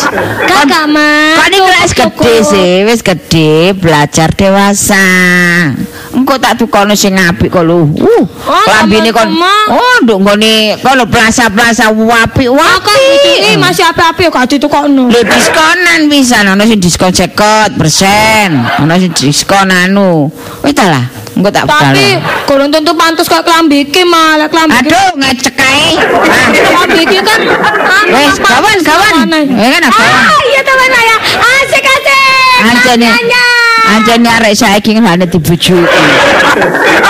Kakak 0.47 0.87
mak. 0.91 1.35
Kan 1.39 1.51
iki 1.51 1.71
wis 1.81 1.93
gede 1.95 2.35
sih, 2.43 2.73
wis 2.85 3.01
gede, 3.01 3.73
belajar 3.79 4.29
dewasa. 4.35 5.05
Engko 6.17 6.41
tak 6.41 6.57
tukono 6.57 6.97
sing 6.97 7.13
apik 7.13 7.53
kok 7.53 7.61
lho. 7.61 7.85
Uh, 7.93 8.25
Oh, 8.47 8.63
klambine 8.65 9.13
kon. 9.13 9.29
Oh, 9.69 9.97
nduk 10.01 10.23
nggone 10.25 10.81
kono 10.81 11.05
plaza-plaza 11.05 11.93
Kakak 11.93 12.09
apik-apik. 12.09 13.37
iki 13.37 13.53
masih 13.61 13.85
ape-ape 13.85 14.25
ya 14.25 14.31
gak 14.33 14.49
ditukokno. 14.49 15.13
Lho 15.13 15.21
diskonan 15.23 16.09
pisan, 16.09 16.49
ana 16.49 16.65
sing 16.65 16.81
diskon 16.81 17.13
50%, 17.13 18.81
ana 18.81 18.97
sing 18.97 19.13
diskon 19.13 19.69
anu. 19.69 20.33
Wis 20.67 20.75
ta 20.75 20.91
lah, 20.91 21.05
engko 21.39 21.47
tak 21.55 21.63
budal. 21.71 21.95
Tapi 21.95 22.19
kurang 22.43 22.75
tentu 22.75 22.91
pantes 22.99 23.31
kok 23.31 23.47
klambi 23.47 23.87
iki 23.87 24.03
mak, 24.03 24.43
lek 24.43 24.49
klambi. 24.51 24.83
Aduh, 24.83 25.15
ngecek 25.15 25.55
ae. 25.55 25.95
Nah, 25.95 26.47
Klambi 26.51 27.01
iki 27.07 27.19
kan 27.23 27.41
Wes, 28.11 28.35
pantes 28.43 28.83
kawan, 28.83 29.23
kawan. 29.31 29.47
Eh, 29.47 29.69
kan 29.79 29.83
kawan. 29.87 30.11
Ah, 30.27 30.43
iya 30.51 30.61
teman 30.67 30.89
saya. 30.91 31.17
Asik 31.39 31.85
asik. 31.87 32.59
Anjane. 32.67 33.09
Anjane 33.87 34.29
arek 34.43 34.55
saiki 34.59 34.91
ngene 34.99 35.27
dibujuki. 35.31 35.87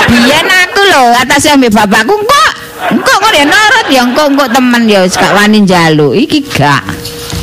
Biyen 0.05 0.47
aku 0.53 0.81
lho 0.93 1.17
atas 1.17 1.49
ambek 1.49 1.73
bapakku 1.73 2.13
kok 2.13 2.53
kok 3.03 3.17
kok 3.19 3.33
ya 3.33 3.49
nurut 3.49 3.87
ya 3.89 4.05
engko 4.05 4.29
engko 4.29 4.45
temen 4.53 4.85
ya 4.85 5.01
wis 5.01 5.17
gak 5.17 5.33
wani 5.33 5.65
njaluk. 5.65 6.13
Iki 6.13 6.45
gak. 6.53 6.85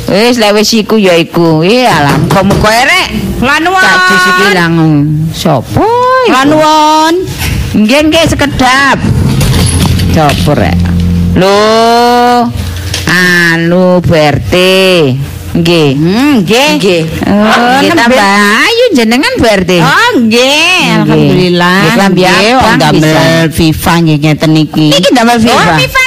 Wis 0.04 0.36
lek 0.36 0.52
wis 0.52 0.70
iku 0.76 1.00
ya 1.00 1.16
iku. 1.16 1.64
Iya 1.64 2.04
lah, 2.04 2.16
muga-muga 2.20 2.70
erek. 2.70 3.06
Lanuwun. 3.40 3.80
Tadi 3.82 4.16
siki 4.20 4.46
lang 4.52 4.74
sapa? 5.32 5.80
iku? 5.80 6.28
Lanuwun. 6.28 7.14
Nggih 7.74 8.00
nggih 8.12 8.24
sekedap. 8.28 8.98
Coba 10.12 10.52
rek. 10.54 10.76
Lho. 11.34 12.46
Anu 13.08 13.98
berarti 14.04 15.16
nggih. 15.54 15.88
Hmm, 15.96 16.32
nggih. 16.44 16.68
Nggih. 16.78 17.02
Oh, 17.30 17.78
nggih, 17.80 17.90
tambah 17.94 18.26
ayu 18.66 18.84
jenengan 18.92 19.32
berarti. 19.38 19.78
Oh, 19.80 20.10
nggih. 20.20 21.00
Alhamdulillah. 21.00 21.78
Nggih, 21.80 21.94
klambi 21.94 22.22
Nggih, 22.22 22.34
abang 22.34 22.58
wong 22.60 22.76
damel 22.78 23.00
pisan. 23.00 23.46
FIFA 23.54 23.92
nggih 24.04 24.16
ngeten 24.20 24.52
iki. 24.58 24.86
Iki 24.98 25.10
damel 25.14 25.36
Oh, 25.38 25.78
FIFA. 25.78 26.00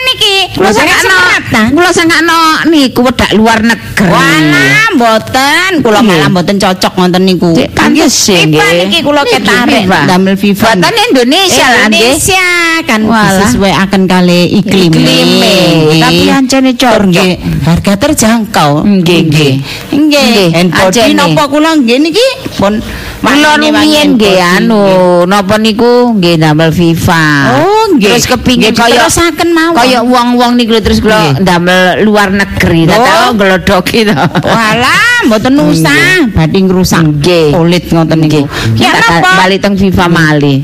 Kula 0.57 0.73
semeratan. 0.73 1.69
kula 1.77 1.89
sangkano 1.93 2.65
niku 2.65 3.05
wedak 3.05 3.29
luar 3.37 3.61
negeri. 3.61 4.09
Walah, 4.09 4.89
mboten. 4.97 5.71
Kula 5.85 6.01
malah 6.01 6.27
mboten 6.33 6.57
cocok 6.57 6.97
ngonten 6.97 7.23
niku. 7.29 7.53
FIFA 7.53 8.49
nggih. 8.49 8.89
niki 8.89 8.99
kula 9.05 9.21
ketarik 9.21 9.85
damel 9.85 10.33
FIFA. 10.33 10.65
Buatan 10.81 10.95
Indonesia 11.13 11.65
lah 11.69 11.85
nggih. 11.93 12.01
Indonesia 12.01 12.47
kan 12.89 13.01
Walah. 13.05 13.29
disesuaikan 13.45 14.01
kali 14.09 14.39
iklim. 14.57 14.91
Iklime. 14.97 15.57
Tapi 16.01 16.23
ancene 16.33 16.71
cocok. 16.73 17.05
Nggih, 17.05 17.33
harga 17.61 17.93
terjangkau. 18.01 18.71
Nggih, 18.81 19.19
nggih. 19.29 19.53
Nggih. 19.93 20.45
Ajene. 20.73 21.13
napa 21.13 21.43
kula 21.45 21.77
nggih 21.77 21.97
niki 22.01 22.27
pun 22.57 22.81
Kula 23.17 23.57
rumiyin 23.57 24.15
nggih 24.17 24.37
anu 24.61 25.25
napa 25.29 25.61
niku 25.61 26.17
nggih 26.17 26.41
damel 26.41 26.73
FIFA. 26.73 27.25
Oh, 27.61 27.83
nggih. 27.93 28.09
Terus 28.09 28.25
kepingin 28.25 28.73
kaya 28.73 29.05
mawon. 29.53 29.75
kaya 29.75 29.99
wong-wong 30.05 30.46
niku 30.53 30.77
lho, 30.77 30.81
terus 30.81 31.01
kula 31.01 31.35
damel 31.41 32.05
luar 32.05 32.29
negeri. 32.29 32.85
Tak 32.85 32.95
Oh. 32.95 33.03
tahu 33.03 33.27
nglodoki 33.35 33.99
to. 34.05 34.15
Walah, 34.45 35.17
mboten 35.25 35.53
usah 35.59 36.29
badhe 36.31 36.59
ngrusak 36.61 37.01
Nggih. 37.03 37.51
kulit 37.51 37.83
ngoten 37.89 38.17
niku. 38.21 38.45
Ya 38.77 38.93
tak 38.93 39.19
napa? 39.19 39.31
balik 39.43 39.59
teng 39.59 39.73
FIFA. 39.73 40.05
Nggih. 40.07 40.57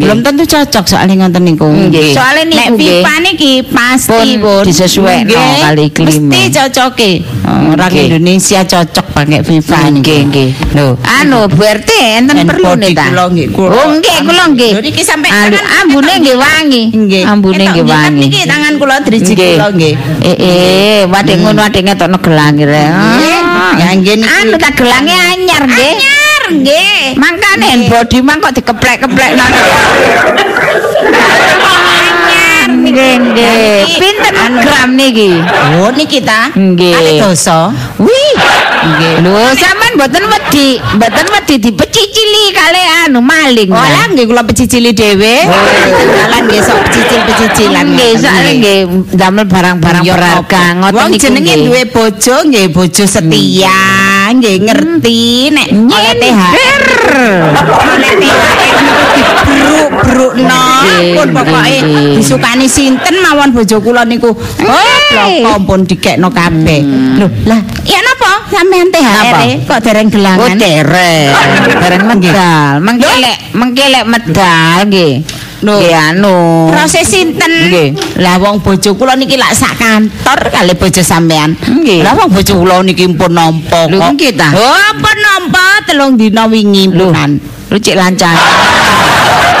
Belum 0.00 0.18
tentu 0.24 0.42
cocok 0.44 0.84
soalnya 0.88 1.26
ngoten 1.26 1.42
niku. 1.44 1.68
Soale 2.14 2.48
niku. 2.48 2.74
FIFA 2.74 3.12
niki 3.20 3.52
pasti 3.68 4.38
Pun 4.38 4.64
disesuaikno 4.64 5.36
Nggih, 5.36 5.60
kali 5.62 5.82
iklime. 5.92 6.30
Mesti 6.32 6.42
cocoke. 6.50 7.10
Orang 7.68 7.90
Nggih. 7.92 8.06
Indonesia 8.08 8.60
cocok 8.64 9.06
pakai 9.12 9.40
FIFA. 9.44 9.78
Nggih, 9.92 10.20
nggih. 10.32 10.48
Lho, 10.74 10.86
Anu 11.20 11.46
berarti 11.50 11.96
enten 12.16 12.40
perlu 12.46 12.72
nih 12.78 12.96
ta. 12.96 13.12
Oh 13.12 13.28
nggih 13.28 13.52
kula 14.24 14.44
nggih. 14.56 14.72
Niki 14.80 15.02
sampe 15.04 15.28
Anu, 15.28 15.58
ambune 15.82 16.12
nggih 16.22 16.36
wangi. 16.38 16.82
Ambune 17.28 17.64
nggih 17.68 17.84
wangi. 17.84 18.24
Niki 18.24 18.40
tangan 18.48 18.72
kula 18.80 18.87
driji 19.04 19.34
kula 19.36 19.68
nggih. 19.72 19.94
Eh 20.24 20.36
eh, 20.36 21.00
wadek 21.04 21.36
ngono 21.44 21.60
wadek 21.62 21.82
ngetokno 21.84 22.18
gelang 22.24 22.58
re. 22.58 22.84
Nggih. 22.88 23.40
Ya 23.78 23.88
nggih 23.94 24.14
niki. 24.24 24.38
Anu 24.40 24.56
tak 24.56 24.72
gelange 24.80 25.14
anyar 25.14 25.62
nggih. 25.68 25.94
Anyar 25.94 26.42
nggih. 26.56 27.02
Mangkane 27.20 27.66
handbody 27.68 28.18
mang 28.24 28.40
kok 28.40 28.56
dikeplek-keplek 28.56 29.30
nang. 29.36 29.52
Anyar 32.68 32.84
Nggih 32.92 33.12
nggih. 33.32 33.80
Pinten 33.96 34.52
gram 34.60 34.90
niki? 34.92 35.40
Oh 35.80 35.88
niki 35.96 36.20
ta? 36.20 36.52
Nggih. 36.52 36.92
Kali 36.92 37.12
dosa. 37.16 37.72
Wih. 37.96 38.32
Nggih. 38.78 39.14
Lho, 39.24 39.56
sampean 39.56 39.92
mboten 39.96 40.24
wedi, 40.28 40.76
mboten 41.00 41.26
wedi 41.32 41.54
dipecicili 41.64 42.44
kali 42.52 42.82
anu 43.08 43.24
maling. 43.24 43.72
ta? 43.72 43.80
Walah 43.80 44.04
nggih 44.12 44.24
kula 44.28 44.42
pecicili 44.44 44.92
dhewe. 44.92 45.48
Jalan 45.48 46.42
nggih 46.44 46.60
sok 46.60 46.78
pecicil-pecicilan. 46.92 47.86
nggih 47.88 48.12
soalnya 48.20 48.52
nggih 48.60 48.78
damel 49.16 49.46
barang-barang 49.48 50.04
berharga 50.04 50.44
apa? 50.44 50.62
ngoten 50.76 50.94
Wong 50.94 51.08
niku 51.08 51.22
jenenge 51.24 51.54
duwe 51.64 51.82
bojo 51.88 52.36
nggih 52.44 52.66
bojo 52.68 53.04
setia, 53.08 53.80
nggih 54.36 54.56
ngerti 54.60 55.24
nek 55.56 55.68
oleh 55.72 56.14
THR. 56.20 56.84
Oleh 57.64 58.12
THR 58.20 58.76
bruk-brukno 59.48 60.64
Nggih, 60.84 61.14
pun 61.16 61.28
pokoke 61.32 61.78
nggih. 61.82 62.22
Disukani 62.58 62.66
sinten 62.98 63.14
mawon 63.22 63.54
bojo 63.54 63.76
kula 63.78 64.02
niku. 64.04 64.34
Oh, 64.34 64.98
bloko 65.38 65.58
pun 65.66 65.80
dikekno 65.86 66.28
kabeh. 66.30 66.82
Lho, 67.18 67.26
lah, 67.46 67.60
ya 67.86 67.98
napa 68.02 68.42
sampean 68.50 68.90
THR? 68.90 69.34
-e 69.38 69.50
kok 69.62 69.78
dereng 69.82 70.08
Oh 70.08 70.12
gelangan? 70.12 70.56
derek, 70.58 71.30
dereng 71.78 72.02
medal, 72.10 72.72
mengkelek, 72.82 73.38
mengkelek 73.54 74.04
medal 74.06 74.78
nggih. 74.90 75.14
Lho. 75.58 75.74
Nggih 75.74 75.94
anu. 75.94 76.38
Proses 76.70 77.06
sinten? 77.06 77.50
Nggih. 77.50 77.88
Lah 78.22 78.38
wong 78.38 78.62
bojo 78.62 78.94
kula 78.94 79.18
niki 79.18 79.34
lak 79.34 79.54
sak 79.54 79.74
kantor 79.78 80.50
kali 80.54 80.74
bojo 80.74 81.02
sampean. 81.02 81.54
Nggih. 81.58 82.02
Lah 82.06 82.14
wong 82.14 82.30
bojo 82.30 82.52
kula 82.58 82.82
niki 82.82 83.06
pun 83.14 83.34
nampa 83.34 83.86
Lho, 83.90 83.98
kok. 83.98 84.10
nggih 84.14 84.32
ta? 84.34 84.50
Oh, 84.54 84.90
pun 84.98 85.16
nampa 85.18 85.82
telung 85.86 86.14
dina 86.14 86.46
wingi 86.46 86.90
Lho. 86.90 87.10
punan. 87.10 87.38
Lu 87.70 87.76
cek 87.78 87.94
lancar. 87.98 88.34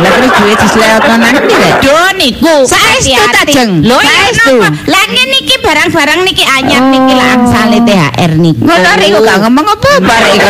Lah 0.00 0.10
terus 0.16 0.32
duwe 0.40 0.54
dislewatno 0.56 1.14
nang 1.22 1.32
ndi 1.44 1.54
rek? 1.54 1.74
Do 1.84 1.98
niku. 2.16 2.54
Saestu 2.64 3.20
ta. 3.32 3.42
Jeng? 3.46 3.84
Lho 3.84 3.98
Saestu. 4.00 4.56
Lah 4.64 5.04
ngene 5.12 5.36
iki 5.44 5.56
barang-barang 5.60 6.20
niki 6.24 6.44
anyar 6.44 6.82
niki 6.88 7.12
lah 7.16 7.28
angsale 7.36 7.78
THR 7.84 8.32
niku. 8.40 8.62
Ngono 8.64 8.90
kok 8.96 9.22
gak 9.26 9.38
ngomong 9.44 9.66
apa 9.66 9.90
barek 10.00 10.32
iku. 10.36 10.48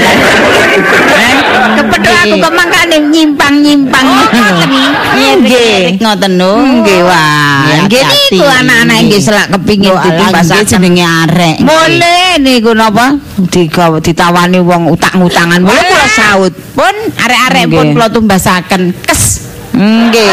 Eh, 1.10 1.34
kepethuk 1.80 2.14
aku 2.14 2.34
kok 2.38 2.52
mangkane 2.54 2.96
nyimpang-nyimpang. 3.10 4.06
Oh, 4.06 4.26
ngoten. 4.30 4.70
Nggih. 5.40 5.98
Ngoten 5.98 6.32
lho. 6.38 6.52
Nggih 6.82 7.00
wah. 7.06 7.84
Nggih, 7.86 8.04
niku 8.30 8.46
anak-anak 8.46 8.98
nggih 9.08 9.20
selak 9.20 9.46
kepingin 9.56 9.94
nggih 9.94 10.64
jenenge 10.66 11.04
arek. 11.04 11.56
Mulai 11.64 12.38
niku 12.38 12.70
napa 12.76 13.18
ditawani 14.00 14.60
wong 14.62 14.90
utang-utangan 14.94 15.60
mulai 15.60 15.82
kula 15.90 16.06
saut. 16.08 16.54
pun 16.70 16.94
arek-arek 17.18 17.64
pun 17.68 17.86
kula 17.92 18.08
tumbasaken 18.08 18.82
kes 19.04 19.39
Nggih. 19.70 20.30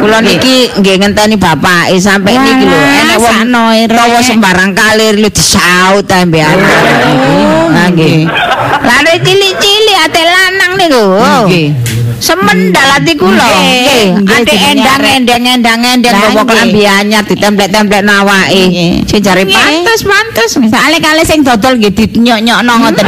Kula 0.00 0.18
niki 0.20 0.72
nggih 0.72 0.94
ngenteni 0.98 1.36
bapak 1.36 1.92
sampai 1.96 2.32
Wah, 2.34 2.42
niki 2.42 2.64
lho 2.64 2.78
enek 2.80 3.16
wong 3.20 3.28
sakno, 3.30 3.64
Rek. 3.70 3.92
tawa 3.92 4.18
sembarang 4.20 4.70
kalir 4.72 5.14
lho 5.20 5.28
disaut 5.28 6.04
ta 6.08 6.24
mbek 6.24 6.42
anak. 6.42 6.80
Nah 7.70 7.86
nggih. 7.92 8.24
Lah 8.80 8.98
nek 9.04 9.16
cilik-cilik 9.20 9.98
ate 10.00 10.22
lanang 10.24 10.72
niku. 10.80 11.04
Nggih. 11.46 11.68
Semendal 12.20 13.00
ati 13.00 13.16
kula. 13.16 13.48
Nggih, 13.48 14.28
Ate 14.28 14.52
jenenge 14.52 14.76
endang 14.76 15.00
arek. 15.00 15.12
endang 15.16 15.42
endang 15.46 15.80
endang 15.80 16.12
Lah, 16.12 16.20
bawa 16.20 16.32
nggih. 16.36 16.48
kelambi 16.52 16.82
anyar 16.84 17.22
ditemplek-templek 17.24 18.02
nawake. 18.04 18.64
Sing 19.08 19.20
jare 19.20 19.44
Nggih. 19.44 19.56
pantes 19.56 20.00
pantes. 20.04 20.50
Soale 20.56 20.98
kali 20.98 21.22
sing 21.24 21.40
dodol 21.40 21.76
nggih 21.76 21.92
dinyok-nyokno 21.92 22.72
ngoten. 22.76 23.06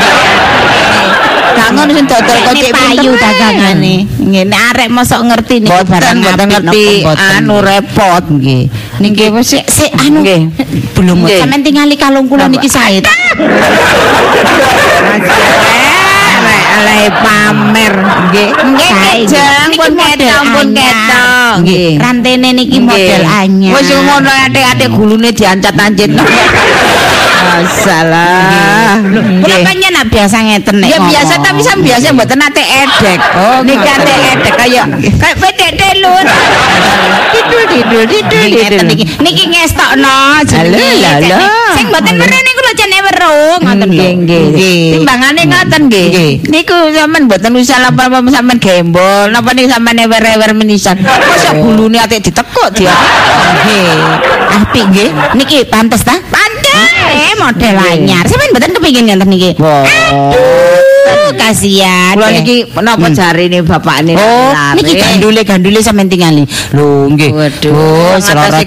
Gak 1.52 1.68
ngono 1.76 1.90
sing 1.92 2.06
dodol 2.08 2.38
kok 2.42 2.52
Ini 2.56 2.62
cek 2.64 2.72
payu 2.72 3.12
dagangane. 3.16 3.94
Nggih, 4.08 4.44
nek 4.48 4.60
arek 4.72 4.88
mosok 4.88 5.20
ngerti 5.28 5.54
niku 5.60 5.82
barang 5.84 6.16
apik 6.24 6.46
ngerti 6.48 6.84
anu 7.36 7.56
repot 7.60 8.24
nggih. 8.28 8.62
Niki 9.02 9.26
wis 9.34 9.52
sik 9.52 9.64
Sik 9.68 9.92
anu 10.00 10.24
Nggih. 10.24 10.40
belum 10.96 11.26
sampean 11.28 11.60
tingali 11.60 11.96
kalung 11.98 12.26
kula 12.30 12.48
niki 12.48 12.68
sae. 12.70 13.02
Alai 16.72 17.06
pamer 17.12 17.94
nggih. 18.32 18.48
Nggih 18.52 18.90
niki 18.96 19.76
pun 19.76 19.92
model 19.92 20.16
ketok 20.16 20.44
pun 20.56 20.66
ketok. 20.72 21.54
Nggih, 21.62 21.90
rantene 22.00 22.48
niki 22.56 22.78
model 22.80 23.22
anyar. 23.28 23.72
Wis 23.76 23.88
ngono 23.92 24.30
atik-atik 24.48 24.88
gulune 24.92 25.30
diancet-ancet. 25.36 26.10
Masalah. 27.42 29.02
Kula 29.42 29.56
pengen 29.66 29.92
nak 29.92 30.06
biasa 30.08 30.36
ngeten 30.46 30.80
nek. 30.80 30.88
Ya 30.88 30.98
biasa 31.02 31.34
tapi 31.42 31.60
sam 31.60 31.82
biasa 31.84 32.14
mboten 32.14 32.40
ate 32.40 32.62
edek. 32.64 33.18
Oh, 33.36 33.60
niki 33.66 33.88
ate 33.88 34.14
edek 34.32 34.54
kaya 34.56 34.82
kaya 35.20 35.34
pedek 35.36 35.70
telur. 35.76 36.24
Didul 37.32 37.64
didul 37.68 38.04
didul 38.08 38.42
Nggih, 38.46 38.62
ngeten 38.62 38.86
niki. 38.88 39.04
Niki 39.20 39.44
ngestokno 39.52 40.40
jenenge. 40.48 41.02
Halo. 41.02 41.38
Sing 41.76 41.86
mboten 41.90 42.14
merene 42.16 42.50
kula 42.56 42.72
jane 42.78 42.98
weruh 43.04 43.56
ngoten 43.60 43.90
lho. 43.90 44.08
Nggih. 44.22 44.90
Timbangane 44.96 45.42
ngoten 45.44 45.80
nggih. 45.90 46.46
Niku 46.62 46.94
sampean 46.94 47.26
mboten 47.26 47.58
usah 47.58 47.90
apa-apa 47.90 48.22
sampean 48.30 48.62
gembol. 48.62 49.34
Napa 49.34 49.50
niku 49.50 49.66
sampean 49.66 49.98
ewer-ewer 49.98 50.54
menisan. 50.54 50.94
Masa 51.02 51.58
gulune 51.58 51.98
atik 51.98 52.30
ditekuk 52.30 52.70
dia. 52.78 52.94
Nggih. 53.66 53.98
Apik 54.62 54.84
nggih. 54.94 55.10
Niki 55.34 55.66
pantes 55.66 56.06
ta? 56.06 56.14
Pantes. 56.30 56.86
Eh, 57.10 57.34
model 57.34 57.74
anyar. 57.82 58.22
Sampeyan 58.30 58.54
mboten 58.54 58.78
kepengin 58.78 59.10
ngenten 59.10 59.26
niki. 59.26 59.58
Aduh, 59.58 60.61
kasihan. 61.36 62.14
Kula 62.16 62.28
niki 62.32 62.56
menapa 62.74 63.08
jarine 63.10 63.58
bapak 63.64 63.96
ini 64.04 64.12
Oh, 64.16 64.52
niki 64.76 64.94
gandule-gandule 64.98 65.80
sampean 65.82 66.08
tingali. 66.08 66.44
Lho, 66.72 67.08
nggih. 67.12 67.30
Waduh, 67.32 67.72
Oh, 67.72 68.16
lagi 68.18 68.66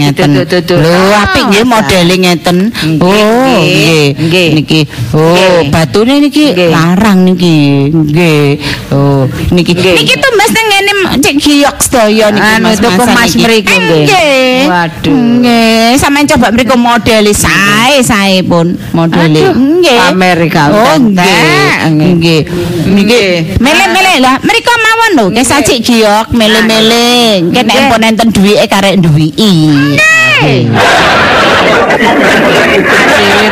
ngeten. 0.00 0.30
Lho, 0.34 0.94
Ah, 1.14 1.24
apik 1.28 1.44
nggih 1.50 1.64
modele 1.66 2.14
ngeten. 2.20 2.58
Oh, 3.00 3.58
nggih. 3.58 4.48
Niki. 4.54 4.80
Oh, 5.14 5.64
batune 5.72 6.20
niki 6.22 6.54
larang 6.70 7.24
niki. 7.26 7.90
Nggih. 7.90 8.48
Oh, 8.94 9.26
niki. 9.50 9.72
Niki 9.74 10.14
tumbas 10.20 10.50
teng 10.52 10.66
ngene 10.70 10.92
cek 11.20 11.34
giyok 11.40 11.76
sedaya 11.82 12.30
niki 12.30 12.50
Anu, 12.60 12.68
Mas. 13.14 13.32
mriku, 13.34 13.74
nggih. 13.74 14.68
Waduh. 14.68 15.14
Nggih, 15.14 15.90
sampean 15.98 16.26
coba 16.28 16.52
mriku 16.54 16.76
modele 16.78 17.32
sae 17.34 18.00
sae 18.04 18.42
pun 18.44 18.76
modele. 18.92 19.50
Nggih. 19.54 19.98
Amerika 20.12 20.70
Oh, 20.70 20.96
nggih. 21.00 21.63
Nggih. 21.84 22.42
Nggih. 22.86 23.60
Mele-mele 23.60 24.14
lah, 24.20 24.36
mereka 24.40 24.72
mawon 24.76 25.10
lho, 25.16 25.24
ke 25.32 25.42
sajik 25.44 25.78
giok 25.80 26.32
mele-mele. 26.32 27.42
Nek 27.44 27.64
Nggih. 27.64 27.78
empun 27.84 28.00
enten 28.02 28.28
duwike 28.32 28.64
karek 28.66 28.96
duwiki. 29.00 29.54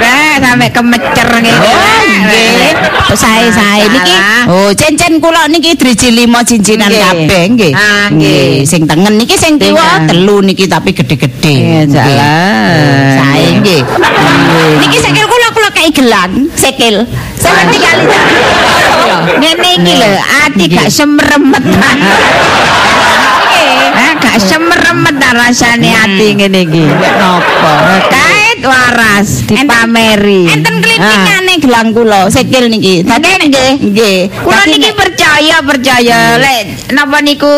Rek 0.02 0.34
sampe 0.42 0.66
kemecer 0.72 1.28
ngene. 1.38 1.52
Oh, 1.60 2.02
nggih. 2.26 2.72
Sae-sae 3.12 3.84
niki. 3.92 4.16
Oh, 4.48 4.70
cincin 4.72 5.20
kula 5.20 5.46
niki 5.46 5.76
driji 5.76 6.10
lima 6.10 6.40
cincinan 6.42 6.88
Nggih. 6.88 7.02
kabeh 7.04 7.42
nggih. 7.54 7.72
Ah, 7.76 8.06
nggih. 8.10 8.64
Sing 8.64 8.88
tengen 8.88 9.14
niki 9.20 9.36
sing 9.36 9.60
kiwa 9.60 10.08
telu 10.08 10.40
niki 10.40 10.64
tapi 10.66 10.96
gede-gede. 10.96 11.86
Nggih. 11.86 11.92
jalan. 11.92 13.16
Sae 13.20 13.46
nggih. 13.60 13.80
Niki 14.80 14.98
sikil 14.98 15.26
kei 15.82 15.90
gelang, 15.90 16.46
sikil. 16.54 17.02
Sampeyan 17.42 17.66
tingali 17.74 18.04
ta? 18.06 18.18
Ngene 19.42 19.68
iki 19.82 19.92
lho, 19.98 20.10
ati 20.46 20.64
gak 20.70 20.88
semeremet. 20.94 21.64
Eh, 23.90 24.12
gak 24.22 24.38
semeremet 24.38 25.18
ta 25.18 25.34
rasane 25.34 25.90
ati 25.90 26.38
ngene 26.38 26.60
iki. 26.70 26.86
Napa? 26.86 27.98
Kait 28.14 28.62
waras 28.62 29.42
dipameri. 29.42 30.54
Enten 30.54 30.78
klipingane 30.78 31.58
gelang 31.58 31.90
kula, 31.90 32.30
sikil 32.30 32.70
niki. 32.70 33.02
Dadi 33.02 33.50
nggih. 33.50 33.72
Nggih. 33.82 34.18
Kula 34.38 34.62
niki 34.70 34.94
percaya 35.32 35.56
percaya 35.64 36.18
lek 36.36 36.92
napa 36.92 37.24
niku 37.24 37.48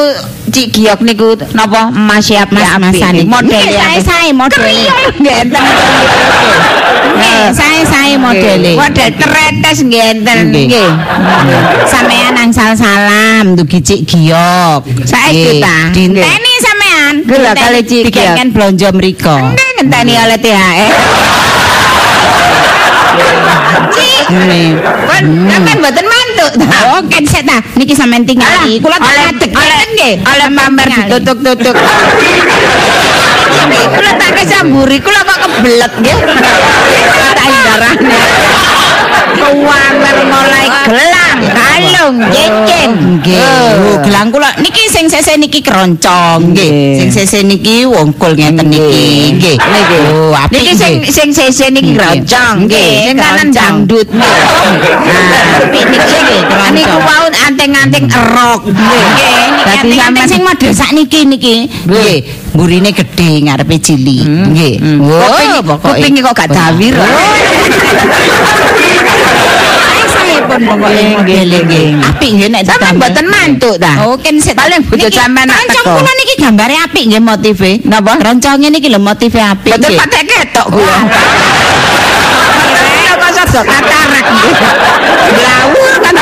Cik 0.46 0.70
Giok 0.70 1.02
niku 1.02 1.34
napa 1.50 1.90
Mas 1.90 2.22
siap 2.22 2.54
mas-masan 2.54 3.18
niki. 3.18 3.26
model 3.26 3.50
Nggih, 3.50 3.74
sae-sae 3.74 4.30
modele. 4.30 4.86
nggih 5.18 5.34
enten 5.42 5.62
Nggih, 7.14 7.42
sae-sae 7.50 8.14
modele. 8.14 8.78
model 8.78 9.10
tretes 9.10 9.78
nggih 9.82 10.02
enten 10.14 10.38
Nggih. 10.54 10.66
nggih 10.70 10.90
Sampean 11.84 12.34
angsal 12.38 12.78
salam 12.78 13.58
dugi 13.58 13.82
Cik 13.82 14.06
Giok. 14.06 14.86
Saestu 15.02 15.34
Nggih. 15.34 15.60
ta? 15.60 15.78
Dinteni 15.90 16.52
sampean. 16.62 17.14
Nggih 17.26 17.38
lah, 17.42 17.54
kali 17.58 17.80
Cik 17.82 18.02
Giok. 18.04 18.14
Dikengen 18.14 18.48
blonjo 18.54 18.88
mriko. 18.94 19.34
Nggih 19.50 19.68
ngenteni 19.74 20.14
oleh 20.14 20.38
THR 20.38 20.92
Cik 23.90 24.24
Nggih. 24.30 24.68
Pun 25.04 25.22
sampean 25.50 25.78
mboten 25.82 26.06
ta 26.52 26.66
Oh, 26.94 27.00
ken 27.08 27.24
set 27.24 27.44
ta. 27.48 27.58
Niki 27.78 27.94
sampean 27.96 28.28
tingali. 28.28 28.76
Kula 28.82 29.00
tak 29.00 29.14
ngadeg 29.14 29.50
oleh 29.56 29.80
nggih. 29.96 30.14
oleh 30.20 30.48
pamer 30.52 30.88
ditutuk-tutuk. 31.08 31.76
Kula 33.94 34.10
tak 34.20 34.30
kesamburi, 34.36 34.98
kula 35.00 35.20
kok 35.24 35.38
kebelet 35.40 35.92
nggih. 36.02 36.16
Tak 37.34 37.46
hindarane. 37.48 38.18
Kuwamer 39.34 40.16
mulai 40.30 40.66
gelang, 40.86 41.13
kalung, 41.44 42.16
cincin. 42.28 42.90
Nggih. 43.18 43.40
Oh, 43.40 43.96
gelang 44.00 44.28
kula 44.28 44.50
niki 44.58 44.86
sing 44.86 45.06
sese 45.06 45.34
niki 45.34 45.60
keroncong 45.60 46.52
nggih. 46.52 46.70
Nggih. 46.70 46.98
Sing 47.00 47.10
sese 47.10 47.38
niki 47.42 47.84
wongkul 47.84 48.32
ngeten 48.32 48.66
niki. 48.66 49.34
Nggih. 49.34 49.56
Niki. 49.56 49.98
Oh, 50.10 50.32
apik 50.32 50.54
Niki 50.54 50.72
sing 50.74 50.92
nggih. 51.00 51.10
sing 51.10 51.28
sese 51.30 51.66
niki 51.68 51.82
Nggih. 51.86 51.96
keroncong, 51.96 52.54
nggih. 52.64 52.90
Nggih, 52.90 53.04
Sing 53.04 53.16
kanan 53.18 53.48
dangdut. 53.50 54.08
Nah, 54.10 54.26
niki 55.64 55.82
nggih 56.14 56.40
keroncong. 56.44 56.72
niku 56.72 56.96
wau 57.00 57.24
anteng-anteng 57.44 58.06
erok. 58.06 58.60
Nggih, 58.64 59.44
Dadi 59.64 59.86
niki 59.88 59.98
sampean 59.98 60.26
sing 60.26 60.42
model 60.42 60.72
sakniki 60.72 61.20
niki. 61.24 61.56
Nggih, 61.84 62.16
mburine 62.54 62.90
gedhe 62.92 63.30
ngarepe 63.44 63.76
cilik. 63.78 64.24
Nggih. 64.24 64.74
Kuping 65.00 65.50
pokoke. 65.64 65.98
kupinge 65.98 66.20
kok 66.22 66.34
gak 66.36 66.48
dawir. 66.50 66.94
Pun 70.44 70.60
pokoke 70.60 71.02
modele 71.16 71.58
nggih. 71.64 71.86
Apik 72.04 72.30
nggih 72.36 72.48
nek 72.52 72.62
ditambahi. 72.68 72.96
mboten 73.00 73.26
mantuk 73.26 73.74
ta? 73.80 73.92
Oh, 74.04 74.14
ken 74.20 74.36
set. 74.40 74.54
Paling 74.54 74.84
bojo 74.84 75.08
Niki, 75.08 75.16
sampean 75.16 75.48
nak 75.48 75.56
Keroncong 75.56 75.84
teko. 75.84 75.96
kula 75.98 76.12
niki 76.20 76.34
gambare 76.36 76.74
apik 76.84 77.04
nggih 77.08 77.22
motive. 77.24 77.70
Napa? 77.88 78.12
Keronconge 78.20 78.68
niki 78.68 78.88
lho 78.92 79.00
motive 79.00 79.40
apik. 79.40 79.70
Boten 79.72 79.88
nggih. 79.88 79.98
patek 80.04 80.22
ketok 80.28 80.66
kula. 80.68 80.98
Kok 83.14 83.30
sedo 83.32 83.60
katarak. 83.64 84.24
Blawur 85.32 85.94
kan. 86.04 86.14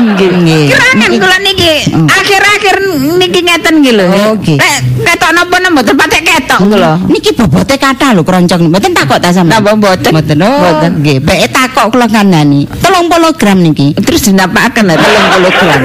nggih. 0.00 0.30
Nggih. 0.34 0.64
Kirangan 0.74 1.10
kula 1.14 1.36
niki 1.46 1.72
akhir-akhir 2.80 3.18
niki 3.20 3.40
ngeten 3.44 3.74
nggih 3.82 3.94
lho. 3.96 4.06
Oh, 4.08 4.32
nggih. 4.36 4.58
Nek 5.00 5.14
ketok 5.16 5.30
napa 5.36 5.56
mboten 5.70 5.94
patek 5.96 6.22
ketok 6.24 6.58
kula. 6.64 6.92
Niki 7.08 7.30
bobote 7.36 7.74
kathah 7.76 8.10
lho 8.16 8.22
kroncong. 8.24 8.70
Mboten 8.72 8.92
takok 8.96 9.18
ta 9.20 9.28
sampean? 9.32 9.60
Napa 9.60 9.76
mboten? 9.76 10.10
Mboten. 10.12 10.36
Oh, 10.42 10.58
Mboten. 10.60 10.90
Nggih, 11.00 11.16
beke 11.20 11.46
takok 11.52 11.86
kula 11.92 12.06
kandhani. 12.08 12.66
30 12.80 13.38
gram 13.40 13.58
niki. 13.60 13.92
Terus 13.96 14.20
dinapakaken 14.30 14.84
30 14.96 15.50
gram. 15.60 15.80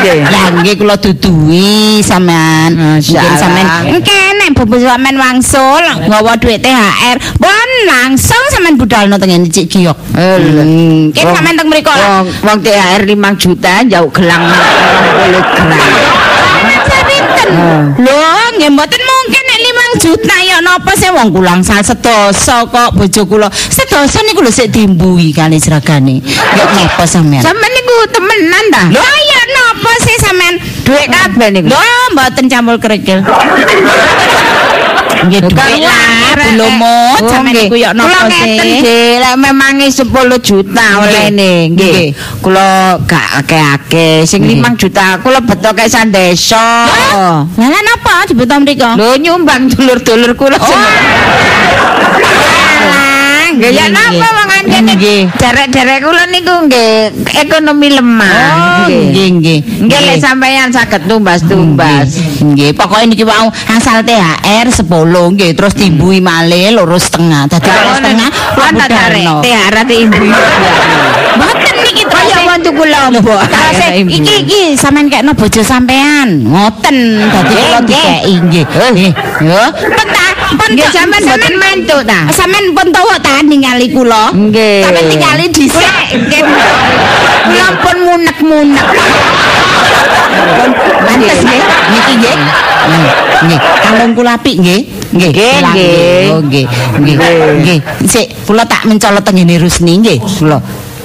Nggih. 0.00 0.18
Lah 0.24 0.46
nggih 0.60 0.74
kula 0.80 0.94
duduhi 0.96 2.00
sampean. 2.00 2.70
Allah. 3.00 3.36
sampean. 3.36 3.66
Kene 4.00 4.46
bobo 4.56 4.76
sampean 4.80 5.16
wangsul 5.20 5.84
nggawa 6.08 6.32
duit 6.40 6.60
THR. 6.64 7.16
Bon 7.36 7.70
langsung 7.86 8.42
sampean 8.52 8.76
budalno 8.80 9.16
teng 9.20 9.30
ngene 9.30 9.48
Cik 9.50 9.66
Giyok. 9.68 9.98
Hmm, 10.16 11.12
Ken 11.12 11.24
Wong- 11.26 11.36
sampean 11.36 11.54
teng 11.56 11.68
mriku. 11.68 11.92
Wong 12.44 12.58
THR 12.64 13.02
5 13.04 13.36
juta 13.36 13.74
jauh 13.86 14.10
gelang 14.12 14.44
30 14.48 15.42
gram. 15.56 15.89
Lho, 18.00 18.16
nggih 18.56 18.70
mboten 18.72 19.02
mungkin 19.02 19.42
nek 19.44 19.58
5 19.98 20.02
juta 20.02 20.36
ya 20.40 20.56
napa 20.62 20.92
sih 20.96 21.10
wong 21.12 21.28
kulang 21.34 21.60
sal 21.60 21.82
sedoso 21.84 22.70
kok 22.70 22.96
bojo 22.96 23.22
kula. 23.26 23.48
Sedoso 23.50 24.22
niku 24.24 24.40
lho 24.40 24.52
sik 24.52 24.70
dimbui 24.72 25.34
kali 25.34 25.60
seragane. 25.60 26.22
Ya 26.56 26.64
napa 26.64 27.04
sampean? 27.04 27.42
Sampeyan 27.44 27.72
niku 27.74 27.96
temenan 28.14 28.64
ta? 28.72 28.84
Lho 28.88 29.02
ya 29.02 29.42
napa 29.52 29.92
sih 30.00 30.16
sampean? 30.16 30.54
Duit 30.86 31.06
kabeh 31.10 31.48
niku. 31.52 31.66
Lho 31.68 31.82
mboten 32.14 32.44
campur 32.48 32.76
kerikil. 32.80 33.20
Nggih 35.20 35.52
duit 35.52 35.84
lah, 35.84 36.32
belum 36.32 36.80
niku 37.52 37.76
ya 37.76 37.92
napa 37.92 38.08
Kula 38.08 38.20
ngeten 38.32 38.68
sih? 38.80 39.20
lek 39.20 39.36
memangi 39.36 39.92
10 39.92 40.08
juta 40.40 40.86
olehne 41.04 41.76
nggih. 41.76 42.16
Kula 42.40 42.96
gak 43.04 43.44
akeh-akeh, 43.44 44.24
sing 44.24 44.48
5 44.48 44.80
juta 44.80 45.20
kula 45.20 45.44
betoke 45.44 45.84
sandeso. 45.84 46.56
Lah 46.56 47.44
lah 47.68 47.82
napa 47.84 48.24
dibeto 48.24 48.56
mriko? 48.60 48.96
Lho 48.96 49.16
nyumbang 49.20 49.68
dulur-dulur 49.68 50.32
kula. 50.38 50.56
Sing 50.56 50.80
Nggih 53.50 53.70
ya 53.74 53.86
napa 53.90 54.26
wong 54.30 54.48
anjene 54.62 54.94
derek-derek 55.34 55.98
kula 56.06 56.24
niku 56.30 56.54
nggih 56.70 57.10
ekonomi 57.42 57.88
lemah. 57.98 58.86
Oh, 58.86 58.86
nggih 58.86 59.28
nggih. 59.42 59.58
Nggih 59.86 60.00
lek 60.06 60.18
sampeyan 60.22 60.70
saged 60.70 61.10
tumbas-tumbas. 61.10 62.14
Nggih, 62.46 62.70
pokoke 62.78 63.10
niki 63.10 63.26
wau 63.26 63.50
asal 63.50 64.06
THR 64.06 64.70
10 64.70 64.86
nggih, 65.34 65.50
terus 65.58 65.74
timbui 65.74 66.22
malih 66.22 66.78
loro 66.78 66.94
setengah. 66.94 67.50
Dadi 67.50 67.66
loro 67.66 67.92
setengah 67.98 68.28
kula 68.54 68.68
Ana 68.70 68.86
tarik. 68.86 69.26
THR 69.42 69.74
ate 69.82 69.94
ibu. 69.98 70.24
Mboten 71.30 71.74
niki 71.82 72.02
terus 72.06 72.26
Kaya 72.30 72.38
wong 72.46 72.60
tuku 72.62 72.84
lombok. 72.86 73.42
Terus 73.50 73.78
iki 73.98 74.34
iki 74.46 74.62
sampean 74.78 75.10
kekno 75.10 75.34
bojo 75.34 75.62
sampean. 75.66 76.46
Ngoten. 76.46 76.96
Dadi 77.18 77.52
kula 77.58 77.80
dikeki 77.82 78.34
nggih. 78.46 78.64
Nggih. 78.94 79.12
Yo, 79.42 79.62
Nggih 80.50 80.88
sampean 80.94 81.22
mboten 81.26 81.54
mentuk 81.58 82.00
ta? 82.06 82.20
Sampean 82.30 82.74
pun 82.74 82.88
tahu 82.94 83.10
ta 83.22 83.42
ningali 83.42 83.90
kula. 83.90 84.30
Nggih. 84.34 84.82
Sampean 84.86 85.06
ningali 85.10 85.44
dhisik. 85.50 85.90
Nggih. 86.14 86.42
Kula 87.50 87.68
pun 87.82 87.96
munek-munek. 88.06 88.86
Pantes 91.06 91.38
nggih. 91.42 91.62
Niki 91.90 92.12
nggih. 92.22 92.36
Nggih, 93.40 93.60
kalung 93.82 94.12
kula 94.14 94.36
apik 94.36 94.56
nggih. 94.60 94.80
Nggih, 95.10 95.30
Nggih. 95.34 96.30
Oh, 96.30 96.40
nggih. 96.44 96.66
Nggih. 97.02 97.16
Nggih. 97.66 97.78
Sik, 98.06 98.46
kula 98.46 98.62
tak 98.62 98.86
mencolot 98.86 99.22
teng 99.26 99.38
ngene 99.38 99.58
Rusni 99.58 99.98
nggih. 99.98 100.18
Kula. 100.22 100.58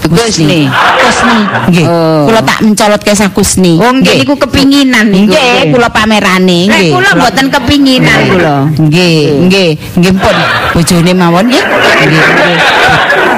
Kusni. 0.10 0.69
Kusni. 0.69 1.40
Nggih. 1.72 1.86
Oh. 1.90 2.30
Kula 2.30 2.41
tak 2.45 2.60
mencolot 2.61 3.02
ke 3.02 3.14
Kusni. 3.34 3.73
Wong 3.82 4.02
nggih 4.02 4.26
niku 4.26 4.36
kepinginan 4.38 5.06
niku. 5.10 5.34
Nggih, 5.34 5.73
kula 5.73 5.90
pamerane 5.90 6.69
Nek 6.69 6.77
nggih. 6.77 6.91
kula 6.94 7.10
mboten 7.18 7.45
kepinginan 7.49 8.19
kula. 8.30 8.56
Nggih, 8.77 9.19
nggih, 9.49 9.69
nggih 9.98 10.14
pun 10.18 10.36
bojone 10.77 11.11
mawon 11.18 11.45
nggih. 11.49 11.64
Nggih. 11.65 12.57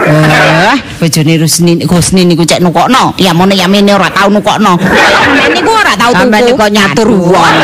Wah, 0.08 0.78
bojone 1.04 1.34
Rusni 1.40 1.72
Kusni 1.84 2.22
niku 2.24 2.44
cek 2.48 2.60
nukokno. 2.64 3.16
Ya 3.20 3.32
mono 3.36 3.56
ya 3.56 3.68
mene 3.68 3.96
ora 3.96 4.12
tau 4.12 4.32
nukokno. 4.32 4.80
Sampeyan 4.80 5.52
niku 5.56 5.72
ora 5.72 5.94
tau 5.96 6.12
tuku. 6.12 6.22
Sampeyan 6.24 6.44
niku 6.48 6.66
nyatur 6.72 7.10
wong. 7.12 7.56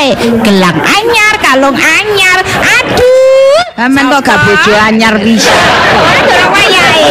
Hai, 0.00 0.16
gelang 0.16 0.80
anyar, 0.80 1.34
kalung 1.44 1.76
anyar. 1.76 2.40
Aduh. 2.40 3.19
Sampeyan 3.80 4.12
kok 4.12 4.20
gak 4.28 4.38
bojo 4.44 4.72
anyar 4.76 5.16
bisa. 5.24 5.56
Ora 6.04 6.44
wayahe. 6.52 7.08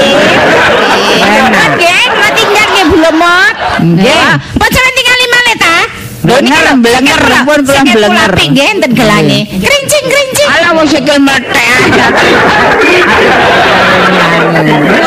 Nggih, 1.74 2.04
mau 2.14 2.30
tinggal 2.38 2.66
nggih 2.70 2.86
belum 2.94 3.16
mot. 3.18 3.56
Nggih. 3.82 4.30
Bocoran 4.54 4.92
tinggal 4.94 5.18
lima 5.18 5.40
ta? 5.58 5.78
Blenger, 6.20 6.66
blenger, 6.78 7.22
pun 7.42 7.60
kula 7.66 7.82
blenger. 7.90 8.30
Apik 8.38 8.48
nggih 8.54 8.66
enten 8.70 8.92
gelange. 8.94 9.50
Krincing 9.50 10.06
krincing. 10.14 10.46
Ala 10.46 10.70
wong 10.78 10.86
sikil 10.86 11.18
methek 11.18 11.66
aja. 11.74 12.06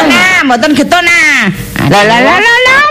Nah, 0.03 0.43
mboten 0.43 0.71
getun 0.75 1.03
nah. 1.07 1.47
Lah 1.95 2.03
lah 2.11 2.19
lah 2.27 2.39
lah 2.43 2.59
lah. 2.67 2.83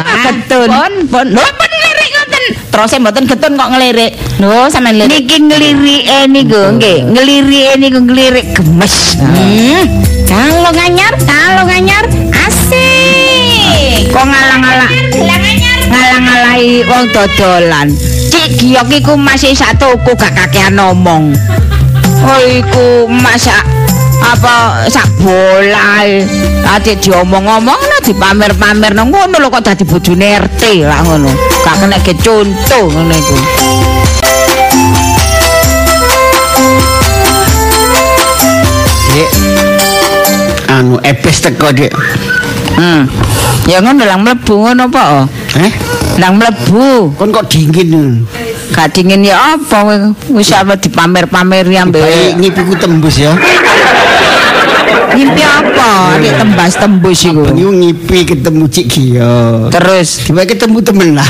Ah, 0.00 0.32
Ketun. 0.32 0.68
Lho 0.72 0.88
pun 1.12 1.26
lirik 1.28 1.56
ngoten. 1.60 1.67
Terus 2.68 2.94
mboten 3.00 3.24
getun 3.24 3.56
kok 3.56 3.70
ngelirik. 3.74 4.12
Lho 4.38 4.68
sampean 4.70 5.00
lirik. 5.00 5.24
Niki 5.24 5.36
nglirike 5.40 6.18
niku 6.30 6.62
nggih, 6.76 6.98
nglirike 7.10 7.72
niku 7.80 7.98
nglirik 8.04 8.46
gemes. 8.54 9.16
Hmm. 9.18 9.84
Kalau 10.28 10.70
nganyar, 10.70 11.12
kalau 11.24 11.64
nganyar 11.64 12.04
asik. 12.46 14.12
Kok 14.12 14.24
ngalang-alang 14.24 14.92
ngalang-alai 15.88 16.84
wong 16.84 17.04
dodolan. 17.12 17.88
Cik 18.28 18.60
Giyok 18.60 18.88
iku 18.92 19.16
masih 19.16 19.56
sak 19.56 19.80
toko 19.80 20.12
gak 20.12 20.36
kakean 20.36 20.76
ngomong. 20.76 21.32
Oh 22.18 22.40
iku 22.44 23.08
masak 23.08 23.77
apa 24.22 24.84
sak 24.90 25.06
bola 25.22 26.02
ati 26.68 26.98
diomong-omong 26.98 27.80
nah 27.80 28.00
dipamer-pamer 28.02 28.92
nang 28.92 29.08
ngono 29.14 29.38
lho 29.38 29.48
kok 29.48 29.64
dadi 29.64 29.84
bojone 29.86 30.26
RT 30.48 30.84
lah 30.84 31.00
ngono 31.06 31.30
gak 31.64 31.76
kena 31.80 31.98
ke 32.02 32.12
contoh 32.18 32.84
ngono 32.90 33.14
iku 33.14 33.36
Dik. 39.08 39.30
Anu 40.68 41.00
epes 41.02 41.42
teko, 41.42 41.72
Dik. 41.72 41.90
hmm 42.78 43.02
ya 43.68 43.84
ngono 43.84 44.06
lang 44.06 44.22
mlebu 44.24 44.54
ngono 44.64 44.88
apa? 44.88 45.28
Eh? 45.60 45.72
lang 46.16 46.40
mlebu 46.40 47.12
Kon 47.18 47.28
kok 47.34 47.50
dingin. 47.50 48.24
gak 48.72 48.94
dingin 48.94 49.24
ya 49.26 49.56
apa 49.58 50.12
wis 50.30 50.52
apa 50.54 50.76
dipamer-pameri 50.78 51.74
Baik 51.74 51.82
ambek 51.88 52.04
ngipiku 52.38 52.72
tembus 52.78 53.16
ya. 53.18 53.32
Ngimpi 55.18 55.42
apa? 55.42 56.14
Adik 56.14 56.30
tembas-tembus 56.38 57.26
iku. 57.26 57.42
Bengi 57.50 57.66
ngipi 57.66 58.18
ketemu 58.22 58.64
Cik 58.70 58.86
Gio. 58.86 59.66
Terus 59.66 60.22
Tiba 60.22 60.46
ketemu 60.46 60.78
temen 60.78 61.08
lah. 61.18 61.26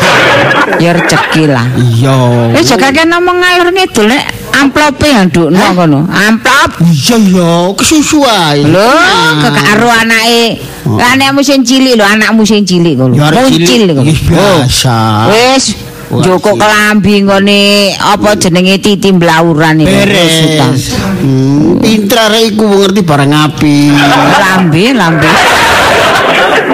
ya 0.77 0.93
rezeki 0.93 1.48
lah. 1.48 1.65
Iya. 1.73 2.16
Eh 2.52 2.60
jaga 2.60 2.93
kan 2.93 3.09
ngomong 3.09 3.40
ngalur 3.40 3.73
ngidul 3.73 4.12
nek 4.12 4.24
amplope 4.52 5.09
ya 5.09 5.24
ndukno 5.24 5.56
ngono. 5.73 6.05
Amplop. 6.05 6.85
Iya 6.85 7.16
ya, 7.32 7.52
kesusu 7.81 8.28
ae. 8.28 8.69
Lho, 8.69 8.93
kekaro 9.40 9.89
anake. 9.89 10.60
Anakmu 10.85 11.40
sing 11.40 11.65
cilik 11.65 11.97
lho, 11.97 12.05
anakmu 12.05 12.44
sing 12.44 12.69
cilik 12.69 12.93
lho. 12.93 13.16
Arek 13.16 13.48
Muncil 13.48 13.65
cilik. 13.65 13.97
lho. 13.97 14.02
Yes, 14.05 14.20
biasa. 14.28 14.98
Wis 15.32 15.65
Joko 16.09 16.56
kelambi 16.56 17.20
ngene 17.20 17.93
apa 18.01 18.32
jenenge 18.40 18.80
titi 18.80 19.12
mblauran 19.12 19.85
iku. 19.85 19.93
Beres. 19.93 20.97
Hmm, 21.20 21.76
pinter 21.85 22.32
iku 22.48 22.64
ngerti 22.64 23.01
barang 23.05 23.32
api. 23.36 23.93
Lambe, 24.40 24.85
lambe. 24.97 25.28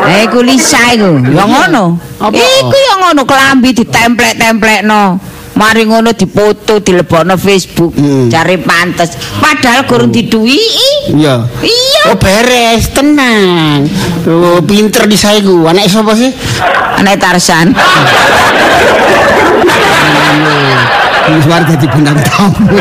Eh 0.07 0.31
iku 0.31 0.39
Lisa 0.39 0.95
iku. 0.95 1.19
Ya 1.35 1.45
ngono. 1.51 1.99
Iku 2.31 2.77
ya 2.79 2.95
ngono 3.03 3.27
kelambi 3.27 3.75
ditemplek-templekno. 3.75 5.19
Mari 5.55 5.87
ngono 5.87 6.11
dipoto 6.15 6.83
dilebokno 6.83 7.35
Facebook. 7.35 7.95
Hmm. 7.99 8.31
Cari 8.31 8.59
pantes. 8.63 9.19
Padahal 9.43 9.87
gurung 9.87 10.15
diduwiki. 10.15 11.15
Iya. 11.15 11.43
Iya. 11.63 11.94
Oh 12.05 12.17
beres, 12.21 12.93
tenang. 12.93 13.89
Oh, 14.29 14.61
pinter 14.61 15.09
di 15.09 15.17
saya 15.17 15.41
ku. 15.41 15.65
Anak 15.65 15.89
siapa 15.89 16.13
sih? 16.13 16.29
Anak 17.01 17.17
Tarsan. 17.17 17.73
Wis 21.25 21.47
mari 21.49 21.65
dadi 21.65 21.89
bintang 21.89 22.21
tamu. 22.21 22.77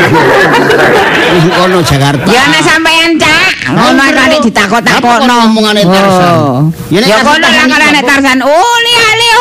Wis 1.32 1.44
kono 1.56 1.80
Jakarta. 1.80 2.28
Ya 2.28 2.44
anak 2.52 2.60
sampean 2.60 3.16
cak. 3.16 3.72
Ngono 3.72 3.96
Apa, 3.96 4.12
kali 4.12 4.36
Bro? 4.36 4.44
ditakok-takokno. 4.44 5.08
Apa 5.08 5.24
kok 5.24 5.40
ngomong 5.48 5.64
anak 5.72 5.84
Tarzan? 5.88 6.34
Oh. 6.36 6.60
Ya, 6.92 7.16
kono 7.24 7.40
lah 7.40 7.48
Tarzan 7.48 7.66
kalau 7.72 7.86
anak? 7.88 8.04
Tarsan. 8.04 8.38
Oh, 8.44 8.76
lihat 8.84 9.14
lihat. 9.16 9.40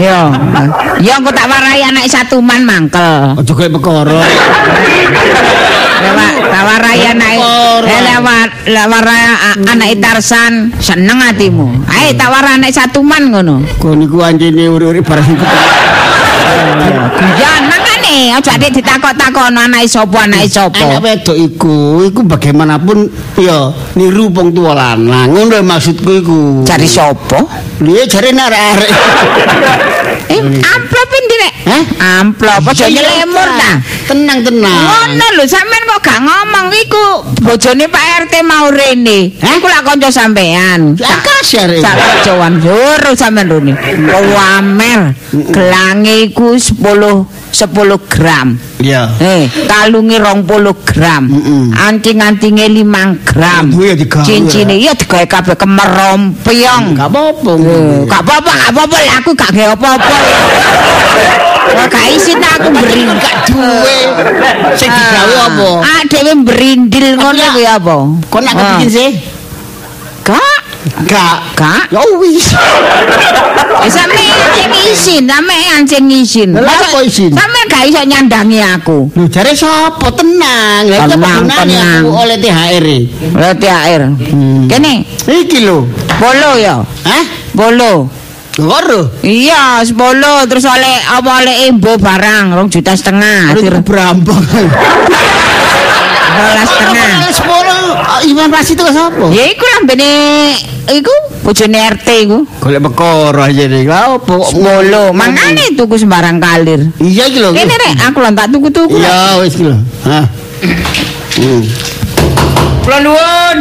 Yo. 0.00 0.20
Yo 1.04 1.12
engko 1.20 1.30
tak 1.34 1.46
warai 1.50 1.84
anak 1.84 2.08
satuman 2.08 2.64
mangkel. 2.64 3.36
Aja 3.36 3.52
kaya 3.52 3.68
perkara. 3.68 4.20
Lewat 6.02 6.34
tak 6.48 6.62
warai 6.66 7.00
anak 7.12 7.32
eh, 7.84 8.00
lewat 8.10 8.48
lewat 8.66 9.04
anak 9.68 9.90
Tarsan 10.00 10.72
seneng 10.80 11.20
hatimu. 11.20 11.84
Ayo 11.88 12.16
tak 12.16 12.28
warai 12.32 12.56
anak 12.56 12.72
satuman 12.72 13.22
ngono. 13.28 13.60
Kok 13.76 13.94
niku 14.00 14.24
anjene 14.24 14.68
uri-uri 14.72 15.04
bareng. 15.04 15.36
Ya 17.38 17.52
makane 17.64 18.34
aja 18.36 18.52
dik 18.58 18.72
ditakok-takokno 18.80 19.60
anake 19.60 19.88
sapa 19.88 20.18
anake 20.28 20.48
sapa. 20.48 20.78
Anak 20.78 21.00
wedok 21.02 21.36
iku, 21.36 22.02
iku 22.04 22.20
bagaimanapun 22.26 23.08
ya 23.38 23.72
niru 23.96 24.28
wong 24.32 24.52
tua 24.52 24.72
lanang. 24.76 25.32
Ngono 25.32 25.62
maksudku 25.64 26.10
iku. 26.22 26.38
Cari 26.66 26.88
sapa? 26.88 27.42
Dia 27.82 28.06
jare 28.06 28.30
arek-arek. 28.30 28.90
Eh, 30.32 30.40
amplop 30.40 31.10
ndi 31.12 31.34
rek? 31.44 31.52
Hah? 31.66 31.82
Amplop 32.22 32.62
aja 32.72 32.86
Iya, 32.88 32.94
nyelemur 33.04 33.48
ta. 33.58 33.70
Tenang 34.08 34.38
tenang. 34.46 34.80
Ngono 34.86 35.26
lho 35.36 35.44
sampean 35.44 35.82
kok 35.84 36.00
gak 36.00 36.18
ngomong 36.24 36.66
iku 36.78 37.04
bojone 37.42 37.84
Pak 37.90 38.04
RT 38.26 38.34
mau 38.46 38.70
rene. 38.70 39.34
Iku 39.36 39.66
lak 39.66 39.82
kanca 39.84 40.08
sampean. 40.08 40.94
Ya 40.96 41.10
kasih 41.20 41.68
arek. 41.68 41.82
Sak 41.84 41.96
jawan 42.24 42.62
jero 42.62 43.12
sampean 43.12 43.50
rene. 43.50 43.72
Wamer 44.08 45.00
gelange 45.52 46.32
iku 46.32 46.41
10 46.50 47.26
10 47.52 48.10
gram. 48.10 48.58
Ya. 48.82 49.06
Eh, 49.22 49.46
kalunge 49.68 50.18
20 50.18 50.74
gram. 50.82 51.22
Mm-mm. 51.30 51.64
Anting-antinge 51.76 52.66
5 52.66 53.22
gram. 53.22 53.64
Aduh, 53.70 53.86
ya 53.86 53.94
digawe. 53.94 54.24
Cincine 54.26 54.74
ya 54.82 54.92
digawe 54.96 55.26
kabeh 55.28 55.54
kemerompiong. 55.54 56.98
Gak 56.98 57.08
apa-apa. 57.12 57.52
Eh, 57.60 58.02
Gak 58.10 58.20
apa-apa, 58.26 58.50
gak 58.50 58.70
apa-apa 58.74 58.96
aku 59.22 59.30
gak 59.36 59.50
gawe 59.54 59.72
apa-apa. 59.76 60.16
Wah, 61.72 61.86
gak 61.86 62.06
isin 62.10 62.42
aku 62.42 62.68
beri 62.74 63.06
gak 63.06 63.36
duwe. 63.48 63.98
Sing 64.74 64.90
digawe 64.90 65.34
apa? 65.46 65.68
Ah, 65.86 66.00
dhewe 66.10 66.32
berindil 66.42 67.06
ngono 67.20 67.42
kuwi 67.54 67.66
apa? 67.68 67.94
Kok 68.28 68.40
nak 68.42 68.54
kepikir 68.56 68.88
sih? 68.90 69.10
Gak, 70.22 70.58
Gak. 71.06 71.54
gak. 71.54 71.84
Ya 71.94 72.02
wis. 72.18 72.50
Sampe 73.94 74.18
sing 74.54 74.70
isin, 74.90 75.22
sampe 75.26 75.54
sing 75.86 76.04
isin. 76.10 76.50
Lah, 76.54 76.74
apa 76.74 77.02
isin? 77.06 77.30
Sampe 77.34 77.58
gak 77.70 77.86
iso 77.86 78.02
nyandangi 78.02 78.58
aku. 78.62 79.10
Lho 79.14 79.26
jare 79.30 79.54
sapa 79.54 80.10
tenang. 80.14 80.90
Lah 80.90 81.06
iki 81.06 81.76
aku 81.78 82.10
oleh 82.10 82.36
THR. 82.38 82.86
Lah 83.38 83.52
THR. 83.54 84.02
Kene, 84.70 84.94
Iki 85.26 85.58
lho. 85.66 85.86
bolo 86.18 86.50
ya. 86.58 86.82
Hah? 86.82 87.24
Bolo. 87.54 88.10
Loro. 88.60 89.08
Iya, 89.24 89.80
10 89.80 89.96
terus 90.44 90.68
oleh 90.68 91.00
apa 91.08 91.40
oleh 91.40 91.72
embo 91.72 91.96
barang, 91.96 92.52
rong 92.52 92.68
juta 92.68 92.92
setengah. 92.92 93.56
Berambang. 93.80 94.44
Rolas 96.32 96.68
setengah. 96.68 97.10
Sepuluh. 97.32 97.84
Iwan 98.28 98.48
Rasi 98.52 98.72
itu 98.72 98.82
sapa? 98.88 99.26
Ya 99.32 99.44
iku 99.50 99.64
lambene 99.76 100.12
iku 100.88 101.14
bojone 101.44 101.78
RT 101.98 102.08
iku. 102.28 102.38
Golek 102.60 102.80
perkara 102.88 103.50
aja 103.50 103.64
nih. 103.68 103.84
Lah 103.84 104.16
opo? 104.16 104.40
Molo, 104.56 105.12
mangane 105.12 105.76
tuku 105.76 106.00
sembarang 106.00 106.40
kalir. 106.40 106.92
Iya 107.02 107.24
iki 107.28 107.38
lho. 107.42 107.50
Kene 107.52 107.74
rek, 107.74 107.94
aku 108.08 108.18
lan 108.24 108.32
tak 108.32 108.48
tuku-tuku. 108.52 108.96
Iya 108.96 109.42
wis 109.42 109.52
iki 109.56 109.64
lho. 109.68 109.76
Hah. 110.08 110.24
Hmm. 111.36 111.62
Kula 112.84 112.98
nuwun. 113.02 113.56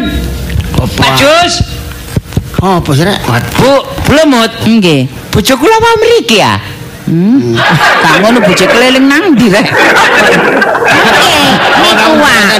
Pak 0.81 1.11
Jus. 1.17 1.53
Oh, 2.61 2.77
apa 2.77 2.89
sih 2.93 3.05
rek? 3.05 3.17
Bu, 3.57 3.73
Blemut. 4.05 4.51
Nggih. 4.65 5.09
Bojo 5.31 5.53
kula 5.57 5.75
apa 5.79 5.89
mriki 5.97 6.37
ya? 6.43 6.59
Hmm. 7.11 7.59
Gak 7.59 8.17
ngono 8.23 8.39
bojo 8.39 8.65
keliling 8.65 9.03
nang 9.03 9.35
ndi 9.35 9.51
rek? 9.51 9.67
Nggih, 9.67 11.51
niku 11.83 12.09
wae. 12.23 12.55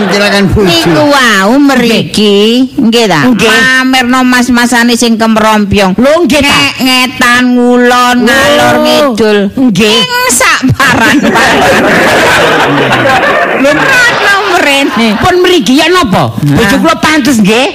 Niku 0.67 1.01
wau 1.07 1.51
mriki, 1.55 2.67
nggih 2.75 3.05
ta? 3.07 3.31
Pamerno 3.31 4.27
mas-masane 4.27 4.99
sing 4.99 5.15
kemrompiong. 5.15 5.95
Lho, 5.95 6.27
nggih 6.27 6.43
ta? 6.43 6.59
Ngetan 6.83 7.55
ngulon 7.55 8.27
ngalor 8.27 8.75
Oh, 8.75 8.83
ngidul. 8.83 9.37
nggih. 9.55 9.99
Sak 10.31 10.67
paran. 10.75 11.15
Lho 13.61 13.71
mana 13.71 14.33
mrene? 14.51 15.07
Pun 15.19 15.35
mriki 15.43 15.79
ya 15.79 15.87
napa? 15.87 16.35
Bojo 16.35 16.75
kula 16.79 16.95
pantes 16.99 17.39
nggih. 17.39 17.67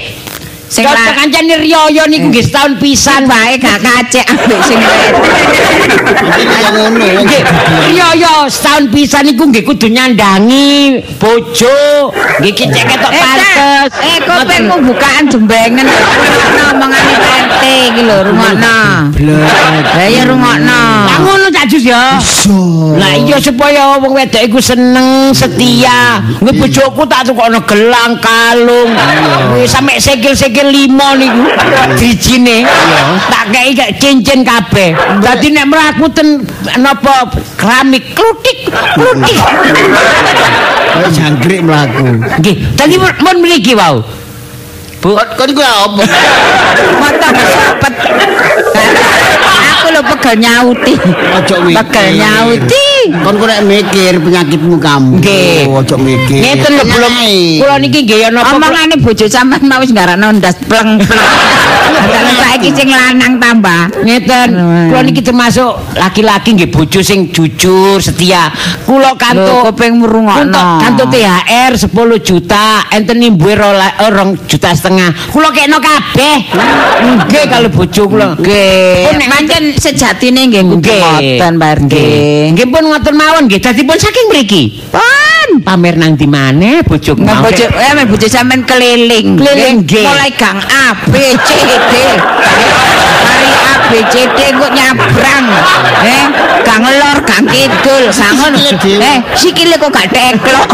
Sing 0.67 0.83
kancane 0.83 1.55
Ryoyo 1.63 2.09
niku 2.11 2.33
nggih 2.33 2.45
setahun 2.47 2.73
pisan. 2.83 3.05
San 3.07 3.23
wae 3.31 3.55
gak 3.61 3.79
kacek 3.85 4.25
ambek 4.27 4.61
sing 4.67 4.81
wedok. 4.81 5.23
Ya 6.43 6.69
ngono. 6.75 7.23
Nggih, 7.23 7.43
Ryoyo 7.93 8.51
setahun 8.51 8.91
pisan 8.91 9.31
niku 9.31 9.47
nggih 9.47 9.63
kudu 9.63 9.87
nyandangi 9.93 11.05
bojo. 11.21 12.11
Nggih 12.43 12.53
kicek 12.57 12.83
ketok 12.89 13.13
Eh, 13.13 13.21
pantes. 13.21 13.91
Eh 14.03 14.17
kok 14.27 14.43
pengen 14.49 14.83
bukaan 14.91 15.23
jembengen 15.31 15.87
ngomongane 15.87 17.15
PT 17.15 17.63
iki 17.95 18.03
lho 18.03 18.17
rungokno. 18.27 18.79
Lah 19.87 20.09
ya 20.09 20.23
rungokno. 20.27 20.83
Lah 21.07 21.19
ngono 21.23 21.47
Cak 21.53 21.71
Jus 21.71 21.85
ya. 21.87 22.19
Lah 22.97 23.13
iya 23.15 23.37
supaya 23.39 24.01
wong 24.01 24.17
wedok 24.17 24.43
iku 24.43 24.59
seneng, 24.59 25.31
setia. 25.37 26.25
Kuwi 26.43 26.59
bojoku 26.59 27.07
tak 27.07 27.29
tukokno 27.31 27.61
gelang, 27.69 28.17
kalung. 28.19 28.91
Sampe 29.69 30.01
sikil-sikil 30.01 30.56
limo 30.65 31.09
niku. 31.19 31.45
Drijine. 31.99 32.65
Tak 33.29 33.45
kei 33.53 33.77
kayak 33.77 34.01
cincin 34.01 34.41
kabeh. 34.47 34.97
Dadi 35.21 35.53
nek 35.53 35.67
mlaku 35.69 36.07
ten 36.13 36.41
napa 36.81 37.29
keramik 37.61 38.17
klutik, 38.17 38.73
klutik. 38.97 39.37
Kayak 40.97 41.11
jangkrik 41.13 41.61
mlaku. 41.61 42.05
Nggih, 42.41 42.57
dadi 42.79 42.95
mun 42.97 43.37
mriki 43.45 43.77
wau. 43.77 44.01
Bu, 45.05 45.13
Kok 45.13 45.45
niku 45.47 45.63
apa? 45.63 46.03
Mata 46.99 47.29
kesapet. 47.31 47.93
Aku 49.77 49.87
lho 49.93 50.03
pegel 50.03 50.35
nyauti. 50.41 50.95
Ojo. 51.37 51.57
Pegel 51.71 52.07
nyauti. 52.17 52.96
Kon 53.13 53.35
kok 53.39 53.47
nek 53.47 53.63
mikir 53.63 54.13
penyakitmu 54.19 54.77
kamu. 54.79 55.13
Nggih. 55.23 55.61
Ojo 55.71 55.97
mikir. 56.01 56.41
ngeten 56.43 56.71
lho 56.75 56.85
belum. 56.85 57.13
Kula 57.63 57.77
niki 57.79 57.99
nggih 58.07 58.19
ya 58.27 58.29
napa 58.31 58.57
Omongane 58.57 58.97
bojo 58.99 59.25
sampean 59.29 59.63
mau 59.69 59.79
wis 59.83 59.93
ngarakno 59.93 60.27
ndas 60.41 60.57
pleng-pleng. 60.65 61.31
Padahal 61.87 62.35
saiki 62.43 62.71
sing 62.75 62.89
lanang 62.91 63.39
tambah. 63.39 63.83
Ngeten, 64.03 64.49
kula 64.91 65.01
niki 65.07 65.21
termasuk 65.23 65.77
laki-laki 65.95 66.57
nggih 66.57 66.71
bojo 66.73 67.01
sing 67.03 67.31
jujur, 67.31 68.03
setia. 68.03 68.51
Kula 68.87 69.15
kantuk 69.15 69.71
kuping 69.71 70.03
merungokno. 70.03 70.83
Kantuk 70.83 71.13
THR 71.13 71.73
10 71.77 71.93
juta, 72.27 72.87
enten 72.91 73.21
nimbuhe 73.21 73.55
2 73.55 74.49
juta 74.49 74.71
setengah. 74.75 75.11
Kula 75.31 75.53
kekno 75.53 75.79
kabeh. 75.79 76.37
Nggih 77.27 77.45
kalau 77.47 77.69
bojo 77.71 78.03
kula. 78.09 78.35
Nggih. 78.41 79.15
Pancen 79.37 79.77
sejatine 79.77 80.49
nggih 80.49 80.63
Nggih. 80.65 80.97
ngoten 80.97 81.53
Pak 81.61 81.71
RT. 81.77 81.95
Nggih 82.57 82.67
pun 82.73 82.85
ngoten 82.97 83.15
mawon 83.15 83.43
nggih. 83.45 83.61
Dadi 83.61 83.85
pun 83.85 84.01
saking 84.01 84.27
mriki. 84.33 84.63
Pun 84.89 85.61
Pamer 85.61 85.95
nang 86.01 86.17
di 86.17 86.27
maneh 86.27 86.83
bojo 86.83 87.15
Nggak 87.15 87.39
bojo, 87.45 87.67
eh 87.77 87.93
men 87.93 88.09
bojo 88.09 88.27
sampean 88.27 88.65
keliling. 88.65 89.37
Keliling, 89.37 89.85
nggih. 89.85 90.09
Mulai 90.09 90.33
gang 90.33 90.59
A, 90.65 90.97
B, 91.13 91.15
C, 91.37 91.49
D. 91.93 91.93
Mari 93.37 93.53
A, 93.53 93.73
B, 93.87 93.93
C, 94.09 94.15
D 94.33 94.39
kok 94.57 94.71
nyabrang. 94.73 95.45
Eh, 96.01 96.25
gang 96.65 96.85
lor, 96.89 97.19
gang 97.29 97.45
kidul, 97.45 98.05
sangon. 98.09 98.57
Eh, 98.57 99.19
sikile 99.37 99.77
kok 99.77 99.93
gak 99.93 100.09
teklok. 100.09 100.69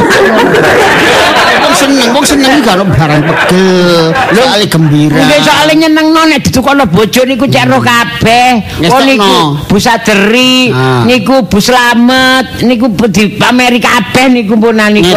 Wong 1.62 1.74
seneng, 1.74 2.09
wong 2.14 2.24
seneng 2.26 2.51
iki 2.59 2.62
kalau 2.62 2.84
barang 2.86 3.22
pegel, 3.22 4.14
soalnya 4.34 4.66
gembira. 4.66 5.18
Nggih 5.18 5.40
soalé 5.43 5.72
nyenengno 5.78 6.22
nek 6.26 6.40
ditukono 6.43 6.84
bojo 6.86 7.22
niku 7.26 7.47
cek 7.47 7.66
roh 7.70 7.82
kabeh. 7.82 8.51
Oh 8.90 9.01
niku 9.02 9.34
Bu 9.66 9.76
Saderi, 9.78 10.70
Ah. 10.74 11.02
niku 11.06 11.47
Bu 11.47 11.59
Slamet, 11.62 12.62
niku 12.66 12.86
di 13.10 13.39
pameri 13.39 13.78
kabeh 13.78 14.26
niku 14.30 14.59
punan 14.59 14.90
niku. 14.94 15.10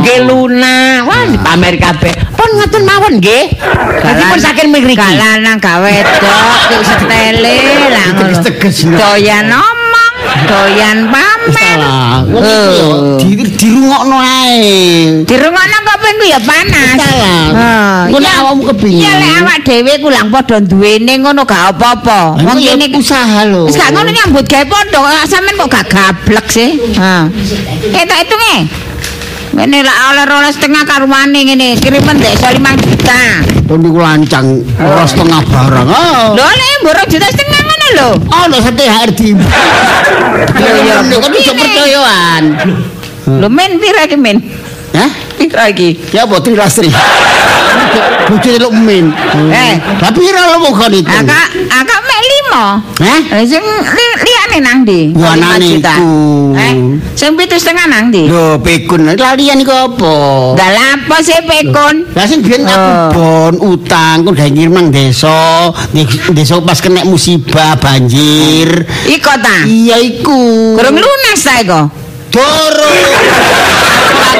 Nggih 0.00 0.18
Luna. 0.24 1.04
Wah 1.04 1.22
di 1.28 1.36
kabeh. 1.80 2.12
Pun 2.34 2.48
ngoten 2.60 2.82
mawon 2.84 3.12
nggih. 3.18 3.44
Dadi 4.04 4.22
pun 4.30 4.38
saking 4.40 4.68
mriki. 4.68 4.94
Gak 4.94 5.16
lanang 5.16 5.58
gak 5.58 5.80
wedok, 5.80 6.44
setele 6.84 7.56
lah 7.90 8.06
ngono. 8.14 8.20
Teges-teges, 8.20 8.76
lho. 8.90 8.96
Doyan 8.98 9.44
ngomong, 9.50 10.14
doyan 10.48 10.98
pamer. 11.12 11.78
Wong 12.30 12.44
di 13.20 13.30
dirungokno 13.58 14.16
ae. 14.20 14.62
Dirungokno 15.24 15.76
kok 15.84 15.98
pengen 16.02 16.26
ya 16.30 16.40
panas. 16.40 16.98
Heeh. 17.00 17.44
Engko 18.08 18.18
nek 18.20 18.34
awakmu 18.40 18.62
kepingin. 18.72 19.02
Ya 19.04 19.12
lek 19.20 19.32
awak 19.42 19.58
dhewe 19.64 19.92
ku 20.00 20.08
lang 20.10 20.28
padha 20.30 20.58
duwene 20.60 21.12
ngono 21.20 21.42
gak 21.44 21.74
apa-apa. 21.74 22.40
Wong 22.40 22.58
kene 22.60 22.86
usaha 22.96 23.44
lho. 23.48 23.66
Wis 23.68 23.76
gak 23.76 23.92
ngono 23.92 24.10
nyambut 24.10 24.44
gawe 24.48 24.78
Ah, 25.04 25.24
sampean 25.28 25.56
kok 25.60 25.68
gak 25.68 25.86
gablek 25.92 26.46
sih. 26.48 26.80
Ha. 26.96 27.28
Eh 27.92 28.04
tak 28.08 28.24
hitunge. 28.24 28.56
Ngene 29.54 29.86
lah 29.86 29.96
oleh 30.10 30.24
rolas 30.26 30.58
setengah 30.58 30.82
karumane 30.82 31.46
ngene, 31.46 31.78
kiriman 31.78 32.18
dek 32.18 32.34
5 32.42 32.58
juta. 32.82 33.22
to 33.64 33.74
niku 33.80 33.98
lancang 34.02 34.60
ora 34.76 35.04
setengah 35.08 35.40
barang. 35.48 35.88
Ah. 35.88 36.36
Lho 36.36 36.44
nek 36.44 36.70
mborong 36.84 37.08
juta 37.08 37.28
setengah 37.32 37.60
ngono 37.64 37.86
lho. 37.96 38.10
Ono 38.28 38.56
THR 38.60 39.10
di. 39.16 39.28
Lho 39.32 40.68
ya 40.84 40.94
kok 41.08 41.32
iso 41.32 41.52
percayaan. 41.56 42.42
Lho 43.40 43.48
men 43.48 43.80
pira 43.80 44.04
iki 44.04 44.16
men? 44.20 44.36
Hah? 44.92 45.10
Pira 45.40 45.72
iki? 45.72 45.96
Ya 46.12 46.28
apa 46.28 46.36
trilastri? 46.44 46.92
Bojone 48.28 48.58
lu 48.60 48.68
min. 48.74 49.08
Eh. 49.48 49.74
Lah 49.80 50.12
pira 50.12 50.42
lu 50.60 50.68
kok 50.68 50.92
itu? 50.92 51.08
Akak 51.08 51.48
akak 51.72 52.00
mek 52.54 52.62
limo. 52.62 52.66
Hah? 53.02 53.20
Eh, 53.34 53.44
Sing 53.44 53.62
li- 53.62 54.18
liyane 54.22 54.58
nang 54.62 54.78
ndi? 54.86 55.00
Ya, 55.12 55.34
Lima 55.34 55.50
anane 55.50 55.66
juta. 55.68 55.94
iku. 55.94 56.14
Eh, 56.54 56.72
sing 57.14 57.30
pitu 57.34 57.56
setengah 57.58 57.86
nang 57.88 58.04
ndi? 58.10 58.30
Lho, 58.30 58.58
pekun 58.60 59.10
lalian 59.10 59.58
iku 59.60 59.74
apa? 59.74 60.14
Lah 60.54 60.68
lha 60.70 60.86
apa 60.96 61.16
sih 61.20 61.38
pekon? 61.44 61.96
Lah 62.14 62.24
sing 62.24 62.40
biyen 62.40 62.62
aku 62.64 62.90
Oh. 62.94 63.10
bon 63.10 63.54
utang 63.74 64.22
kok 64.24 64.34
gawe 64.34 64.48
ngirim 64.48 64.72
nang 64.72 64.88
desa. 64.90 65.70
Desa 66.30 66.60
pas 66.60 66.78
kena 66.78 67.02
musibah 67.04 67.74
banjir. 67.76 68.86
Iko 69.04 69.32
ta? 69.36 69.66
Iya 69.66 69.96
iku. 70.00 70.74
Kurang 70.78 70.94
lunas 70.94 71.40
ta 71.40 71.58
iko? 71.58 71.80
Doro. 72.30 72.90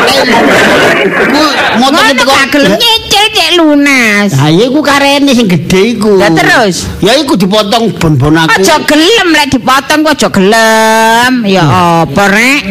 Ku 0.05 1.43
motor 1.78 1.95
Ngono 1.95 2.11
itu 2.11 2.24
gelem 2.51 2.74
nyicil 2.74 3.14
cek 3.44 3.60
lunas. 3.60 4.32
Lah 4.40 4.48
iya 4.48 4.64
iku 4.72 4.80
karene 4.80 5.30
sing 5.36 5.44
gedhe 5.44 6.00
iku. 6.00 6.16
Lah 6.16 6.32
terus? 6.32 6.88
Ya 7.04 7.12
iku 7.20 7.36
dipotong 7.36 7.92
bon-bon 8.00 8.40
aku. 8.40 8.56
Aja 8.56 8.80
gelem 8.88 9.28
lek 9.36 9.52
dipotong 9.52 10.00
ku 10.00 10.08
aja 10.08 10.28
gelem. 10.32 11.32
Ya 11.44 11.64
apa 12.08 12.24
rek? 12.32 12.62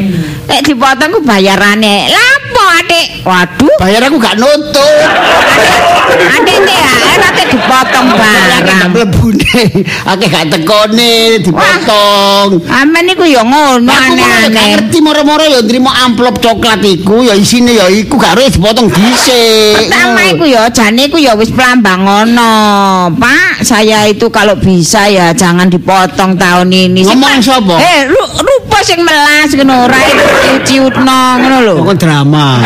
Lek 0.50 0.62
dipotong 0.66 1.10
ku 1.14 1.20
bayarane. 1.22 2.10
Lah 2.10 2.26
apa 2.42 2.64
Adik? 2.84 3.08
Waduh, 3.24 3.76
Bayar 3.82 4.02
aku 4.06 4.18
gak 4.18 4.36
nutup. 4.36 4.98
Adik 6.14 6.58
THR 6.64 7.22
ate 7.24 7.44
dipotong 7.50 8.08
Akeh 8.14 8.20
gak 8.20 8.66
barang. 8.68 8.92
mlebune. 8.94 9.62
Akeh 10.06 10.28
gak 10.28 10.46
tekone 10.52 11.14
dipotong. 11.42 12.50
Amen 12.68 13.06
iku 13.10 13.26
ya 13.26 13.42
ngono 13.42 13.90
Nah, 13.90 14.10
aku 14.10 14.22
gak 14.22 14.50
ngerti 14.54 14.98
moro-moro 15.02 15.46
ya 15.46 15.62
nrimo 15.62 15.90
amplop 15.90 16.38
coklat 16.42 16.82
iku 16.84 17.24
ya 17.26 17.34
isine 17.34 17.74
ya 17.74 17.88
iku 17.90 18.18
gak 18.18 18.38
harus 18.38 18.54
dipotong 18.54 18.90
dhisik. 18.92 19.90
Pertama 19.90 20.22
iku 20.30 20.46
ya 20.46 20.63
jane 20.70 21.10
iku 21.10 21.18
ya 21.18 21.34
wis 21.34 21.50
pelambang 21.50 22.06
ngono. 22.06 22.54
Pak, 23.18 23.66
saya 23.66 24.06
itu 24.06 24.30
kalau 24.30 24.56
bisa 24.56 25.10
ya 25.10 25.34
jangan 25.34 25.68
dipotong 25.68 26.38
tahun 26.38 26.70
ini. 26.70 27.04
Ngomong 27.04 27.42
sapa? 27.42 27.76
Eh, 27.82 28.08
ru- 28.08 28.34
rupa 28.40 28.80
sing 28.80 29.02
melas 29.02 29.50
ngono 29.52 29.90
ora 29.90 29.98
ciut-ciutno 29.98 31.20
ngono 31.42 31.58
lho. 31.66 31.74
Kok 31.82 31.98
drama. 31.98 32.62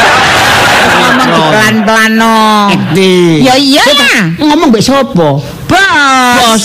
Ngomong 1.18 1.30
pelan-pelano. 1.54 2.38
Akting. 2.74 3.42
Ya 3.46 3.56
iya 3.56 3.84
lah. 3.86 4.22
Ngomong 4.42 4.70
mbek 4.70 4.84
sapa? 4.84 5.30
Bos. 5.42 6.64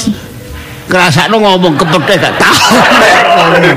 Kerasakno 0.91 1.41
ngomong 1.41 1.73
kepedhe 1.79 2.21
gak 2.21 2.37
tahu. 2.37 2.77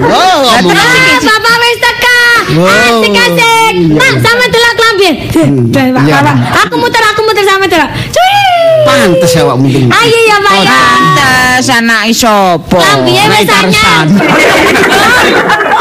Oh, 0.10 0.38
ngomong. 0.44 0.76
Bapak 1.24 1.56
wis 1.62 1.78
teka. 1.80 2.20
Asik-asik. 2.60 3.74
Pak, 3.96 4.14
sama 4.20 4.46
delok 4.52 4.65
Pak, 4.96 6.04
Iya. 6.08 6.20
Pak. 6.24 6.36
Aku 6.68 6.76
muter, 6.80 7.04
aku 7.04 7.22
muter 7.28 7.44
sama 7.44 7.66
delok. 7.68 7.90
Cuy. 8.12 8.34
Pantes 8.86 9.34
awakmu 9.42 9.66
mending. 9.68 9.90
Ayo 9.90 10.20
ya, 10.30 10.38
Pak 10.40 10.56
ya. 10.62 10.70
Pantes 10.72 11.68
anake 11.74 12.14
sapa? 12.14 12.78
Klambinya 12.78 13.24
Naik 13.28 13.44
wis 13.44 13.50
anyar. 13.52 14.06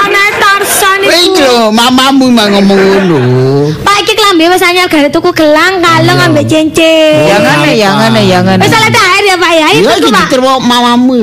Ana 0.05 0.23
iku. 0.31 0.45
Iki 1.05 1.43
lho, 1.45 1.69
mamamu 1.69 2.32
mah 2.32 2.47
ngomong 2.49 2.81
ngono. 2.81 3.20
Pak 3.85 3.97
iki 4.03 4.16
klambi 4.16 4.49
wis 4.49 4.65
anyar 4.65 4.89
gare 4.89 5.12
tuku 5.12 5.31
gelang, 5.36 5.85
kalung 5.85 6.16
ambek 6.20 6.49
cincin. 6.49 7.28
Ya 7.28 7.36
ngene 7.41 7.70
ya 7.77 7.91
ngene 7.93 8.23
ya 8.24 8.39
ngene. 8.41 8.62
Wis 8.65 8.73
oleh 8.73 8.91
THR 8.91 9.23
ya, 9.28 9.36
Pak 9.36 9.53
ya. 9.53 9.66
Ya 9.69 9.81
iki 9.85 10.01
tuh, 10.01 10.11
Pak. 10.11 10.24
diterima 10.32 10.53
mamamu. 10.65 11.20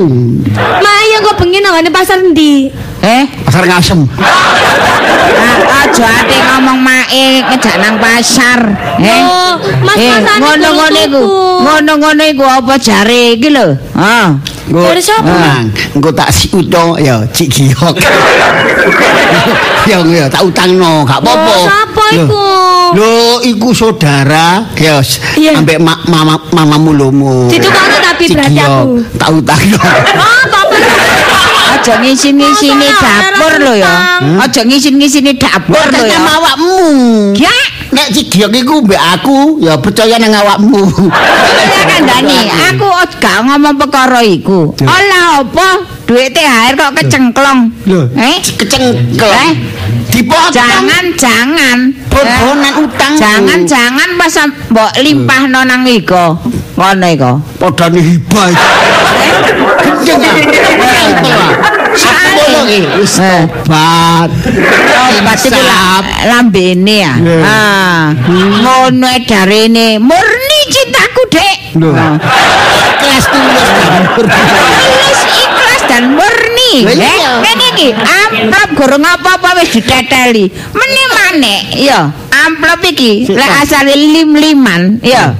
Ma, 0.54 0.92
kok 1.22 1.34
bengi 1.38 1.58
nang 1.62 1.78
pasar 1.88 2.18
ndi? 2.20 2.66
Eh, 3.02 3.24
Pasar 3.46 3.66
ngasem. 3.66 3.98
ah, 4.14 5.82
aja 5.82 6.06
ate 6.22 6.36
ngomong 6.38 6.78
mae 6.78 7.42
ngejak 7.50 7.76
nang 7.82 7.98
pasar. 7.98 8.58
Eh. 9.02 9.22
Oh, 9.26 9.58
Mas 9.82 9.98
Eh, 9.98 10.18
ngono-ngono 10.38 10.98
iku. 11.02 11.24
Ngono-ngono 11.66 12.22
iku 12.30 12.44
apa 12.46 12.74
jare 12.78 13.34
iki 13.34 13.50
lho? 13.50 13.74
Ah. 13.98 14.38
Dari 14.70 15.02
siapa? 15.02 15.66
Engko 15.98 16.14
tak 16.14 16.30
si 16.30 16.46
uto 16.54 16.94
ya 16.96 17.26
Cik 17.26 17.48
Giok. 17.50 17.96
ya 19.90 19.98
ya 20.06 20.30
tak 20.30 20.46
utangno, 20.46 21.02
gak 21.02 21.18
apa-apa. 21.18 21.52
Oh, 21.52 21.66
sapa 21.66 22.04
iku? 22.14 22.46
Lho, 22.92 23.42
iku 23.42 23.68
saudara, 23.74 24.62
ya 24.78 25.02
Iya. 25.34 25.58
ambek 25.58 25.82
ma 25.82 25.98
mama 26.06 26.38
mamamu 26.54 26.94
lomo. 26.94 27.34
Ditukangno 27.50 27.98
tapi 27.98 28.30
Cik 28.30 28.36
berarti 28.38 28.60
aku. 28.62 28.90
Tak 29.18 29.28
utangno. 29.34 29.80
Oh. 29.82 30.71
Aja 31.72 31.94
ngisi-ngisini 32.04 32.88
Masa 32.88 33.32
dapur 33.32 33.52
lho 33.62 33.74
ya. 33.80 33.94
Aja 34.38 34.60
ngisi-ngisini 34.64 35.32
dapur 35.40 35.80
lho 35.88 36.02
ya. 36.04 36.16
Sama 36.20 36.32
awakmu. 36.38 36.76
Ya, 37.38 37.54
Nek 37.92 38.08
Giok 38.08 38.52
iku 38.56 38.80
mbek 38.80 38.96
aku, 38.96 39.60
ya 39.60 39.76
percaya 39.76 40.16
nang 40.16 40.32
awakmu. 40.32 40.80
saya 41.12 41.84
kandhani, 41.84 42.48
aku 42.72 42.88
gak 43.20 43.44
ngomong 43.44 43.76
perkara 43.76 44.24
iku. 44.24 44.72
Olah 44.80 45.44
apa? 45.44 45.68
Duit 46.08 46.32
THR 46.32 46.72
kok 46.76 46.92
kecengklong. 46.96 47.60
Lho, 47.88 48.08
Eh? 48.16 48.40
kecengkel. 48.40 49.28
Eh? 49.32 49.50
Dipotong. 50.08 50.52
Jangan, 50.52 51.04
jangan. 51.16 51.78
Bon-bonan 52.08 52.72
Eh, 52.80 52.84
utang. 52.84 53.12
Jangan, 53.16 53.60
jangan 53.64 54.08
pas 54.20 54.36
mbok 54.68 54.92
limpahno 55.00 55.60
nang 55.64 55.84
iko. 55.88 56.36
Ngono 56.76 57.06
iko. 57.12 57.32
Padane 57.60 58.00
hibah. 58.00 58.48
Wis 61.92 63.20
Eh. 63.20 63.44
ku 63.44 65.48
Insaf. 65.48 65.60
la- 65.60 66.08
lambene 66.30 66.96
ya. 67.04 67.12
Ah. 67.44 68.14
Ngono 68.62 69.06
edarene 69.12 69.98
murni 70.00 70.60
cintaku, 70.72 71.22
Dek. 71.28 71.58
Ah. 71.92 72.16
Kelas 73.00 73.24
tulus. 73.28 73.68
Tulus 74.16 75.20
ikhlas 75.42 75.82
dan 75.90 76.04
murni. 76.16 76.72
Eh, 76.88 77.20
ngene 77.44 77.64
iki, 77.76 77.88
amplop 77.92 78.68
gorong 78.78 79.04
apa-apa 79.04 79.48
wis 79.60 79.70
diteteli. 79.76 80.48
Mene 80.72 81.02
maneh, 81.12 81.60
ya. 81.76 82.08
Amplop 82.32 82.80
iki 82.88 83.28
lek 83.28 83.52
asale 83.62 83.92
lim-liman, 83.96 84.96
ya. 85.04 85.34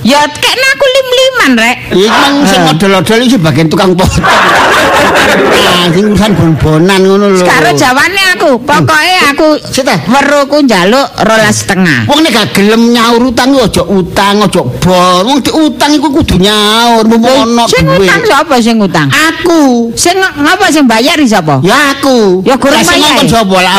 Ya 0.00 0.24
kena 0.24 0.66
aku 0.72 0.86
lim-liman, 0.88 1.50
Rek. 1.60 1.76
Iki 1.92 2.08
mang 2.08 2.36
sing 2.48 2.60
Eh. 2.60 2.66
model-model 2.72 3.18
iki 3.20 3.36
bagian 3.36 3.68
tukang 3.68 3.92
potong. 3.92 4.24
Nah, 4.24 5.86
sing 5.92 6.04
urusan 6.08 6.32
bon-bonan 6.36 7.00
ngono 7.04 7.26
lho. 7.36 7.44
Karo 7.44 7.70
jawane 7.76 8.22
aku, 8.32 8.50
pokoke 8.64 9.16
aku 9.28 9.48
Sik 9.60 9.84
ta? 9.84 9.96
weruku 10.08 10.64
njaluk 10.64 11.04
rolas 11.24 11.64
setengah. 11.64 12.08
Wong 12.08 12.24
nek 12.24 12.32
gak 12.32 12.48
gelem 12.56 12.96
nyaur 12.96 13.28
utang 13.28 13.52
aja 13.56 13.82
utang, 13.84 14.40
aja 14.40 14.60
bon. 14.64 15.22
Wong 15.28 15.38
diutang 15.44 15.92
iku 15.92 16.08
kudu 16.08 16.36
nyaur, 16.40 17.04
mumpung 17.04 17.36
ono 17.44 17.64
Sing 17.68 17.84
utang 17.84 18.20
sapa 18.24 18.56
sing 18.60 18.76
utang? 18.80 19.08
Aku. 19.12 19.92
Sing 19.92 20.16
ngapa 20.16 20.72
sing 20.72 20.88
bayar 20.88 21.20
sapa? 21.28 21.60
Ya 21.60 21.92
aku. 21.92 22.40
Ya, 22.44 22.56
goreng 22.56 22.80
Lah, 22.80 22.88
sing 22.88 23.00
ngongkon 23.04 23.28
sapa 23.28 23.56
lah 23.60 23.74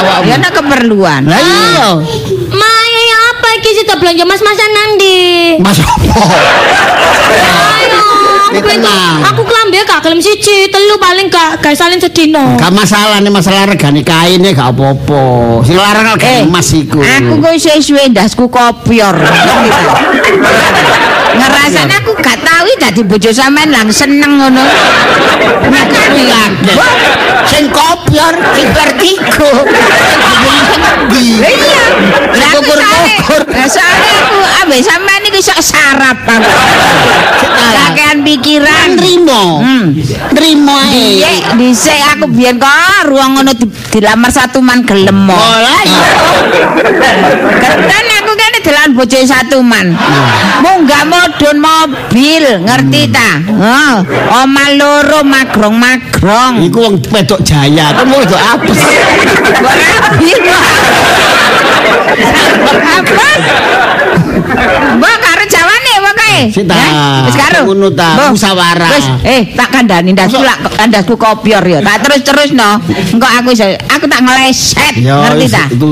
awak. 0.00 0.18
Ya 0.28 0.34
ana 0.36 0.48
keperluan. 0.52 1.22
Lah 1.28 1.40
iya. 1.40 1.86
Ma, 2.54 2.72
ya 2.84 3.02
ya 3.02 3.18
apa 3.34 3.48
iki 3.64 3.80
sih 3.80 3.84
tak 3.88 3.96
belanja 3.96 4.28
mas-masan 4.28 4.70
nang 4.76 5.00
ndi? 5.00 5.56
Mas 5.56 5.80
apa? 5.80 5.96
Ayo, 7.80 8.04
aku 9.24 9.40
kelambi 9.40 9.80
gak 9.88 10.04
gelem 10.04 10.20
siji, 10.20 10.68
telu 10.68 11.00
paling 11.00 11.32
gak 11.32 11.64
gak 11.64 11.72
salin 11.72 11.96
sedino. 11.96 12.60
Gak 12.60 12.76
masalah 12.76 13.24
nih 13.24 13.32
masalah 13.32 13.64
regane 13.64 14.04
kaine 14.04 14.52
gak 14.52 14.68
apa-apa. 14.68 15.64
Sing 15.64 15.80
larang 15.80 16.12
kan 16.20 16.44
emas 16.44 16.76
iku. 16.76 17.00
Aku 17.00 17.40
kok 17.40 17.56
isih 17.56 17.80
suwe 17.80 18.04
ndasku 18.12 18.52
kopior. 18.52 19.16
Ngerasane 21.34 21.94
aku 21.98 22.12
gak 22.18 22.38
tahu 22.40 22.68
dadi 22.78 23.02
bojo 23.02 23.30
sampean 23.30 23.70
lang 23.70 23.88
seneng 23.90 24.38
ngono. 24.38 24.64
Makane. 25.68 26.24
Sing 27.44 27.68
kopior, 27.70 28.34
sing 28.56 28.66
vertigo. 28.72 29.50
Iya. 31.14 31.50
Lah 32.34 32.50
aku 32.52 32.72
soalnya- 32.72 33.18
Kukur-kukur. 33.24 33.42
Lah 33.52 33.68
soalnya 33.68 34.12
aku 34.20 34.36
ambek 34.62 34.80
sampean 34.82 35.22
iki 35.24 35.40
sok 35.40 35.60
sarap 35.60 36.18
aku. 36.24 36.50
Kakean 37.54 38.18
pikiran. 38.22 38.88
Nrimo. 38.96 39.44
Hmm. 39.60 39.84
Nrimo 40.32 40.74
ae. 40.80 41.20
Iya, 41.20 41.30
dhisik 41.54 42.00
aku 42.16 42.26
biyen 42.30 42.56
kok 42.56 42.70
ruang 43.06 43.38
ngono 43.38 43.52
di- 43.52 43.70
dilamar 43.90 44.30
satu 44.30 44.58
man 44.58 44.82
gelem 44.82 45.14
mo. 45.14 45.34
Oh, 45.34 45.56
lah 45.60 45.80
iya. 45.84 46.08
Kan 47.62 48.04
aku 48.22 48.32
dalan 48.64 48.96
bojo 48.96 49.20
satu 49.20 49.60
man. 49.60 49.92
Munggah 50.64 51.04
modon 51.04 51.60
mobil, 51.60 52.44
ngerti 52.64 53.12
ta? 53.12 53.30
Heeh. 53.44 53.94
Oma 54.40 54.64
loro 54.80 55.20
magrong-magrong. 55.20 56.64
Iku 56.64 56.78
wong 56.88 56.96
wedok 57.12 57.44
jaya, 57.44 57.92
kan 57.92 58.08
wong 58.08 58.24
wedok 58.24 58.40
apes. 58.40 58.80
Kok 59.60 59.76
kok? 63.04 63.38
Apa? 64.94 65.43
Sik 66.50 66.64
ta. 66.66 66.76
Wis 67.26 67.36
karo. 67.38 67.60
Ngono 67.68 67.88
ta, 67.94 68.08
Mbah. 68.16 68.28
musyawarah. 68.34 68.90
Wis, 68.94 69.06
eh 69.24 69.42
tak 69.54 69.68
kandhani 69.72 70.12
ndasku 70.12 70.42
lak 70.42 70.58
ndasku 70.88 71.14
kopior 71.16 71.64
ya. 71.64 71.80
Tak 71.80 71.96
terus-terus 72.04 72.50
no. 72.52 72.80
Engko 73.14 73.26
aku 73.26 73.50
aku 73.88 74.04
tak 74.10 74.20
ngeleset, 74.24 74.94
ngerti 75.00 75.46
ta? 75.48 75.64
itu 75.70 75.90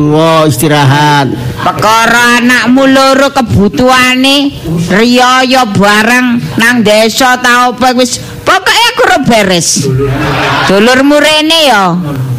istirahat. 0.49 1.27
Perkara 1.63 2.43
anakmu 2.43 2.85
loro 2.91 3.31
kebutuhane 3.31 4.51
riyaya 4.91 5.63
bareng 5.71 6.43
nang 6.59 6.83
desa 6.83 7.39
ta 7.39 7.71
apa 7.71 7.95
wis 7.95 8.19
pokoke 8.43 8.83
aku 8.93 9.01
ora 9.07 9.19
beres. 9.23 9.87
Dulurmu 10.69 11.17
rene 11.19 11.61
ya. 11.71 11.85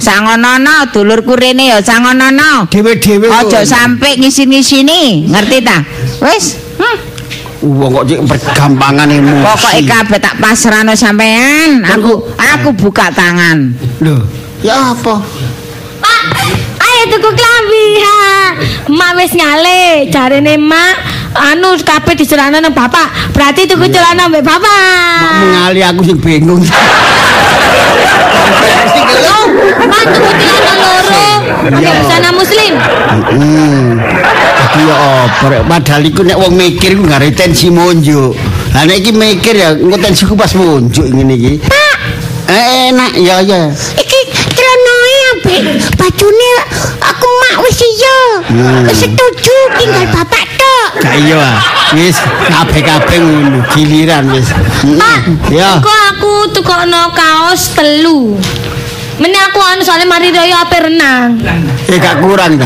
Sangonono, 0.04 0.92
dulurku 0.92 1.32
rene 1.40 1.72
ya 1.72 1.80
sangonono. 1.80 2.68
Dewe-dewe. 2.68 3.32
Aja 3.32 3.64
sampe 3.64 4.20
ngisin-ngisini, 4.20 5.32
ngerti 5.32 5.58
ta? 5.64 5.80
Wis. 6.20 6.60
Hmm. 6.76 7.13
Wong 7.64 7.96
kok 7.96 8.06
cek 8.12 8.20
pergampangan 8.28 9.08
emosi. 9.08 9.40
Pokoke 9.40 9.80
kabeh 9.88 10.20
tak 10.20 10.36
pasrahno 10.36 10.94
sampean. 11.00 11.80
Aku 11.88 12.28
aku 12.36 12.70
buka 12.76 13.08
tangan. 13.16 13.72
Lho, 14.04 14.20
ya 14.60 14.92
apa? 14.92 15.24
Pak, 17.14 17.22
tuku 17.22 17.30
klambi. 17.38 17.86
Ha. 18.02 18.58
Mak 18.90 19.12
wis 19.22 19.38
ngale, 19.38 20.10
jarene 20.10 20.58
mak 20.58 20.98
anu 21.38 21.78
kabeh 21.78 22.18
diserana 22.18 22.58
nang 22.58 22.74
bapak. 22.74 23.30
Berarti 23.38 23.70
tuku 23.70 23.86
celana 23.86 24.26
mbek 24.34 24.42
Mak 24.42 24.58
bapak. 24.58 25.46
mengali 25.46 25.82
aku 25.86 26.02
sing 26.10 26.18
bingung. 26.18 26.66
Mak 29.78 30.04
tuku 30.10 30.32
celana 30.42 30.74
loro. 30.74 31.26
Pakai 31.70 31.94
busana 32.02 32.30
muslim. 32.34 32.74
Hmm. 33.30 34.02
Tapi 34.58 34.82
ya 34.90 34.96
apa 35.30 35.46
rek 35.54 35.64
padahal 35.70 36.02
iku 36.10 36.22
nek 36.26 36.38
wong 36.42 36.54
mikir 36.58 36.98
iku 36.98 37.06
gak 37.06 37.30
tensi 37.38 37.70
monjo. 37.70 38.34
Lah 38.74 38.90
nek 38.90 39.06
iki 39.06 39.14
mikir 39.14 39.54
ya 39.54 39.78
engko 39.78 40.02
tensiku 40.02 40.34
pas 40.34 40.50
monjo 40.58 41.06
ngene 41.06 41.38
iki. 41.38 41.54
Eh, 42.50 42.90
enak 42.90 43.22
ya 43.22 43.38
ya. 43.46 43.70
Iki 44.02 44.13
ambek 45.44 45.60
bajune 46.00 46.52
aku 47.04 47.28
mak 47.28 47.56
wis 47.68 47.80
iya. 47.84 48.20
Hmm. 48.48 48.88
Wis 48.88 48.98
setuju 49.04 49.58
tinggal 49.76 50.08
bapak 50.16 50.44
tok. 50.56 51.04
Gak 51.04 51.16
iya 51.20 51.36
ah. 51.36 51.60
Wis 51.94 52.16
kabeh-kabeh 52.48 53.20
ngono 53.20 53.60
giliran 53.76 54.32
wis. 54.32 54.48
Pak, 54.88 55.20
Ya. 55.52 55.84
kok 55.84 56.00
aku 56.16 56.48
tukokno 56.56 57.12
kaos 57.12 57.76
telu. 57.76 58.40
Mene 59.20 59.38
aku 59.52 59.60
anu 59.62 59.84
soalnya 59.86 60.08
mari 60.10 60.32
raya 60.32 60.64
ape 60.64 60.80
renang. 60.80 61.38
Eh 61.92 62.00
gak 62.00 62.24
kurang 62.24 62.56
ta. 62.56 62.66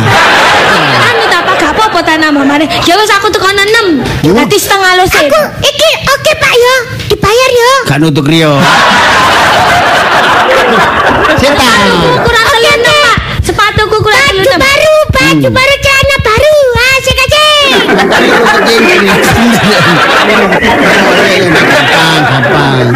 Anu 1.02 1.24
tak 1.28 1.42
apa 1.44 1.52
gak 1.58 1.72
apa-apa 1.74 2.00
ta 2.06 2.14
nama 2.22 2.46
mari. 2.46 2.70
Ya 2.86 2.94
wis 2.94 3.10
aku 3.10 3.34
tukokno 3.34 3.66
6. 4.22 4.32
Nanti 4.38 4.56
setengah 4.62 5.02
lusin. 5.02 5.28
Aku 5.34 5.42
iki 5.66 5.90
oke 6.14 6.32
Pak 6.38 6.54
ya. 6.54 6.76
Dibayar 7.10 7.52
ya. 7.52 7.72
Gak 7.90 8.00
nutuk. 8.06 8.30
Ukuran 11.38 11.78
telu 11.78 11.98
enam, 11.98 12.46
Pak. 12.46 12.57
Ukuran 14.08 14.40
telu 14.40 14.40
Baju 14.40 14.56
enam. 14.56 14.64
baru, 14.64 14.96
baju 15.12 15.48
baru 15.52 15.76
celana 15.84 16.18
baru. 16.24 16.56
Asik 16.96 17.20
aja. 17.28 17.44
gampang 21.52 22.24
gampang 22.24 22.88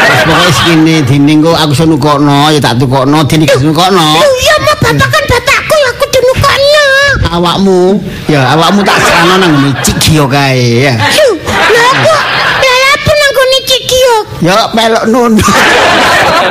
Terus 0.00 0.20
pokoknya 0.24 0.48
segini 0.56 1.04
dining 1.04 1.44
kok 1.44 1.60
aku 1.60 1.76
sunu 1.76 2.00
kokno 2.00 2.48
ya 2.48 2.56
tak 2.56 2.80
tukokno 2.80 3.20
dini 3.28 3.44
gak 3.44 3.60
sunu 3.60 3.76
kokno 3.76 4.16
Lu 4.16 4.32
ya 4.40 4.56
mau 4.64 4.72
bapak 4.80 4.96
kan 4.96 5.24
bapakku 5.28 5.76
ya 5.76 5.88
aku 5.92 6.04
dulu 6.08 6.32
kono. 6.40 6.88
awakmu 7.28 7.80
ya 8.32 8.40
awakmu 8.56 8.80
tak 8.80 8.96
serana 9.04 9.44
nang 9.44 9.52
ngene 9.52 9.76
cikio 9.84 10.24
kae 10.24 10.88
ya 10.88 10.96
aku 10.96 11.36
nang 13.12 13.32
ya 14.40 14.56
pelok 14.72 15.04
nun 15.12 15.36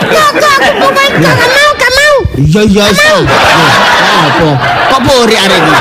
Lah 0.07 0.29
aku 0.29 0.45
aku 0.45 0.69
pokoknya 0.77 1.33
gak 1.33 1.49
mau, 1.49 1.69
gak 1.75 1.91
mau. 1.95 2.15
Iya 2.37 2.61
iya 2.63 2.85
iya 2.93 3.15
apa 4.07 4.49
kok 4.93 4.99
pori 5.03 5.35
arek 5.35 5.61
iki 5.61 5.77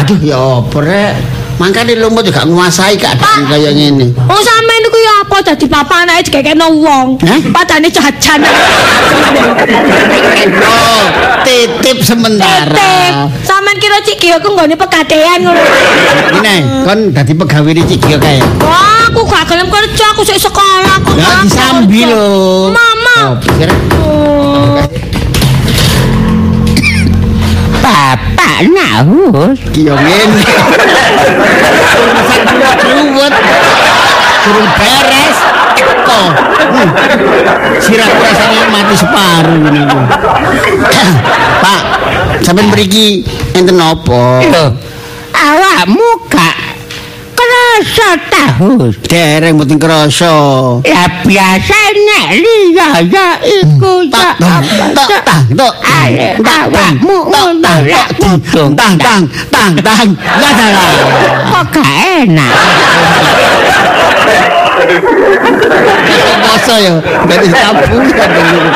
aduh 0.00 0.18
ya 0.20 0.38
apa 0.60 0.78
rek 0.82 1.14
Makanya 1.56 1.96
lu 1.96 2.12
mau 2.12 2.20
juga 2.20 2.44
nguasai 2.44 3.00
keadaan 3.00 3.48
kayak 3.48 3.72
gini. 3.72 4.12
Oh 4.28 4.40
sampean 4.44 4.76
niku 4.84 5.00
ya 5.00 5.24
apa 5.24 5.40
dadi 5.40 5.64
bapak 5.64 6.04
anake 6.04 6.28
dikekekno 6.28 6.68
wong. 6.84 7.16
Padane 7.48 7.88
jajan. 7.88 8.44
Titip 11.48 11.98
sementara. 12.04 13.32
Sampean 13.40 13.76
kira 13.80 14.04
cik 14.04 14.20
ya 14.20 14.36
aku 14.36 14.52
nggone 14.52 14.76
pegadean 14.76 15.48
ngono. 15.48 15.62
Ini, 16.44 16.84
kon 16.84 16.98
dadi 17.16 17.32
pegawai 17.32 17.72
di 17.72 17.82
Cikio 17.88 18.20
kae. 18.20 18.36
Wah, 18.60 19.08
aku 19.08 19.24
gak 19.24 19.48
gelem 19.48 19.72
kerja, 19.72 20.12
aku 20.12 20.28
sik 20.28 20.36
sekolah 20.36 21.00
kok. 21.08 21.16
Ya 21.16 21.40
disambi 21.40 22.04
lho. 22.04 22.68
Mama. 22.68 23.32
Oh, 23.32 23.34
pikir 23.40 23.72
Oh. 23.96 25.05
Bapak 27.86 28.66
nahus. 28.66 29.58
Ki 29.70 29.86
yo 29.86 29.94
ngene. 29.94 30.42
Ruwet. 32.82 33.34
Turun 34.42 34.66
beres. 34.74 35.38
Hmm. 36.06 36.90
Sirah 37.78 38.10
rasanya 38.10 38.62
mati 38.74 38.94
separuh 38.98 39.54
ngene 39.62 39.80
iki. 39.86 39.98
Pak, 41.62 41.82
sampean 42.42 42.66
mriki 42.74 43.22
enten 43.54 43.78
napa? 43.78 44.42
Loh, 44.50 44.70
awakmu 45.34 46.08
gak 46.30 46.65
kerasa 47.76 48.08
tahus. 48.32 48.94
Dereng 49.04 49.60
mboten 49.60 49.76
krasa. 49.76 50.32
Ya 50.80 51.04
biasa 51.20 51.78
nek 51.92 52.28
liya 52.40 52.90
ya 53.04 53.28
iku 53.44 54.00
ya 54.08 54.32
Tak 54.32 54.32
tang 54.40 54.64
tak 54.96 55.08
tang 55.28 55.44
tak 55.52 55.74
awakmu 56.72 57.16
ngono 57.28 57.74
tang 58.16 58.96
tang 58.96 58.96
tang 59.52 59.72
tang. 59.84 60.08
Lah 60.40 60.52
lah 60.56 60.68
lah. 60.72 60.92
kok 61.52 61.64
gak 61.76 61.92
enak. 62.24 62.52
Masa 66.36 66.74
ya, 66.80 66.94
dari 67.28 67.48
tabung 67.52 68.06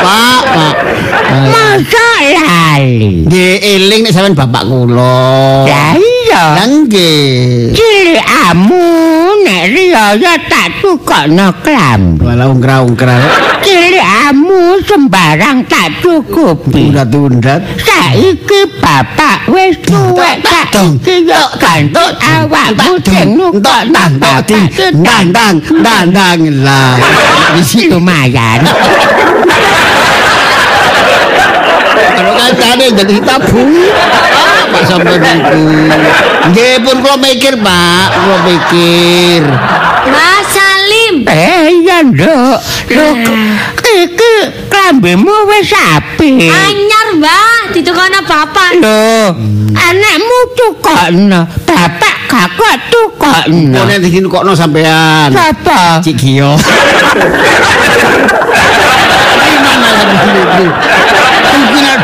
Pak, 0.00 0.42
Pak. 0.44 0.74
Masa 1.30 2.08
lali. 2.20 3.24
Nggih 3.24 3.54
eling 3.62 4.00
nek 4.04 4.12
sampean 4.12 4.34
bapak 4.36 4.62
kula. 4.66 5.64
Ya 5.64 5.96
iya. 5.96 6.44
Lah 6.60 6.66
nggih. 6.66 7.72
Cilik 7.72 8.26
amu 8.50 8.89
nek 9.68 10.16
ya 10.16 10.34
tak 10.48 10.80
tukokno 10.80 11.52
klambi. 11.60 12.24
Walah 12.24 12.48
ungkra-ungkra. 12.48 13.16
Cilik 13.60 14.00
amu 14.00 14.80
sembarang 14.88 15.68
tak 15.68 16.00
cukupi. 16.00 16.88
Tundat-tundat. 16.88 17.60
Saiki 17.84 18.60
bapak 18.80 19.52
wis 19.52 19.76
tuwek 19.84 20.40
tak 20.40 20.72
iki 20.72 21.28
yo 21.28 21.42
gantuk 21.60 22.16
awakmu 22.24 22.96
sing 23.04 23.36
nukok 23.36 23.82
tang 23.92 24.12
bapak 24.16 24.72
tang 25.04 25.28
tang 26.08 26.40
lah. 26.64 26.96
Isi 27.60 27.92
lumayan. 27.92 28.64
Kalau 32.16 32.32
kancane 32.36 32.86
jadi 32.96 33.16
tabung. 33.20 33.72
Pak 34.70 34.82
sampean 34.86 35.20
niku. 35.20 35.62
Nggih 36.50 36.74
pun 36.86 36.96
kula 37.02 37.16
mikir, 37.18 37.54
Pak. 37.58 38.06
Kula 38.14 38.36
mikir. 38.46 39.42
Mas 40.10 40.46
Salim. 40.50 41.14
Eh 41.28 41.84
iya 41.84 41.98
nduk. 42.06 42.58
Lho 42.90 43.06
iki 43.90 44.34
klambimu 44.70 45.36
wis 45.50 45.74
apik. 45.74 46.48
Anyar, 46.50 47.08
Mbak, 47.18 47.74
ditukono 47.74 48.20
bapak. 48.24 48.70
Lho, 48.78 49.34
anakmu 49.74 50.38
tukokno, 50.56 51.40
bapak 51.66 52.14
gak 52.30 52.48
kok 52.54 52.74
tukokno. 52.90 53.74
Kok 53.74 53.86
nek 53.90 53.98
kokno 54.30 54.52
sampean. 54.54 55.34
Sapa? 55.34 55.98
Cik 55.98 56.16
Gio. 56.16 56.54
Gimana 59.40 59.88
lagi 59.90 60.64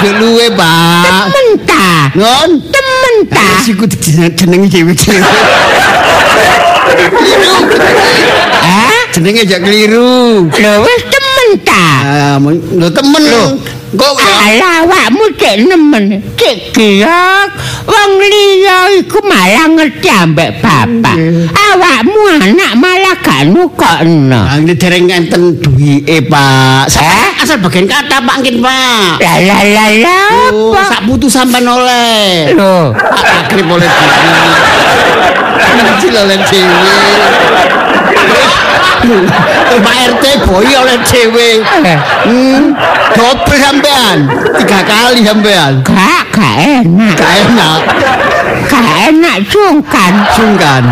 luwe, 0.04 0.50
Pak. 0.56 1.32
Mentah. 1.32 2.12
Ngon? 2.16 2.50
Temen 2.72 3.14
ta. 3.30 3.46
Siku 3.64 3.84
jenenge 3.88 4.68
cewek-cewek. 4.68 5.24
Keliru. 6.86 7.56
Hah? 8.62 9.00
Jenenge 9.14 9.42
jak 9.48 9.60
keliru. 9.64 10.50
Lho 10.52 10.72
wis 10.84 11.02
temen 11.46 11.62
ta. 11.62 11.86
Ah, 12.02 12.36
lho 12.42 12.88
temen 12.90 13.22
lho. 13.22 13.44
Kok 13.96 14.18
awakmu 14.58 15.24
cek 15.38 15.56
nemen. 15.62 16.18
Cek 16.34 16.74
giok. 16.74 17.48
Wong 17.86 18.12
liya 18.18 18.90
iku 18.98 19.22
malah 19.22 19.70
ngerti 19.70 20.10
ambek 20.10 20.58
bapak. 20.58 21.16
Awakmu 21.54 22.20
anak 22.42 22.72
malah 22.74 23.14
gak 23.22 23.46
nukokno. 23.46 24.42
Ah, 24.42 24.58
ini 24.58 24.74
dereng 24.74 25.06
enten 25.06 25.62
duwike, 25.62 26.26
Pak. 26.26 26.90
Sa-? 26.90 27.38
Asal 27.38 27.62
bagian 27.62 27.86
kata, 27.86 28.18
Pak, 28.18 28.34
mungkin, 28.42 28.58
Pak. 28.58 29.22
Lah 29.22 29.38
lah 29.38 29.62
lah 29.62 29.88
lah 30.02 30.28
Oh, 30.50 30.74
apa? 30.74 30.82
sak 30.90 31.00
putu 31.06 31.30
sampean 31.30 31.62
oleh. 31.62 32.50
Lho, 32.58 32.90
Akrib 33.46 33.70
oleh 33.70 33.86
iki 35.76 36.08
lho 36.10 36.20
oleh 36.26 36.38
dhewe. 36.42 36.90
Pak 39.84 39.96
RT 40.16 40.24
boy 40.48 40.66
oleh 40.66 40.98
dhewe. 41.06 41.50
Hmm, 42.26 42.74
double 43.14 43.58
sampean. 43.60 44.26
Tiga 44.58 44.80
kali 44.82 45.20
sampean. 45.22 45.72
Gak, 45.86 46.24
gak 46.34 46.56
enak. 46.58 47.14
Gak 47.14 47.32
enak. 47.46 47.80
Gak 48.66 48.88
enak 49.12 49.36
sungkan. 49.46 50.12
Sungkan. 50.34 50.82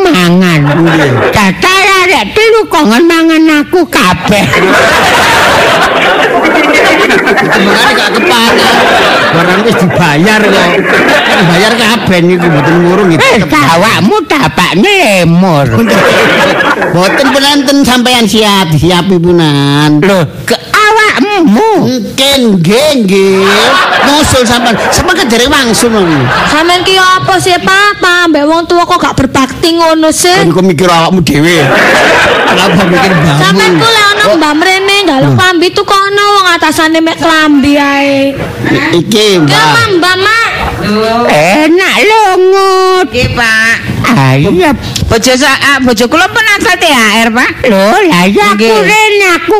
Mangan. 0.00 0.60
Datar 1.30 1.84
arek 2.04 2.34
telu 2.34 2.62
kongen 2.70 3.04
mangan 3.06 3.42
aku 3.62 3.86
kabeh. 3.88 4.44
Mengane 7.54 7.92
gak 7.94 8.10
kepanan. 8.14 8.74
Barang 9.34 9.60
wis 9.66 9.76
dibayar 9.78 10.40
kok. 10.42 10.70
Dibayar 11.34 11.72
kabeh 11.74 12.18
niku 12.22 12.46
mboten 12.46 12.74
ngurung 12.86 13.08
gitu. 13.10 13.22
Eh, 13.22 13.40
awakmu 13.50 14.16
tapakne 14.30 15.24
lemur. 15.26 15.66
Mboten 16.94 17.26
penanten 17.34 17.78
sampean 17.82 18.26
siap, 18.30 18.70
disiapi 18.70 19.16
punan. 19.18 19.98
Loh, 20.04 20.22
awakmu. 21.14 21.70
Mungkin 21.86 22.38
nggih 22.58 22.88
nggih. 23.04 23.46
Nusul 24.04 24.42
sampean. 24.44 24.74
Sampeyan 24.90 25.26
kedere 25.26 25.46
wangsul 25.48 25.90
ngono. 25.92 26.26
Sampeyan 26.50 26.82
ki 26.82 26.94
apa 26.98 27.34
sih, 27.38 27.54
Papa? 27.60 28.26
Mbak 28.28 28.44
wong 28.44 28.62
tua 28.66 28.84
kok 28.84 28.98
gak 29.00 29.16
berbakti 29.16 29.68
ngono 29.76 30.08
sih? 30.10 30.48
Kok 30.48 30.64
mikir 30.64 30.88
awakmu 30.88 31.20
dhewe. 31.22 31.64
Kenapa 32.44 32.82
mikir 32.86 33.12
Sampeyan 33.40 33.72
ku 33.76 33.86
bangun? 33.86 33.94
lek 33.94 34.04
ono 34.14 34.24
Mbak 34.36 34.52
Mrene 34.58 34.94
njaluk 35.04 35.32
klambi 35.36 35.66
tuh 35.70 35.84
kono 35.86 36.24
wong 36.40 36.46
atasane 36.56 36.98
mek 37.00 37.16
klambi 37.18 37.72
ae. 37.76 38.34
Iki, 38.94 39.26
Ya, 39.48 39.62
Mbak. 39.98 40.16
Mbak, 40.18 40.48
Enak 40.84 41.94
lungut. 42.04 43.06
Nggih, 43.10 43.28
Pak. 43.32 43.76
Ayo, 44.04 44.52
Bojo 45.08 45.32
sa- 45.34 45.60
ah, 45.64 45.78
bojo 45.80 46.04
kula 46.06 46.28
pun 46.28 46.44
asal 46.54 46.76
THR, 46.76 47.28
Pak. 47.32 47.50
lho, 47.66 47.88
lah 48.04 48.24
ya 48.28 48.52
aku 48.52 48.74
rene 48.78 49.26
aku 49.32 49.56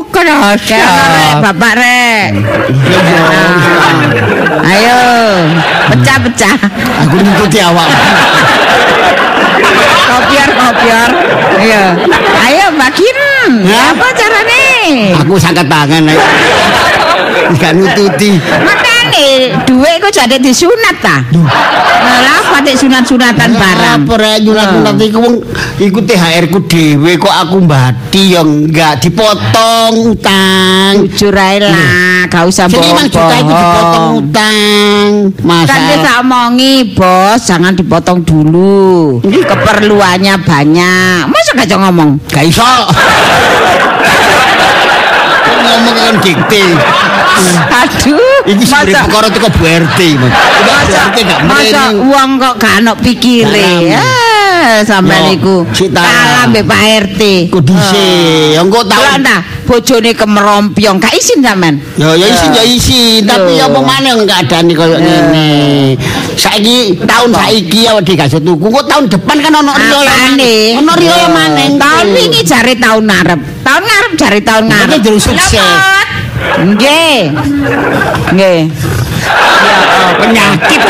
rek, 1.11 1.33
Bapak 1.41 1.73
rek. 1.75 2.29
Ayo, 4.65 4.99
pecah-pecah. 5.91 6.55
Aku 7.07 7.17
nututi 7.19 7.59
awak. 7.61 7.89
Kopior, 10.05 10.49
kopior. 10.53 11.11
Ayo. 11.59 11.83
Ayo, 12.45 12.65
Mbak 12.77 12.91
Kim. 12.95 13.19
Ya. 13.65 13.93
Apa 13.93 14.07
carane? 14.13 14.65
Aku 15.25 15.35
sakit 15.41 15.67
tangan. 15.67 16.03
ayo. 16.05 16.21
Gak 17.59 17.73
nututi. 17.77 18.39
Makane 18.41 19.27
duit 19.69 19.97
kok 20.03 20.13
jadi 20.13 20.37
disunat 20.41 20.97
ta? 21.03 21.23
Lah 21.25 22.45
nek 22.65 22.77
sunat-sunatan 22.81 23.51
barang? 23.53 24.01
Apa 24.09 24.15
rek 24.17 24.39
nyunat-nyunat 24.41 24.97
iku 25.05 25.19
wong 25.21 25.37
iku 25.77 25.99
THR 26.01 26.45
ku 26.49 26.65
dhewe 26.65 27.13
kok 27.21 27.31
aku 27.31 27.61
mbati 27.61 28.33
ya 28.33 28.41
enggak 28.41 29.05
dipotong 29.05 30.17
utang. 30.17 31.05
Jujur 31.05 31.37
ae 31.37 31.61
lah, 31.61 32.25
gak 32.33 32.49
usah 32.49 32.65
Jadi 32.67 32.81
bohong. 32.81 32.97
emang 32.97 33.09
juta 33.13 33.35
itu 33.37 33.53
dipotong 33.53 34.09
utang. 34.25 35.09
Masa 35.45 35.69
Kan 35.69 35.81
kita 35.93 36.13
omongi, 36.25 36.75
Bos, 36.97 37.41
jangan 37.45 37.73
dipotong 37.77 38.19
dulu. 38.25 39.21
Keperluannya 39.23 40.35
banyak. 40.41 41.21
Masa 41.29 41.51
gak 41.53 41.69
ngomong? 41.77 42.17
gak 42.33 42.49
iso. 42.49 42.65
Ngomong 45.65 45.97
kan 45.97 46.15
dikte. 46.21 46.65
Aduh, 47.75 48.45
Iki 48.47 48.65
sebenarnya 48.65 48.95
masa 48.95 49.07
perkara 49.09 49.29
teko 49.33 49.49
Bu 49.51 49.65
RT, 49.65 50.01
masa 51.49 51.83
uang 51.97 52.31
kok 52.39 52.55
gak 52.61 52.75
ono 52.85 52.93
pikire. 53.01 53.91
Garam. 53.91 54.34
Sampean 54.85 55.29
Yo, 55.29 55.31
niku. 55.37 55.57
Kalah 55.93 56.49
mbek 56.49 56.65
Pak 56.65 56.81
RT. 57.05 57.23
Kok 57.53 57.63
dhisik. 57.63 58.57
Engko 58.57 58.81
tau 58.89 59.05
ta, 59.21 59.45
bojone 59.69 60.11
kemerompiong, 60.17 60.97
gak 60.97 61.13
izin 61.13 61.45
sampean. 61.45 61.81
Ya 62.01 62.17
ya 62.17 62.27
isi 62.33 62.47
ya 62.49 62.63
isi, 62.65 63.03
tapi 63.25 63.61
Yo. 63.61 63.69
apa 63.69 63.79
maneh 63.85 64.13
keadaan 64.25 64.73
koyo 64.73 64.97
ngene. 64.97 65.49
Saiki 66.35 66.99
tahun 67.05 67.31
saiki 67.33 67.81
ya 67.85 67.93
wedi 67.97 68.13
gak 68.17 68.33
iso 68.33 68.41
tuku. 68.41 68.67
Kok 68.73 68.85
tahun 68.89 69.05
depan 69.13 69.37
kan 69.45 69.53
ono 69.53 69.73
riyo 69.77 69.99
ya. 70.01 70.13
Apane? 70.13 70.57
Ono 70.81 70.93
riyo 70.97 71.15
ya 71.15 71.29
maneh. 71.29 71.67
Tahun 71.77 72.07
wingi 72.13 72.41
jare 72.43 72.75
tahun 72.81 73.03
ngarep. 73.05 73.41
Tahun 73.61 73.83
ngarep 73.85 74.13
jare 74.17 74.41
tahun 74.41 74.65
ngarep. 74.69 74.89
Makanya 74.89 74.99
jadi 75.05 75.21
sukses. 75.21 75.65
Nggih. 76.65 77.21
Nggih. 78.33 78.61
penyakit. 80.21 80.81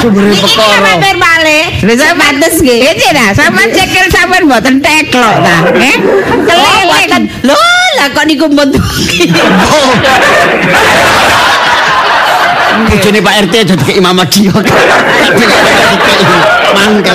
Sumber 0.00 0.24
Iki 0.28 0.42
perkara. 0.42 0.80
mampir 0.84 1.16
balik. 1.16 1.66
Lha 1.84 1.92
saya 1.96 2.14
pantes 2.14 2.54
nggih. 2.60 2.80
Iki 2.92 3.08
dah, 3.12 3.28
sampean 3.32 3.68
cekel 3.72 4.06
sampean 4.10 4.42
mboten 4.44 4.74
teklok 4.80 5.36
ta. 5.40 5.56
Eh? 5.74 5.96
Kelelek. 6.44 7.10
Lho, 7.42 7.56
lah 7.96 8.06
kok 8.12 8.24
niku 8.26 8.46
mboten. 8.48 8.80
Bojone 12.74 13.20
Pak 13.22 13.34
RT 13.46 13.54
aja 13.54 13.74
dikek 13.78 13.96
Imam 13.96 14.18
Dia. 14.26 14.52
Mangkel. 16.74 17.14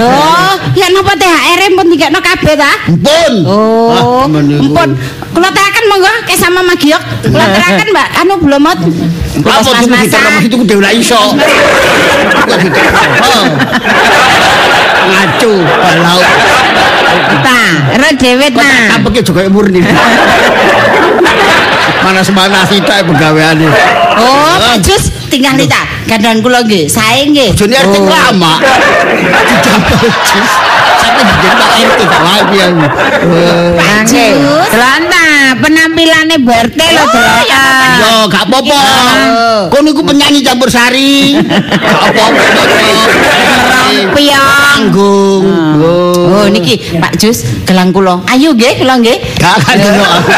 Loh, 0.00 0.56
ya 0.72 0.88
napa 0.88 1.12
THR 1.12 1.60
pun 1.76 1.86
dikekno 1.92 2.18
kabeh 2.18 2.56
ta? 2.56 2.72
Ampun. 2.88 3.34
Oh, 3.44 3.92
Ah, 3.92 4.24
empun. 4.32 4.90
Kula 5.28 5.48
terakan 5.52 5.84
monggo 5.92 6.08
ke 6.24 6.32
sama 6.34 6.64
Magiok. 6.64 7.02
Kula 7.22 7.46
terakan 7.52 7.86
Mbak 7.92 8.08
anu 8.16 8.34
blomot. 8.40 8.78
Apa 9.38 9.60
dulu 9.60 9.92
diterima 9.92 10.40
itu 10.40 10.56
udah 10.56 10.76
ora 10.80 10.90
iso. 10.90 11.20
Oh. 11.20 11.36
Ngaco, 15.08 15.52
balau. 15.62 16.20
Ta, 17.44 17.60
re 17.92 18.10
dhewe 18.16 18.46
Kok 18.50 18.56
tak 18.56 18.72
ta. 18.72 18.84
tampeke 18.96 19.20
juga 19.22 19.44
murni. 19.48 19.80
Mana 22.08 22.24
semana 22.24 22.64
kita 22.64 23.04
pegaweane. 23.04 23.68
Oh, 24.16 24.56
Pak 24.56 24.80
Jus 24.80 25.12
tinggal 25.28 25.60
ta. 25.68 25.84
Gandhan 26.08 26.40
kula 26.40 26.64
nggih, 26.64 26.88
sae 26.88 27.28
nggih. 27.28 27.52
RT 27.52 28.00
Oh. 28.00 28.08
lama. 28.08 28.56
Dijabel 29.44 30.08
jus. 30.24 30.52
Sampai 31.04 31.20
bikin 31.28 31.52
Pak 31.52 31.68
RT 31.84 32.00
gak 32.08 32.22
lagi 32.24 32.58
aku. 32.64 32.84
Pak 33.76 34.00
Jus. 34.08 34.68
Delanta, 34.72 35.27
penampilane 35.56 36.36
Berte 36.42 36.86
lho 36.92 37.04
delanta. 37.08 37.60
Yo, 37.98 38.12
gak 38.28 38.44
apa-apa. 38.50 38.80
Kau 39.72 39.80
niku 39.80 40.02
penyanyi 40.04 40.44
campur 40.44 40.68
sari. 40.68 41.38
Gak 41.38 42.02
apa-apa. 42.12 42.42
Piong. 44.12 44.48
Panggung. 44.78 45.46
Oh, 46.28 46.46
niki 46.46 46.98
Pak 46.98 47.18
Jus 47.18 47.42
gelang 47.64 47.90
kula. 47.90 48.22
Ayo 48.30 48.52
nggih, 48.54 48.78
kula 48.82 49.00
nggih. 49.00 49.18
Gak 49.40 49.52
akan 49.62 49.76
dulu 49.80 50.04
aku. 50.18 50.30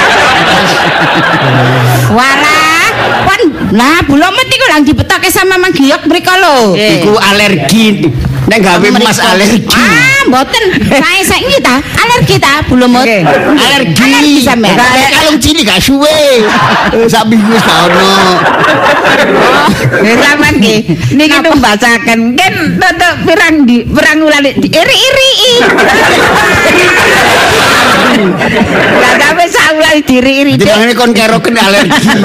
Walah, 2.11 2.87
pon 3.27 3.41
lah 3.77 4.03
bulomet 4.05 4.47
niku 4.51 4.66
lang 4.66 4.82
dipetoke 4.82 5.28
sama 5.31 5.57
Mang 5.61 5.74
Giok 5.74 6.07
mriko 6.09 6.35
lho. 6.35 6.57
Iku 6.74 7.12
alergi. 7.19 8.09
Nek 8.51 8.66
gawe 8.66 8.89
mas 8.98 9.22
alergi. 9.22 9.62
Ah, 9.70 10.27
mboten. 10.27 10.64
Saya 10.90 11.22
saiki 11.22 11.62
ta, 11.62 11.78
alergi 11.78 12.35
ta 12.43 12.66
bulomet. 12.66 13.06
Alergi. 13.06 13.94
Alergi 13.94 14.43
sampean. 14.43 14.74
Nek 14.74 15.10
kalung 15.14 15.39
cilik 15.39 15.62
gak 15.62 15.78
suwe. 15.78 16.43
Sak 17.14 17.31
minggu 17.31 17.47
gak 17.55 17.78
ono. 17.86 18.10
Ya 20.02 20.14
sampean 20.18 20.55
nggih. 20.59 20.78
Niki 21.14 21.39
tumbasaken 21.47 22.35
kan 22.35 22.55
tetek 22.74 23.14
pirang 23.22 23.55
di 23.70 23.86
pirang 23.86 24.18
wulan 24.18 24.43
di 24.43 24.66
iri-iri. 24.66 25.32
Lah 28.98 29.12
sampe 29.14 29.44
sak 29.47 29.70
diri-iri. 30.10 30.59
Jadi 30.59 30.74
makanya 30.74 30.94
kon 30.98 31.14
keroken 31.14 31.55
alergi. 31.55 32.10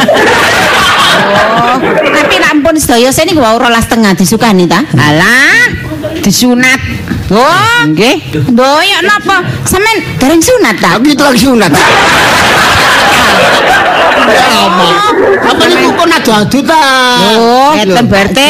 Oh, 1.25 1.79
tapi 2.11 2.35
lampun 2.37 2.75
sedaya 2.77 3.09
saya 3.09 3.31
niku 3.31 3.41
wau 3.41 3.57
rolas 3.57 3.87
tengah 3.89 4.13
disukani 4.13 4.69
ta? 4.69 4.83
Alah, 4.93 5.67
disunat. 6.25 6.81
Oh, 7.31 7.79
nggih. 7.89 8.21
Ndoyo 8.53 8.97
napa? 9.01 9.41
Sampean 9.65 9.97
dereng 10.21 10.41
sunat 10.41 10.77
ta? 10.77 10.97
Aku 10.97 11.09
itu 11.09 11.23
lagi 11.25 11.39
sunat. 11.41 11.71
Apa? 14.45 14.87
Apa 15.45 15.63
niku 15.69 15.89
kon 15.93 16.09
adu-adu 16.09 16.59
ta? 16.65 16.81
Oh, 17.37 17.71
ngeten 17.77 18.05
berarti 18.09 18.47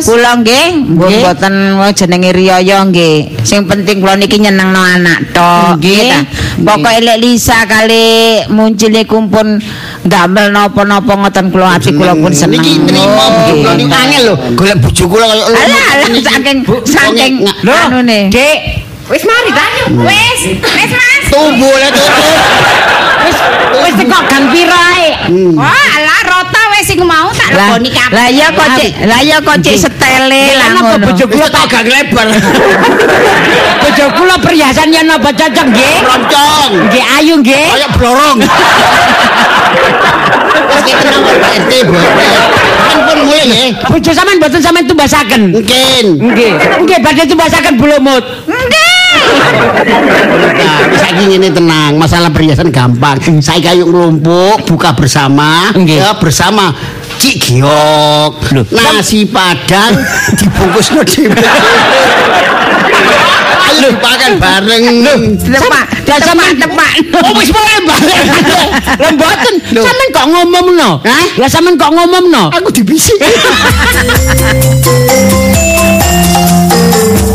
kula 0.00 0.40
nggih, 0.40 0.66
mbok 0.96 1.08
Nggih. 1.10 1.20
mboten 1.20 1.54
jenenge 1.92 2.30
riyaya 2.32 2.78
nggih. 2.88 3.44
Sing 3.44 3.68
penting 3.68 4.00
kula 4.00 4.16
niki 4.16 4.40
nyenengno 4.40 4.80
anak 4.80 5.28
tok. 5.34 5.76
Nggih. 5.76 6.08
ta. 6.08 6.18
Pokoke 6.60 7.00
lek 7.04 7.18
Lisa 7.20 7.64
kali 7.68 8.40
muncul 8.48 8.88
niku 8.92 9.16
pun 9.28 9.60
ndamel 10.06 10.48
napa-napa 10.54 11.12
ngoten 11.18 11.52
kula 11.52 11.76
ati 11.76 11.92
kula 11.92 12.16
pun 12.16 12.32
seneng. 12.32 12.60
Niki 12.62 12.80
bojo 12.88 13.52
kula 13.60 13.72
niku 13.76 13.92
angel 13.92 14.22
lho. 14.32 14.34
Golek 14.56 14.76
bojo 14.80 15.04
kula 15.08 15.24
koyo 15.28 15.44
Alah, 15.50 15.86
alah 16.00 16.08
saking 16.22 16.58
saking 16.86 17.32
Lho, 17.60 17.76
anune. 17.90 18.30
Dik, 18.30 18.60
Wis 19.10 19.24
mari 19.26 19.50
ta? 19.50 19.66
Wis, 20.06 20.40
wis 20.54 20.90
Mas. 20.94 21.24
Tumbuh 21.34 21.74
le 21.82 21.88
tutup. 21.90 22.38
Wis 23.26 23.38
wis 23.82 23.94
teko 23.98 24.18
gang 24.30 24.46
pira 24.54 24.78
ae? 24.94 25.08
Hmm. 25.26 25.58
Oh, 25.58 25.86
alah 25.98 26.20
rata 26.30 26.62
wis 26.80 26.88
iku 26.90 27.04
mau 27.04 27.28
tak 27.30 27.52
Lah 27.52 27.76
leboni 27.76 27.92
kabeh. 27.92 28.16
lah 28.16 28.28
ya 28.32 28.46
kok 28.48 28.68
cek, 28.72 28.90
lah 29.04 29.20
ya 29.20 29.36
kok 29.38 29.56
cek 29.60 29.76
setele 29.76 30.44
lah 30.56 30.68
ngono. 30.80 31.06
bojo 31.06 31.24
kula 31.28 31.46
tak 31.46 31.62
agak 31.68 31.82
lebar. 31.86 32.26
Bojo 33.84 34.04
kula 34.16 34.36
perhiasan 34.40 34.88
yen 34.88 35.04
napa 35.04 35.28
cocok 35.28 35.66
nggih? 35.68 35.94
Roncong. 36.00 36.70
Nggih 36.88 37.04
ayu 37.18 37.34
nggih. 37.36 37.66
Kayak 37.68 37.90
blorong. 37.96 38.38
Oke, 40.70 40.92
tenang 40.96 41.22
Pak 41.22 41.52
RT, 41.60 41.72
Bu. 41.84 41.94
Kan 42.80 42.98
pun 43.04 43.18
mulai 43.26 43.44
ya. 43.44 43.64
Bojo 43.84 44.10
sampean 44.10 44.36
mboten 44.38 44.60
sampean 44.62 44.84
tumbasaken. 44.86 45.42
Mungkin. 45.52 46.04
Nggih. 46.16 46.50
Nggih 46.80 46.98
badhe 47.00 47.24
tumbasaken 47.26 47.74
bulumut. 47.76 48.24
Nah, 48.46 48.62
saiki 51.00 51.24
ngene 51.26 51.50
tenang, 51.52 51.98
masalah 51.98 52.30
perhiasan 52.30 52.70
gampang. 52.72 53.18
Saya 53.42 53.60
kayu 53.72 53.86
ngelumpuk, 53.88 54.66
buka 54.68 54.92
bersama, 54.94 55.72
ya 55.86 56.14
bersama. 56.18 56.74
Cik 57.20 57.36
giok, 57.36 58.32
nasi 58.72 59.28
padang 59.28 59.92
dibungkus 60.40 60.88
no 60.96 61.04
dhewe. 61.04 61.36
Ayo 63.60 63.92
dimakan 63.92 64.40
bareng. 64.40 65.04
Tepak, 65.36 65.84
tepak, 66.08 66.56
tepak. 66.56 66.92
Oh 67.20 67.36
wis 67.36 67.52
mulai 67.52 67.76
balik. 67.84 68.24
Lah 69.04 69.12
mboten, 69.12 69.54
sampean 69.68 70.08
kok 70.16 70.32
ngomongno? 70.32 71.04
Hah? 71.04 71.24
Lah 71.36 71.48
sampean 71.52 71.76
kok 71.76 71.92
ngomongno? 71.92 72.56
Aku 72.56 72.72
dibisik. 72.72 73.20